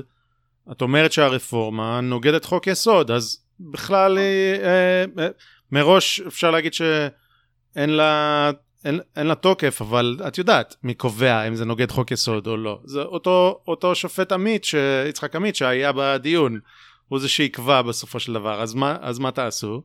את 0.72 0.82
אומרת 0.82 1.12
שהרפורמה 1.12 2.02
נוגדת 2.02 2.46
חוק 2.46 2.68
יסוד 2.68 3.12
אז 3.12 3.46
בכלל 3.60 4.18
אה, 4.18 5.06
אה, 5.20 5.28
מראש 5.72 6.22
אפשר 6.22 6.52
להגיד 6.52 6.74
שאין 6.74 7.90
לה 7.90 8.52
אין, 8.86 9.00
אין 9.16 9.28
לה 9.28 9.36
תוקף, 9.36 9.82
אבל 9.82 10.18
את 10.28 10.38
יודעת 10.38 10.76
מי 10.84 10.94
קובע 10.94 11.48
אם 11.48 11.56
זה 11.56 11.66
נוגד 11.66 11.92
חוק 11.92 12.12
יסוד 12.12 12.48
או 12.48 12.58
לא. 12.58 12.80
זה 12.86 13.02
אותו, 13.02 13.62
אותו 13.68 13.96
שופט 13.96 14.32
עמית, 14.32 14.64
ש... 14.64 14.76
יצחק 15.10 15.36
עמית, 15.36 15.56
שהיה 15.56 15.92
בדיון, 15.96 16.60
הוא 17.08 17.20
זה 17.20 17.30
שיקבע 17.30 17.82
בסופו 17.82 18.20
של 18.20 18.34
דבר, 18.34 18.62
אז 18.62 18.74
מה, 18.74 18.98
אז 19.02 19.20
מה 19.20 19.32
תעשו? 19.32 19.82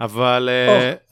אבל 0.00 0.48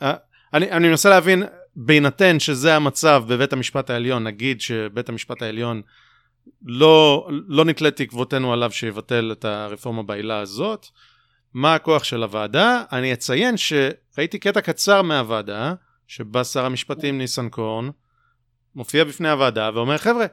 oh. 0.01 0.03
uh, 0.03 0.07
אני, 0.55 0.71
אני 0.71 0.89
מנסה 0.89 1.11
להבין, 1.11 1.43
בהינתן 1.77 2.41
שזה 2.41 2.77
המצב 2.77 3.25
בבית 3.27 3.53
המשפט 3.53 3.91
העליון, 3.91 4.25
נגיד 4.25 4.61
שבית 4.61 5.09
המשפט 5.09 5.43
העליון 5.43 5.83
לא, 6.67 7.29
לא 7.49 7.65
נתלה 7.65 7.91
תקוותינו 7.91 8.53
עליו 8.53 8.73
שיבטל 8.73 9.33
את 9.33 9.45
הרפורמה 9.45 10.03
בעילה 10.03 10.39
הזאת, 10.39 10.87
מה 11.55 11.75
הכוח 11.75 12.05
של 12.05 12.23
הוועדה? 12.23 12.83
אני 12.93 13.13
אציין 13.13 13.55
שראיתי 13.57 14.39
קטע 14.39 14.61
קצר 14.61 15.03
מהוועדה, 15.03 15.75
שבה 16.15 16.45
שר 16.45 16.65
המשפטים 16.65 17.19
ניסנקורן 17.19 17.91
מופיע 18.75 19.05
בפני 19.05 19.31
הוועדה 19.31 19.71
ואומר 19.75 19.99
חבר'ה 19.99 20.27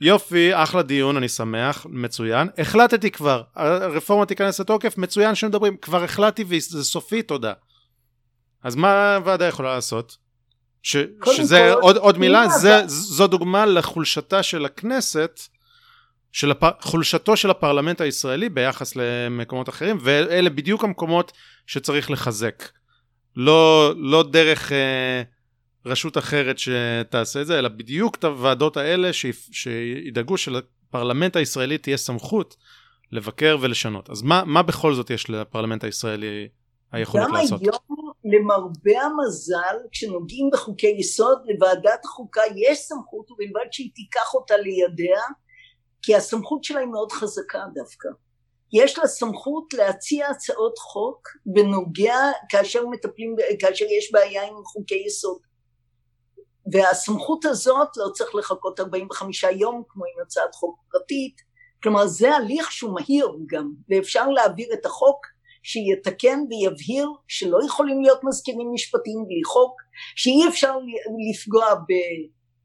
יופי 0.00 0.54
אחלה 0.54 0.82
דיון 0.82 1.16
אני 1.16 1.28
שמח 1.28 1.86
מצוין 1.90 2.48
החלטתי 2.58 3.10
כבר 3.10 3.42
הרפורמה 3.54 4.26
תיכנס 4.26 4.60
לתוקף 4.60 4.98
מצוין 4.98 5.34
שמדברים 5.34 5.76
כבר 5.76 6.04
החלטתי 6.04 6.44
וזה 6.48 6.84
סופי 6.84 7.22
תודה 7.22 7.52
אז 8.62 8.74
מה 8.74 9.16
הוועדה 9.16 9.46
יכולה 9.46 9.74
לעשות? 9.74 10.16
ש, 10.82 10.96
שזה 11.36 11.70
כל, 11.74 11.80
עוד, 11.80 11.96
עוד 11.96 12.18
מילה, 12.18 12.48
זה, 12.48 12.82
זו 12.86 13.26
דוגמה 13.26 13.66
לחולשתה 13.66 14.42
של 14.42 14.64
הכנסת, 14.64 15.40
של 16.32 16.50
הפ, 16.50 16.64
חולשתו 16.80 17.36
של 17.36 17.50
הפרלמנט 17.50 18.00
הישראלי 18.00 18.48
ביחס 18.48 18.96
למקומות 18.96 19.68
אחרים, 19.68 19.98
ואלה 20.00 20.50
בדיוק 20.50 20.84
המקומות 20.84 21.32
שצריך 21.66 22.10
לחזק. 22.10 22.64
לא, 23.36 23.92
לא 23.96 24.22
דרך 24.22 24.72
אה, 24.72 25.22
רשות 25.86 26.18
אחרת 26.18 26.56
שתעשה 26.58 27.40
את 27.40 27.46
זה, 27.46 27.58
אלא 27.58 27.68
בדיוק 27.68 28.16
את 28.16 28.24
הוועדות 28.24 28.76
האלה 28.76 29.12
שידאגו 29.52 30.36
שלפרלמנט 30.36 31.36
הישראלי 31.36 31.78
תהיה 31.78 31.96
סמכות 31.96 32.56
לבקר 33.12 33.56
ולשנות. 33.60 34.10
אז 34.10 34.22
מה, 34.22 34.42
מה 34.46 34.62
בכל 34.62 34.94
זאת 34.94 35.10
יש 35.10 35.30
לפרלמנט 35.30 35.84
הישראלי 35.84 36.48
היכולת 36.92 37.28
לעשות? 37.32 37.62
גם 37.62 37.72
היום, 37.88 38.12
למרבה 38.24 39.02
המזל, 39.02 39.76
כשנוגעים 39.92 40.50
בחוקי 40.52 40.94
יסוד, 40.98 41.38
לוועדת 41.44 42.04
החוקה 42.04 42.42
יש 42.56 42.78
סמכות, 42.78 43.30
ובלבד 43.30 43.66
שהיא 43.70 43.90
תיקח 43.94 44.34
אותה 44.34 44.56
לידיה, 44.56 45.20
כי 46.02 46.14
הסמכות 46.16 46.64
שלה 46.64 46.80
היא 46.80 46.88
מאוד 46.88 47.12
חזקה 47.12 47.58
דווקא. 47.74 48.08
יש 48.74 48.98
לה 48.98 49.06
סמכות 49.06 49.72
להציע 49.72 50.28
הצעות 50.28 50.78
חוק 50.78 51.28
בנוגע 51.46 52.18
כאשר 52.48 52.86
מטפלים, 52.86 53.36
כאשר 53.60 53.84
יש 53.98 54.12
בעיה 54.12 54.42
עם 54.42 54.64
חוקי 54.64 55.02
יסוד. 55.06 55.38
והסמכות 56.72 57.44
הזאת 57.44 57.88
לא 57.96 58.10
צריך 58.14 58.34
לחכות 58.34 58.80
45 58.80 59.42
יום 59.42 59.82
כמו 59.88 60.04
עם 60.04 60.22
הצעת 60.26 60.54
חוק 60.54 60.78
פרטית, 60.90 61.36
כלומר 61.82 62.06
זה 62.06 62.34
הליך 62.36 62.72
שהוא 62.72 62.94
מהיר 62.94 63.28
גם, 63.46 63.70
ואפשר 63.88 64.28
להעביר 64.28 64.68
את 64.72 64.86
החוק 64.86 65.26
שיתקן 65.62 66.38
ויבהיר 66.50 67.08
שלא 67.28 67.58
יכולים 67.66 68.02
להיות 68.02 68.24
מזכירים 68.24 68.72
משפטיים 68.72 69.24
בלי 69.26 69.44
חוק, 69.44 69.80
שאי 70.16 70.48
אפשר 70.48 70.76
לפגוע 71.30 71.66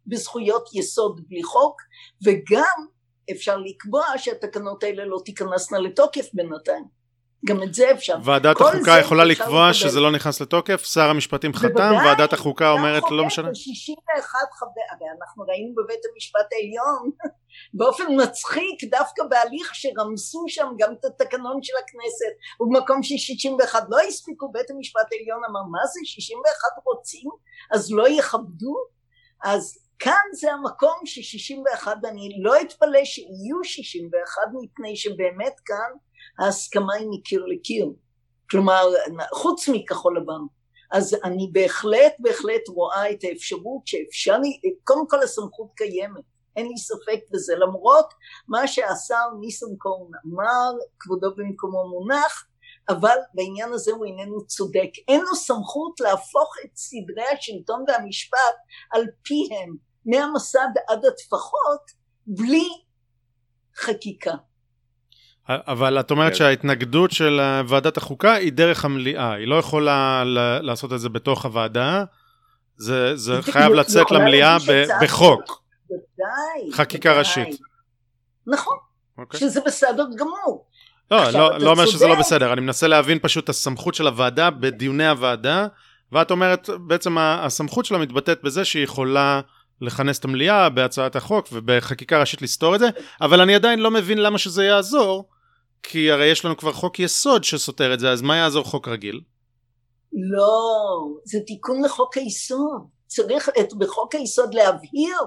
בזכויות 0.08 0.70
יסוד 0.74 1.22
בלי 1.28 1.44
חוק, 1.44 1.82
וגם 2.26 2.86
אפשר 3.32 3.58
לקבוע 3.58 4.06
שהתקנות 4.18 4.84
האלה 4.84 5.06
לא 5.06 5.18
תיכנסנה 5.26 5.80
לתוקף 5.80 6.26
בינתיים. 6.34 7.00
גם 7.46 7.64
את 7.64 7.74
זה 7.74 7.92
אפשר. 7.92 8.16
ועדת 8.24 8.62
החוקה 8.62 9.00
יכולה 9.00 9.24
לקבוע 9.24 9.74
שזה 9.74 10.00
לא 10.00 10.12
נכנס 10.12 10.42
לתוקף, 10.42 10.86
שר 10.86 11.10
המשפטים 11.10 11.54
חתם, 11.54 11.94
ועדת 12.06 12.34
החוקה 12.34 12.72
אומרת 12.72 13.04
לא 13.12 13.26
משנה. 13.26 13.56
61 13.56 14.40
חבר, 14.54 14.70
הרי 14.92 15.10
אנחנו 15.20 15.44
ראינו 15.44 15.76
בבית 15.76 16.00
המשפט 16.14 16.48
העליון 16.52 17.12
באופן 17.78 18.04
מצחיק 18.24 18.84
דווקא 18.92 19.24
בהליך 19.30 19.76
שרמסו 19.76 20.46
שם 20.48 20.68
גם 20.78 20.94
את 20.94 21.06
התקנון 21.06 21.64
של 21.64 21.74
הכנסת 21.84 22.62
ובמקום 22.62 23.04
של 23.04 23.18
61 23.18 23.84
לא 23.90 23.98
הספיקו 24.08 24.52
בית 24.52 24.72
המשפט 24.72 25.08
העליון 25.12 25.42
אמר 25.50 25.64
מה 25.72 25.86
זה 25.86 26.00
61 26.04 26.70
רוצים 26.86 27.30
אז 27.72 27.92
לא 27.92 28.10
יכבדו 28.10 28.76
אז 29.44 29.89
כאן 30.00 30.24
זה 30.34 30.52
המקום 30.54 31.06
ש-61 31.06 31.88
ואני 32.04 32.30
לא 32.42 32.62
אתפלא 32.62 33.06
שיהיו 33.06 33.64
61 33.64 34.42
מפני 34.62 34.96
שבאמת 34.96 35.54
כאן 35.66 35.92
ההסכמה 36.40 36.94
היא 36.94 37.08
מקיר 37.12 37.46
לקיר. 37.46 37.92
כלומר 38.52 38.90
חוץ 39.34 39.70
מכחול 39.70 40.18
לבן. 40.18 40.42
אז 40.92 41.18
אני 41.24 41.50
בהחלט 41.52 42.14
בהחלט 42.20 42.68
רואה 42.68 43.12
את 43.12 43.24
האפשרות 43.24 43.88
שאפשר 43.88 44.38
קודם 44.84 45.08
כל 45.08 45.24
הסמכות 45.24 45.72
קיימת. 45.76 46.24
אין 46.56 46.68
לי 46.68 46.78
ספק 46.78 47.20
בזה. 47.32 47.56
למרות 47.56 48.14
מה 48.48 48.68
שהשר 48.68 49.30
ניסנקורן 49.40 50.12
אמר 50.26 50.72
כבודו 51.00 51.36
במקומו 51.36 51.90
מונח 51.90 52.46
אבל 52.90 53.18
בעניין 53.34 53.74
הזה 53.74 53.92
הוא 53.92 54.06
איננו 54.06 54.46
צודק. 54.46 54.90
אין 55.08 55.22
לו 55.22 55.36
סמכות 55.36 56.00
להפוך 56.00 56.56
את 56.66 56.78
סדרי 56.78 57.28
השלטון 57.34 57.84
והמשפט 57.88 58.56
על 58.92 59.06
פיהם 59.24 59.89
מהמסד 60.10 60.70
עד 60.90 61.06
הטפחות 61.06 61.92
בלי 62.28 62.68
חקיקה 63.78 64.34
אבל 65.50 66.00
את 66.00 66.12
אומרת 66.12 66.32
כן. 66.32 66.38
שההתנגדות 66.38 67.12
של 67.12 67.40
ועדת 67.68 67.98
החוקה 67.98 68.34
היא 68.34 68.52
דרך 68.52 68.86
המליאה, 68.86 69.34
היא 69.34 69.48
לא 69.48 69.56
יכולה 69.56 70.24
לעשות 70.62 70.94
את 70.94 71.00
זה 71.00 71.10
בתוך 71.10 71.46
הוועדה, 71.46 72.04
זה, 72.78 73.16
זה 73.16 73.42
חייב 73.42 73.74
לצאת 73.74 74.12
למליאה 74.12 74.58
בחוק, 75.02 75.64
חקיקה 76.74 77.14
ראשית. 77.20 77.60
נכון, 78.48 78.78
okay. 78.78 79.22
אוקיי. 79.22 79.40
שזה 79.40 79.62
בסדר 79.66 80.06
גמור. 80.16 80.66
לא, 81.12 81.30
לא, 81.30 81.58
לא 81.58 81.72
אומר 81.72 81.86
שזה 81.86 82.08
לא 82.08 82.20
בסדר, 82.20 82.54
אני 82.54 82.62
מנסה 82.62 82.88
להבין 82.88 83.20
פשוט 83.22 83.44
את 83.44 83.50
הסמכות 83.50 83.96
של 83.96 84.08
הוועדה 84.08 84.50
בדיוני 84.50 85.08
הוועדה, 85.08 85.68
ואת 86.12 86.32
אומרת 86.32 86.70
בעצם 86.88 87.18
הסמכות 87.18 87.86
שלה 87.86 87.98
מתבטאת 87.98 88.44
בזה 88.44 88.66
שהיא 88.66 88.84
יכולה 88.84 89.42
לכנס 89.82 90.20
את 90.20 90.26
המליאה 90.26 90.70
בהצעת 90.70 91.16
החוק 91.16 91.48
ובחקיקה 91.52 92.20
ראשית 92.20 92.42
לסתור 92.42 92.76
את 92.76 92.80
זה, 92.80 92.88
אבל 93.22 93.42
אני 93.42 93.56
עדיין 93.56 93.80
לא 93.80 93.92
מבין 93.92 94.18
למה 94.18 94.38
שזה 94.38 94.66
יעזור, 94.66 95.30
כי 95.84 96.12
הרי 96.12 96.26
יש 96.26 96.46
לנו 96.46 96.58
כבר 96.58 96.74
חוק 96.74 97.00
יסוד 97.00 97.44
שסותר 97.44 97.94
את 97.94 98.00
זה, 98.00 98.12
אז 98.12 98.22
מה 98.22 98.38
יעזור 98.38 98.64
חוק 98.64 98.88
רגיל? 98.88 99.22
לא, 100.14 100.60
זה 101.26 101.40
תיקון 101.48 101.84
לחוק 101.86 102.18
היסוד. 102.18 102.88
צריך 103.08 103.50
את, 103.60 103.74
בחוק 103.74 104.16
היסוד 104.16 104.54
להבהיר 104.54 105.18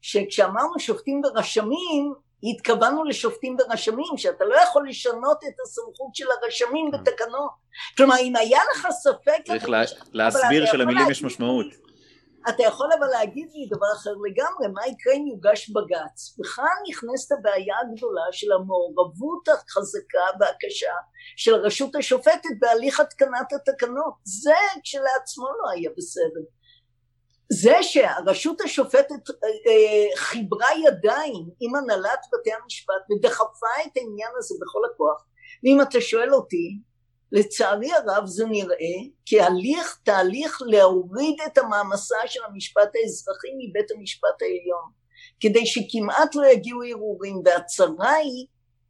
שכשאמרנו 0.00 0.78
שופטים 0.78 1.22
ורשמים, 1.24 2.12
התכוונו 2.42 3.04
לשופטים 3.04 3.56
ורשמים, 3.58 4.16
שאתה 4.16 4.44
לא 4.44 4.54
יכול 4.54 4.88
לשנות 4.88 5.38
את 5.48 5.54
הסמכות 5.64 6.14
של 6.14 6.24
הרשמים 6.42 6.90
כן. 6.92 6.98
בתקנות. 6.98 7.50
כלומר, 7.96 8.16
אם 8.20 8.36
היה 8.36 8.60
לך 8.74 8.88
ספק... 8.90 9.42
צריך 9.46 9.68
לה, 9.68 9.82
להסביר 10.12 10.66
שלמילים 10.66 11.10
יש 11.10 11.22
משמעות. 11.22 11.87
אתה 12.48 12.62
יכול 12.62 12.88
אבל 12.98 13.06
להגיד 13.06 13.48
לי 13.54 13.68
דבר 13.76 13.92
אחר 13.96 14.10
לגמרי, 14.10 14.68
מה 14.74 14.86
יקרה 14.86 15.14
אם 15.14 15.26
יוגש 15.26 15.70
בג"ץ? 15.70 16.38
וכאן 16.40 16.76
נכנסת 16.90 17.32
הבעיה 17.32 17.74
הגדולה 17.82 18.22
של 18.32 18.52
המעורבות 18.52 19.48
החזקה 19.48 20.26
והקשה 20.40 20.92
של 21.36 21.54
הרשות 21.54 21.94
השופטת 21.94 22.54
בהליך 22.60 23.00
התקנת 23.00 23.52
התקנות. 23.52 24.14
זה 24.24 24.60
כשלעצמו 24.84 25.46
לא 25.46 25.70
היה 25.70 25.90
בסדר. 25.96 26.40
זה 27.52 27.82
שהרשות 27.82 28.60
השופטת 28.60 29.30
אה, 29.30 29.48
אה, 29.66 30.16
חיברה 30.16 30.68
ידיים 30.84 31.50
עם 31.60 31.74
הנהלת 31.74 32.20
בתי 32.32 32.50
המשפט 32.52 33.10
ודחפה 33.10 33.74
את 33.86 33.96
העניין 33.96 34.30
הזה 34.38 34.54
בכל 34.60 34.80
הכוח, 34.92 35.24
ואם 35.64 35.82
אתה 35.82 36.00
שואל 36.00 36.34
אותי, 36.34 36.78
לצערי 37.32 37.90
הרב 37.92 38.26
זה 38.26 38.46
נראה 38.46 38.98
כהליך 39.26 39.98
תהליך 40.02 40.62
להוריד 40.66 41.36
את 41.46 41.58
המעמסה 41.58 42.16
של 42.26 42.40
המשפט 42.48 42.90
האזרחי 42.94 43.48
מבית 43.58 43.90
המשפט 43.90 44.42
העליון. 44.42 44.90
כדי 45.40 45.66
שכמעט 45.66 46.34
לא 46.34 46.46
יגיעו 46.46 46.82
ערעורים 46.82 47.42
והצרה 47.44 48.12
היא 48.12 48.46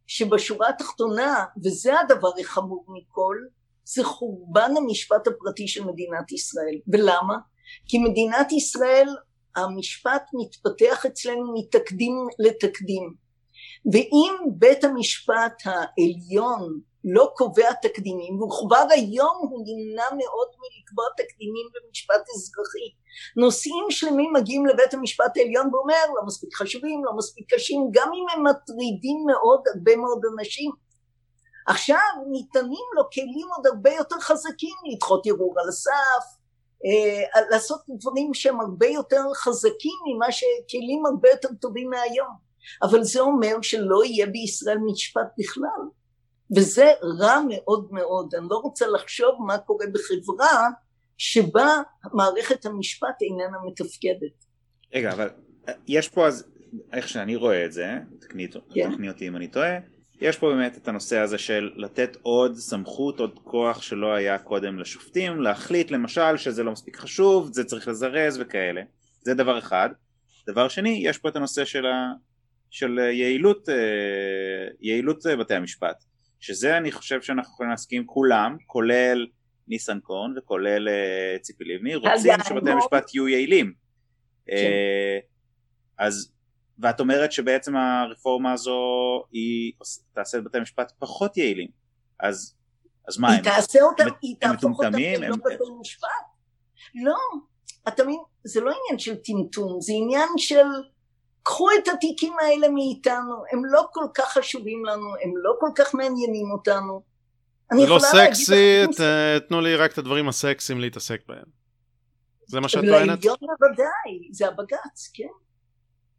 שבשורה 0.07 0.69
התחתונה 0.69 1.45
וזה 1.63 1.99
הדבר 1.99 2.31
החמור 2.39 2.85
מכל 2.87 3.35
זה 3.83 4.03
חורבן 4.03 4.71
המשפט 4.77 5.27
הפרטי 5.27 5.67
של 5.67 5.83
מדינת 5.83 6.31
ישראל. 6.31 6.79
ולמה? 6.87 7.37
כי 7.87 7.97
מדינת 7.99 8.51
ישראל 8.51 9.07
המשפט 9.55 10.23
מתפתח 10.33 11.05
אצלנו 11.05 11.53
מתקדים 11.53 12.13
לתקדים. 12.39 13.13
ואם 13.93 14.33
בית 14.57 14.83
המשפט 14.83 15.61
העליון 15.65 16.79
לא 17.03 17.31
קובע 17.35 17.73
תקדימים 17.73 18.41
וכבר 18.41 18.85
היום 18.89 19.37
הוא 19.41 19.63
נמנע 19.67 20.03
מאוד 20.17 20.47
מלקבוע 20.47 21.05
תקדימים 21.17 21.67
במשפט 21.73 22.23
אזרחי. 22.35 22.93
נושאים 23.37 23.85
שלמים 23.89 24.33
מגיעים 24.33 24.65
לבית 24.65 24.93
המשפט 24.93 25.37
העליון 25.37 25.75
ואומר 25.75 26.05
לא 26.15 26.25
מספיק 26.25 26.55
חשובים 26.55 27.05
לא 27.05 27.11
מספיק 27.17 27.53
קשים 27.53 27.89
גם 27.91 28.11
אם 28.13 28.25
הם 28.33 28.43
מטרידים 28.47 29.25
מאוד 29.27 29.61
הרבה 29.75 29.95
מאוד 29.95 30.21
אנשים. 30.33 30.71
עכשיו 31.67 32.09
ניתנים 32.31 32.85
לו 32.95 33.03
כלים 33.13 33.47
עוד 33.57 33.67
הרבה 33.67 33.91
יותר 33.91 34.19
חזקים 34.19 34.75
לדחות 34.93 35.27
ערעור 35.27 35.55
על 35.59 35.69
הסף 35.69 36.39
אה, 36.85 37.41
לעשות 37.49 37.79
דברים 37.89 38.33
שהם 38.33 38.59
הרבה 38.59 38.87
יותר 38.87 39.21
חזקים 39.35 39.97
ממה 40.05 40.31
שכלים 40.31 41.05
הרבה 41.05 41.29
יותר 41.29 41.49
טובים 41.61 41.89
מהיום. 41.89 42.49
אבל 42.83 43.03
זה 43.03 43.19
אומר 43.19 43.55
שלא 43.61 44.05
יהיה 44.05 44.27
בישראל 44.27 44.77
משפט 44.77 45.27
בכלל 45.37 45.81
וזה 46.55 46.91
רע 47.19 47.39
מאוד 47.49 47.87
מאוד. 47.91 48.35
אני 48.35 48.45
לא 48.49 48.57
רוצה 48.57 48.87
לחשוב 48.87 49.35
מה 49.45 49.57
קורה 49.57 49.85
בחברה 49.93 50.69
שבה 51.17 51.81
מערכת 52.13 52.65
המשפט 52.65 53.21
איננה 53.21 53.57
מתפקדת. 53.65 54.45
רגע, 54.93 55.11
אבל 55.11 55.29
יש 55.87 56.09
פה 56.09 56.27
אז, 56.27 56.47
איך 56.93 57.07
שאני 57.07 57.35
רואה 57.35 57.65
את 57.65 57.71
זה, 57.71 57.97
תקני, 58.21 58.47
כן. 58.73 59.07
אותי 59.09 59.27
אם 59.27 59.35
אני 59.35 59.47
טועה, 59.47 59.77
יש 60.21 60.37
פה 60.37 60.49
באמת 60.49 60.77
את 60.77 60.87
הנושא 60.87 61.17
הזה 61.17 61.37
של 61.37 61.71
לתת 61.75 62.17
עוד 62.21 62.55
סמכות, 62.55 63.19
עוד 63.19 63.39
כוח 63.43 63.81
שלא 63.81 64.13
היה 64.13 64.37
קודם 64.37 64.79
לשופטים, 64.79 65.41
להחליט 65.41 65.91
למשל 65.91 66.37
שזה 66.37 66.63
לא 66.63 66.71
מספיק 66.71 66.97
חשוב, 66.97 67.49
זה 67.53 67.63
צריך 67.63 67.87
לזרז 67.87 68.37
וכאלה. 68.41 68.81
זה 69.21 69.33
דבר 69.33 69.59
אחד. 69.59 69.89
דבר 70.47 70.67
שני, 70.67 71.01
יש 71.03 71.17
פה 71.17 71.29
את 71.29 71.35
הנושא 71.35 71.65
של, 71.65 71.85
ה, 71.85 72.13
של 72.69 72.99
יעילות, 72.99 73.69
אה, 73.69 73.75
יעילות 74.81 75.23
בתי 75.39 75.53
המשפט. 75.53 76.03
שזה 76.39 76.77
אני 76.77 76.91
חושב 76.91 77.21
שאנחנו 77.21 77.53
יכולים 77.53 77.69
להסכים 77.69 78.05
כולם, 78.05 78.57
כולל 78.65 79.27
ניסנקורן 79.67 80.37
וכולל 80.37 80.87
uh, 80.87 81.41
ציפי 81.41 81.63
לבני 81.63 81.95
רוצים 81.95 82.33
שבתי 82.47 82.71
המשפט 82.71 83.13
יהיו 83.13 83.27
יעילים. 83.27 83.73
כן. 84.45 84.53
Uh, 84.53 85.25
אז 85.97 86.31
ואת 86.79 86.99
אומרת 86.99 87.31
שבעצם 87.31 87.75
הרפורמה 87.75 88.53
הזו 88.53 88.79
היא 89.31 89.73
תעשה 90.13 90.37
את 90.37 90.43
בתי 90.43 90.57
המשפט 90.57 90.91
פחות 90.99 91.37
יעילים 91.37 91.69
אז, 92.19 92.55
אז 93.07 93.17
מה 93.17 93.29
היא 93.29 93.37
הם? 93.37 93.43
תעשה 93.43 93.81
אותם, 93.81 94.03
הם, 94.03 94.13
היא 94.21 94.35
הם 94.41 94.55
תהפוך 94.55 94.79
אותם? 94.79 94.97
ללא 94.97 95.35
בתי 95.35 95.63
משפט. 95.81 96.07
לא, 97.03 97.17
אתה 97.87 98.03
מבין, 98.03 98.19
זה 98.43 98.61
לא 98.61 98.71
עניין 98.71 98.99
של 98.99 99.15
טמטום, 99.15 99.81
זה 99.81 99.93
עניין 99.95 100.29
של 100.37 100.65
קחו 101.49 101.67
את 101.71 101.87
התיקים 101.87 102.33
האלה 102.41 102.69
מאיתנו, 102.69 103.43
הם 103.51 103.65
לא 103.65 103.87
כל 103.91 104.05
כך 104.13 104.33
חשובים 104.33 104.85
לנו, 104.85 105.07
הם 105.23 105.33
לא 105.37 105.53
כל 105.59 105.69
כך 105.75 105.95
מעניינים 105.95 106.51
אותנו. 106.51 107.01
זה 107.73 107.87
לא 107.87 107.99
סקסי, 107.99 108.85
ת- 108.97 109.47
תנו 109.47 109.61
לי 109.61 109.75
רק 109.75 109.93
את 109.93 109.97
הדברים 109.97 110.29
הסקסיים 110.29 110.79
להתעסק 110.79 111.21
בהם. 111.27 111.43
זה 112.47 112.59
מה 112.59 112.69
שאת 112.69 112.83
טוענת? 112.85 113.07
לעליון 113.07 113.37
בוודאי, 113.41 114.29
זה 114.31 114.47
הבג"ץ, 114.47 115.11
כן. 115.13 115.23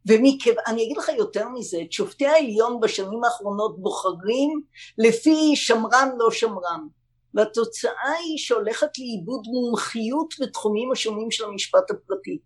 ואני 0.05 0.83
אגיד 0.83 0.97
לך 0.97 1.09
יותר 1.17 1.49
מזה, 1.49 1.77
את 1.81 1.91
שופטי 1.91 2.25
העליון 2.27 2.79
בשנים 2.79 3.23
האחרונות 3.23 3.79
בוחרים 3.79 4.61
לפי 4.97 5.55
שמרן 5.55 6.09
לא 6.17 6.31
שמרן, 6.31 6.87
והתוצאה 7.33 8.11
היא 8.19 8.37
שהולכת 8.37 8.89
לאיבוד 8.97 9.43
מומחיות 9.47 10.33
בתחומים 10.41 10.91
השונים 10.91 11.31
של 11.31 11.45
המשפט 11.45 11.91
הפרטי. 11.91 12.39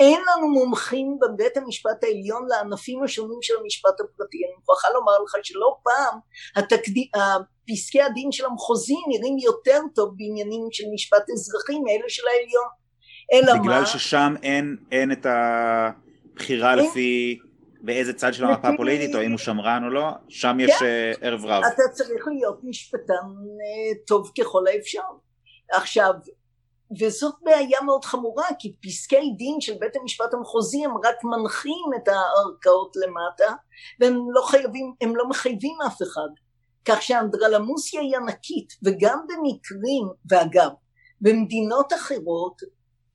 אין 0.00 0.20
לנו 0.20 0.48
מומחים 0.48 1.18
בבית 1.20 1.56
המשפט 1.56 2.04
העליון 2.04 2.46
לענפים 2.48 3.02
השונים 3.02 3.38
של 3.42 3.54
המשפט 3.62 4.00
הפרטי. 4.00 4.38
אני 4.44 4.54
מוכרחה 4.58 4.88
לומר 4.94 5.18
לך 5.24 5.34
שלא 5.42 5.76
פעם 5.82 6.18
התקדי, 6.56 7.08
פסקי 7.68 8.02
הדין 8.02 8.32
של 8.32 8.44
המחוזי 8.44 8.96
נראים 9.08 9.38
יותר 9.38 9.80
טוב 9.94 10.14
בעניינים 10.16 10.68
של 10.72 10.84
משפט 10.94 11.30
אזרחי 11.32 11.78
מאלה 11.78 12.08
של 12.08 12.22
העליון. 12.28 12.68
אלא 13.32 13.62
בגלל 13.62 13.80
מה? 13.80 13.86
ששם 13.86 14.34
אין, 14.42 14.76
אין 14.92 15.12
את 15.12 15.26
הבחירה 15.26 16.74
אין. 16.74 16.78
לפי 16.78 17.38
באיזה 17.80 18.12
צד 18.12 18.34
של 18.34 18.44
המפה 18.44 18.68
הפוליטית 18.68 19.14
או 19.14 19.22
אם 19.22 19.30
הוא 19.30 19.38
שמרן 19.38 19.84
או 19.84 19.90
לא, 19.90 20.10
שם 20.28 20.56
יש 20.60 20.70
כן. 20.78 20.84
אה, 20.84 21.12
ערב 21.20 21.44
רב. 21.44 21.62
אתה 21.74 21.82
צריך 21.92 22.28
להיות 22.28 22.60
משפטן 22.64 23.12
אה, 23.12 24.04
טוב 24.06 24.30
ככל 24.40 24.66
האפשר. 24.66 25.02
עכשיו, 25.72 26.12
וזאת 27.00 27.34
בעיה 27.42 27.80
מאוד 27.80 28.04
חמורה, 28.04 28.46
כי 28.58 28.76
פסקי 28.82 29.34
דין 29.36 29.60
של 29.60 29.74
בית 29.80 29.96
המשפט 29.96 30.34
המחוזי 30.34 30.84
הם 30.84 30.96
רק 30.96 31.24
מנחים 31.24 31.90
את 31.96 32.08
הערכאות 32.08 32.96
למטה, 32.96 33.54
והם 34.00 34.30
לא 34.30 34.42
חייבים, 34.42 34.94
הם 35.00 35.16
לא 35.16 35.28
מחייבים 35.28 35.76
אף 35.86 36.02
אחד. 36.02 36.28
כך 36.84 37.02
שהאנדרלמוסיה 37.02 38.00
היא 38.00 38.16
ענקית, 38.16 38.72
וגם 38.84 39.26
במקרים, 39.28 40.08
ואגב, 40.30 40.70
במדינות 41.20 41.92
אחרות, 41.92 42.62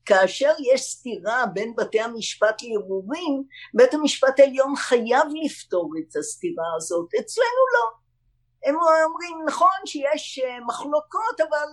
כאשר 0.05 0.51
יש 0.73 0.81
סתירה 0.81 1.45
בין 1.53 1.75
בתי 1.75 2.01
המשפט 2.01 2.61
לערעורים, 2.61 3.43
בית 3.73 3.93
המשפט 3.93 4.39
העליון 4.39 4.75
חייב 4.75 5.25
לפתור 5.43 5.91
את 5.99 6.15
הסתירה 6.15 6.75
הזאת. 6.77 7.09
אצלנו 7.19 7.63
לא. 7.73 7.97
הם 8.65 8.75
אומרים, 9.05 9.37
נכון 9.47 9.79
שיש 9.85 10.39
אה, 10.39 10.57
מחלוקות, 10.65 11.41
אבל 11.49 11.67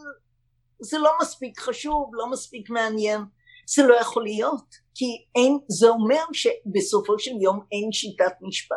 זה 0.85 0.99
לא 0.99 1.11
מספיק 1.23 1.61
חשוב, 1.61 2.11
לא 2.13 2.31
מספיק 2.31 2.71
מעניין. 2.71 3.21
זה 3.67 3.83
לא 3.83 3.95
יכול 3.95 4.25
להיות, 4.25 4.75
כי 4.95 5.05
אין, 5.35 5.59
זה 5.69 5.89
אומר 5.89 6.25
שבסופו 6.33 7.19
של 7.19 7.31
יום 7.41 7.61
אין 7.73 7.93
שיטת 7.93 8.33
משפט. 8.41 8.77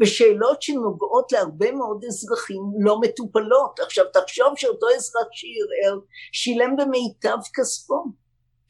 ושאלות 0.00 0.62
שנוגעות 0.62 1.32
להרבה 1.32 1.72
מאוד 1.72 2.04
אזרחים 2.04 2.62
לא 2.80 3.00
מטופלות. 3.00 3.80
עכשיו 3.80 4.04
תחשוב 4.12 4.52
שאותו 4.56 4.86
אזרח 4.96 5.28
שערער 5.32 6.00
שילם 6.32 6.76
במיטב 6.76 7.38
כספו 7.54 8.04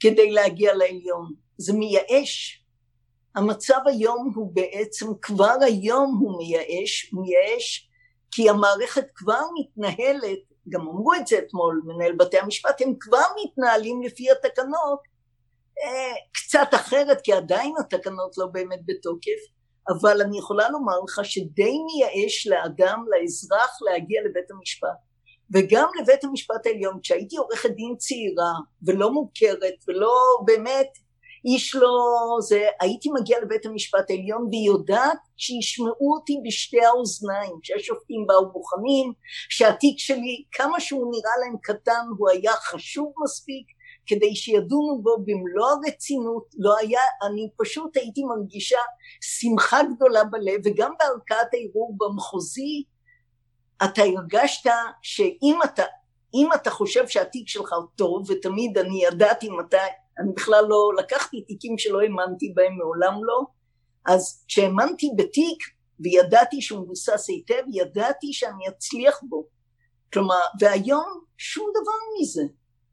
כדי 0.00 0.30
להגיע 0.30 0.74
לעליון. 0.74 1.32
זה 1.58 1.72
מייאש. 1.72 2.64
המצב 3.34 3.80
היום 3.86 4.32
הוא 4.34 4.54
בעצם, 4.54 5.06
כבר 5.22 5.56
היום 5.60 6.18
הוא 6.20 6.38
מייאש, 6.38 7.12
מייאש 7.12 7.90
כי 8.30 8.50
המערכת 8.50 9.06
כבר 9.14 9.42
מתנהלת, 9.60 10.38
גם 10.70 10.80
אמרו 10.80 11.14
את 11.14 11.26
זה 11.26 11.38
אתמול 11.38 11.82
מנהל 11.84 12.12
בתי 12.16 12.38
המשפט, 12.38 12.80
הם 12.80 12.94
כבר 13.00 13.24
מתנהלים 13.44 14.02
לפי 14.02 14.30
התקנות 14.30 15.00
אה, 15.82 16.14
קצת 16.32 16.68
אחרת, 16.74 17.20
כי 17.20 17.32
עדיין 17.32 17.74
התקנות 17.80 18.38
לא 18.38 18.46
באמת 18.46 18.80
בתוקף, 18.86 19.40
אבל 19.88 20.22
אני 20.22 20.38
יכולה 20.38 20.68
לומר 20.68 21.00
לך 21.00 21.20
שדי 21.24 21.78
מייאש 21.86 22.46
לאדם, 22.46 23.04
לאזרח, 23.08 23.78
להגיע 23.82 24.20
לבית 24.24 24.50
המשפט. 24.50 24.88
וגם 25.54 25.88
לבית 26.00 26.24
המשפט 26.24 26.66
העליון, 26.66 26.98
כשהייתי 27.02 27.36
עורכת 27.36 27.70
דין 27.70 27.96
צעירה 27.98 28.52
ולא 28.86 29.12
מוכרת 29.12 29.74
ולא 29.88 30.14
באמת 30.44 30.88
איש 31.44 31.74
לא 31.74 32.36
זה, 32.40 32.66
הייתי 32.80 33.08
מגיעה 33.20 33.40
לבית 33.40 33.66
המשפט 33.66 34.10
העליון 34.10 34.48
ויודעת 34.52 35.18
שישמעו 35.36 36.14
אותי 36.14 36.40
בשתי 36.46 36.84
האוזניים, 36.84 37.54
שהשופטים 37.62 38.26
באו 38.26 38.52
מוכנים, 38.52 39.12
שהתיק 39.48 39.98
שלי, 39.98 40.44
כמה 40.52 40.80
שהוא 40.80 41.12
נראה 41.12 41.32
להם 41.40 41.56
קטן, 41.62 42.06
הוא 42.18 42.30
היה 42.30 42.52
חשוב 42.52 43.12
מספיק 43.24 43.66
כדי 44.06 44.34
שידונו 44.34 45.02
בו 45.02 45.16
במלוא 45.24 45.68
הרצינות, 45.68 46.44
לא 46.58 46.76
היה, 46.78 47.00
אני 47.26 47.48
פשוט 47.56 47.96
הייתי 47.96 48.24
מרגישה 48.24 48.78
שמחה 49.20 49.80
גדולה 49.82 50.24
בלב, 50.24 50.60
וגם 50.64 50.92
בערכאת 50.98 51.48
הערעור 51.52 51.94
במחוזי, 51.96 52.84
אתה 53.84 54.02
הרגשת 54.02 54.70
שאם 55.02 55.58
אתה, 55.64 55.82
אם 56.34 56.48
אתה 56.54 56.70
חושב 56.70 57.08
שהתיק 57.08 57.48
שלך 57.48 57.74
טוב, 57.96 58.30
ותמיד 58.30 58.78
אני 58.78 59.04
ידעתי 59.04 59.48
מתי, 59.48 59.76
אני 60.20 60.32
בכלל 60.32 60.64
לא 60.68 60.90
לקחתי 60.98 61.42
תיקים 61.42 61.78
שלא 61.78 62.00
האמנתי 62.00 62.52
בהם, 62.54 62.78
מעולם 62.78 63.24
לא, 63.24 63.40
אז 64.06 64.44
כשהאמנתי 64.48 65.10
בתיק 65.16 65.62
וידעתי 66.00 66.62
שהוא 66.62 66.80
מבוסס 66.80 67.28
היטב, 67.28 67.62
ידעתי 67.72 68.32
שאני 68.32 68.68
אצליח 68.68 69.20
בו. 69.28 69.46
כלומר, 70.12 70.40
והיום 70.60 71.20
שום 71.38 71.70
דבר 71.70 72.20
מזה. 72.20 72.42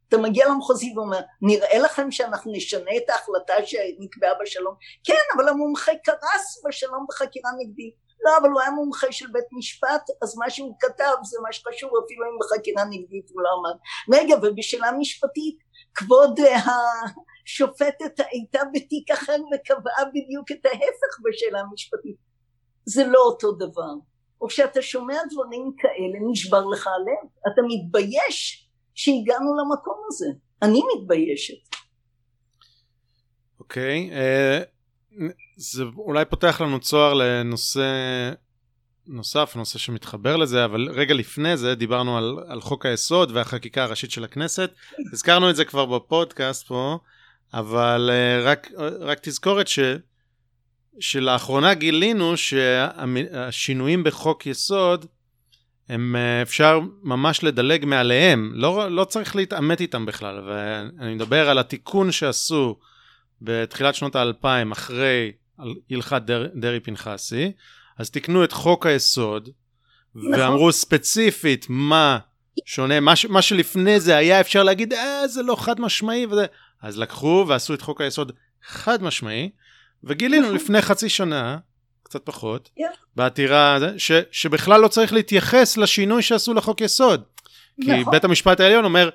אתה 0.08 0.18
מגיע 0.18 0.50
למחוזי 0.50 0.94
ואומר, 0.96 1.20
נראה 1.42 1.80
לכם 1.80 2.12
שאנחנו 2.12 2.52
נשנה 2.52 2.92
את 2.98 3.10
ההחלטה 3.10 3.54
שנקבעה 3.66 4.32
בשלום? 4.42 4.76
כן, 5.04 5.24
אבל 5.36 5.50
המומחה 5.50 5.92
קרס 6.04 6.64
בשלום 6.68 7.06
בחקירה 7.10 7.52
נגדית. 7.60 7.94
לא, 8.26 8.38
אבל 8.42 8.50
הוא 8.50 8.62
היה 8.62 8.72
מומחה 8.72 9.12
של 9.12 9.28
בית 9.32 9.46
משפט, 9.58 10.10
אז 10.22 10.38
מה 10.38 10.50
שהוא 10.50 10.76
כתב 10.80 11.14
זה 11.24 11.38
מה 11.42 11.54
שחשוב, 11.54 11.92
אפילו 12.06 12.26
אם 12.26 12.38
בחקירה 12.40 12.84
נגדית 12.86 13.30
הוא 13.34 13.42
לא 13.42 13.50
אמר. 13.60 13.74
רגע, 14.20 14.36
ובשאלה 14.44 14.92
משפטית, 14.92 15.58
כבוד 15.98 16.40
השופטת 17.46 18.20
הייתה 18.32 18.60
בתיק 18.74 19.12
אחר 19.12 19.36
וקבעה 19.36 20.06
בדיוק 20.10 20.52
את 20.52 20.66
ההפך 20.66 21.20
בשאלה 21.26 21.60
המשפטית. 21.60 22.16
זה 22.86 23.08
לא 23.08 23.20
אותו 23.20 23.52
דבר. 23.52 23.94
וכשאתה 24.44 24.82
שומע 24.82 25.18
דברים 25.32 25.72
כאלה, 25.78 26.32
נשבר 26.32 26.66
לך 26.66 26.88
הלב. 26.88 27.30
אתה 27.54 27.62
מתבייש 27.68 28.68
שהגענו 28.96 29.58
למקום 29.58 30.02
הזה. 30.08 30.28
אני 30.62 30.82
מתביישת. 30.96 31.76
אוקיי, 33.60 34.10
okay, 34.10 34.14
uh, 34.14 35.24
זה 35.58 35.84
אולי 35.98 36.26
פותח 36.26 36.62
לנו 36.62 36.80
צוהר 36.80 37.14
לנושא 37.14 37.82
נוסף, 39.08 39.54
נושא 39.56 39.80
שמתחבר 39.80 40.36
לזה, 40.36 40.66
אבל 40.66 40.90
רגע 40.94 41.14
לפני 41.14 41.58
זה 41.58 41.76
דיברנו 41.76 42.18
על, 42.18 42.36
על 42.48 42.62
חוק 42.62 42.86
היסוד 42.86 43.32
והחקיקה 43.32 43.84
הראשית 43.84 44.12
של 44.12 44.24
הכנסת. 44.24 44.72
הזכרנו 45.14 45.50
את 45.50 45.56
זה 45.56 45.66
כבר 45.66 45.86
בפודקאסט 45.86 46.68
פה, 46.68 46.98
אבל 47.54 48.10
uh, 48.10 48.46
רק, 48.48 48.72
רק 49.00 49.20
תזכורת 49.22 49.68
ש, 49.68 49.80
שלאחרונה 51.00 51.74
גילינו 51.74 52.38
שהשינויים 52.38 54.04
בחוק 54.04 54.46
יסוד, 54.46 55.06
הם 55.90 56.16
אפשר 56.42 56.80
ממש 57.04 57.44
לדלג 57.44 57.86
מעליהם, 57.86 58.52
לא, 58.54 58.92
לא 58.92 59.04
צריך 59.04 59.36
להתעמת 59.36 59.82
איתם 59.82 60.06
בכלל, 60.06 60.42
ואני 60.48 61.16
מדבר 61.16 61.50
על 61.50 61.58
התיקון 61.58 62.12
שעשו 62.12 62.80
בתחילת 63.42 63.96
שנות 63.96 64.16
האלפיים 64.16 64.72
אחרי 64.72 65.32
הלכת 65.92 66.22
דר, 66.22 66.48
דרעי 66.56 66.80
פנחסי, 66.80 67.52
אז 67.98 68.10
תיקנו 68.10 68.44
את 68.44 68.52
חוק 68.52 68.86
היסוד, 68.86 69.50
נכון. 70.16 70.34
ואמרו 70.34 70.72
ספציפית 70.72 71.66
מה 71.70 72.18
שונה, 72.66 73.00
מה, 73.00 73.14
מה 73.30 73.42
שלפני 73.42 74.00
זה 74.00 74.18
היה 74.18 74.40
אפשר 74.42 74.64
להגיד, 74.64 74.94
אה, 74.94 75.28
זה 75.28 75.44
לא 75.44 75.56
חד 75.56 75.82
משמעי, 75.82 76.26
וזה... 76.26 76.46
אז 76.82 76.98
לקחו 76.98 77.46
ועשו 77.48 77.74
את 77.74 77.82
חוק 77.82 78.02
היסוד 78.02 78.32
חד 78.68 79.04
משמעי, 79.04 79.50
וגילינו 80.04 80.44
נכון. 80.44 80.56
לפני 80.56 80.82
חצי 80.82 81.10
שנה, 81.10 81.58
קצת 82.04 82.26
פחות, 82.26 82.70
yeah. 82.80 82.84
בעתירה, 83.16 83.78
ש, 83.98 84.12
שבכלל 84.32 84.82
לא 84.82 84.88
צריך 84.88 85.14
להתייחס 85.14 85.78
לשינוי 85.78 86.22
שעשו 86.22 86.54
לחוק 86.54 86.82
יסוד. 86.82 87.24
כי 87.82 88.00
נכון. 88.00 88.12
בית 88.12 88.24
המשפט 88.24 88.60
העליון 88.60 88.86
אומר, 88.86 89.10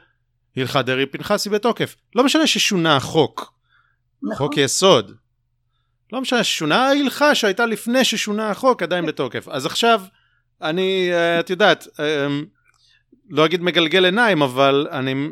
הלכת 0.56 0.84
דרעי 0.84 1.06
פנחסי 1.06 1.50
בתוקף. 1.50 1.96
לא 2.14 2.24
משנה 2.24 2.46
ששונה 2.46 2.96
החוק, 2.96 3.54
נכון. 4.22 4.36
חוק 4.36 4.56
יסוד. 4.56 5.12
לא 6.12 6.20
משנה 6.20 6.44
ששונה 6.44 6.86
ההלכה 6.86 7.34
שהייתה 7.34 7.66
לפני 7.66 8.04
ששונה 8.04 8.50
החוק 8.50 8.82
עדיין 8.82 9.06
בתוקף. 9.06 9.48
אז 9.48 9.66
עכשיו, 9.66 10.02
אני, 10.62 11.10
את 11.40 11.50
יודעת, 11.50 11.86
לא 13.30 13.44
אגיד 13.44 13.62
מגלגל 13.62 14.04
עיניים, 14.04 14.42
אבל 14.42 14.88
אני, 14.90 15.28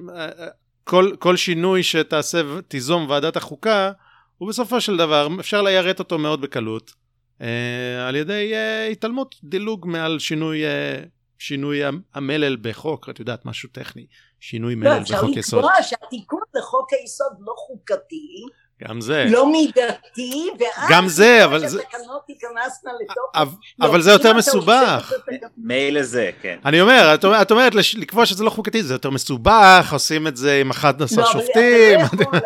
כל, 0.85 1.13
כל 1.19 1.37
שינוי 1.37 1.83
שתעשה, 1.83 2.43
תיזום 2.69 3.11
ועדת 3.11 3.37
החוקה, 3.37 3.93
הוא 4.39 4.49
בסופו 4.49 4.81
של 4.81 4.97
דבר, 4.97 5.29
אפשר 5.41 5.63
ליירט 5.63 5.99
אותו 5.99 6.19
מאוד 6.19 6.41
בקלות, 6.41 6.93
אה, 7.41 8.09
על 8.09 8.17
ידי 8.17 8.55
אה, 8.55 8.87
התעלמות, 8.87 9.35
דילוג 9.45 9.87
מעל 9.87 10.19
שינוי, 10.19 10.65
אה, 10.65 11.03
שינוי 11.39 11.81
המלל 12.15 12.57
בחוק, 12.57 13.09
את 13.09 13.19
יודעת, 13.19 13.47
משהו 13.47 13.69
טכני, 13.73 14.07
שינוי 14.41 14.75
מלל 14.75 14.89
לא, 14.89 14.99
בחוק 14.99 15.37
יסוד. 15.37 15.65
אפשר 15.65 15.77
לקבוע 15.77 15.83
שהתיקון 15.83 16.41
לחוק 16.55 16.93
היסוד 16.93 17.33
לא 17.41 17.53
חוקתי, 17.57 18.45
גם 18.89 19.01
זה. 19.01 19.25
לא 19.31 19.53
מידתי, 19.53 20.51
ואז 20.59 20.91
גם 20.91 21.09
זה, 21.09 21.45
אבל 21.45 21.69
זה... 21.69 21.79
שהתקנות 21.83 22.23
תיכנסנה 22.27 22.93
לתוקף. 23.03 23.59
אבל, 23.81 23.97
לא, 23.99 24.03
זה 24.03 24.11
יותר 24.11 24.35
מסובך. 24.35 25.13
התקנות- 25.17 25.51
מילא 25.57 26.03
זה, 26.03 26.31
כן. 26.43 26.59
אני 26.65 26.81
אומר, 26.81 27.11
את, 27.15 27.25
אומרת- 27.51 27.75
לקבוע 27.99 28.27
שזה 28.27 28.45
לא 28.45 28.51
חוקתי, 28.51 28.83
זה 28.83 28.95
יותר 28.95 29.11
מסובך, 29.11 29.89
עושים 29.93 30.27
את 30.27 30.37
זה 30.37 30.61
עם 30.61 30.71
11 30.71 31.23
לא, 31.25 31.31
אבל 31.31 31.41
שופטים. 31.41 32.01
לא 32.01 32.39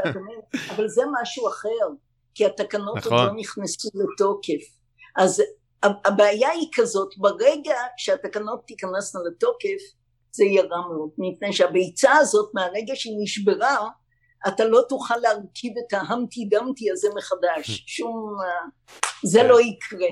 אבל 0.76 0.88
זה 0.88 1.02
משהו 1.22 1.48
אחר, 1.48 1.68
כי 2.34 2.46
התקנות 2.46 2.88
עוד 2.88 2.98
נכון. 2.98 3.26
לא 3.26 3.32
נכנסו 3.36 3.88
לתוקף. 3.94 4.64
אז 5.16 5.42
הבעיה 5.82 6.50
היא 6.50 6.68
כזאת, 6.74 7.08
ברגע 7.16 7.74
שהתקנות 7.96 8.62
תיכנסנה 8.66 9.20
לתוקף, 9.28 9.82
זה 10.32 10.44
יהיה 10.44 10.62
רע 10.62 10.88
מאוד, 10.88 11.08
מפני 11.18 11.52
שהביצה 11.52 12.12
הזאת, 12.12 12.50
מהרגע 12.54 12.92
שהיא 12.96 13.16
נשברה, 13.22 13.88
אתה 14.48 14.64
לא 14.64 14.80
תוכל 14.88 15.16
להרכיב 15.16 15.72
את 15.78 15.92
ההמטי 15.92 16.48
דמטי 16.50 16.90
הזה 16.90 17.08
מחדש, 17.16 17.84
שום... 17.96 18.36
אה, 18.44 18.68
זה 19.24 19.38
כן. 19.40 19.46
לא 19.48 19.60
יקרה. 19.60 20.08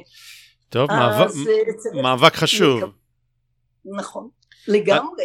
טוב, 0.68 0.90
מאבק- 0.92 1.30
אה, 1.96 2.02
מאבק 2.02 2.34
חשוב. 2.36 2.82
נכון, 3.98 4.28
לגמרי. 4.68 5.24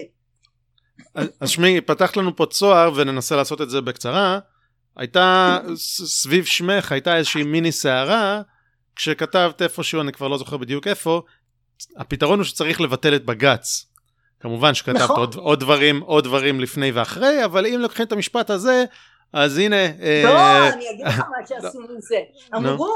אז 1.16 1.28
אז 1.40 1.50
שמי, 1.50 1.82
פתחת 1.82 2.18
לנו 2.18 2.36
פה 2.36 2.46
צוהר 2.46 2.92
וננסה 2.96 3.36
לעשות 3.36 3.62
את 3.62 3.70
זה 3.70 3.82
בקצרה. 3.82 4.40
הייתה, 4.98 5.58
סביב 5.76 6.46
שמך 6.46 6.92
הייתה 6.92 7.18
איזושהי 7.18 7.44
מיני 7.44 7.72
סערה, 7.72 8.42
כשכתבת 8.96 9.62
איפשהו, 9.62 10.02
אני 10.02 10.12
כבר 10.12 10.28
לא 10.28 10.38
זוכר 10.38 10.58
בדיוק 10.58 10.88
איפה, 10.88 11.22
הפתרון 11.98 12.40
הוא 12.40 12.46
שצריך 12.46 12.82
לבטל 12.82 13.16
את 13.16 13.26
בג"ץ. 13.26 13.86
כמובן 14.40 14.74
שכתבת 14.74 14.96
נכון. 15.02 15.20
עוד, 15.20 15.36
עוד 15.36 15.60
דברים, 15.60 16.02
עוד 16.02 16.24
דברים 16.24 16.60
לפני 16.60 16.92
ואחרי, 16.92 17.46
אבל 17.46 17.66
אם 17.66 17.80
לוקחים 17.80 18.06
את 18.06 18.12
המשפט 18.12 18.50
הזה, 18.50 18.86
אז 19.34 19.58
הנה, 19.58 19.76
אה, 19.76 20.22
לא, 20.24 20.68
אני 20.74 20.90
אגיד 20.90 21.06
לך 21.08 21.20
מה 21.20 21.48
שעשו 21.48 21.80
מזה. 21.98 22.16
נו. 22.52 22.58
אמרו 22.58 22.94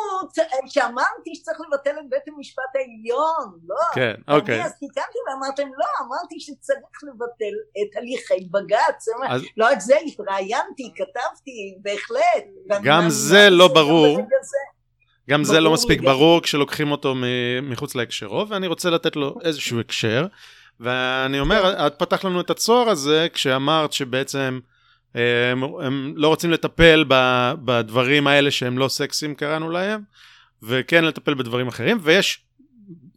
שאמרתי 0.67 1.35
שצריך 1.35 1.57
לבטל 1.67 1.91
את 1.99 2.09
בית 2.09 2.21
המשפט 2.27 2.63
העליון, 2.75 3.59
לא. 3.67 3.75
כן, 3.93 4.13
אוקיי. 4.27 4.55
אני 4.55 4.65
אז 4.65 4.71
תיקנתי 4.79 5.17
ואמרתם 5.29 5.67
לא, 5.77 6.05
אמרתי 6.05 6.35
שצריך 6.39 7.03
לבטל 7.03 7.53
את 7.81 7.97
הליכי 7.97 8.47
בג"ץ. 8.51 9.05
אז- 9.29 9.41
לא 9.57 9.65
רק 9.65 9.79
זה, 9.79 9.95
התראיינתי, 10.07 10.91
כתבתי, 10.95 11.75
בהחלט. 11.81 12.45
ואני 12.69 12.81
גם 12.83 13.09
זה 13.09 13.49
לא 13.49 13.67
ברור. 13.67 14.19
גם 15.29 15.43
זה 15.43 15.59
לא 15.59 15.71
מספיק. 15.73 16.01
ברור 16.01 16.41
כשלוקחים 16.41 16.91
אותו 16.91 17.15
מחוץ 17.61 17.95
להקשרו, 17.95 18.47
ואני 18.49 18.67
רוצה 18.67 18.89
לתת 18.89 19.15
לו 19.15 19.35
איזשהו 19.43 19.79
הקשר. 19.79 20.25
ואני 20.79 21.39
אומר, 21.39 21.87
את 21.87 21.93
פתחת 21.99 22.23
לנו 22.23 22.41
את 22.41 22.49
הצוהר 22.49 22.89
הזה 22.89 23.27
כשאמרת 23.33 23.93
שבעצם 23.93 24.59
אה, 25.15 25.51
הם, 25.51 25.63
הם 25.63 26.13
לא 26.15 26.27
רוצים 26.27 26.51
לטפל 26.51 27.05
ב- 27.07 27.53
בדברים 27.65 28.27
האלה 28.27 28.51
שהם 28.51 28.77
לא 28.77 28.87
סקסיים 28.87 29.35
קראנו 29.35 29.69
להם, 29.69 30.01
וכן 30.63 31.05
לטפל 31.05 31.33
בדברים 31.33 31.67
אחרים, 31.67 31.97
ויש 32.01 32.43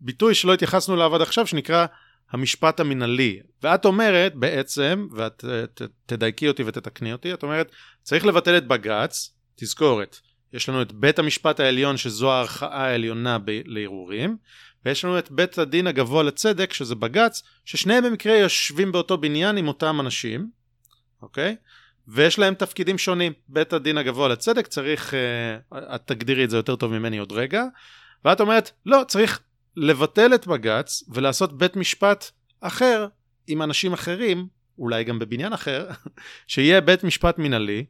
ביטוי 0.01 0.35
שלא 0.35 0.55
התייחסנו 0.55 0.95
אליו 0.95 1.15
עד 1.15 1.21
עכשיו 1.21 1.47
שנקרא 1.47 1.87
המשפט 2.31 2.81
המינהלי. 2.81 3.41
ואת 3.63 3.85
אומרת 3.85 4.35
בעצם, 4.35 5.09
ואת 5.13 5.45
אה, 5.49 5.67
ת- 5.67 5.83
תדייקי 6.07 6.49
אותי 6.49 6.63
ותתקני 6.67 7.13
אותי, 7.13 7.35
את 7.35 7.43
אומרת, 7.43 7.71
צריך 8.03 8.27
לבטל 8.27 8.57
את 8.57 8.67
בג"ץ, 8.67 9.35
תזכורת, 9.57 10.17
יש 10.53 10.69
לנו 10.69 10.83
את 10.83 10.93
בית 10.93 11.19
המשפט 11.19 11.61
העליון 11.61 11.97
שזו 11.97 12.33
הערכאה 12.33 12.87
העליונה 12.87 13.39
ב- 13.45 13.61
לערעורים, 13.67 14.37
ויש 14.85 15.05
לנו 15.05 15.19
את 15.19 15.31
בית 15.31 15.59
הדין 15.59 15.87
הגבוה 15.87 16.23
לצדק 16.23 16.73
שזה 16.73 16.95
בג"ץ, 16.95 17.43
ששניהם 17.65 18.05
במקרה 18.05 18.37
יושבים 18.37 18.93
באותו 18.93 19.19
בניין 19.19 19.57
עם 19.57 19.69
אותם 19.69 20.01
אנשים, 20.01 20.49
אוקיי? 21.23 21.57
ויש 22.09 22.39
להם 22.39 22.55
תפקידים 22.55 22.99
שונים. 22.99 23.33
בית 23.49 23.73
הדין 23.73 23.99
הגבוה 23.99 24.29
לצדק 24.29 24.67
צריך, 24.67 25.15
אה, 25.15 25.95
את 25.95 26.03
תגדירי 26.07 26.45
את 26.45 26.51
זה 26.51 26.57
יותר 26.57 26.77
טוב 26.77 26.93
ממני 26.93 27.19
עוד 27.19 27.33
רגע, 27.33 27.65
ואת 28.25 28.41
אומרת, 28.41 28.71
לא, 28.87 29.03
צריך 29.09 29.41
לבטל 29.77 30.35
את 30.35 30.47
בג"ץ 30.47 31.05
ולעשות 31.09 31.59
בית 31.59 31.77
משפט 31.77 32.31
אחר 32.61 33.07
עם 33.47 33.63
אנשים 33.63 33.93
אחרים, 33.93 34.47
אולי 34.79 35.05
גם 35.05 35.19
בבניין 35.19 35.53
אחר, 35.53 35.89
שיהיה 36.47 36.81
בית 36.81 37.05
משפט 37.05 37.39
מינהלי, 37.39 37.85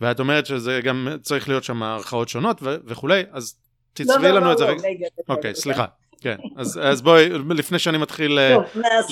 ואת 0.00 0.20
אומרת 0.20 0.46
שזה 0.46 0.80
גם 0.84 1.08
צריך 1.22 1.48
להיות 1.48 1.64
שם 1.64 1.82
ערכאות 1.82 2.28
שונות 2.28 2.62
ו- 2.62 2.76
וכולי, 2.84 3.22
אז 3.32 3.54
לא, 3.98 4.04
תצבי 4.04 4.22
לא, 4.22 4.30
לנו 4.30 4.46
לא, 4.46 4.52
את 4.52 4.58
זה 4.58 4.64
לא, 4.64 4.70
רגע. 4.70 4.78
רגע, 4.78 4.88
רגע, 4.88 5.06
אוקיי, 5.28 5.50
רגע. 5.50 5.60
סליחה. 5.60 5.84
כן, 6.20 6.36
אז, 6.56 6.80
אז 6.82 7.02
בואי, 7.02 7.28
לפני 7.50 7.78
שאני 7.78 7.98
מתחיל... 7.98 8.38
אה, 8.38 8.56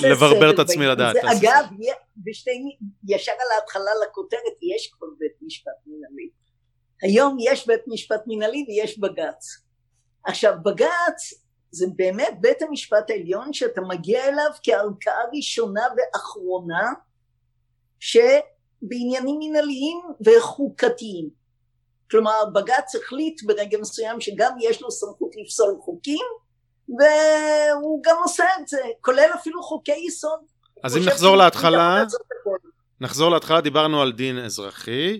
לברבר 0.09 0.51
את 0.53 0.59
עצמי 0.59 0.85
לדעת. 0.85 1.15
תעשי 1.15 1.47
אגב, 1.47 1.65
בשתי, 2.17 2.51
ישר 3.07 3.31
על 3.31 3.59
ההתחלה 3.59 3.91
לכותרת 4.03 4.57
יש 4.75 4.87
כבר 4.87 5.07
בית 5.19 5.33
משפט 5.41 5.71
מינהלי. 5.87 6.29
היום 7.01 7.37
יש 7.39 7.67
בית 7.67 7.81
משפט 7.87 8.21
מינהלי 8.27 8.65
ויש 8.67 8.99
בג"ץ. 8.99 9.45
עכשיו 10.25 10.53
בג"ץ 10.65 11.43
זה 11.71 11.85
באמת 11.95 12.37
בית 12.41 12.61
המשפט 12.61 13.09
העליון 13.09 13.53
שאתה 13.53 13.81
מגיע 13.81 14.27
אליו 14.27 14.49
כערכאה 14.63 15.23
ראשונה 15.35 15.81
ואחרונה 15.97 16.93
שבעניינים 17.99 19.39
מינהליים 19.39 19.99
וחוקתיים. 20.25 21.29
כלומר 22.11 22.45
בג"ץ 22.53 22.95
החליט 22.95 23.43
ברגע 23.43 23.77
מסוים 23.77 24.21
שגם 24.21 24.51
יש 24.61 24.81
לו 24.81 24.91
סמכות 24.91 25.31
לפסול 25.35 25.77
חוקים 25.81 26.25
והוא 26.89 28.03
גם 28.03 28.15
עושה 28.23 28.43
את 28.59 28.67
זה, 28.67 28.81
כולל 29.01 29.29
אפילו 29.35 29.63
חוקי 29.63 30.03
יסוד. 30.07 30.39
אז 30.83 30.97
אם 30.97 31.01
נחזור 31.05 31.35
להתחלה. 31.37 32.03
נחזור 33.01 33.31
להתחלה, 33.31 33.61
דיברנו 33.61 34.01
על 34.01 34.11
דין 34.11 34.37
אזרחי, 34.37 35.19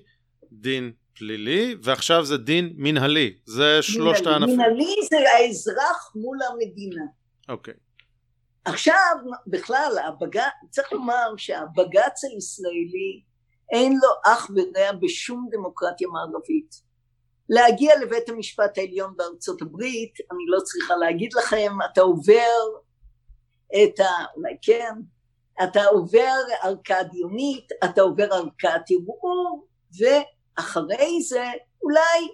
דין 0.51 0.91
פלילי, 1.17 1.75
ועכשיו 1.83 2.25
זה 2.25 2.37
דין 2.37 2.73
מנהלי. 2.77 3.33
זה 3.45 3.81
שלושת. 3.81 4.27
הענפים. 4.27 4.55
מנהלי 4.55 4.95
זה 5.09 5.17
האזרח 5.37 6.11
מול 6.15 6.37
המדינה. 6.51 7.03
אוקיי. 7.49 7.73
עכשיו 8.65 9.15
בכלל 9.47 9.97
הבג"ץ, 10.07 10.41
צריך 10.69 10.91
לומר 10.93 11.33
שהבג"ץ 11.37 12.23
הישראלי 12.23 13.21
אין 13.71 13.93
לו 13.93 14.33
אח 14.33 14.49
ורע 14.55 14.91
בשום 15.01 15.47
דמוקרטיה 15.51 16.07
מערבית. 16.07 16.88
להגיע 17.49 17.99
לבית 17.99 18.29
המשפט 18.29 18.77
העליון 18.77 19.13
בארצות 19.17 19.61
הברית, 19.61 20.13
אני 20.31 20.43
לא 20.47 20.59
צריכה 20.63 20.95
להגיד 20.95 21.33
לכם, 21.33 21.77
אתה 21.91 22.01
עובר 22.01 22.59
את 23.75 23.99
ה... 23.99 24.09
אולי 24.35 24.57
כן, 24.61 24.93
אתה 25.63 25.85
עובר 25.85 26.35
ערכאה 26.61 27.03
דיונית, 27.03 27.65
אתה 27.83 28.01
עובר 28.01 28.33
ערכאת 28.33 28.81
ערעור, 28.89 29.67
ואחרי 29.99 31.21
זה 31.21 31.45
אולי 31.83 32.27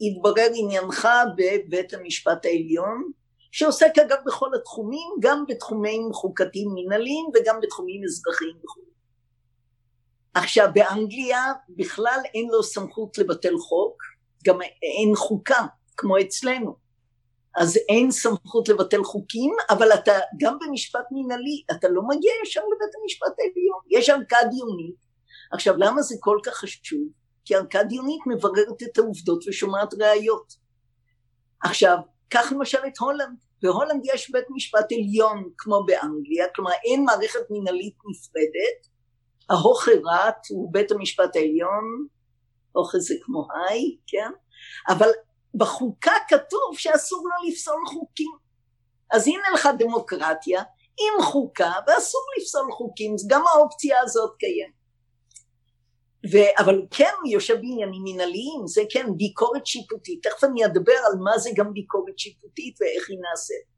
יתברר 0.00 0.50
עניינך 0.54 1.08
בבית 1.36 1.94
המשפט 1.94 2.44
העליון, 2.46 3.10
שעוסק 3.52 3.92
אגב 3.98 4.16
בכל 4.26 4.48
התחומים, 4.54 5.08
גם 5.20 5.44
בתחומים 5.48 6.12
חוקתיים 6.12 6.68
מנהליים 6.74 7.26
וגם 7.34 7.60
בתחומים 7.62 8.04
אזרחיים 8.04 8.56
וכו'. 8.64 8.80
עכשיו 10.34 10.68
באנגליה 10.74 11.52
בכלל 11.68 12.20
אין 12.34 12.48
לו 12.48 12.62
סמכות 12.62 13.18
לבטל 13.18 13.58
חוק, 13.58 14.02
גם 14.44 14.62
אין 14.62 15.16
חוקה 15.16 15.66
כמו 15.96 16.18
אצלנו, 16.20 16.76
אז 17.56 17.76
אין 17.88 18.10
סמכות 18.10 18.68
לבטל 18.68 19.04
חוקים, 19.04 19.54
אבל 19.70 19.92
אתה 19.92 20.12
גם 20.40 20.58
במשפט 20.60 21.04
מנהלי 21.10 21.64
אתה 21.70 21.88
לא 21.88 22.02
מגיע 22.02 22.32
ישר 22.42 22.60
לבית 22.60 22.94
המשפט 23.02 23.34
העליון, 23.38 23.80
יש 23.90 24.10
ערכאה 24.10 24.44
דיונית. 24.44 24.96
עכשיו 25.52 25.74
למה 25.78 26.02
זה 26.02 26.16
כל 26.20 26.38
כך 26.44 26.54
חשוב? 26.54 27.08
כי 27.44 27.54
ערכאה 27.54 27.84
דיונית 27.84 28.20
מבררת 28.26 28.82
את 28.82 28.98
העובדות 28.98 29.44
ושומעת 29.48 29.94
ראיות. 29.94 30.52
עכשיו 31.64 31.98
קח 32.28 32.52
למשל 32.52 32.78
את 32.86 32.98
הולנד, 32.98 33.38
בהולנד 33.62 34.02
יש 34.14 34.30
בית 34.30 34.44
משפט 34.50 34.92
עליון 34.92 35.50
כמו 35.58 35.84
באנגליה, 35.86 36.46
כלומר 36.54 36.70
אין 36.84 37.04
מערכת 37.04 37.40
מנהלית 37.50 37.94
נפרדת, 38.10 38.94
ההוכרת 39.50 40.36
הוא 40.50 40.72
בית 40.72 40.90
המשפט 40.90 41.36
העליון, 41.36 42.06
הוכה 42.74 42.98
זה 42.98 43.14
כמו 43.22 43.48
היי, 43.54 43.96
כן? 44.06 44.30
אבל 44.88 45.08
בחוקה 45.54 46.12
כתוב 46.28 46.78
שאסור 46.78 47.24
לו 47.24 47.48
לפסול 47.48 47.86
חוקים. 47.86 48.32
אז 49.12 49.26
הנה 49.26 49.50
לך 49.54 49.68
דמוקרטיה 49.78 50.62
עם 51.00 51.22
חוקה 51.22 51.72
ואסור 51.86 52.20
לפסול 52.38 52.72
חוקים, 52.72 53.16
גם 53.26 53.42
האופציה 53.46 54.00
הזאת 54.00 54.36
קיימת. 54.38 54.84
ו- 56.32 56.62
אבל 56.62 56.86
כן 56.90 57.14
יושב 57.30 57.54
בעניינים 57.54 58.02
מנהליים, 58.04 58.66
זה 58.66 58.82
כן 58.90 59.06
ביקורת 59.16 59.66
שיפוטית, 59.66 60.26
תכף 60.26 60.44
אני 60.44 60.64
אדבר 60.64 60.96
על 61.06 61.18
מה 61.18 61.38
זה 61.38 61.50
גם 61.56 61.72
ביקורת 61.72 62.18
שיפוטית 62.18 62.76
ואיך 62.80 63.10
היא 63.10 63.18
נעשית. 63.30 63.74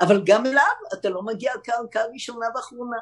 אבל 0.00 0.22
גם 0.24 0.46
אליו 0.46 0.76
אתה 0.92 1.08
לא 1.08 1.22
מגיע 1.22 1.52
כערכאה 1.64 2.04
ראשונה 2.12 2.46
ואחרונה. 2.54 2.98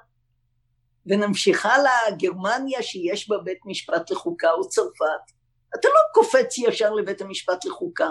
ונמשיך 1.09 1.67
הלאה, 1.67 2.11
גרמניה 2.19 2.83
שיש 2.83 3.29
בה 3.29 3.39
בית 3.39 3.59
משפט 3.67 4.11
לחוקה 4.11 4.51
או 4.51 4.69
צרפת, 4.69 5.25
אתה 5.75 5.89
לא 5.89 6.01
קופץ 6.15 6.59
ישר 6.59 6.93
לבית 6.93 7.21
המשפט 7.21 7.65
לחוקה, 7.65 8.11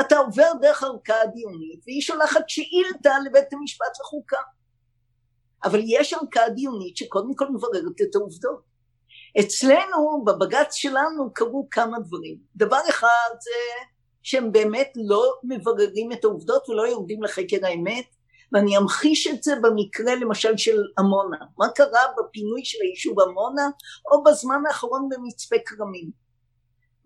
אתה 0.00 0.18
עובר 0.18 0.52
דרך 0.60 0.82
ערכאה 0.82 1.26
דיונית 1.26 1.80
והיא 1.86 2.02
שולחת 2.02 2.48
שאילתה 2.48 3.14
לבית 3.26 3.52
המשפט 3.52 4.00
לחוקה. 4.00 4.40
אבל 5.64 5.80
יש 5.86 6.12
ערכאה 6.12 6.48
דיונית 6.48 6.96
שקודם 6.96 7.34
כל 7.34 7.48
מבררת 7.50 8.00
את 8.02 8.14
העובדות. 8.14 8.68
אצלנו 9.40 10.24
בבג"ץ 10.24 10.74
שלנו 10.74 11.34
קרו 11.34 11.68
כמה 11.70 11.98
דברים. 11.98 12.38
דבר 12.56 12.80
אחד 12.88 13.30
זה 13.40 13.84
שהם 14.22 14.52
באמת 14.52 14.92
לא 14.96 15.34
מבררים 15.44 16.12
את 16.12 16.24
העובדות 16.24 16.68
ולא 16.68 16.82
יורדים 16.82 17.22
לחקר 17.22 17.66
האמת 17.66 18.04
ואני 18.52 18.78
אמחיש 18.78 19.26
את 19.26 19.42
זה 19.42 19.54
במקרה 19.62 20.14
למשל 20.14 20.56
של 20.56 20.82
עמונה. 20.98 21.36
מה 21.58 21.68
קרה 21.68 22.00
בפינוי 22.18 22.64
של 22.64 22.78
היישוב 22.82 23.20
עמונה 23.20 23.68
או 24.12 24.24
בזמן 24.24 24.62
האחרון 24.66 25.08
במצפה 25.08 25.56
כרמים. 25.66 26.10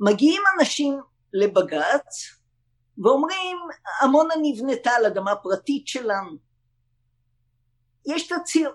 מגיעים 0.01 0.43
אנשים 0.59 1.01
לבג"ץ 1.32 2.39
ואומרים 2.98 3.59
עמונה 4.02 4.35
נבנתה 4.43 4.90
על 4.90 5.06
אדמה 5.06 5.36
פרטית 5.36 5.89
שלנו. 5.89 6.36
יש 8.06 8.28
תצהיר. 8.28 8.70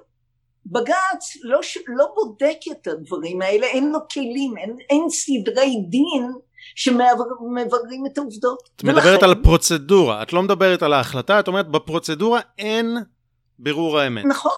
בג"ץ 0.66 1.38
לא, 1.44 1.60
לא 1.88 2.14
בודק 2.16 2.58
את 2.72 2.88
הדברים 2.88 3.42
האלה, 3.42 3.68
אין 3.68 3.92
לו 3.92 4.00
כלים, 4.14 4.58
אין, 4.58 4.78
אין 4.90 5.10
סדרי 5.10 5.76
דין 5.90 6.32
שמבררים 6.76 8.06
את 8.06 8.18
העובדות. 8.18 8.70
את 8.76 8.84
ולכן... 8.84 8.98
מדברת 8.98 9.24
על 9.24 9.44
פרוצדורה, 9.44 10.24
את 10.24 10.34
לא 10.34 10.44
מדברת 10.44 10.84
על 10.84 10.94
ההחלטה, 10.94 11.40
את 11.40 11.48
אומרת 11.48 11.68
בפרוצדורה 11.68 12.40
אין 12.58 12.98
בירור 13.60 14.00
האמת. 14.00 14.26
נכון, 14.26 14.52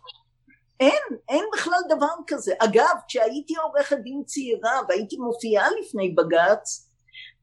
אין, 0.79 1.17
אין 1.29 1.45
בכלל 1.53 1.79
דבר 1.89 2.13
כזה. 2.27 2.53
אגב, 2.59 2.95
כשהייתי 3.07 3.55
עורכת 3.55 3.97
דין 4.03 4.23
צעירה 4.25 4.79
והייתי 4.89 5.17
מופיעה 5.17 5.67
לפני 5.81 6.09
בג"ץ, 6.09 6.89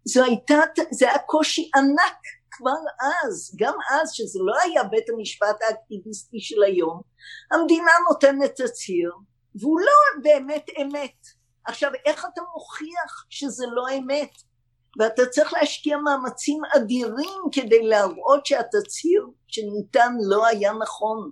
זה, 0.05 0.25
הייתה, 0.25 0.55
זה 0.91 1.09
היה 1.09 1.19
קושי 1.19 1.71
ענק 1.77 2.19
כבר 2.51 2.71
אז, 3.01 3.57
גם 3.57 3.75
אז 3.91 4.13
שזה 4.13 4.39
לא 4.43 4.55
היה 4.65 4.85
בית 4.85 5.11
המשפט 5.11 5.57
האקטיביסטי 5.69 6.41
של 6.41 6.63
היום, 6.63 7.01
המדינה 7.53 7.91
נותנת 8.09 8.61
תצהיר 8.61 9.13
והוא 9.55 9.81
לא 9.81 10.23
באמת 10.23 10.67
אמת. 10.83 11.27
עכשיו 11.65 11.91
איך 12.07 12.27
אתה 12.33 12.41
מוכיח 12.55 13.25
שזה 13.31 13.65
לא 13.73 13.85
אמת? 13.99 14.31
ואתה 14.99 15.27
צריך 15.27 15.53
להשקיע 15.53 15.97
מאמצים 15.97 16.63
אדירים 16.77 17.41
כדי 17.53 17.83
להראות 17.83 18.47
שהתצהיר 18.47 19.27
שניתן 19.49 20.13
לא 20.29 20.47
היה 20.47 20.73
נכון. 20.73 21.31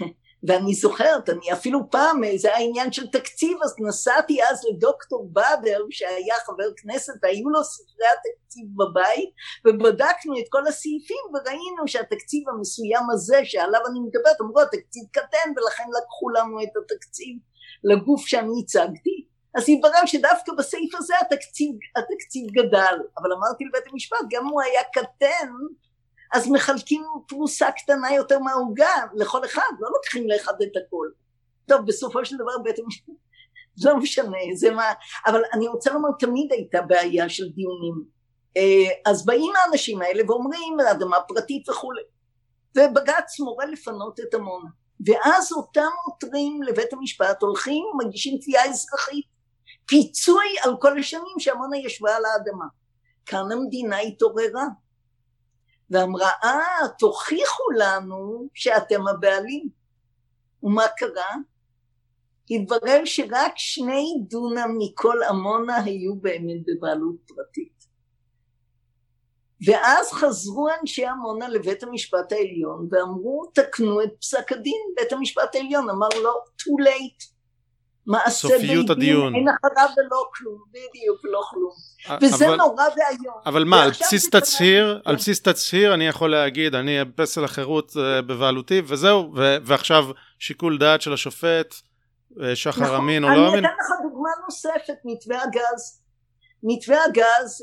ואני 0.48 0.74
זוכרת, 0.74 1.30
אני 1.30 1.52
אפילו 1.52 1.90
פעם, 1.90 2.20
זה 2.36 2.56
היה 2.56 2.66
עניין 2.68 2.92
של 2.92 3.06
תקציב, 3.06 3.58
אז 3.64 3.74
נסעתי 3.88 4.42
אז 4.42 4.60
לדוקטור 4.70 5.28
באדר 5.32 5.78
שהיה 5.90 6.34
חבר 6.46 6.70
כנסת 6.76 7.12
והיו 7.22 7.48
לו 7.48 7.64
ספרי 7.64 8.06
התקציב 8.14 8.66
בבית 8.76 9.30
ובדקנו 9.64 10.38
את 10.38 10.44
כל 10.48 10.66
הסעיפים 10.66 11.24
וראינו 11.34 11.82
שהתקציב 11.86 12.48
המסוים 12.48 13.10
הזה 13.12 13.40
שעליו 13.44 13.80
אני 13.90 14.00
מדברת, 14.00 14.40
אמרו 14.40 14.60
התקציב 14.60 15.02
קטן 15.12 15.52
ולכן 15.56 15.88
לקחו 16.02 16.28
לנו 16.30 16.62
את 16.62 16.76
התקציב 16.76 17.36
לגוף 17.84 18.26
שאני 18.26 18.52
הצגתי 18.62 19.31
אז 19.54 19.64
התברר 19.68 20.06
שדווקא 20.06 20.52
בסעיף 20.58 20.94
הזה 20.94 21.14
התקציב, 21.20 21.74
התקציב 21.96 22.46
גדל, 22.50 22.96
אבל 23.18 23.32
אמרתי 23.32 23.64
לבית 23.64 23.92
המשפט, 23.92 24.16
גם 24.30 24.46
הוא 24.46 24.62
היה 24.62 24.82
קטן, 24.92 25.52
אז 26.32 26.48
מחלקים 26.48 27.04
פרוסה 27.28 27.70
קטנה 27.70 28.14
יותר 28.14 28.38
מהעוגה 28.38 28.94
לכל 29.14 29.44
אחד, 29.44 29.70
לא 29.80 29.88
לוקחים 29.90 30.28
לאחד 30.28 30.62
את 30.62 30.76
הכל. 30.76 31.06
טוב, 31.66 31.86
בסופו 31.86 32.24
של 32.24 32.36
דבר 32.36 32.58
בית 32.64 32.78
המשפט, 32.78 33.14
לא 33.84 33.96
משנה, 33.96 34.38
זה 34.54 34.70
מה, 34.70 34.92
אבל 35.26 35.42
אני 35.52 35.68
רוצה 35.68 35.92
לומר, 35.92 36.08
תמיד 36.18 36.52
הייתה 36.52 36.82
בעיה 36.82 37.28
של 37.28 37.48
דיונים. 37.48 38.04
אה, 38.56 39.10
אז 39.10 39.26
באים 39.26 39.52
האנשים 39.56 40.02
האלה 40.02 40.22
ואומרים, 40.26 40.80
אדמה 40.90 41.16
פרטית 41.28 41.68
וכולי, 41.68 42.02
ובג"ץ 42.76 43.40
מורה 43.40 43.66
לפנות 43.66 44.20
את 44.20 44.34
עמונה. 44.34 44.68
ואז 45.06 45.52
אותם 45.52 45.90
עותרים 46.04 46.62
לבית 46.62 46.92
המשפט 46.92 47.42
הולכים 47.42 47.84
ומגישים 47.84 48.38
תביעה 48.38 48.64
אזרחית 48.64 49.26
פיצוי 49.86 50.46
על 50.62 50.76
כל 50.80 50.98
השנים 50.98 51.38
שעמונה 51.38 51.76
ישבה 51.76 52.16
על 52.16 52.24
האדמה. 52.24 52.66
כאן 53.26 53.52
המדינה 53.52 53.98
התעוררה 53.98 54.66
ואמרה, 55.90 56.30
אה, 56.44 56.88
תוכיחו 56.98 57.70
לנו 57.78 58.48
שאתם 58.54 59.08
הבעלים. 59.08 59.68
ומה 60.62 60.84
קרה? 60.96 61.34
התברר 62.50 63.04
שרק 63.04 63.52
שני 63.56 64.22
דונם 64.28 64.70
מכל 64.78 65.18
עמונה 65.28 65.76
היו 65.76 66.14
באמת 66.14 66.60
בבעלות 66.66 67.16
פרטית. 67.26 67.86
ואז 69.66 70.12
חזרו 70.12 70.68
אנשי 70.80 71.06
עמונה 71.06 71.48
לבית 71.48 71.82
המשפט 71.82 72.32
העליון 72.32 72.88
ואמרו 72.90 73.46
תקנו 73.54 74.02
את 74.02 74.10
פסק 74.20 74.52
הדין, 74.52 74.80
בית 74.96 75.12
המשפט 75.12 75.54
העליון 75.54 75.90
אמר 75.90 76.08
לא, 76.22 76.40
too 76.60 76.84
late, 76.84 77.31
מעשה 78.06 78.48
סופיות 78.48 78.90
הדיון. 78.90 79.34
אין 79.34 79.46
אחריו 79.48 79.88
ולא 79.96 80.24
כלום, 80.34 80.58
בדיוק, 80.70 81.20
לא 81.24 81.42
כלום. 81.50 81.72
וזה 82.22 82.46
אבל, 82.46 82.56
נורא 82.56 82.84
ואיום. 82.96 83.34
אבל 83.46 83.64
מה, 83.64 83.82
על 83.82 83.90
בסיס 83.90 84.30
תצהיר, 84.30 85.00
על 85.04 85.16
בסיס 85.16 85.42
תצהיר 85.42 85.94
אני 85.94 86.06
יכול 86.06 86.30
להגיד, 86.30 86.74
אני 86.74 86.98
פסל 87.16 87.44
החירות 87.44 87.92
אה, 87.96 88.22
בבעלותי, 88.22 88.82
וזהו, 88.86 89.32
ו- 89.36 89.56
ועכשיו 89.62 90.04
שיקול 90.38 90.78
דעת 90.78 91.02
של 91.02 91.12
השופט, 91.12 91.74
אה, 92.42 92.56
שחר 92.56 92.82
נכון, 92.82 92.94
אמין 92.94 93.24
או 93.24 93.28
לא 93.28 93.34
אמין. 93.34 93.48
אני 93.48 93.58
אתן 93.58 93.74
לך 93.80 93.88
דוגמה 94.02 94.30
נוספת, 94.44 94.96
מתווה 95.04 95.42
הגז. 95.42 96.02
מתווה 96.62 97.04
הגז, 97.04 97.62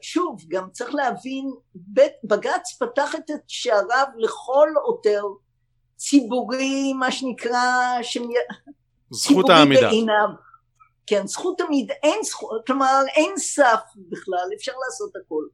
שוב, 0.00 0.40
גם 0.48 0.68
צריך 0.72 0.94
להבין, 0.94 1.50
בג"ץ 2.24 2.76
פתח 2.80 3.14
את 3.14 3.30
שעריו 3.48 4.06
לכל 4.16 4.68
עותר 4.84 5.22
ציבורי, 5.96 6.92
מה 6.92 7.12
שנקרא, 7.12 7.98
שמי... 8.02 8.34
זכות 9.12 9.50
העמידה. 9.50 9.88
בעיניו. 9.88 10.28
כן, 11.06 11.26
זכות 11.26 11.60
עמידה, 11.60 11.94
אין 12.02 12.18
זכות, 12.22 12.66
כלומר 12.66 13.02
אין 13.16 13.36
סף 13.36 13.80
בכלל, 13.96 14.48
אפשר 14.56 14.72
לעשות 14.86 15.16
הכל. 15.16 15.44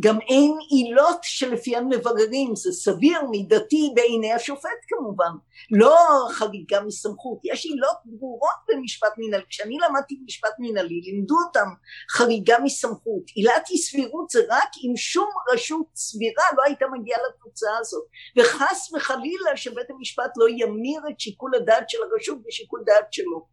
גם 0.00 0.18
אין 0.20 0.56
עילות 0.70 1.18
שלפיהן 1.22 1.88
מבררים, 1.88 2.56
זה 2.56 2.72
סביר, 2.72 3.22
מידתי 3.30 3.92
בעיני 3.94 4.32
השופט 4.32 4.78
כמובן, 4.88 5.30
לא 5.70 5.96
חריגה 6.30 6.80
מסמכות, 6.80 7.38
יש 7.44 7.64
עילות 7.64 7.96
ברורות 8.04 8.58
במשפט 8.68 9.12
מנהלי, 9.18 9.44
כשאני 9.48 9.76
למדתי 9.88 10.14
משפט 10.24 10.54
מנהלי 10.58 11.00
לימדו 11.00 11.34
אותם 11.46 11.68
חריגה 12.10 12.58
מסמכות, 12.64 13.22
עילת 13.34 13.68
אי 13.70 13.78
סבירות 13.78 14.30
זה 14.30 14.40
רק 14.48 14.68
אם 14.84 14.96
שום 14.96 15.28
רשות 15.52 15.86
סבירה 15.94 16.44
לא 16.56 16.62
הייתה 16.66 16.86
מגיעה 16.92 17.20
לתוצאה 17.28 17.78
הזאת, 17.78 18.04
וחס 18.38 18.92
וחלילה 18.96 19.56
שבית 19.56 19.90
המשפט 19.90 20.30
לא 20.36 20.46
ימיר 20.48 21.00
את 21.10 21.20
שיקול 21.20 21.54
הדעת 21.54 21.90
של 21.90 21.98
הרשות 22.02 22.38
בשיקול 22.46 22.82
דעת 22.86 23.12
שלו, 23.12 23.46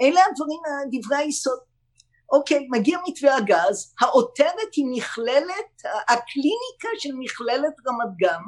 אלה 0.00 0.20
הדברים, 0.30 0.60
דברי 0.92 1.16
היסוד 1.16 1.58
אוקיי, 2.32 2.66
מגיע 2.70 2.98
מתווה 3.08 3.36
הגז, 3.36 3.94
העותרת 4.00 4.74
היא 4.76 4.84
מכללת, 4.92 5.82
הקליניקה 6.08 6.88
של 6.98 7.10
מכללת 7.18 7.74
רמת 7.88 8.16
גן, 8.16 8.42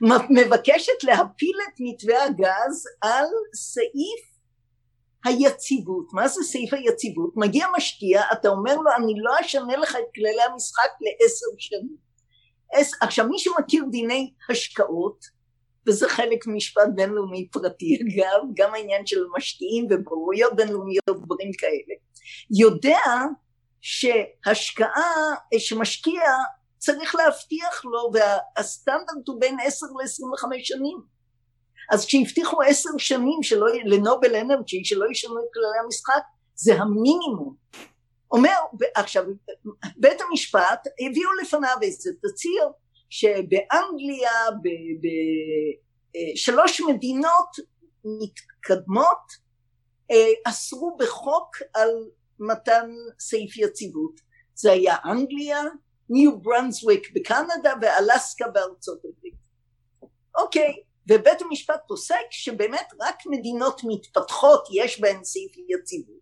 מבקשת 0.40 1.04
להפיל 1.04 1.56
את 1.68 1.74
מתווה 1.80 2.24
הגז 2.24 2.84
על 3.00 3.26
סעיף 3.54 4.30
היציבות. 5.24 6.12
מה 6.12 6.28
זה 6.28 6.42
סעיף 6.42 6.74
היציבות? 6.74 7.32
מגיע 7.36 7.66
משקיע, 7.76 8.22
אתה 8.32 8.48
אומר 8.48 8.76
לו 8.76 8.90
אני 8.96 9.14
לא 9.16 9.32
אשנה 9.40 9.76
לך 9.76 9.96
את 9.96 10.14
כללי 10.14 10.42
המשחק 10.52 10.90
לעשר 11.00 11.46
שנים. 11.58 12.10
עכשיו 13.00 13.28
מי 13.28 13.38
שמכיר 13.38 13.84
דיני 13.90 14.32
השקעות 14.50 15.39
וזה 15.86 16.08
חלק 16.08 16.46
ממשפט 16.46 16.88
בינלאומי 16.94 17.48
פרטי 17.48 17.98
אגב, 18.02 18.42
גם 18.54 18.74
העניין 18.74 19.06
של 19.06 19.24
משקיעים 19.36 19.86
ובוררויות 19.90 20.56
בינלאומיות, 20.56 21.04
דברים 21.08 21.50
כאלה, 21.58 21.94
יודע 22.50 23.00
שהשקעה, 23.80 25.34
שמשקיע 25.58 26.22
צריך 26.78 27.14
להבטיח 27.14 27.84
לו 27.84 28.10
והסטנדרט 28.12 29.28
הוא 29.28 29.40
בין 29.40 29.56
10 29.64 29.86
ל-25 29.86 30.48
שנים. 30.62 30.98
אז 31.90 32.06
כשהבטיחו 32.06 32.62
10 32.62 32.88
שנים 32.98 33.42
שלא, 33.42 33.66
לנובל 33.84 34.36
אנרג'י 34.36 34.84
שלא 34.84 35.06
ישנו 35.10 35.38
את 35.38 35.44
כללי 35.54 35.84
המשחק 35.84 36.22
זה 36.54 36.74
המינימום. 36.74 37.54
אומר 38.30 38.56
עכשיו 38.94 39.24
בית 39.96 40.20
המשפט 40.20 40.86
הביאו 41.06 41.30
לפניו 41.42 41.76
איזה 41.82 42.10
תצהיר 42.22 42.64
שבאנגליה 43.10 44.32
בשלוש 46.34 46.80
מדינות 46.80 47.56
מתקדמות 48.04 49.50
אה, 50.10 50.50
אסרו 50.50 50.96
בחוק 50.96 51.56
על 51.74 51.90
מתן 52.38 52.90
סעיף 53.20 53.56
יציבות 53.56 54.20
זה 54.54 54.72
היה 54.72 54.96
אנגליה, 55.04 55.62
ניו 56.10 56.40
ברנסוויק 56.40 57.10
בקנדה 57.14 57.72
ואלסקה 57.82 58.48
בארצות 58.48 58.98
הברית 59.04 59.40
אוקיי 60.38 60.82
ובית 61.10 61.42
המשפט 61.42 61.80
פוסק 61.88 62.26
שבאמת 62.30 62.86
רק 63.00 63.16
מדינות 63.26 63.80
מתפתחות 63.84 64.68
יש 64.72 65.00
בהן 65.00 65.24
סעיף 65.24 65.52
יציבות. 65.68 66.20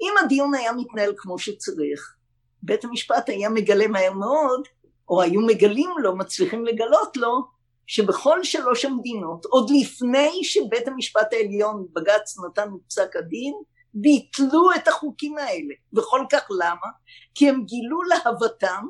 אם 0.00 0.12
הדיון 0.24 0.54
היה 0.54 0.72
מתנהל 0.72 1.14
כמו 1.16 1.38
שצריך, 1.38 2.16
בית 2.62 2.84
המשפט 2.84 3.28
היה 3.28 3.48
מגלה 3.48 3.86
מהר 3.88 4.12
מאוד, 4.12 4.68
או 5.08 5.22
היו 5.22 5.40
מגלים 5.40 5.90
לו, 5.98 6.16
מצליחים 6.16 6.64
לגלות 6.64 7.16
לו, 7.16 7.58
שבכל 7.86 8.44
שלוש 8.44 8.84
המדינות, 8.84 9.44
עוד 9.44 9.70
לפני 9.80 10.44
שבית 10.44 10.88
המשפט 10.88 11.32
העליון, 11.32 11.86
בג"ץ 11.92 12.38
נתן 12.38 12.68
פסק 12.88 13.16
הדין, 13.16 13.54
ביטלו 13.94 14.70
את 14.76 14.88
החוקים 14.88 15.38
האלה. 15.38 15.74
וכל 15.96 16.24
כך 16.32 16.42
למה? 16.50 16.86
כי 17.34 17.48
הם 17.48 17.64
גילו 17.64 18.02
להוותם 18.02 18.86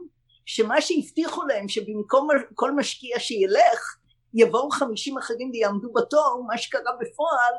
שמה 0.46 0.80
שהבטיחו 0.80 1.44
להם 1.44 1.68
שבמקום 1.68 2.28
כל 2.54 2.72
משקיע 2.72 3.18
שילך 3.18 3.96
יבואו 4.34 4.70
חמישים 4.70 5.18
אחרים 5.18 5.50
ויעמדו 5.52 5.92
בתור, 5.92 6.44
מה 6.46 6.58
שקרה 6.58 6.92
בפועל 7.00 7.54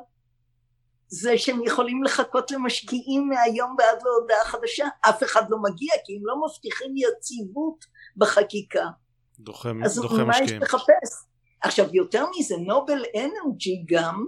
זה 1.07 1.38
שהם 1.38 1.64
יכולים 1.64 2.03
לחכות 2.03 2.52
למשקיעים 2.52 3.30
מהיום 3.30 3.76
ועד 3.80 4.03
להודעה 4.03 4.45
חדשה, 4.45 4.88
אף 5.10 5.23
אחד 5.23 5.49
לא 5.49 5.57
מגיע 5.61 5.94
כי 6.06 6.15
הם 6.15 6.22
לא 6.26 6.36
מבטיחים 6.45 6.94
יציבות 6.98 7.86
בחקיקה. 8.20 8.86
דוחה, 9.40 9.72
אז 9.84 9.96
דוחה 10.02 10.24
מה 10.24 10.40
יש 10.44 10.52
לחפש? 10.52 11.12
עכשיו 11.62 11.86
יותר 11.94 12.26
מזה, 12.38 12.56
נובל 12.58 13.04
אנרג'י 13.16 13.84
גם 13.88 14.26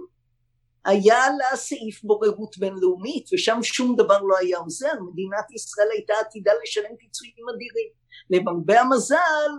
היה 0.84 1.18
לה 1.38 1.56
סעיף 1.56 2.04
בוררות 2.04 2.58
בינלאומית 2.58 3.32
ושם 3.32 3.58
שום 3.62 3.96
דבר 3.96 4.22
לא 4.22 4.36
היה 4.40 4.58
עוזר, 4.58 4.92
מדינת 5.12 5.52
ישראל 5.54 5.88
הייתה 5.92 6.14
עתידה 6.20 6.52
לשלם 6.62 6.96
פיצויים 6.98 7.44
אדירים. 7.54 8.02
למרבה 8.30 8.80
המזל 8.80 9.50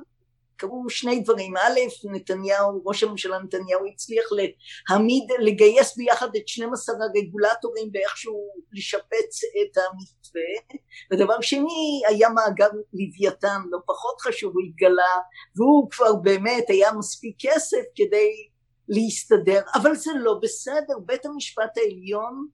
קרו 0.56 0.90
שני 0.90 1.20
דברים, 1.20 1.58
א', 1.58 1.80
נתניהו, 2.04 2.82
ראש 2.86 3.04
הממשלה 3.04 3.40
נתניהו 3.40 3.86
הצליח 3.94 4.26
להעמיד, 4.32 5.24
לגייס 5.40 5.98
ביחד 5.98 6.36
את 6.36 6.48
12 6.48 6.96
הרגולטורים 6.96 7.90
ואיכשהו 7.94 8.50
לשפץ 8.74 9.42
את 9.44 9.78
המתווה, 9.78 10.80
ודבר 11.12 11.42
שני 11.42 12.02
היה 12.08 12.30
מאגר 12.30 12.70
לוויתן 12.94 13.62
לא 13.72 13.80
פחות 13.88 14.22
חשוב, 14.22 14.54
הוא 14.54 14.64
התגלה 14.70 15.20
והוא 15.56 15.92
כבר 15.92 16.16
באמת 16.16 16.70
היה 16.70 16.94
מספיק 16.94 17.36
כסף 17.40 17.84
כדי 17.96 18.30
להסתדר, 18.90 19.62
אבל 19.76 19.96
זה 19.96 20.12
לא 20.16 20.40
בסדר, 20.42 21.00
בית 21.06 21.26
המשפט 21.26 21.78
העליון 21.78 22.48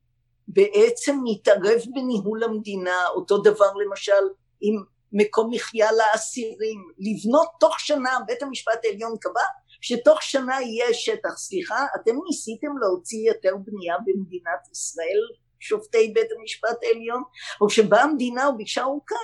בעצם 0.48 1.20
מתערב 1.24 1.82
בניהול 1.94 2.44
המדינה, 2.44 3.08
אותו 3.16 3.38
דבר 3.38 3.74
למשל 3.86 4.24
עם 4.62 4.84
מקום 5.14 5.50
מחיה 5.54 5.90
לאסירים, 5.92 6.80
לבנות 7.00 7.48
תוך 7.60 7.80
שנה, 7.80 8.18
בית 8.28 8.44
המשפט 8.44 8.86
העליון 8.86 9.18
קבע 9.22 9.42
שתוך 9.82 10.22
שנה 10.22 10.62
יהיה 10.62 10.94
שטח, 10.94 11.38
סליחה, 11.38 11.86
אתם 11.96 12.12
ניסיתם 12.28 12.78
להוציא 12.82 13.28
יותר 13.28 13.56
בנייה 13.66 13.96
במדינת 14.06 14.72
ישראל, 14.72 15.22
שופטי 15.60 16.12
בית 16.16 16.28
המשפט 16.40 16.78
העליון, 16.84 17.24
או 17.62 17.68
כשבאה 17.68 18.04
המדינה 18.04 18.50
וביקשה 18.50 18.84
אורכה, 18.84 19.16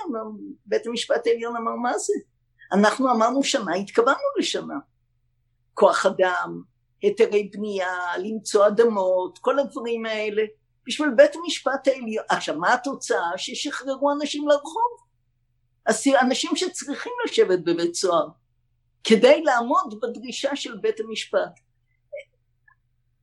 בית 0.66 0.86
המשפט 0.86 1.26
העליון 1.26 1.56
אמר 1.56 1.74
מה 1.74 1.98
זה? 1.98 2.12
אנחנו 2.72 3.12
אמרנו 3.12 3.42
שנה, 3.42 3.74
התכוונו 3.74 4.28
לשנה. 4.38 4.74
כוח 5.74 6.06
אדם, 6.06 6.62
היתרי 7.02 7.50
בנייה, 7.52 8.18
למצוא 8.18 8.66
אדמות, 8.66 9.38
כל 9.38 9.58
הדברים 9.58 10.06
האלה, 10.06 10.42
בשביל 10.86 11.10
בית 11.16 11.36
המשפט 11.36 11.88
העליון. 11.88 12.24
עכשיו, 12.28 12.58
מה 12.58 12.74
התוצאה? 12.74 13.30
ששחררו 13.36 14.12
אנשים 14.12 14.48
לרחוב. 14.48 15.05
אנשים 16.20 16.56
שצריכים 16.56 17.12
לשבת 17.26 17.58
בבית 17.58 17.94
סוהר 17.94 18.28
כדי 19.04 19.42
לעמוד 19.42 20.00
בדרישה 20.02 20.56
של 20.56 20.76
בית 20.76 21.00
המשפט. 21.00 21.60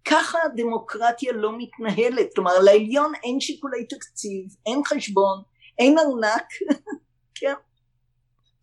ככה 0.05 0.37
הדמוקרטיה 0.45 1.33
לא 1.33 1.57
מתנהלת, 1.57 2.35
כלומר 2.35 2.59
לעליון 2.59 3.13
אין 3.23 3.39
שיקולי 3.39 3.85
תקציב, 3.85 4.45
אין 4.65 4.81
חשבון, 4.85 5.41
אין 5.79 5.97
ארנק, 5.99 6.47
כן? 7.35 7.53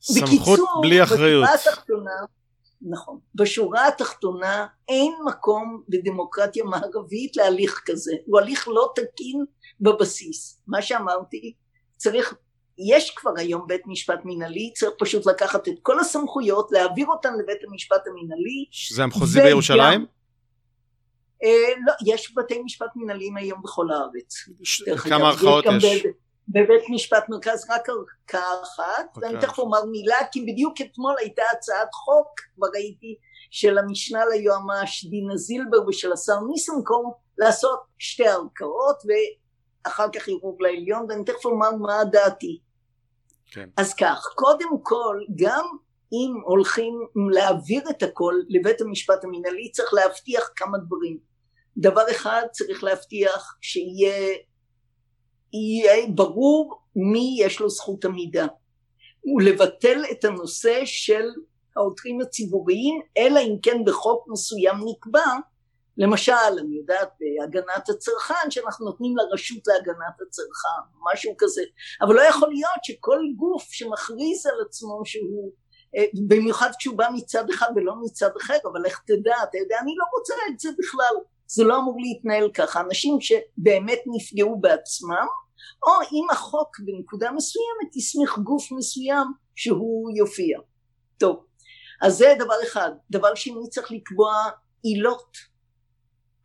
סמכות 0.01 0.29
בקיצור, 0.29 0.81
בלי 0.83 1.03
אחריות. 1.03 1.49
התחתונה, 1.55 2.15
נכון, 2.83 3.19
בשורה 3.35 3.89
התחתונה 3.89 4.67
אין 4.89 5.13
מקום 5.27 5.83
בדמוקרטיה 5.89 6.65
מערבית 6.65 7.37
להליך 7.37 7.83
כזה, 7.87 8.13
הוא 8.27 8.41
הליך 8.41 8.69
לא 8.69 8.93
תקין 8.95 9.45
בבסיס, 9.81 10.61
מה 10.67 10.83
שאמרתי, 10.83 11.55
צריך 11.97 12.35
יש 12.89 13.11
כבר 13.11 13.31
היום 13.37 13.67
בית 13.67 13.83
משפט 13.87 14.25
מינהלי, 14.25 14.73
צריך 14.75 14.93
פשוט 14.99 15.27
לקחת 15.27 15.69
את 15.69 15.75
כל 15.83 16.01
הסמכויות, 16.01 16.73
להעביר 16.73 17.07
אותן 17.07 17.35
לבית 17.35 17.59
המשפט 17.69 18.07
המינהלי. 18.07 18.65
שזה 18.71 19.03
המחוזי 19.03 19.39
וגם, 19.39 19.49
בירושלים? 19.49 20.07
אה, 21.43 21.73
לא, 21.87 21.93
יש 22.07 22.35
בתי 22.37 22.63
משפט 22.63 22.97
מינהליים 22.97 23.37
היום 23.37 23.63
בכל 23.63 23.87
הארץ. 23.91 24.35
ש... 24.63 24.83
כמה 25.09 25.29
ערכאות 25.29 25.65
יש? 25.77 25.85
יש? 25.85 26.07
בבית 26.49 26.83
משפט 26.91 27.29
מרכז 27.29 27.67
רק 27.71 27.89
ערכאה 27.89 28.63
אחת, 28.63 29.17
okay. 29.17 29.21
ואני 29.23 29.41
תכף 29.41 29.59
אומר 29.59 29.85
מילה, 29.85 30.17
כי 30.33 30.41
בדיוק 30.41 30.81
אתמול 30.81 31.15
הייתה 31.19 31.43
הצעת 31.53 31.95
חוק, 31.95 32.41
כבר 32.55 32.67
ראיתי, 32.75 33.17
של 33.51 33.79
המשנה 33.79 34.21
ליועמ"ש 34.27 35.05
דינה 35.05 35.37
זילבר 35.37 35.89
ושל 35.89 36.13
השר 36.13 36.41
ניסנקום, 36.51 37.13
לעשות 37.39 37.81
שתי 37.99 38.27
ערכאות, 38.27 38.97
ואחר 39.07 40.07
כך 40.15 40.29
ערעור 40.29 40.57
לעליון, 40.61 41.07
ואני 41.09 41.25
תכף 41.25 41.45
אומר 41.45 41.71
מה 41.71 42.05
דעתי. 42.13 42.59
כן. 43.51 43.69
אז 43.77 43.95
כך, 43.95 44.27
קודם 44.35 44.69
כל, 44.83 45.21
גם 45.37 45.67
אם 46.13 46.35
הולכים 46.45 46.95
להעביר 47.31 47.83
את 47.91 48.03
הכל 48.03 48.35
לבית 48.49 48.81
המשפט 48.81 49.25
המנהלי, 49.25 49.71
צריך 49.71 49.95
להבטיח 49.95 50.51
כמה 50.57 50.79
דברים. 50.79 51.19
דבר 51.77 52.11
אחד, 52.11 52.43
צריך 52.53 52.85
להבטיח 52.85 53.57
שיהיה 53.61 54.37
יהיה 55.53 56.07
ברור 56.15 56.81
מי 56.97 57.37
יש 57.41 57.61
לו 57.61 57.71
זכות 57.71 58.05
עמידה. 58.05 58.47
ולבטל 59.37 60.03
את 60.11 60.25
הנושא 60.25 60.81
של 60.85 61.29
העותרים 61.77 62.21
הציבוריים, 62.21 63.01
אלא 63.19 63.41
אם 63.41 63.57
כן 63.63 63.85
בחוק 63.87 64.29
מסוים 64.29 64.77
נקבע 64.85 65.25
למשל, 66.01 66.53
אני 66.59 66.77
יודעת, 66.77 67.09
בהגנת 67.21 67.89
הצרכן, 67.89 68.51
שאנחנו 68.51 68.87
נותנים 68.87 69.17
לרשות 69.17 69.67
להגנת 69.67 70.21
הצרכן, 70.29 70.83
משהו 71.13 71.35
כזה, 71.39 71.63
אבל 72.03 72.15
לא 72.15 72.21
יכול 72.21 72.49
להיות 72.49 72.85
שכל 72.85 73.21
גוף 73.37 73.63
שמכריז 73.71 74.47
על 74.47 74.61
עצמו 74.67 75.01
שהוא, 75.05 75.53
אה, 75.97 76.05
במיוחד 76.29 76.71
כשהוא 76.79 76.99
בא 76.99 77.09
מצד 77.15 77.51
אחד 77.51 77.69
ולא 77.77 77.95
מצד 78.03 78.31
אחר, 78.41 78.57
אבל 78.73 78.87
איך 78.87 79.03
תדע, 79.07 79.35
אתה 79.43 79.59
יודע, 79.59 79.79
אני 79.83 79.95
לא 79.97 80.05
רוצה 80.19 80.35
את 80.49 80.61
זה 80.61 80.69
בכלל, 80.79 81.15
זה 81.47 81.65
לא 81.65 81.79
אמור 81.79 81.97
להתנהל 82.01 82.51
ככה, 82.55 82.81
אנשים 82.81 83.19
שבאמת 83.21 84.01
נפגעו 84.07 84.61
בעצמם, 84.61 85.27
או 85.87 85.93
אם 86.13 86.31
החוק 86.31 86.77
בנקודה 86.85 87.31
מסוימת 87.33 87.97
יסמיך 87.97 88.39
גוף 88.39 88.73
מסוים 88.73 89.27
שהוא 89.57 90.11
יופיע. 90.17 90.59
טוב, 91.19 91.45
אז 92.03 92.17
זה 92.17 92.35
דבר 92.39 92.63
אחד. 92.63 92.91
דבר 93.11 93.35
שני 93.35 93.69
צריך 93.71 93.93
לקבוע 93.93 94.33
עילות 94.83 95.50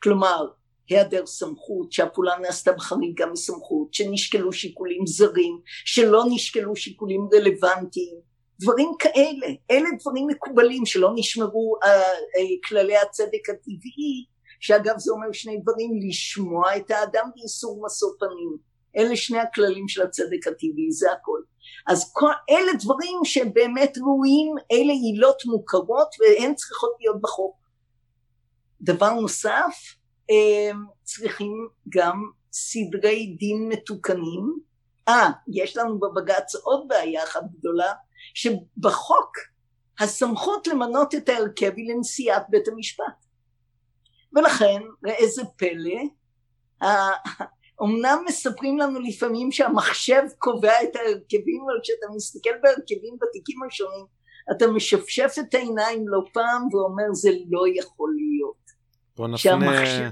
כלומר 0.04 0.48
היעדר 0.90 1.26
סמכות, 1.26 1.92
שהפעולה 1.92 2.34
נעשתה 2.42 2.72
בחריגה 2.72 3.26
מסמכות, 3.26 3.94
שנשקלו 3.94 4.54
שיקולים 4.54 5.08
זרים, 5.08 5.60
שלא 5.86 6.24
נשקלו 6.30 6.76
שיקולים 6.76 7.28
רלוונטיים, 7.34 8.16
דברים 8.60 8.92
כאלה, 9.00 9.48
אלה 9.72 9.90
דברים 10.00 10.28
מקובלים 10.28 10.86
שלא 10.86 11.12
נשמרו 11.16 11.76
uh, 11.84 11.88
uh, 11.88 12.68
כללי 12.68 12.98
הצדק 12.98 13.50
הטבעי, 13.50 14.26
שאגב 14.60 14.98
זה 14.98 15.12
אומר 15.12 15.32
שני 15.32 15.58
דברים, 15.58 15.92
לשמוע 16.08 16.78
את 16.78 16.92
האדם 16.92 17.30
באיסור 17.36 17.86
משוא 17.86 18.10
פנים, 18.20 18.58
אלה 18.98 19.16
שני 19.16 19.40
הכללים 19.40 19.88
של 19.88 20.02
הצדק 20.02 20.48
הטבעי, 20.48 20.92
זה 20.92 21.12
הכל. 21.12 21.40
אז 21.88 22.12
כל, 22.14 22.32
אלה 22.50 22.72
דברים 22.84 23.18
שבאמת 23.24 23.98
ראויים, 23.98 24.56
אלה 24.72 24.94
עילות 24.94 25.46
מוכרות 25.46 26.08
והן 26.20 26.56
צריכות 26.56 26.92
להיות 27.00 27.22
בחוק. 27.22 27.65
דבר 28.82 29.14
נוסף, 29.14 29.96
צריכים 31.04 31.68
גם 31.90 32.24
סדרי 32.52 33.36
דין 33.40 33.70
מתוקנים. 33.70 34.60
אה, 35.08 35.30
יש 35.48 35.78
לנו 35.78 36.00
בבג"ץ 36.00 36.56
עוד 36.56 36.88
בעיה 36.88 37.24
אחת 37.24 37.44
גדולה, 37.60 37.94
שבחוק 38.34 39.38
הסמכות 40.00 40.68
למנות 40.68 41.16
את 41.16 41.30
ההרכב 41.30 41.72
היא 41.76 41.94
לנשיאת 41.94 42.44
בית 42.50 42.68
המשפט. 42.68 43.26
ולכן, 44.36 44.82
ואיזה 45.04 45.42
פלא, 45.58 46.02
אמנם 47.84 48.24
מספרים 48.28 48.78
לנו 48.78 49.00
לפעמים 49.00 49.52
שהמחשב 49.52 50.22
קובע 50.38 50.84
את 50.84 50.96
ההרכבים, 50.96 51.62
אבל 51.66 51.80
כשאתה 51.84 52.06
מסתכל 52.16 52.58
בהרכבים 52.64 53.18
בתיקים 53.22 53.64
השונים, 53.68 54.06
אתה 54.52 54.68
משפשף 54.68 55.34
את 55.40 55.54
העיניים 55.54 56.08
לא 56.08 56.22
פעם 56.34 56.68
ואומר 56.74 57.14
זה 57.14 57.30
לא 57.50 57.64
יכול 57.76 58.14
להיות. 58.18 58.65
בוא 59.18 59.28
נפנה... 59.28 60.10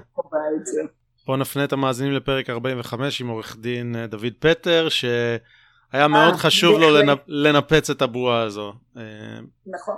בוא 1.26 1.38
נפנה 1.38 1.64
את 1.64 1.74
המאזינים 1.74 2.14
לפרק 2.14 2.50
45 2.50 3.22
עם 3.22 3.28
עורך 3.28 3.58
דין 3.60 3.96
אה, 3.96 4.08
דוד 4.08 4.34
פטר, 4.40 4.90
שהיה 4.90 6.08
מאוד 6.08 6.34
아, 6.34 6.36
אה, 6.36 6.38
חשוב 6.38 6.80
לו 6.80 6.90
לנפ... 6.90 7.20
לנפץ 7.28 7.90
את 7.90 8.02
הבועה 8.02 8.42
הזו. 8.42 8.74
נכון. 9.66 9.96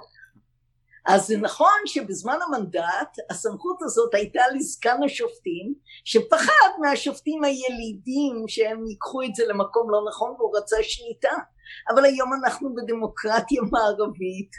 אז 1.05 1.27
זה 1.27 1.37
נכון 1.37 1.79
שבזמן 1.85 2.37
המנדט 2.47 3.17
הסמכות 3.29 3.77
הזאת 3.81 4.13
הייתה 4.13 4.41
לזקן 4.55 5.03
השופטים 5.05 5.73
שפחד 6.05 6.69
מהשופטים 6.81 7.43
הילידים 7.43 8.43
שהם 8.47 8.85
ייקחו 8.87 9.23
את 9.23 9.35
זה 9.35 9.43
למקום 9.47 9.89
לא 9.91 10.05
נכון 10.09 10.35
והוא 10.37 10.57
רצה 10.57 10.75
שליטה 10.81 11.33
אבל 11.89 12.05
היום 12.05 12.29
אנחנו 12.33 12.75
בדמוקרטיה 12.75 13.61
מערבית 13.71 14.51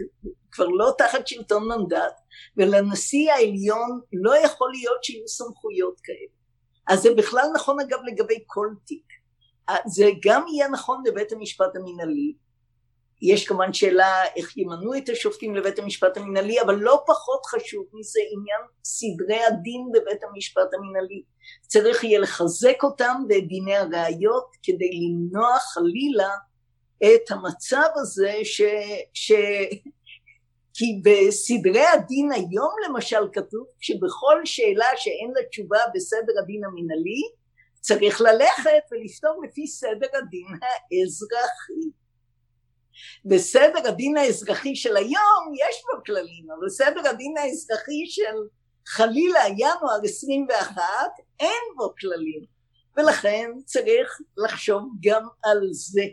כבר 0.52 0.66
לא 0.66 0.94
תחת 0.98 1.26
שלטון 1.26 1.68
מנדט 1.68 2.14
ולנשיא 2.56 3.32
העליון 3.32 4.00
לא 4.12 4.36
יכול 4.36 4.70
להיות 4.70 5.04
שיהיו 5.04 5.28
סמכויות 5.28 6.00
כאלה. 6.02 6.36
אז 6.88 7.02
זה 7.02 7.14
בכלל 7.14 7.46
נכון 7.54 7.80
אגב 7.80 7.98
לגבי 8.06 8.44
כל 8.46 8.68
תיק. 8.86 9.06
זה 9.86 10.10
גם 10.24 10.44
יהיה 10.48 10.68
נכון 10.68 11.02
לבית 11.06 11.32
המשפט 11.32 11.76
המינהלי. 11.76 12.34
יש 13.22 13.48
כמובן 13.48 13.72
שאלה 13.72 14.24
איך 14.36 14.56
ימנו 14.56 14.96
את 14.96 15.08
השופטים 15.08 15.54
לבית 15.54 15.78
המשפט 15.78 16.16
המנהלי 16.16 16.60
אבל 16.60 16.74
לא 16.74 17.02
פחות 17.06 17.46
חשוב 17.46 17.86
מזה 17.92 18.20
עניין 18.30 18.60
סדרי 18.84 19.44
הדין 19.44 19.90
בבית 19.92 20.24
המשפט 20.24 20.74
המנהלי 20.74 21.22
צריך 21.66 22.04
יהיה 22.04 22.18
לחזק 22.20 22.82
אותם 22.82 23.22
ואת 23.28 23.48
דיני 23.48 23.76
הראיות 23.76 24.56
כדי 24.62 24.90
למנוע 24.92 25.58
חלילה 25.58 26.30
את 27.04 27.30
המצב 27.30 27.88
הזה 27.94 28.32
ש... 28.44 28.62
ש... 29.14 29.32
כי 30.78 31.00
בסדרי 31.04 31.86
הדין 31.86 32.32
היום 32.32 32.74
למשל 32.88 33.28
כתוב 33.32 33.66
שבכל 33.80 34.40
שאלה 34.44 34.86
שאין 34.96 35.32
לה 35.36 35.48
תשובה 35.50 35.78
בסדר 35.94 36.32
הדין 36.42 36.64
המנהלי 36.64 37.22
צריך 37.80 38.20
ללכת 38.20 38.82
ולפתור 38.92 39.42
לפי 39.44 39.66
סדר 39.66 40.06
הדין 40.18 40.46
האזרחי 40.62 41.90
בסדר 43.24 43.88
הדין 43.88 44.16
האזרחי 44.16 44.76
של 44.76 44.96
היום 44.96 45.52
יש 45.54 45.82
בו 45.84 46.04
כללים, 46.06 46.46
אבל 46.50 46.66
בסדר 46.66 47.08
הדין 47.08 47.34
האזרחי 47.38 48.06
של 48.06 48.36
חלילה 48.86 49.40
ינואר 49.58 50.00
21 50.04 50.82
אין 51.40 51.62
בו 51.76 51.92
כללים, 52.00 52.44
ולכן 52.96 53.50
צריך 53.64 54.20
לחשוב 54.36 54.82
גם 55.02 55.22
על 55.44 55.68
זה. 55.70 56.04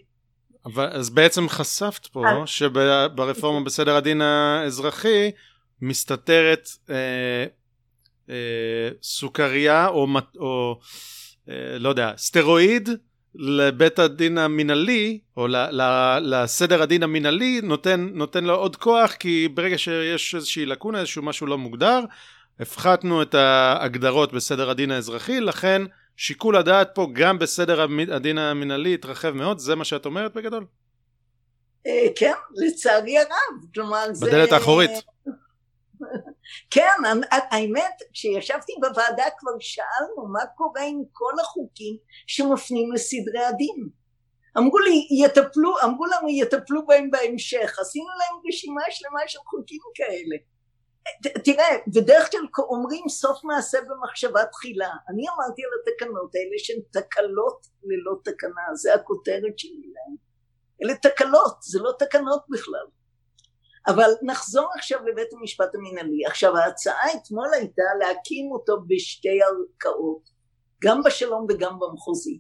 אבל 0.65 0.90
אז 0.91 1.10
בעצם 1.10 1.49
חשפת 1.49 2.07
פה 2.07 2.30
על... 2.30 2.45
שברפורמה 2.45 3.65
בסדר 3.65 3.95
הדין 3.95 4.22
האזרחי 4.22 5.31
מסתתרת 5.81 6.69
אה, 6.90 6.95
אה, 8.30 8.90
סוכריה 9.03 9.88
או, 9.88 10.07
או 10.40 10.80
אה, 11.49 11.77
לא 11.80 11.90
יודע, 11.90 12.11
סטרואיד 12.18 12.90
לבית 13.35 13.99
הדין 13.99 14.38
המינהלי, 14.38 15.19
או 15.38 15.48
ל, 15.48 15.56
ל, 15.56 15.81
לסדר 16.22 16.81
הדין 16.81 17.03
המינהלי, 17.03 17.61
נותן, 17.64 18.10
נותן 18.14 18.44
לו 18.44 18.56
עוד 18.56 18.76
כוח, 18.76 19.14
כי 19.14 19.48
ברגע 19.53 19.77
שיש 19.77 20.35
איזושהי 20.35 20.65
לקונה, 20.65 20.99
איזשהו 20.99 21.23
משהו 21.23 21.48
לא 21.48 21.57
מוגדר, 21.57 21.99
הפחתנו 22.60 23.22
את 23.22 23.35
ההגדרות 23.35 24.34
בסדר 24.34 24.69
הדין 24.69 24.91
האזרחי, 24.91 25.40
לכן 25.40 25.81
שיקול 26.18 26.56
הדעת 26.56 26.90
פה 26.95 27.07
גם 27.14 27.40
בסדר 27.40 27.85
הדין 28.11 28.38
המינהלי 28.38 28.94
התרחב 28.94 29.31
מאוד, 29.31 29.60
זה 29.60 29.76
מה 29.76 29.85
שאת 29.85 30.06
אומרת 30.06 30.34
בגדול? 30.34 30.65
אה, 31.88 32.07
כן, 32.15 32.34
לצערי 32.56 33.18
הרב, 33.18 33.73
כלומר 33.73 34.06
זה... 34.14 34.26
בדלת 34.26 34.52
האחורית. 34.52 34.91
כן, 36.73 36.98
האמת, 37.31 38.02
כשישבתי 38.14 38.73
בוועדה 38.81 39.23
כבר 39.38 39.52
שאלנו 39.60 40.27
מה 40.31 40.45
קורה 40.56 40.81
עם 40.81 41.02
כל 41.11 41.34
החוקים 41.41 41.98
שמפנים 42.27 42.91
לסדרי 42.91 43.44
הדין. 43.45 43.90
אמרו 44.57 44.80
לי, 44.80 45.07
יטפלו, 45.26 45.73
אמרו 45.84 46.06
לנו 46.06 46.30
יטפלו 46.30 46.85
בהם 46.85 47.11
בהמשך, 47.11 47.80
עשינו 47.80 48.06
להם 48.19 48.41
רשימה 48.48 48.81
שלמה 48.90 49.19
של 49.27 49.40
חוקים 49.45 49.80
כאלה. 49.95 50.35
תראה, 51.43 51.67
בדרך 51.88 52.31
כלל 52.31 52.41
אומרים 52.59 53.09
סוף 53.09 53.43
מעשה 53.43 53.77
במחשבה 53.81 54.45
תחילה. 54.45 54.89
אני 55.09 55.23
אמרתי 55.30 55.61
על 55.63 55.69
התקנות 55.80 56.31
האלה 56.35 56.57
שהן 56.57 56.80
תקלות 56.91 57.67
ללא 57.84 58.17
תקנה, 58.23 58.75
זה 58.75 58.93
הכותרת 58.93 59.59
שלי 59.59 59.91
להם. 59.93 60.15
אלה 60.84 60.93
תקלות, 60.97 61.61
זה 61.61 61.80
לא 61.80 61.91
תקנות 61.99 62.41
בכלל. 62.49 62.85
אבל 63.88 64.09
נחזור 64.21 64.67
עכשיו 64.75 64.99
לבית 65.05 65.34
המשפט 65.34 65.75
המנהלי. 65.75 66.25
עכשיו 66.25 66.57
ההצעה 66.57 67.13
אתמול 67.15 67.53
הייתה 67.53 67.84
להקים 67.99 68.51
אותו 68.51 68.77
בשתי 68.88 69.39
ערכאות, 69.41 70.30
גם 70.84 71.03
בשלום 71.03 71.45
וגם 71.49 71.80
במחוזי. 71.80 72.39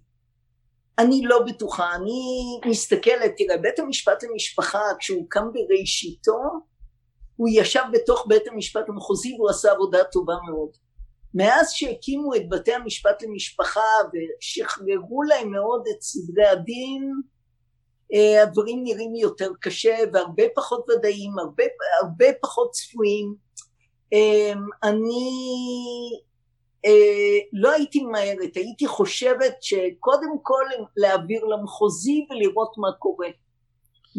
אני 0.99 1.21
לא 1.23 1.45
בטוחה, 1.47 1.95
אני 1.95 2.21
מסתכלת, 2.69 3.33
תראה 3.37 3.57
בית 3.57 3.79
המשפט 3.79 4.23
למשפחה 4.23 4.81
כשהוא 4.99 5.25
קם 5.29 5.47
בראשיתו 5.53 6.39
הוא 7.43 7.49
ישב 7.51 7.83
בתוך 7.93 8.25
בית 8.27 8.47
המשפט 8.47 8.89
המחוזי 8.89 9.35
והוא 9.35 9.49
עשה 9.49 9.71
עבודה 9.71 10.03
טובה 10.03 10.33
מאוד. 10.49 10.69
מאז 11.33 11.71
שהקימו 11.71 12.35
את 12.35 12.49
בתי 12.49 12.73
המשפט 12.73 13.23
למשפחה 13.23 13.81
ושחררו 14.13 15.23
להם 15.23 15.51
מאוד 15.51 15.83
את 15.91 16.01
סדרי 16.01 16.47
הדין 16.47 17.11
אה, 18.13 18.43
הדברים 18.43 18.83
נראים 18.83 19.15
יותר 19.15 19.51
קשה 19.59 19.95
והרבה 20.13 20.43
פחות 20.55 20.89
ודאיים, 20.89 21.39
הרבה, 21.39 21.63
הרבה 22.01 22.25
פחות 22.41 22.71
צפויים. 22.71 23.35
אה, 24.13 24.53
אני 24.83 25.29
אה, 26.85 27.39
לא 27.53 27.71
הייתי 27.71 28.03
ממהרת, 28.03 28.55
הייתי 28.55 28.87
חושבת 28.87 29.55
שקודם 29.61 30.37
כל 30.41 30.65
להעביר 30.97 31.45
למחוזי 31.45 32.25
ולראות 32.29 32.77
מה 32.77 32.91
קורה. 32.99 33.27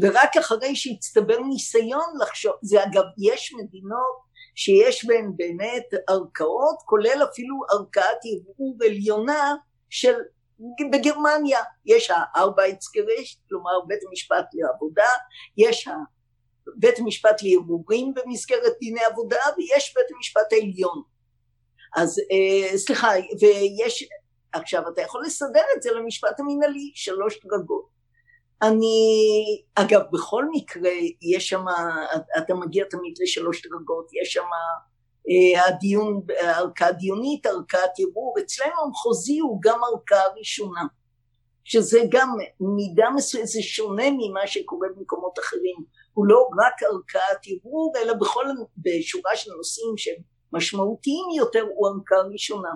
ורק 0.03 0.37
אחרי 0.37 0.77
שהצטבר 0.77 1.39
ניסיון 1.39 2.07
לחשוב, 2.23 2.53
זה 2.63 2.83
אגב, 2.83 3.05
יש 3.19 3.55
מדינות 3.55 4.25
שיש 4.55 5.05
בהן 5.05 5.33
באמת 5.37 5.85
ערכאות, 6.09 6.77
כולל 6.85 7.25
אפילו 7.33 7.57
ערכאת 7.71 8.19
ערעור 8.25 8.77
עליונה 8.85 9.55
של 9.91 10.15
בגרמניה 10.93 11.61
יש 11.87 12.11
הארבייטסגרישט, 12.11 13.39
כלומר 13.49 13.81
בית 13.87 13.99
המשפט 14.09 14.47
לעבודה, 14.55 15.09
יש 15.59 15.89
בית 16.77 16.99
המשפט 16.99 17.43
לערעורים 17.43 18.15
במסגרת 18.15 18.73
דיני 18.81 19.05
עבודה 19.05 19.41
ויש 19.57 19.95
בית 19.95 20.07
המשפט 20.17 20.53
העליון. 20.53 21.03
אז 21.97 22.19
אה, 22.19 22.79
סליחה, 22.79 23.09
ויש, 23.41 24.09
עכשיו 24.53 24.83
אתה 24.89 25.03
יכול 25.03 25.23
לסדר 25.27 25.63
את 25.77 25.83
זה 25.83 25.91
למשפט 25.91 26.41
המנהלי, 26.41 26.93
שלוש 26.95 27.39
דרגות. 27.45 27.94
אני, 28.63 29.63
אגב 29.75 30.01
בכל 30.13 30.45
מקרה 30.51 30.91
יש 31.35 31.49
שם, 31.49 31.65
אתה 32.39 32.55
מגיע 32.55 32.85
תמיד 32.91 33.15
לשלוש 33.23 33.67
דרגות, 33.67 34.07
יש 34.23 34.33
שם 34.33 34.45
אה, 35.29 35.67
הדיון, 35.67 36.21
ערכאה 36.41 36.93
דיונית, 36.93 37.47
ערכאת 37.47 37.91
ערעור, 37.99 38.35
אצלנו 38.45 38.73
המחוזי 38.87 39.39
הוא 39.39 39.61
גם 39.63 39.81
ערכאה 39.85 40.25
ראשונה, 40.39 40.81
שזה 41.65 42.01
גם 42.11 42.29
מידה 42.61 43.11
מסוימת, 43.15 43.47
זה 43.47 43.63
שונה 43.63 44.05
ממה 44.11 44.47
שקורה 44.47 44.89
במקומות 44.97 45.39
אחרים, 45.39 45.77
הוא 46.13 46.27
לא 46.27 46.49
רק 46.65 46.83
ערכאת 46.83 47.41
ערעור, 47.47 47.93
אלא 47.97 48.15
בכל, 48.15 48.47
בשורה 48.77 49.37
של 49.37 49.51
נושאים 49.57 49.97
שהם 49.97 50.23
משמעותיים 50.53 51.27
יותר, 51.37 51.67
הוא 51.75 51.89
ערכאה 51.89 52.33
ראשונה, 52.33 52.71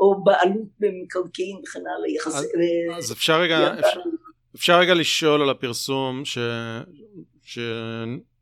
או 0.00 0.24
בעלות 0.24 0.68
במקרקעין 0.78 1.60
וכן 1.62 1.80
הלאה, 1.80 2.10
יחסי... 2.10 2.36
אז, 2.36 3.04
אז 3.04 3.12
אפשר 3.12 3.40
רגע, 3.40 3.74
אפשר, 3.74 4.00
אפשר 4.58 4.78
רגע 4.78 4.94
לשאול 4.94 5.42
על 5.42 5.50
הפרסום 5.50 6.24
ש... 6.24 6.38
ש... 7.44 7.58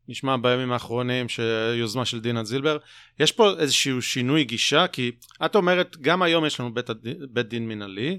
נשמע 0.09 0.37
בימים 0.37 0.73
האחרונים 0.73 1.29
שיוזמה 1.29 2.05
של 2.05 2.21
דינה 2.21 2.45
זילבר. 2.45 2.79
יש 3.21 3.33
פה 3.33 3.51
איזשהו 3.59 4.03
שינוי 4.03 4.45
גישה? 4.45 4.87
כי 4.87 5.13
את 5.45 5.57
אומרת 5.57 5.97
גם 6.01 6.23
היום 6.23 6.45
יש 6.45 6.61
לנו 6.61 6.75
בית, 6.75 6.91
בית 7.31 7.49
דין 7.49 7.69
מנהלי 7.69 8.19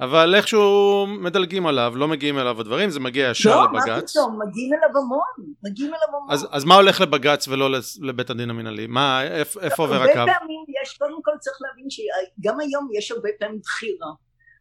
אבל 0.00 0.34
איכשהו 0.34 1.06
מדלגים 1.06 1.66
עליו 1.66 1.92
לא 1.96 2.08
מגיעים 2.08 2.38
אליו 2.38 2.60
הדברים 2.60 2.90
זה 2.90 3.00
מגיע 3.00 3.30
ישר 3.30 3.50
לא, 3.50 3.64
לבג"ץ. 3.64 3.86
לא 3.86 3.94
מה 3.94 4.02
פתאום? 4.02 4.38
מגיעים 4.48 4.74
אליו 4.74 5.02
המון 5.02 5.54
מגיעים 5.64 5.94
אליו 5.94 6.08
המון. 6.08 6.30
אז, 6.30 6.46
אז 6.50 6.64
מה 6.64 6.74
הולך 6.74 7.00
לבג"ץ 7.00 7.48
ולא 7.48 7.70
לבית 8.00 8.30
הדין 8.30 8.50
המנהלי? 8.50 8.86
מה 8.86 9.22
איפה, 9.22 9.60
איפה 9.60 9.82
עובר 9.82 10.02
הקו? 10.02 10.18
הרבה 10.18 10.32
פעמים 10.38 10.64
יש 10.82 10.98
קודם 10.98 11.22
כל 11.22 11.32
צריך 11.40 11.56
להבין 11.60 11.86
שגם 11.90 12.60
היום 12.60 12.88
יש 12.98 13.10
הרבה 13.10 13.28
פעמים 13.38 13.60
בחירה. 13.64 14.12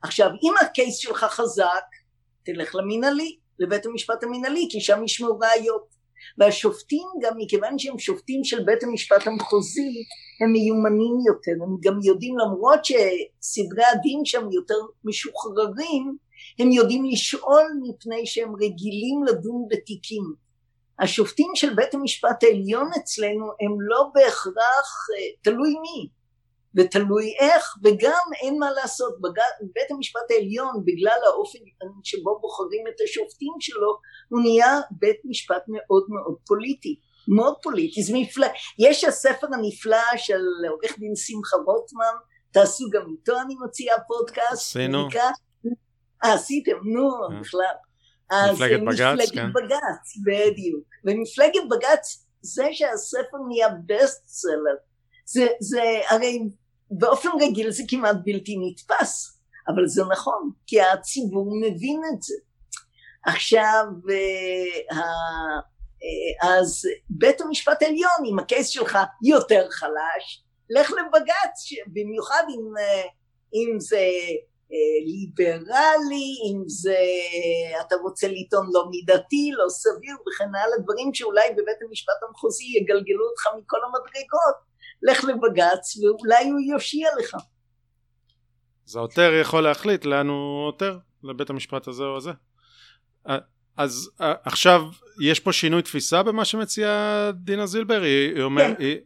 עכשיו 0.04 0.30
אם 0.30 0.54
הקייס 0.62 0.98
שלך 0.98 1.26
חזק 1.30 1.86
תלך 2.44 2.76
למנהלי 2.76 3.38
לבית 3.60 3.86
המשפט 3.86 4.24
המנהלי 4.24 4.68
כי 4.72 4.82
שם 4.82 5.04
ישמעו 5.04 5.40
ראיות. 5.40 6.02
והשופטים 6.38 7.08
גם 7.22 7.34
מכיוון 7.38 7.80
שהם 7.80 8.00
שופטים 8.00 8.44
של 8.44 8.64
בית 8.64 8.84
המשפט 8.84 9.28
המחוזי 9.28 10.04
הם 10.42 10.52
מיומנים 10.52 11.16
יותר. 11.28 11.64
הם 11.64 11.78
גם 11.82 12.00
יודעים 12.04 12.36
למרות 12.38 12.80
שסדרי 12.86 13.84
הדין 13.86 14.26
שם 14.26 14.52
יותר 14.52 14.80
משוחררים 15.04 16.18
הם 16.60 16.72
יודעים 16.72 17.06
לשאול 17.06 17.64
מפני 17.82 18.26
שהם 18.26 18.56
רגילים 18.56 19.24
לדון 19.28 19.66
בתיקים. 19.70 20.24
השופטים 21.00 21.52
של 21.56 21.74
בית 21.74 21.94
המשפט 21.94 22.44
העליון 22.44 22.90
אצלנו 22.98 23.46
הם 23.46 23.82
לא 23.82 24.04
בהכרח 24.14 25.08
תלוי 25.42 25.70
מי 25.70 26.10
ותלוי 26.76 27.34
איך 27.40 27.66
וגם 27.84 28.26
אין 28.42 28.60
מה 28.60 28.72
לעשות 28.72 29.14
בית 29.74 29.92
המשפט 29.92 30.28
העליון 30.30 30.74
בגלל 30.86 31.20
האופן 31.26 31.60
שבו 32.04 32.40
בוחרים 32.42 32.84
את 32.88 33.02
השופטים 33.04 33.54
שלו 33.60 33.98
הוא 34.30 34.42
נהיה 34.42 34.80
בית 34.92 35.18
משפט 35.26 35.64
מאוד 35.68 36.06
מאוד 36.10 36.36
פוליטי 36.48 37.00
מאוד 37.28 37.56
פוליטי, 37.64 38.04
זה 38.04 38.14
מפל... 38.16 38.42
יש 38.80 39.04
הספר 39.04 39.48
הנפלא 39.54 40.18
של 40.18 40.42
עורך 40.70 41.00
דין 41.00 41.14
שמחה 41.16 41.58
רוטמן, 41.66 42.16
תעשו 42.52 42.86
גם 42.94 43.02
איתו 43.12 43.42
אני 43.46 43.56
מוציאה 43.56 43.96
פודקאסט, 44.08 44.52
עשינו. 44.52 45.08
אה 46.24 46.34
עשיתם, 46.34 46.78
נו 46.84 47.10
אה. 47.24 47.40
בכלל. 47.42 47.76
מפלגת 48.54 48.80
אז 48.80 48.86
בג"ץ, 48.88 49.14
מפלגת 49.14 49.32
כן. 49.34 49.54
בג"ץ, 49.54 50.18
בדיוק. 50.26 50.84
ומפלגת 51.06 51.70
בג"ץ, 51.70 52.28
זה 52.42 52.68
שהספר 52.72 53.38
נהיה 53.48 53.68
best 53.86 54.28
seller, 54.28 54.76
זה, 55.26 55.48
זה 55.60 55.82
הרי 56.10 56.40
באופן 56.92 57.30
רגיל 57.42 57.72
זה 57.72 57.84
כמעט 57.88 58.16
בלתי 58.24 58.56
נתפס, 58.60 59.40
אבל 59.68 59.88
זה 59.88 60.04
נכון, 60.12 60.52
כי 60.68 60.82
הציבור 60.82 61.56
מבין 61.62 62.02
את 62.14 62.22
זה. 62.22 62.36
עכשיו, 63.26 63.86
אה, 64.10 64.92
אה, 64.92 66.58
אז 66.58 66.82
בית 67.10 67.42
המשפט 67.42 67.82
העליון, 67.82 68.26
אם 68.32 68.40
הקייס 68.40 68.68
שלך 68.68 68.98
יותר 69.24 69.68
חלש, 69.70 70.44
לך 70.70 70.92
לבג"ץ, 70.92 71.84
במיוחד 71.88 72.44
אם, 72.50 72.78
אה, 72.78 73.04
אם 73.54 73.80
זה 73.80 74.06
ליברלי, 75.06 76.30
אם 76.48 76.64
זה 76.68 76.98
אתה 77.82 77.96
רוצה 77.96 78.28
לטעון 78.28 78.68
לא 78.74 78.86
מידתי, 78.90 79.52
לא 79.54 79.70
סביר 79.70 80.16
וכן 80.16 80.56
הלאה, 80.56 80.78
דברים 80.84 81.14
שאולי 81.14 81.50
בבית 81.52 81.82
המשפט 81.88 82.14
המחוזי 82.28 82.64
יגלגלו 82.64 83.26
אותך 83.30 83.48
מכל 83.58 83.78
המדרגות, 83.86 84.71
לך 85.04 85.24
לבג"ץ 85.24 85.98
ואולי 85.98 86.50
הוא 86.50 86.60
יושיע 86.74 87.08
לך. 87.20 87.36
אז 88.88 88.96
העותר 88.96 89.34
יכול 89.42 89.64
להחליט 89.64 90.06
לאן 90.06 90.28
הוא 90.28 90.68
עותר, 90.68 90.98
לבית 91.24 91.50
המשפט 91.50 91.88
הזה 91.88 92.04
או 92.04 92.18
הזה. 92.18 92.32
אז 93.78 94.12
עכשיו 94.20 94.82
יש 95.22 95.40
פה 95.40 95.54
שינוי 95.54 95.82
תפיסה 95.82 96.24
במה 96.24 96.46
שמציעה 96.46 97.32
דינה 97.32 97.66
זילבר? 97.66 98.02
היא, 98.02 98.36
היא 98.36 98.44
אומרת... 98.44 98.78
כן. 98.78 98.84
היא... 98.84 98.98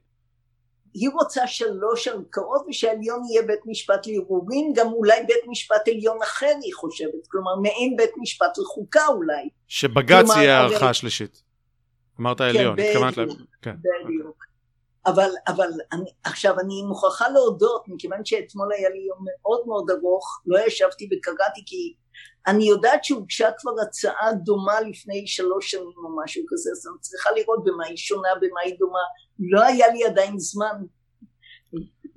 היא 0.93 1.09
רוצה 1.09 1.47
שלוש 1.47 2.07
ערכאות 2.07 2.65
ושהעליון 2.69 3.21
יהיה 3.29 3.47
בית 3.47 3.59
משפט 3.65 4.07
לערעורים, 4.07 4.73
גם 4.75 4.87
אולי 4.87 5.23
בית 5.27 5.47
משפט 5.47 5.87
עליון 5.87 6.17
אחר 6.23 6.53
היא 6.61 6.73
חושבת, 6.73 7.27
כלומר 7.27 7.55
מעין 7.55 7.95
בית 7.97 8.11
משפט 8.17 8.57
לחוקה 8.57 9.07
אולי. 9.07 9.49
שבג"ץ 9.67 10.29
יהיה 10.35 10.57
הערכה 10.57 10.89
השלישית. 10.89 11.43
אמרת 12.19 12.41
עליון, 12.41 12.79
התכוונת 12.79 13.17
ל... 13.17 13.25
כן. 13.61 13.75
בדיוק. 14.05 14.45
אבל, 15.07 15.29
אבל 15.47 15.69
אני, 15.91 16.09
עכשיו 16.23 16.59
אני 16.59 16.81
מוכרחה 16.87 17.29
להודות, 17.29 17.83
מכיוון 17.87 18.25
שאתמול 18.25 18.73
היה 18.73 18.89
לי 18.89 18.99
יום 19.07 19.17
מאוד 19.25 19.61
מאוד 19.67 19.91
ארוך, 19.91 20.41
לא 20.45 20.59
ישבתי 20.67 21.09
וקראתי 21.11 21.63
כי 21.65 21.93
אני 22.47 22.65
יודעת 22.65 23.03
שהוגשה 23.03 23.49
כבר 23.57 23.71
הצעה 23.81 24.33
דומה 24.33 24.81
לפני 24.81 25.27
שלוש 25.27 25.71
שנים 25.71 25.97
או 26.05 26.23
משהו 26.23 26.43
כזה, 26.49 26.69
אז 26.71 26.87
אני 26.87 26.99
צריכה 26.99 27.29
לראות 27.35 27.63
במה 27.63 27.85
היא 27.85 27.97
שונה, 27.97 28.29
במה 28.41 28.59
היא 28.65 28.75
דומה. 28.79 28.99
לא 29.39 29.61
היה 29.63 29.87
לי 29.87 30.05
עדיין 30.05 30.39
זמן, 30.39 30.81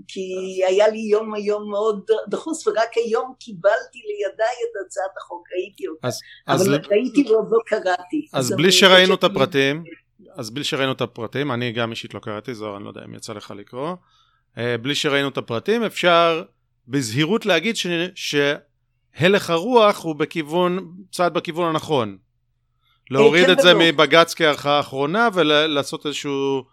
כי 0.08 0.60
היה 0.66 0.88
לי 0.88 0.98
יום 0.98 1.34
היום 1.34 1.70
מאוד 1.70 2.06
דחוס, 2.28 2.66
ורק 2.66 2.96
היום 2.96 3.34
קיבלתי 3.40 3.98
לידיי 4.08 4.46
את 4.64 4.86
הצעת 4.86 5.10
החוק, 5.18 5.48
ראיתי 5.52 5.88
אותה. 5.88 6.08
אז, 6.08 6.20
אז, 6.46 6.62
אבל 6.62 6.74
ל- 6.74 6.80
ראיתי 6.90 7.32
ועוד 7.32 7.48
לא 7.50 7.58
קראתי. 7.66 8.28
אז 8.32 8.52
אני 8.52 8.62
בלי 8.62 8.72
שראינו 8.72 9.14
את 9.14 9.24
הפרטים, 9.24 9.84
אז 10.32 10.50
בלי 10.50 10.64
שראינו 10.64 10.92
את 10.92 11.00
הפרטים, 11.00 11.52
אני 11.52 11.72
גם 11.72 11.90
אישית 11.90 12.14
לא 12.14 12.20
קראתי, 12.20 12.54
זוהר, 12.54 12.76
אני 12.76 12.84
לא 12.84 12.88
יודע 12.88 13.04
אם 13.04 13.14
יצא 13.14 13.32
לך 13.32 13.50
לקרוא, 13.56 13.94
אה, 14.58 14.78
בלי 14.78 14.94
שראינו 14.94 15.28
את 15.28 15.38
הפרטים, 15.38 15.84
אפשר 15.84 16.42
בזהירות 16.88 17.46
להגיד 17.46 17.76
ש... 17.76 17.86
שהלך 18.14 19.50
הרוח 19.50 20.04
הוא 20.04 20.14
בכיוון, 20.14 20.92
צעד 21.12 21.34
בכיוון 21.34 21.68
הנכון. 21.68 22.18
להוריד 23.10 23.46
כן 23.46 23.52
את 23.52 23.58
זה. 23.60 23.74
מבג"ץ 23.74 24.34
כערכאה 24.34 24.80
אחרונה 24.80 25.28
ולעשות 25.34 26.06
איזשהו 26.06 26.64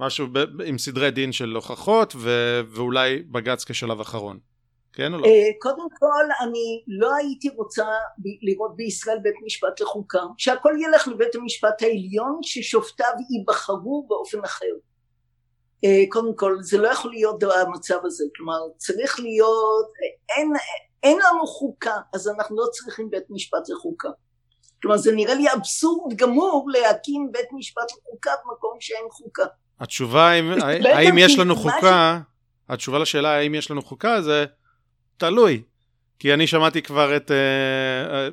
משהו 0.00 0.26
ב... 0.32 0.38
עם 0.64 0.78
סדרי 0.78 1.10
דין 1.10 1.32
של 1.32 1.54
הוכחות 1.54 2.14
ו... 2.18 2.60
ואולי 2.68 3.22
בג"ץ 3.30 3.64
כשלב 3.64 4.00
אחרון. 4.00 4.38
כן 4.94 5.14
או 5.14 5.18
לא? 5.18 5.26
אה, 5.26 5.50
קודם 5.60 5.86
כל 5.98 6.24
אני 6.40 6.82
לא 6.88 7.14
הייתי 7.14 7.48
רוצה 7.48 7.86
לראות 8.42 8.76
בישראל 8.76 9.18
בית 9.22 9.34
משפט 9.44 9.80
לחוקה. 9.80 10.22
שהכל 10.38 10.72
ילך 10.80 11.08
לבית 11.08 11.34
המשפט 11.34 11.82
העליון 11.82 12.38
ששופטיו 12.42 13.12
ייבחרו 13.30 14.06
באופן 14.08 14.44
אחר. 14.44 14.74
אה, 15.84 16.04
קודם 16.08 16.36
כל 16.36 16.56
זה 16.60 16.78
לא 16.78 16.88
יכול 16.88 17.10
להיות 17.10 17.42
המצב 17.42 17.98
הזה. 18.04 18.24
כלומר 18.36 18.58
צריך 18.76 19.20
להיות 19.20 19.86
אה, 19.86 20.36
אין, 20.36 20.52
אין 21.02 21.18
לנו 21.18 21.46
חוקה 21.46 21.96
אז 22.14 22.28
אנחנו 22.28 22.56
לא 22.56 22.66
צריכים 22.72 23.10
בית 23.10 23.24
משפט 23.30 23.68
לחוקה. 23.68 24.08
כלומר 24.82 24.96
זה 24.96 25.12
נראה 25.12 25.34
לי 25.34 25.52
אבסורד 25.52 26.14
גמור 26.14 26.68
להקים 26.72 27.28
בית 27.32 27.48
משפט 27.52 27.92
לחוקה 27.92 28.30
במקום 28.44 28.76
שאין 28.80 29.04
חוקה. 29.10 29.44
התשובה 29.80 30.32
אם, 30.32 30.52
האם 30.84 31.18
יש 31.18 31.38
לנו 31.38 31.56
חוקה, 31.56 32.20
התשובה 32.68 32.98
לשאלה 32.98 33.30
האם 33.30 33.54
יש 33.54 33.70
לנו 33.70 33.82
חוקה 33.82 34.22
זה 34.22 34.44
תלוי. 35.16 35.62
כי 36.18 36.34
אני 36.34 36.46
שמעתי 36.46 36.82
כבר 36.82 37.16
את, 37.16 37.30
אה, 37.30 37.36
אה, 38.16 38.28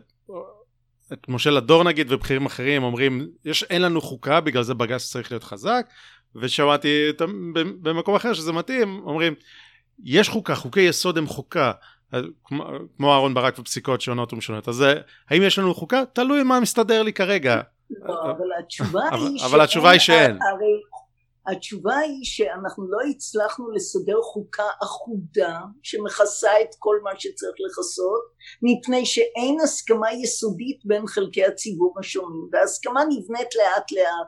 את 1.13 1.29
משה 1.29 1.49
לדור 1.49 1.83
נגיד 1.83 2.11
ובכירים 2.11 2.45
אחרים 2.45 2.83
אומרים 2.83 3.27
יש 3.45 3.63
אין 3.63 3.81
לנו 3.81 4.01
חוקה 4.01 4.39
בגלל 4.41 4.63
זה 4.63 4.73
בג"ץ 4.73 5.09
צריך 5.11 5.31
להיות 5.31 5.43
חזק. 5.43 5.85
ושמעתי 6.35 7.09
את, 7.09 7.21
במקום 7.81 8.15
אחר 8.15 8.33
שזה 8.33 8.51
מתאים 8.51 9.01
אומרים 9.05 9.33
יש 10.03 10.29
חוקה 10.29 10.55
חוקי 10.55 10.81
יסוד 10.81 11.17
הם 11.17 11.27
חוקה. 11.27 11.71
כמו- 12.43 12.65
כמו 12.97 13.13
אהרן 13.13 13.33
ברק 13.33 13.59
ופסיקות 13.59 14.01
שונות 14.01 14.33
ומשונות. 14.33 14.67
אז 14.67 14.81
אה, 14.83 14.93
האם 15.29 15.41
יש 15.41 15.59
לנו 15.59 15.73
חוקה? 15.73 16.03
תלוי 16.13 16.43
מה 16.43 16.59
מסתדר 16.59 17.03
לי 17.03 17.13
כרגע. 17.13 17.61
לא, 17.89 18.21
אבל 18.31 18.45
התשובה 18.59 19.01
היא 19.11 19.45
אבל 19.45 19.61
התשובה 19.61 19.89
היא 19.89 19.99
שאין. 19.99 20.31
הרי 20.31 20.81
התשובה 21.47 21.97
היא 21.97 22.23
שאנחנו 22.23 22.91
לא 22.91 22.97
הצלחנו 23.09 23.71
לסדר 23.71 24.21
חוקה 24.21 24.67
אחודה 24.83 25.59
שמכסה 25.83 26.61
את 26.61 26.75
כל 26.79 26.99
מה 27.03 27.11
שצריך 27.19 27.55
לכסות 27.67 28.21
מפני 28.61 29.05
שאין 29.05 29.57
הסכמה 29.63 30.13
יסודית 30.13 30.79
בין 30.85 31.07
חלקי 31.07 31.45
הציבור 31.45 31.95
השונים 31.99 32.49
וההסכמה 32.51 33.03
נבנית 33.03 33.55
לאט 33.55 33.91
לאט. 33.91 34.27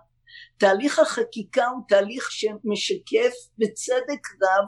תהליך 0.57 0.99
החקיקה 0.99 1.67
הוא 1.67 1.81
תהליך 1.87 2.31
שמשקף 2.31 3.33
בצדק 3.57 4.27
רב 4.43 4.65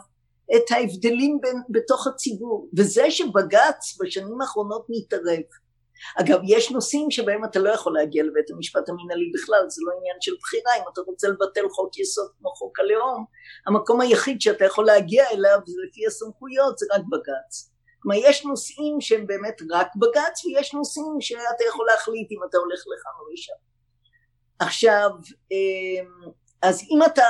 את 0.55 0.72
ההבדלים 0.72 1.38
בין, 1.41 1.61
בתוך 1.69 2.07
הציבור 2.07 2.69
וזה 2.77 3.11
שבג"ץ 3.11 3.97
בשנים 4.01 4.41
האחרונות 4.41 4.85
מתערב 4.89 5.43
אגב 6.19 6.40
יש 6.48 6.72
נושאים 6.72 7.11
שבהם 7.11 7.45
אתה 7.45 7.60
לא 7.60 7.69
יכול 7.69 7.94
להגיע 7.94 8.23
לבית 8.23 8.52
המשפט 8.52 8.90
המנהלי 8.90 9.32
בכלל 9.34 9.69
זה 9.69 9.82
לא 9.86 9.91
עניין 9.98 10.18
של 10.22 10.32
בחירה 10.41 10.76
אם 10.77 10.84
אתה 10.94 11.02
רוצה 11.02 11.27
לבטל 11.27 11.69
חוק 11.69 11.98
יסוד 11.98 12.32
כמו 12.40 12.49
חוק 12.49 12.80
הלאום 12.80 13.26
המקום 13.68 14.02
היחיד 14.02 14.41
שאתה 14.41 14.65
יכול 14.65 14.86
להגיע 14.86 15.30
אליו 15.32 15.60
זה 15.65 15.82
לפי 15.88 16.07
הסמכויות 16.07 16.77
זה 16.77 16.86
רק 16.94 17.02
בג"ץ. 17.11 17.72
כלומר 17.99 18.18
יש 18.23 18.45
נושאים 18.45 19.02
שהם 19.02 19.27
באמת 19.27 19.61
רק 19.72 19.88
בג"ץ 19.95 20.45
ויש 20.45 20.73
נושאים 20.73 21.18
שאתה 21.19 21.64
יכול 21.69 21.86
להחליט 21.91 22.32
אם 22.32 22.38
אתה 22.49 22.57
הולך 22.57 22.80
לכאן 22.80 23.11
או 23.19 23.34
לשם. 23.34 23.53
עכשיו 24.60 25.10
אמ, 25.52 26.32
אז 26.61 26.82
אם 26.82 26.99
אתה 27.06 27.26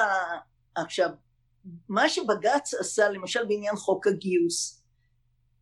עכשיו 0.76 1.10
מה 1.90 2.10
שבג"ץ 2.10 2.74
עשה 2.74 3.10
למשל 3.10 3.46
בעניין 3.46 3.76
חוק 3.76 4.08
הגיוס 4.08 4.85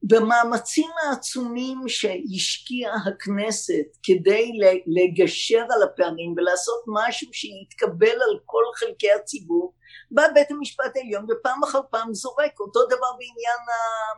במאמצים 0.04 0.90
העצומים 1.02 1.78
שהשקיעה 1.88 2.96
הכנסת 3.08 3.98
כדי 4.04 4.52
לגשר 4.88 5.66
על 5.70 5.84
הפערים 5.84 6.34
ולעשות 6.38 6.84
משהו 6.88 7.28
שיתקבל 7.32 8.08
על 8.12 8.40
כל 8.46 8.64
חלקי 8.76 9.12
הציבור 9.12 9.74
בא 10.12 10.24
בית 10.34 10.52
המשפט 10.52 10.92
העליון 10.96 11.26
ופעם 11.32 11.64
אחר 11.64 11.80
פעם 11.92 12.14
זורק 12.14 12.60
אותו 12.60 12.86
דבר 12.86 13.12
בעניין 13.18 13.60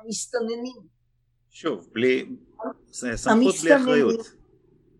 המסתננים. 0.03 0.95
שוב, 1.51 1.89
בלי, 1.93 2.25
סמכות 2.91 3.55
בלי 3.63 3.75
אחריות. 3.75 4.19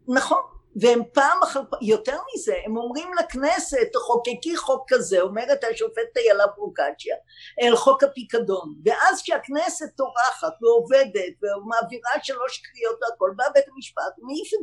נכון, 0.07 0.41
והם 0.81 1.01
פעם 1.13 1.43
אחר 1.43 1.61
פעם, 1.69 1.79
יותר 1.81 2.17
מזה, 2.35 2.55
הם 2.65 2.77
אומרים 2.77 3.07
לכנסת, 3.19 3.77
תחוקקי 3.93 4.57
חוק 4.57 4.85
כזה, 4.93 5.21
אומרת 5.21 5.63
השופטת 5.63 6.17
איילה 6.17 6.47
פרוקצ'יה, 6.55 7.15
אל 7.61 7.75
חוק 7.75 8.03
הפיקדון, 8.03 8.75
ואז 8.85 9.21
כשהכנסת 9.21 9.85
טורחת 9.97 10.53
ועובדת 10.61 11.33
ומעבירה 11.41 12.11
שלוש 12.23 12.57
קריאות 12.57 12.99
והכל, 13.01 13.31
בא 13.35 13.43
בית 13.53 13.65
המשפט 13.67 14.13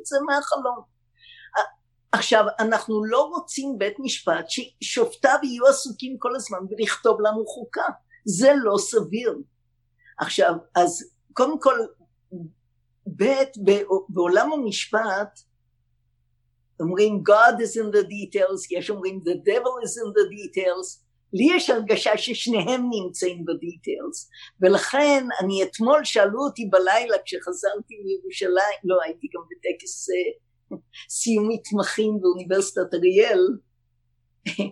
את 0.00 0.06
זה 0.06 0.16
מהחלום. 0.26 0.82
עכשיו, 2.12 2.44
אנחנו 2.58 3.04
לא 3.04 3.20
רוצים 3.22 3.78
בית 3.78 3.96
משפט 3.98 4.44
ששופטיו 4.48 5.38
יהיו 5.42 5.66
עסוקים 5.66 6.18
כל 6.18 6.36
הזמן 6.36 6.58
ולכתוב 6.70 7.20
לנו 7.20 7.46
חוקה, 7.46 7.86
זה 8.24 8.52
לא 8.56 8.78
סביר. 8.78 9.38
עכשיו, 10.18 10.54
אז 10.74 11.04
קודם 11.32 11.60
כל, 11.60 11.78
ב' 13.16 13.42
בעולם 14.08 14.52
המשפט 14.52 15.40
אומרים 16.82 17.22
God 17.28 17.54
is 17.54 17.76
in 17.76 17.96
the 17.96 18.04
details, 18.04 18.78
יש 18.78 18.90
אומרים 18.90 19.20
the 19.20 19.48
devil 19.48 19.86
is 19.86 19.94
in 20.02 20.10
the 20.18 20.26
details, 20.36 21.02
לי 21.32 21.56
יש 21.56 21.70
הרגשה 21.70 22.18
ששניהם 22.18 22.90
נמצאים 22.90 23.44
בדיטיילס, 23.44 24.30
ולכן 24.60 25.26
אני 25.40 25.62
אתמול 25.62 26.04
שאלו 26.04 26.44
אותי 26.44 26.66
בלילה 26.66 27.16
כשחזרתי 27.24 27.94
מירושלים, 28.04 28.78
לא 28.84 28.96
הייתי 29.04 29.26
גם 29.34 29.42
בטקס 29.50 30.08
סיום 31.18 31.48
מתמחים 31.48 32.20
באוניברסיטת 32.20 32.94
אריאל, 32.94 33.40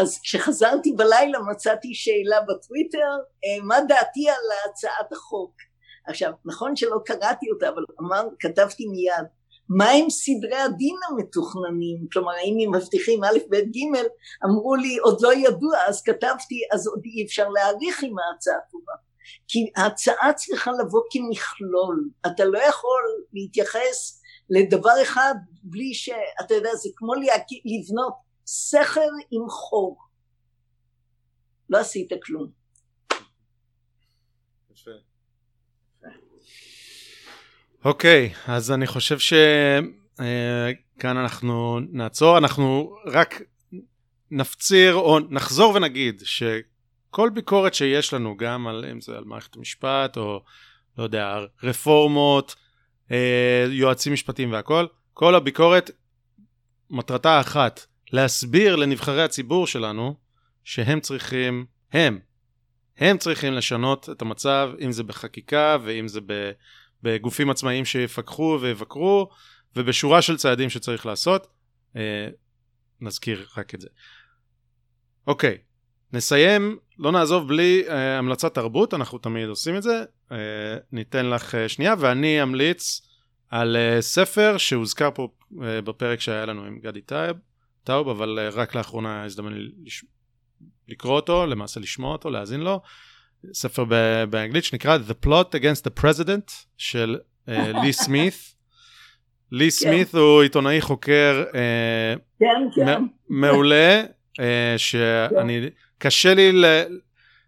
אז 0.00 0.20
כשחזרתי 0.20 0.92
בלילה 0.92 1.38
מצאתי 1.50 1.94
שאלה 1.94 2.40
בטוויטר, 2.40 3.16
מה 3.62 3.80
דעתי 3.88 4.28
על 4.28 4.70
הצעת 4.70 5.12
החוק? 5.12 5.52
עכשיו, 6.08 6.32
נכון 6.44 6.76
שלא 6.76 6.98
קראתי 7.04 7.46
אותה, 7.50 7.68
אבל 7.68 7.84
אמר, 8.00 8.28
כתבתי 8.40 8.86
מיד, 8.86 9.26
מהם 9.68 10.10
סדרי 10.10 10.56
הדין 10.56 10.96
המתוכננים? 11.08 12.06
כלומר, 12.12 12.32
האם 12.32 12.56
הם 12.64 12.74
מבטיחים 12.74 13.24
א', 13.24 13.38
ב', 13.50 13.56
ג', 13.56 13.98
אמרו 14.44 14.74
לי, 14.74 14.98
עוד 14.98 15.20
לא 15.20 15.34
ידוע, 15.34 15.78
אז 15.88 16.02
כתבתי, 16.02 16.60
אז 16.72 16.86
עוד 16.86 17.00
אי 17.04 17.24
אפשר 17.24 17.48
להעריך 17.48 18.04
אם 18.04 18.14
ההצעה 18.18 18.58
טובה. 18.70 18.92
כי 19.48 19.70
ההצעה 19.76 20.32
צריכה 20.32 20.70
לבוא 20.72 21.00
כמכלול, 21.10 22.08
אתה 22.26 22.44
לא 22.44 22.58
יכול 22.58 23.02
להתייחס 23.32 24.22
לדבר 24.50 25.02
אחד 25.02 25.34
בלי 25.62 25.94
שאתה 25.94 26.54
יודע 26.54 26.74
זה 26.74 26.88
כמו 26.96 27.12
לבנות 27.64 28.14
סכר 28.46 29.08
עם 29.30 29.48
חור 29.48 29.98
לא 31.70 31.78
עשית 31.78 32.12
כלום 32.22 32.65
אוקיי 37.86 38.32
okay, 38.34 38.50
אז 38.50 38.72
אני 38.72 38.86
חושב 38.86 39.18
שכאן 39.18 39.86
uh, 41.00 41.20
אנחנו 41.20 41.80
נעצור. 41.90 42.38
אנחנו 42.38 42.96
רק 43.06 43.42
נפציר 44.30 44.94
או 44.94 45.18
נחזור 45.30 45.74
ונגיד 45.74 46.22
שכל 46.24 47.30
ביקורת 47.34 47.74
שיש 47.74 48.12
לנו 48.12 48.36
גם 48.36 48.66
על 48.66 48.84
אם 48.92 49.00
זה 49.00 49.16
על 49.16 49.24
מערכת 49.24 49.56
המשפט 49.56 50.16
או 50.16 50.42
לא 50.98 51.02
יודע 51.02 51.38
רפורמות 51.62 52.54
אה, 53.10 53.66
יועצים 53.70 54.12
משפטיים 54.12 54.52
והכל, 54.52 54.86
כל 55.14 55.34
הביקורת 55.34 55.90
מטרתה 56.90 57.40
אחת, 57.40 57.86
להסביר 58.12 58.76
לנבחרי 58.76 59.22
הציבור 59.22 59.66
שלנו 59.66 60.14
שהם 60.64 61.00
צריכים, 61.00 61.66
הם, 61.92 62.18
הם 62.98 63.18
צריכים 63.18 63.52
לשנות 63.52 64.10
את 64.10 64.22
המצב, 64.22 64.70
אם 64.80 64.92
זה 64.92 65.02
בחקיקה 65.02 65.76
ואם 65.82 66.08
זה 66.08 66.20
בגופים 67.06 67.50
עצמאיים 67.50 67.84
שיפקחו 67.84 68.58
ויבקרו, 68.60 69.28
ובשורה 69.76 70.22
של 70.22 70.36
צעדים 70.36 70.70
שצריך 70.70 71.06
לעשות. 71.06 71.46
אה, 71.96 72.28
נזכיר 73.00 73.46
רק 73.56 73.74
את 73.74 73.80
זה. 73.80 73.88
אוקיי, 75.26 75.58
נסיים, 76.12 76.78
לא 76.98 77.12
נעזוב 77.12 77.48
בלי 77.48 77.82
אה, 77.88 78.18
המלצת 78.18 78.54
תרבות, 78.54 78.94
אנחנו 78.94 79.18
תמיד 79.18 79.48
עושים 79.48 79.76
את 79.76 79.82
זה. 79.82 80.04
אה, 80.32 80.36
ניתן 80.92 81.26
לך 81.26 81.54
אה, 81.54 81.68
שנייה, 81.68 81.94
ואני 81.98 82.42
אמליץ 82.42 83.00
על 83.50 83.76
אה, 83.76 84.02
ספר 84.02 84.58
שהוזכר 84.58 85.10
פה 85.14 85.28
אה, 85.62 85.82
בפרק 85.82 86.20
שהיה 86.20 86.46
לנו 86.46 86.64
עם 86.64 86.78
גדי 86.78 87.00
טייב, 87.00 87.36
טאוב, 87.84 88.08
אבל 88.08 88.38
אה, 88.38 88.48
רק 88.48 88.74
לאחרונה 88.74 89.24
הזדמן 89.24 89.52
לי 89.52 89.70
לש... 89.84 90.04
לקרוא 90.88 91.16
אותו, 91.16 91.46
למעשה 91.46 91.80
לשמוע 91.80 92.12
אותו, 92.12 92.30
להאזין 92.30 92.60
לו. 92.60 92.80
ספר 93.52 93.84
באנגלית 94.30 94.64
שנקרא 94.64 94.98
The 95.08 95.26
Plot 95.26 95.58
Against 95.58 95.82
the 95.88 96.02
President 96.02 96.52
של 96.78 97.18
לי 97.82 97.92
סמית. 97.92 98.34
לי 99.52 99.70
סמית 99.70 100.14
הוא 100.14 100.42
עיתונאי 100.42 100.80
חוקר 100.80 101.44
כן, 102.38 102.46
כן. 102.74 103.02
מעולה, 103.28 104.02
שאני, 104.76 105.70
קשה 105.98 106.34
לי, 106.34 106.52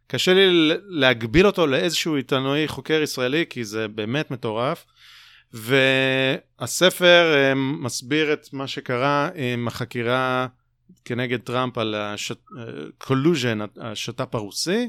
קשה 0.07 0.35
לי 0.35 0.75
להגביל 0.89 1.47
אותו 1.47 1.66
לאיזשהו 1.66 2.16
עיתונאי 2.16 2.69
חוקר 2.69 3.03
ישראלי, 3.03 3.45
כי 3.51 3.65
זה 3.65 3.89
באמת 3.89 4.31
מטורף. 4.31 4.87
והספר 5.53 7.35
אה, 7.35 7.55
מסביר 7.55 8.33
את 8.33 8.53
מה 8.53 8.66
שקרה 8.66 9.29
עם 9.35 9.69
החקירה 9.69 10.47
כנגד 11.05 11.41
טראמפ 11.41 11.79
על 11.79 11.95
ה 11.95 12.09
collusion, 12.09 13.59
השת"פ 13.81 14.35
הרוסי, 14.35 14.89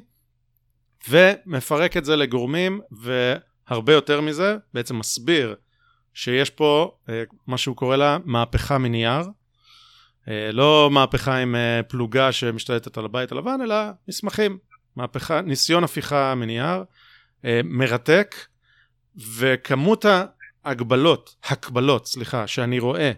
ומפרק 1.09 1.97
את 1.97 2.05
זה 2.05 2.15
לגורמים, 2.15 2.81
והרבה 2.91 3.93
יותר 3.93 4.21
מזה, 4.21 4.57
בעצם 4.73 4.99
מסביר 4.99 5.55
שיש 6.13 6.49
פה 6.49 6.97
אה, 7.09 7.23
מה 7.47 7.57
שהוא 7.57 7.75
קורא 7.75 7.95
לה 7.95 8.17
מהפכה 8.25 8.77
מנייר. 8.77 9.23
אה, 10.27 10.51
לא 10.51 10.89
מהפכה 10.91 11.37
עם 11.37 11.55
פלוגה 11.87 12.31
שמשתלטת 12.31 12.97
על 12.97 13.05
הבית 13.05 13.31
הלבן, 13.31 13.61
אלא 13.63 13.75
מסמכים. 14.07 14.57
מהפכה, 14.95 15.41
ניסיון 15.41 15.83
הפיכה 15.83 16.35
מנייר, 16.35 16.83
מרתק, 17.63 18.35
וכמות 19.37 20.05
הגבלות, 20.65 21.35
הקבלות, 21.43 22.07
סליחה, 22.07 22.47
שאני 22.47 22.79
רואה 22.79 23.11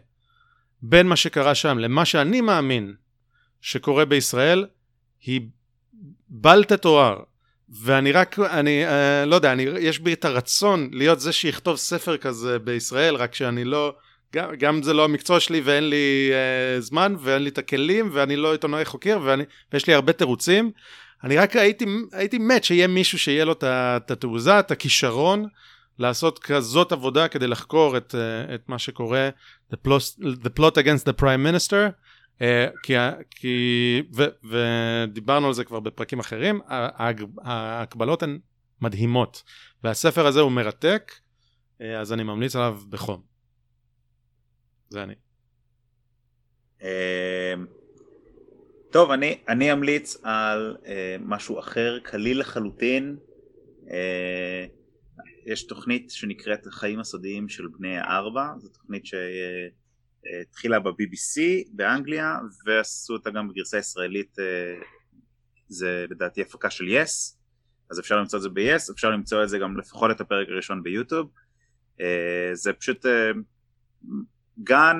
בין 0.82 1.08
מה 1.08 1.16
שקרה 1.16 1.56
שם 1.56 1.78
למה 1.78 2.06
שאני 2.06 2.42
מאמין 2.42 2.96
שקורה 3.62 4.06
בישראל, 4.06 4.68
היא 5.22 5.42
בל 6.30 6.64
תתואר. 6.64 7.24
ואני 7.80 8.12
רק, 8.12 8.40
אני 8.40 8.86
אה, 8.86 9.26
לא 9.26 9.36
יודע, 9.36 9.52
אני, 9.52 9.64
יש 9.80 10.00
בי 10.00 10.14
את 10.14 10.26
הרצון 10.26 10.90
להיות 10.94 11.20
זה 11.20 11.32
שיכתוב 11.32 11.78
ספר 11.78 12.18
כזה 12.18 12.60
בישראל, 12.60 13.16
רק 13.16 13.36
שאני 13.36 13.64
לא, 13.64 13.94
גם, 14.36 14.56
גם 14.60 14.84
זה 14.84 14.94
לא 14.94 15.04
המקצוע 15.04 15.40
שלי 15.40 15.62
ואין 15.62 15.90
לי 15.90 16.32
אה, 16.34 16.82
זמן 16.82 17.16
ואין 17.20 17.44
לי 17.44 17.50
את 17.50 17.58
הכלים 17.58 18.10
ואני 18.14 18.36
לא 18.36 18.52
עיתונאי 18.52 18.86
חוקר 18.86 19.20
ואני, 19.24 19.44
ויש 19.74 19.88
לי 19.88 19.94
הרבה 19.94 20.14
תירוצים. 20.14 20.72
אני 21.24 21.38
רק 21.38 21.56
הייתי, 21.56 21.86
הייתי 22.12 22.38
מת 22.38 22.64
שיהיה 22.64 22.88
מישהו 22.88 23.20
שיהיה 23.20 23.46
לו 23.46 23.52
את 23.52 24.12
התעוזה, 24.12 24.60
את 24.60 24.72
הכישרון. 24.72 25.46
לעשות 26.00 26.40
כזאת 26.40 26.92
עבודה 26.92 27.28
כדי 27.28 27.48
לחקור 27.48 27.98
את, 27.98 28.16
uh, 28.16 28.56
את 28.56 28.62
מה 28.68 28.80
שקורה, 28.80 29.30
the 29.74 29.78
plot, 29.88 30.24
the 30.44 30.60
plot 30.60 30.78
against 30.78 31.06
the 31.06 31.22
prime 31.22 31.44
minister, 31.44 31.92
כי, 32.84 32.94
כי 33.32 34.04
ו, 34.16 34.24
ודיברנו 34.44 35.48
על 35.48 35.54
זה 35.54 35.64
כבר 35.64 35.80
בפרקים 35.80 36.20
אחרים, 36.20 36.62
ההקבלות 37.42 38.24
הן 38.24 38.40
מדהימות, 38.82 39.44
והספר 39.84 40.28
הזה 40.28 40.40
הוא 40.40 40.52
מרתק, 40.52 41.12
uh, 41.12 41.84
אז 42.00 42.14
אני 42.14 42.24
ממליץ 42.24 42.56
עליו 42.56 42.80
בחום. 42.90 43.22
זה 44.90 45.04
אני. 45.04 45.14
טוב, 48.92 49.12
אני, 49.12 49.38
אני 49.48 49.74
אמליץ 49.74 50.18
על 50.24 50.78
uh, 50.84 50.88
משהו 51.20 51.60
אחר, 51.60 52.00
קליל 52.04 52.40
לחלוטין. 52.40 53.18
Uh, 53.88 53.92
יש 55.46 55.68
תוכנית 55.68 56.12
שנקראת 56.12 56.68
החיים 56.68 57.00
הסודיים 57.00 57.50
של 57.50 57.68
בני 57.68 57.98
הארבע, 57.98 58.48
זו 58.58 58.70
תוכנית 58.70 59.06
שהתחילה 60.24 60.80
ב-BBC 60.80 61.42
באנגליה 61.72 62.38
ועשו 62.66 63.14
אותה 63.14 63.30
גם 63.30 63.48
בגרסה 63.48 63.78
ישראלית, 63.78 64.40
אה, 64.40 64.84
זה 65.68 66.06
לדעתי 66.10 66.42
הפקה 66.42 66.70
של 66.70 66.88
יס, 66.88 67.38
yes, 67.38 67.42
אז 67.92 68.00
אפשר 68.00 68.18
למצוא 68.18 68.38
את 68.38 68.44
זה 68.44 68.50
ב-yes, 68.50 68.92
אפשר 68.94 69.10
למצוא 69.10 69.44
את 69.44 69.50
זה 69.50 69.58
גם 69.58 69.78
לפחות 69.78 70.12
את 70.12 70.22
הפרק 70.22 70.48
הראשון 70.50 70.84
ביוטיוב, 70.84 71.32
אה, 72.02 72.50
זה 72.54 72.74
פשוט 72.74 73.06
אה, 73.06 73.32
גן 74.64 74.98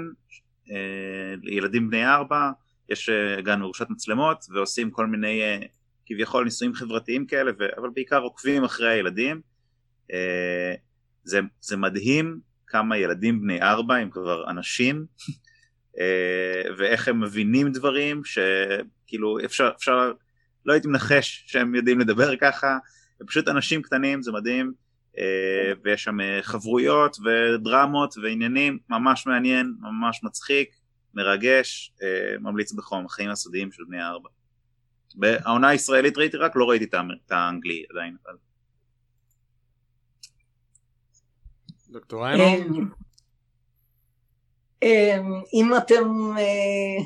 לילדים 1.42 1.90
בני 1.90 2.08
ארבע, 2.08 2.52
יש 2.90 3.10
גן 3.44 3.60
מרושת 3.60 3.90
מצלמות 3.90 4.46
ועושים 4.54 4.92
כל 4.92 5.08
מיני 5.08 5.42
כביכול 6.06 6.44
ניסויים 6.44 6.74
חברתיים 6.74 7.28
כאלה, 7.28 7.52
אבל 7.78 7.90
בעיקר 7.94 8.20
עוקבים 8.22 8.64
אחרי 8.64 8.90
הילדים. 8.90 9.42
זה, 11.24 11.40
זה 11.62 11.78
מדהים 11.78 12.40
כמה 12.72 12.98
ילדים 12.98 13.42
בני 13.42 13.62
ארבע 13.62 13.96
הם 13.96 14.10
כבר 14.10 14.50
אנשים 14.50 15.06
אה, 16.00 16.72
ואיך 16.78 17.08
הם 17.08 17.22
מבינים 17.22 17.72
דברים 17.72 18.22
שכאילו 18.26 19.38
אפשר, 19.46 19.72
אפשר, 19.78 20.12
לא 20.66 20.74
הייתי 20.74 20.88
מנחש 20.88 21.44
שהם 21.48 21.76
יודעים 21.76 22.00
לדבר 22.00 22.36
ככה, 22.36 22.78
הם 23.22 23.28
פשוט 23.28 23.48
אנשים 23.48 23.82
קטנים, 23.82 24.22
זה 24.22 24.32
מדהים, 24.32 24.74
אה, 25.18 25.74
ויש 25.84 26.04
שם 26.04 26.18
חברויות 26.42 27.18
ודרמות 27.26 28.16
ועניינים, 28.24 28.80
ממש 28.90 29.28
מעניין, 29.28 29.74
ממש 29.80 30.24
מצחיק, 30.24 30.76
מרגש, 31.14 31.94
ממליץ 32.40 32.74
בחום, 32.74 33.06
החיים 33.06 33.30
הסודיים 33.30 33.72
של 33.72 33.84
בני 33.88 34.02
הארבע. 34.02 34.30
בעונה 35.16 35.68
הישראלית 35.68 36.18
ראיתי 36.18 36.38
רק, 36.38 36.56
לא 36.56 36.70
ראיתי 36.70 36.86
את 36.86 37.32
האנגלי 37.32 37.84
עדיין, 37.92 38.16
אבל... 38.26 38.36
דוקטור 41.92 42.24
ריינו? 42.24 42.78
אמ, 42.78 42.90
אמ, 44.84 45.42
אם 45.54 45.78
אתם... 45.78 46.32
אה, 46.38 47.04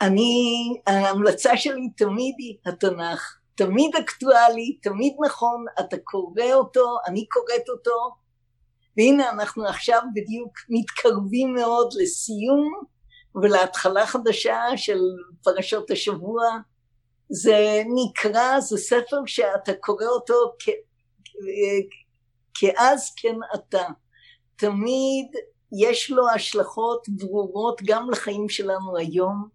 אני, 0.00 0.42
ההמלצה 0.86 1.56
שלי 1.56 1.88
תמיד 1.96 2.34
היא 2.38 2.56
התנ"ך, 2.66 3.38
תמיד 3.54 3.96
אקטואלי, 3.96 4.78
תמיד 4.82 5.16
נכון, 5.26 5.64
אתה 5.80 5.96
קורא 6.04 6.52
אותו, 6.52 6.96
אני 7.06 7.26
קוראת 7.26 7.68
אותו, 7.68 8.10
והנה 8.96 9.30
אנחנו 9.30 9.66
עכשיו 9.66 10.02
בדיוק 10.14 10.52
מתקרבים 10.68 11.54
מאוד 11.54 11.88
לסיום 12.00 12.72
ולהתחלה 13.42 14.06
חדשה 14.06 14.62
של 14.76 14.98
פרשות 15.42 15.90
השבוע. 15.90 16.42
זה 17.30 17.82
נקרא, 17.94 18.60
זה 18.60 18.76
ספר 18.76 19.16
שאתה 19.26 19.72
קורא 19.80 20.06
אותו 20.06 20.34
כ... 20.58 20.68
כאז 22.60 23.12
כן 23.16 23.36
אתה. 23.54 23.84
תמיד 24.56 25.26
יש 25.72 26.10
לו 26.10 26.28
השלכות 26.28 27.08
ברורות 27.08 27.80
גם 27.84 28.10
לחיים 28.10 28.48
שלנו 28.48 28.96
היום. 28.96 29.48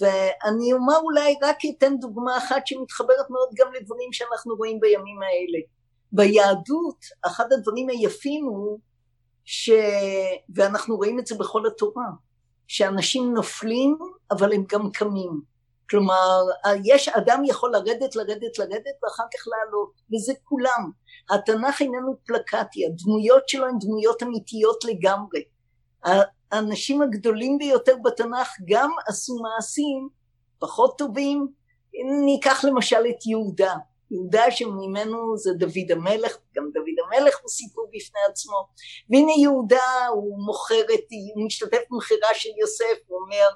ואני 0.00 0.72
אומר 0.72 0.96
אולי 0.96 1.34
רק 1.42 1.56
אתן 1.70 1.96
דוגמה 1.98 2.38
אחת 2.38 2.66
שמתחברת 2.66 3.30
מאוד 3.30 3.48
גם 3.54 3.72
לדברים 3.72 4.12
שאנחנו 4.12 4.54
רואים 4.54 4.80
בימים 4.80 5.22
האלה. 5.22 5.58
ביהדות 6.12 7.04
אחד 7.26 7.52
הדברים 7.52 7.88
היפים 7.88 8.44
הוא 8.44 8.78
ש... 9.44 9.70
ואנחנו 10.54 10.96
רואים 10.96 11.18
את 11.18 11.26
זה 11.26 11.34
בכל 11.34 11.66
התורה, 11.66 12.06
שאנשים 12.66 13.34
נופלים 13.34 13.98
אבל 14.30 14.52
הם 14.52 14.64
גם 14.68 14.90
קמים. 14.90 15.40
כלומר, 15.90 16.42
יש 16.84 17.08
אדם 17.08 17.42
יכול 17.44 17.72
לרדת, 17.72 18.16
לרדת, 18.16 18.58
לרדת 18.58 18.94
ואחר 19.02 19.22
כך 19.34 19.48
לעלות, 19.48 19.92
וזה 20.14 20.32
כולם. 20.44 20.90
התנ"ך 21.30 21.80
איננו 21.80 22.16
פלקטי, 22.26 22.86
הדמויות 22.86 23.48
שלו 23.48 23.66
הן 23.66 23.78
דמויות 23.80 24.22
אמיתיות 24.22 24.84
לגמרי. 24.84 25.44
האנשים 26.52 27.02
הגדולים 27.02 27.58
ביותר 27.58 27.96
בתנ"ך 28.04 28.48
גם 28.64 28.90
עשו 29.06 29.34
מעשים 29.42 30.08
פחות 30.58 30.98
טובים, 30.98 31.48
ניקח 32.24 32.64
למשל 32.64 33.04
את 33.10 33.26
יהודה, 33.26 33.74
יהודה 34.10 34.50
שממנו 34.50 35.38
זה 35.38 35.52
דוד 35.52 35.90
המלך, 35.90 36.36
גם 36.56 36.70
דוד 36.74 36.94
המלך 37.06 37.38
הוא 37.42 37.48
סיפור 37.48 37.86
בפני 37.92 38.20
עצמו, 38.30 38.68
והנה 39.10 39.32
יהודה 39.32 40.06
הוא 40.12 40.38
מוכר 40.44 40.80
את, 40.94 41.04
הוא 41.34 41.46
משתתף 41.46 41.82
במכירה 41.90 42.28
של 42.34 42.50
יוסף, 42.60 42.98
הוא 43.06 43.18
אומר 43.20 43.48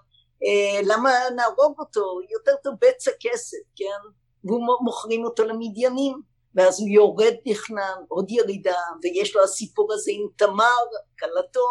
אה, 0.44 0.80
למה 0.82 1.10
נהרוג 1.36 1.78
אותו, 1.78 2.20
יותר 2.30 2.52
טוב 2.62 2.74
בצע 2.80 3.10
כסף, 3.20 3.58
כן, 3.76 4.10
והוא 4.44 4.60
מוכרים 4.80 5.24
אותו 5.24 5.44
למדיינים, 5.44 6.20
ואז 6.54 6.80
הוא 6.80 6.88
יורד 6.88 7.34
בכנען, 7.46 8.04
עוד 8.08 8.30
ירידה, 8.30 8.80
ויש 9.02 9.36
לו 9.36 9.44
הסיפור 9.44 9.92
הזה 9.92 10.10
עם 10.14 10.26
תמר, 10.36 10.84
כלתו, 11.18 11.66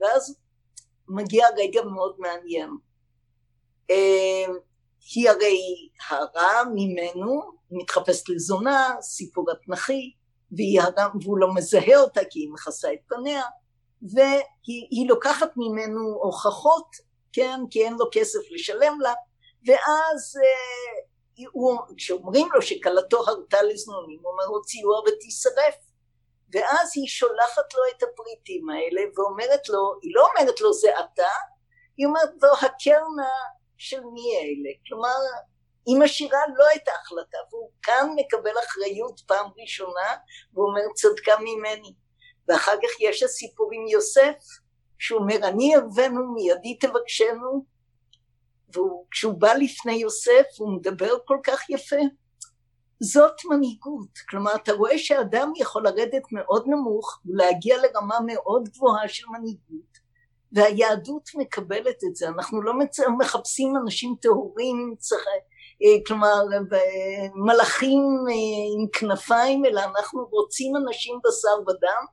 ואז 0.00 0.36
מגיע 1.08 1.46
רגע 1.56 1.82
מאוד 1.82 2.16
מעניין. 2.18 2.70
אה, 3.90 4.46
היא 5.14 5.30
הרי 5.30 5.88
הרע 6.08 6.62
ממנו, 6.74 7.42
מתחפשת 7.70 8.28
לזונה, 8.28 8.96
סיפור 9.00 9.50
התנכי, 9.50 10.12
והוא 11.22 11.38
לא 11.38 11.54
מזהה 11.54 11.96
אותה 11.96 12.20
כי 12.30 12.40
היא 12.40 12.52
מכסה 12.52 12.92
את 12.92 12.98
פניה, 13.08 13.42
והיא 14.02 15.08
לוקחת 15.08 15.50
ממנו 15.56 16.00
הוכחות, 16.22 16.96
כן, 17.32 17.60
כי 17.70 17.84
אין 17.84 17.94
לו 17.98 18.04
כסף 18.12 18.38
לשלם 18.50 19.00
לה, 19.00 19.12
ואז 19.66 20.36
אה, 20.44 21.02
כשאומרים 21.96 22.48
לו 22.54 22.62
שכלתו 22.62 23.18
הרתה 23.26 23.62
לזנונים, 23.62 24.18
הוא 24.22 24.32
אומר 24.32 24.44
הוציאוה 24.44 25.00
ותישרף, 25.00 25.74
ואז 26.52 26.92
היא 26.94 27.06
שולחת 27.06 27.74
לו 27.74 27.80
את 27.96 28.02
הפריטים 28.02 28.70
האלה 28.70 29.02
ואומרת 29.14 29.68
לו, 29.68 29.94
היא 30.02 30.12
לא 30.14 30.26
אומרת 30.28 30.60
לו 30.60 30.72
זה 30.72 30.90
אתה, 31.00 31.32
היא 31.96 32.06
אומרת 32.06 32.30
לו 32.42 32.52
הקרנה 32.52 33.28
של 33.76 34.00
מי 34.00 34.36
אלה, 34.36 34.70
כלומר 34.88 35.16
היא 35.86 35.96
משאירה 35.98 36.40
לו 36.56 36.64
את 36.76 36.88
ההחלטה 36.88 37.38
והוא 37.50 37.70
כאן 37.82 38.08
מקבל 38.16 38.58
אחריות 38.66 39.20
פעם 39.26 39.50
ראשונה 39.58 40.16
והוא 40.54 40.68
אומר 40.68 40.82
צדקה 40.94 41.34
ממני. 41.40 41.94
ואחר 42.48 42.76
כך 42.76 43.00
יש 43.00 43.22
הסיפור 43.22 43.70
עם 43.72 43.86
יוסף 43.86 44.36
שהוא 44.98 45.20
אומר 45.20 45.36
אני 45.48 45.76
אבנו 45.76 46.32
מידי 46.34 46.78
תבקשנו 46.78 47.64
וכשהוא 48.68 49.34
בא 49.34 49.52
לפני 49.52 49.92
יוסף 49.92 50.44
הוא 50.58 50.76
מדבר 50.76 51.12
כל 51.24 51.38
כך 51.42 51.70
יפה 51.70 51.96
זאת 53.00 53.44
מנהיגות, 53.50 54.18
כלומר 54.28 54.54
אתה 54.54 54.72
רואה 54.72 54.98
שאדם 54.98 55.52
יכול 55.56 55.84
לרדת 55.84 56.22
מאוד 56.32 56.64
נמוך 56.66 57.20
ולהגיע 57.26 57.76
לרמה 57.76 58.18
מאוד 58.26 58.68
גבוהה 58.68 59.08
של 59.08 59.24
מנהיגות 59.28 60.06
והיהדות 60.52 61.30
מקבלת 61.34 62.04
את 62.08 62.16
זה, 62.16 62.28
אנחנו 62.28 62.62
לא. 62.62 62.72
מחפשים 63.18 63.76
אנשים 63.82 64.14
טהורים, 64.20 64.94
אה, 65.82 66.04
כלומר 66.06 66.42
מלאכים 67.34 68.02
אה, 68.28 68.34
עם 68.76 68.88
כנפיים, 68.92 69.64
אלא 69.64 69.80
אנחנו 69.80 70.26
רוצים 70.30 70.76
אנשים 70.76 71.18
בשר 71.24 71.60
ודם 71.60 72.04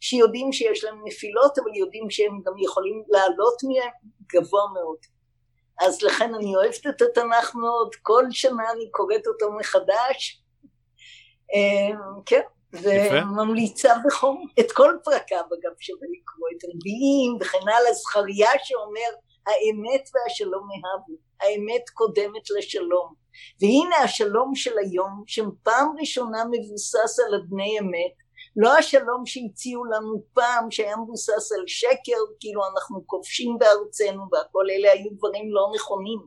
שיודעים 0.00 0.52
שיש 0.52 0.84
להם 0.84 1.02
נפילות 1.04 1.58
אבל 1.58 1.76
יודעים 1.76 2.10
שהם 2.10 2.40
גם 2.46 2.52
יכולים 2.58 3.02
לעלות 3.08 3.56
מהם 3.62 3.90
גבוה 4.32 4.62
מאוד. 4.74 5.11
אז 5.80 6.02
לכן 6.02 6.34
אני 6.34 6.56
אוהבת 6.56 6.86
את 6.86 7.02
התנ"ך 7.02 7.54
מאוד, 7.54 7.94
כל 8.02 8.24
שנה 8.30 8.70
אני 8.72 8.90
קוראת 8.90 9.26
אותו 9.26 9.52
מחדש, 9.52 10.42
אה, 11.54 11.96
כן, 12.26 12.42
וממליצה 12.72 13.94
בחום. 14.06 14.46
את 14.60 14.72
כל 14.72 14.96
פרקיו 15.04 15.38
אגב 15.38 15.72
שווה 15.80 16.08
לקרוא 16.10 16.48
את 16.56 16.64
הנביאים 16.64 17.36
וכן 17.40 17.68
הלאה, 17.68 17.92
זכריה 17.92 18.50
שאומר 18.64 19.10
האמת 19.46 20.08
והשלום 20.14 20.68
אהבו, 20.72 21.14
האמת 21.40 21.90
קודמת 21.94 22.50
לשלום, 22.58 23.14
והנה 23.60 23.96
השלום 23.96 24.54
של 24.54 24.78
היום 24.78 25.24
שפעם 25.26 25.96
ראשונה 26.00 26.44
מבוסס 26.50 27.20
על 27.26 27.34
אדני 27.34 27.78
אמת 27.78 28.21
לא 28.56 28.78
השלום 28.78 29.26
שהציעו 29.26 29.84
לנו 29.84 30.22
פעם 30.32 30.70
שהיה 30.70 30.96
מבוסס 30.96 31.52
על 31.52 31.64
שקר 31.66 32.18
כאילו 32.40 32.62
אנחנו 32.74 33.06
כובשים 33.06 33.56
בארצנו 33.58 34.26
והכל 34.32 34.64
אלה 34.70 34.92
היו 34.92 35.10
דברים 35.16 35.52
לא 35.52 35.72
נכונים. 35.74 36.18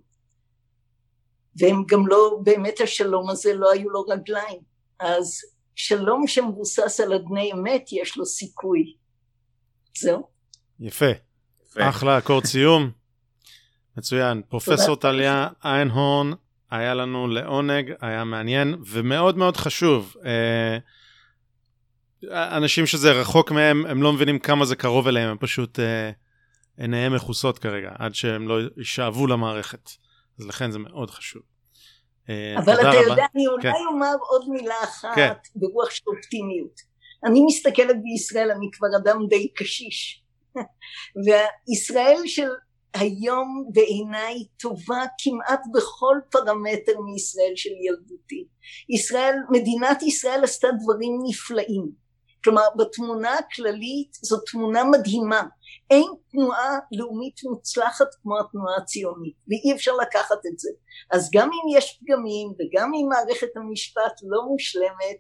והם 1.58 1.84
גם 1.88 2.08
לא 2.08 2.40
באמת 2.44 2.82
השלום 2.82 3.30
הזה 3.30 3.54
לא 3.54 3.72
היו 3.72 3.90
לו 3.90 4.02
רגליים. 4.02 4.60
אז 5.00 5.42
שלום 5.76 6.28
שמבוסס 6.28 7.00
על 7.00 7.14
אדני 7.14 7.54
אמת 7.54 7.90
יש 7.92 8.18
לו 8.18 8.26
סיכוי. 8.26 8.96
זהו. 9.98 10.28
יפה, 10.80 11.06
יפה. 11.66 11.90
אחלה 11.90 12.18
אקורד 12.18 12.46
סיום 12.46 12.92
מצוין. 13.98 14.42
פרופסור 14.50 14.96
טליה 14.96 15.48
איינהורן 15.66 16.32
היה 16.72 16.94
לנו 16.94 17.28
לעונג 17.28 17.94
היה 18.02 18.24
מעניין 18.24 18.76
ומאוד 18.86 19.38
מאוד 19.38 19.58
חשוב. 19.58 20.16
אה, 20.26 20.78
אנשים 22.32 22.86
שזה 22.86 23.12
רחוק 23.12 23.52
מהם, 23.52 23.86
הם 23.86 24.04
לא 24.04 24.14
מבינים 24.14 24.40
כמה 24.40 24.66
זה 24.66 24.76
קרוב 24.76 25.08
אליהם, 25.08 25.30
הם 25.30 25.38
פשוט 25.40 25.80
אה, 25.80 26.12
עיניהם 26.78 27.16
מכוסות 27.16 27.60
כרגע, 27.60 27.92
עד 28.00 28.16
שהם 28.16 28.48
לא 28.48 28.60
יישאבו 28.78 29.28
למערכת. 29.28 29.90
אז 30.40 30.48
לכן 30.48 30.72
זה 30.72 30.80
מאוד 30.80 31.10
חשוב. 31.10 31.42
אה, 32.30 32.56
אבל 32.58 32.74
אתה 32.74 32.90
רבה. 32.90 32.96
יודע, 32.96 33.26
אני 33.36 33.48
אולי 33.48 33.64
כן. 33.64 33.72
אומר 33.92 34.16
עוד 34.30 34.50
מילה 34.50 34.84
אחת 34.84 35.16
כן. 35.16 35.34
ברוח 35.56 35.90
של 35.90 36.04
אופטימיות. 36.08 36.96
אני 37.26 37.42
מסתכלת 37.46 37.96
בישראל, 38.04 38.52
אני 38.52 38.70
כבר 38.72 38.88
אדם 39.04 39.20
די 39.30 39.54
קשיש. 39.54 40.24
וישראל 41.26 42.22
של 42.26 42.50
היום 42.94 43.70
בעיניי 43.74 44.46
טובה 44.60 45.04
כמעט 45.24 45.62
בכל 45.74 46.18
פרמטר 46.32 47.02
מישראל 47.02 47.52
של 47.56 47.70
ילדותי. 47.70 48.48
ישראל, 48.90 49.36
מדינת 49.52 50.04
ישראל 50.04 50.44
עשתה 50.44 50.68
דברים 50.84 51.12
נפלאים. 51.24 52.05
כלומר 52.46 52.68
בתמונה 52.78 53.34
הכללית 53.34 54.14
זו 54.14 54.38
תמונה 54.52 54.84
מדהימה. 54.84 55.44
אין 55.90 56.08
תנועה 56.32 56.80
לאומית 56.92 57.44
מוצלחת 57.44 58.08
כמו 58.22 58.40
התנועה 58.40 58.78
הציונית 58.78 59.36
ואי 59.48 59.76
אפשר 59.76 59.92
לקחת 59.96 60.40
את 60.54 60.60
זה. 60.60 60.70
אז 61.12 61.30
גם 61.34 61.50
אם 61.50 61.78
יש 61.78 62.00
פגמים 62.02 62.48
וגם 62.48 62.92
אם 62.94 63.08
מערכת 63.10 63.48
המשפט 63.56 64.14
לא 64.24 64.44
מושלמת 64.44 65.20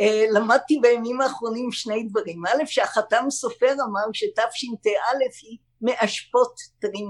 אה, 0.00 0.24
למדתי 0.34 0.78
בימים 0.82 1.20
האחרונים 1.20 1.72
שני 1.72 2.08
דברים. 2.10 2.46
א' 2.46 2.66
שהחתם 2.66 3.24
סופר 3.30 3.72
אמר 3.72 4.06
שתשפ"א 4.12 5.18
היא 5.42 5.58
מאשפות 5.82 6.54
תרים 6.80 7.08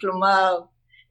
כלומר 0.00 0.60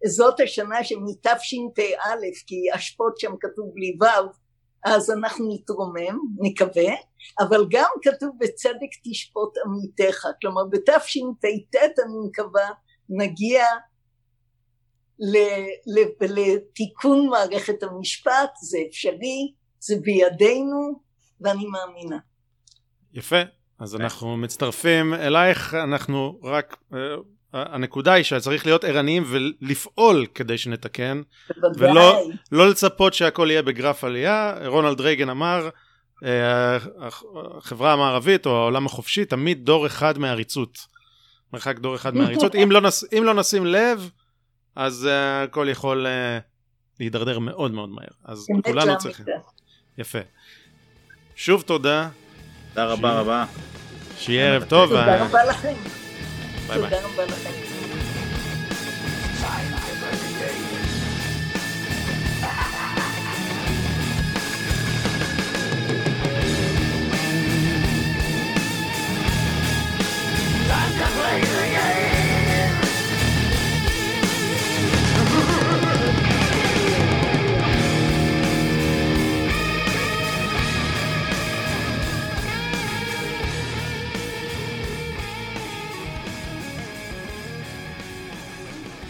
זאת 0.07 0.39
השנה 0.39 0.83
שמתשפ"א 0.83 2.15
כי 2.47 2.55
אשפות 2.75 3.19
שם 3.19 3.31
כתוב 3.39 3.71
בלי 3.73 3.97
ו' 4.01 4.44
אז 4.85 5.11
אנחנו 5.11 5.53
נתרומם, 5.53 6.19
נקווה, 6.37 6.93
אבל 7.39 7.65
גם 7.69 7.89
כתוב 8.01 8.29
בצדק 8.39 8.89
תשפוט 9.03 9.53
עמיתך, 9.65 10.27
כלומר 10.41 10.61
בתשפ"ט 10.65 11.75
אני 11.75 12.27
מקווה 12.27 12.69
נגיע 13.09 13.65
לתיקון 16.27 17.29
מערכת 17.29 17.83
המשפט, 17.83 18.51
זה 18.61 18.77
אפשרי, 18.89 19.53
זה 19.79 19.95
בידינו 20.01 20.99
ואני 21.41 21.65
מאמינה. 21.65 22.17
יפה, 23.13 23.41
אז 23.79 23.95
אנחנו 23.95 24.37
מצטרפים 24.37 25.13
אלייך, 25.13 25.73
אנחנו 25.73 26.39
רק 26.43 26.77
אה, 26.93 26.97
הנקודה 27.55 28.13
היא 28.13 28.23
שצריך 28.23 28.65
להיות 28.65 28.83
ערניים 28.83 29.23
ולפעול 29.27 30.25
כדי 30.35 30.57
שנתקן, 30.57 31.21
ולא 31.77 32.27
לא 32.51 32.69
לצפות 32.69 33.13
שהכל 33.13 33.47
יהיה 33.51 33.61
בגרף 33.61 34.03
עלייה. 34.03 34.53
רונלד 34.65 35.01
רייגן 35.01 35.29
אמר, 35.29 35.69
אה, 36.25 36.77
החברה 37.57 37.93
המערבית 37.93 38.45
או 38.45 38.51
העולם 38.51 38.85
החופשי 38.85 39.25
תמיד 39.25 39.65
דור 39.65 39.87
אחד 39.87 40.17
מעריצות. 40.17 40.95
מרחק 41.53 41.79
דור 41.79 41.95
אחד 41.95 42.15
מעריצות. 42.15 42.55
אם, 42.55 42.71
לא 42.71 42.81
נס, 42.81 43.03
אם 43.17 43.23
לא 43.23 43.33
נשים 43.33 43.65
לב, 43.65 44.09
אז 44.75 45.05
uh, 45.05 45.43
הכל 45.43 45.67
יכול 45.71 46.05
uh, 46.05 46.09
להידרדר 46.99 47.39
מאוד 47.39 47.71
מאוד 47.71 47.89
מהר. 47.89 48.07
אז 48.25 48.45
כולנו 48.63 48.97
צריכים. 48.97 49.25
יפה. 49.97 50.19
שוב 51.35 51.61
תודה. 51.61 52.09
תודה 52.69 52.85
רבה 52.85 53.19
רבה. 53.19 53.45
שיהיה 54.17 54.53
ערב 54.53 54.63
טוב. 54.63 54.89
תודה 54.89 55.25
רבה 55.25 55.45
לכם. 55.45 56.04
ביי 56.67 56.79
ביי. 56.79 56.89
תודה 56.89 57.07
רבה 57.07 57.25
לכם. 57.25 57.51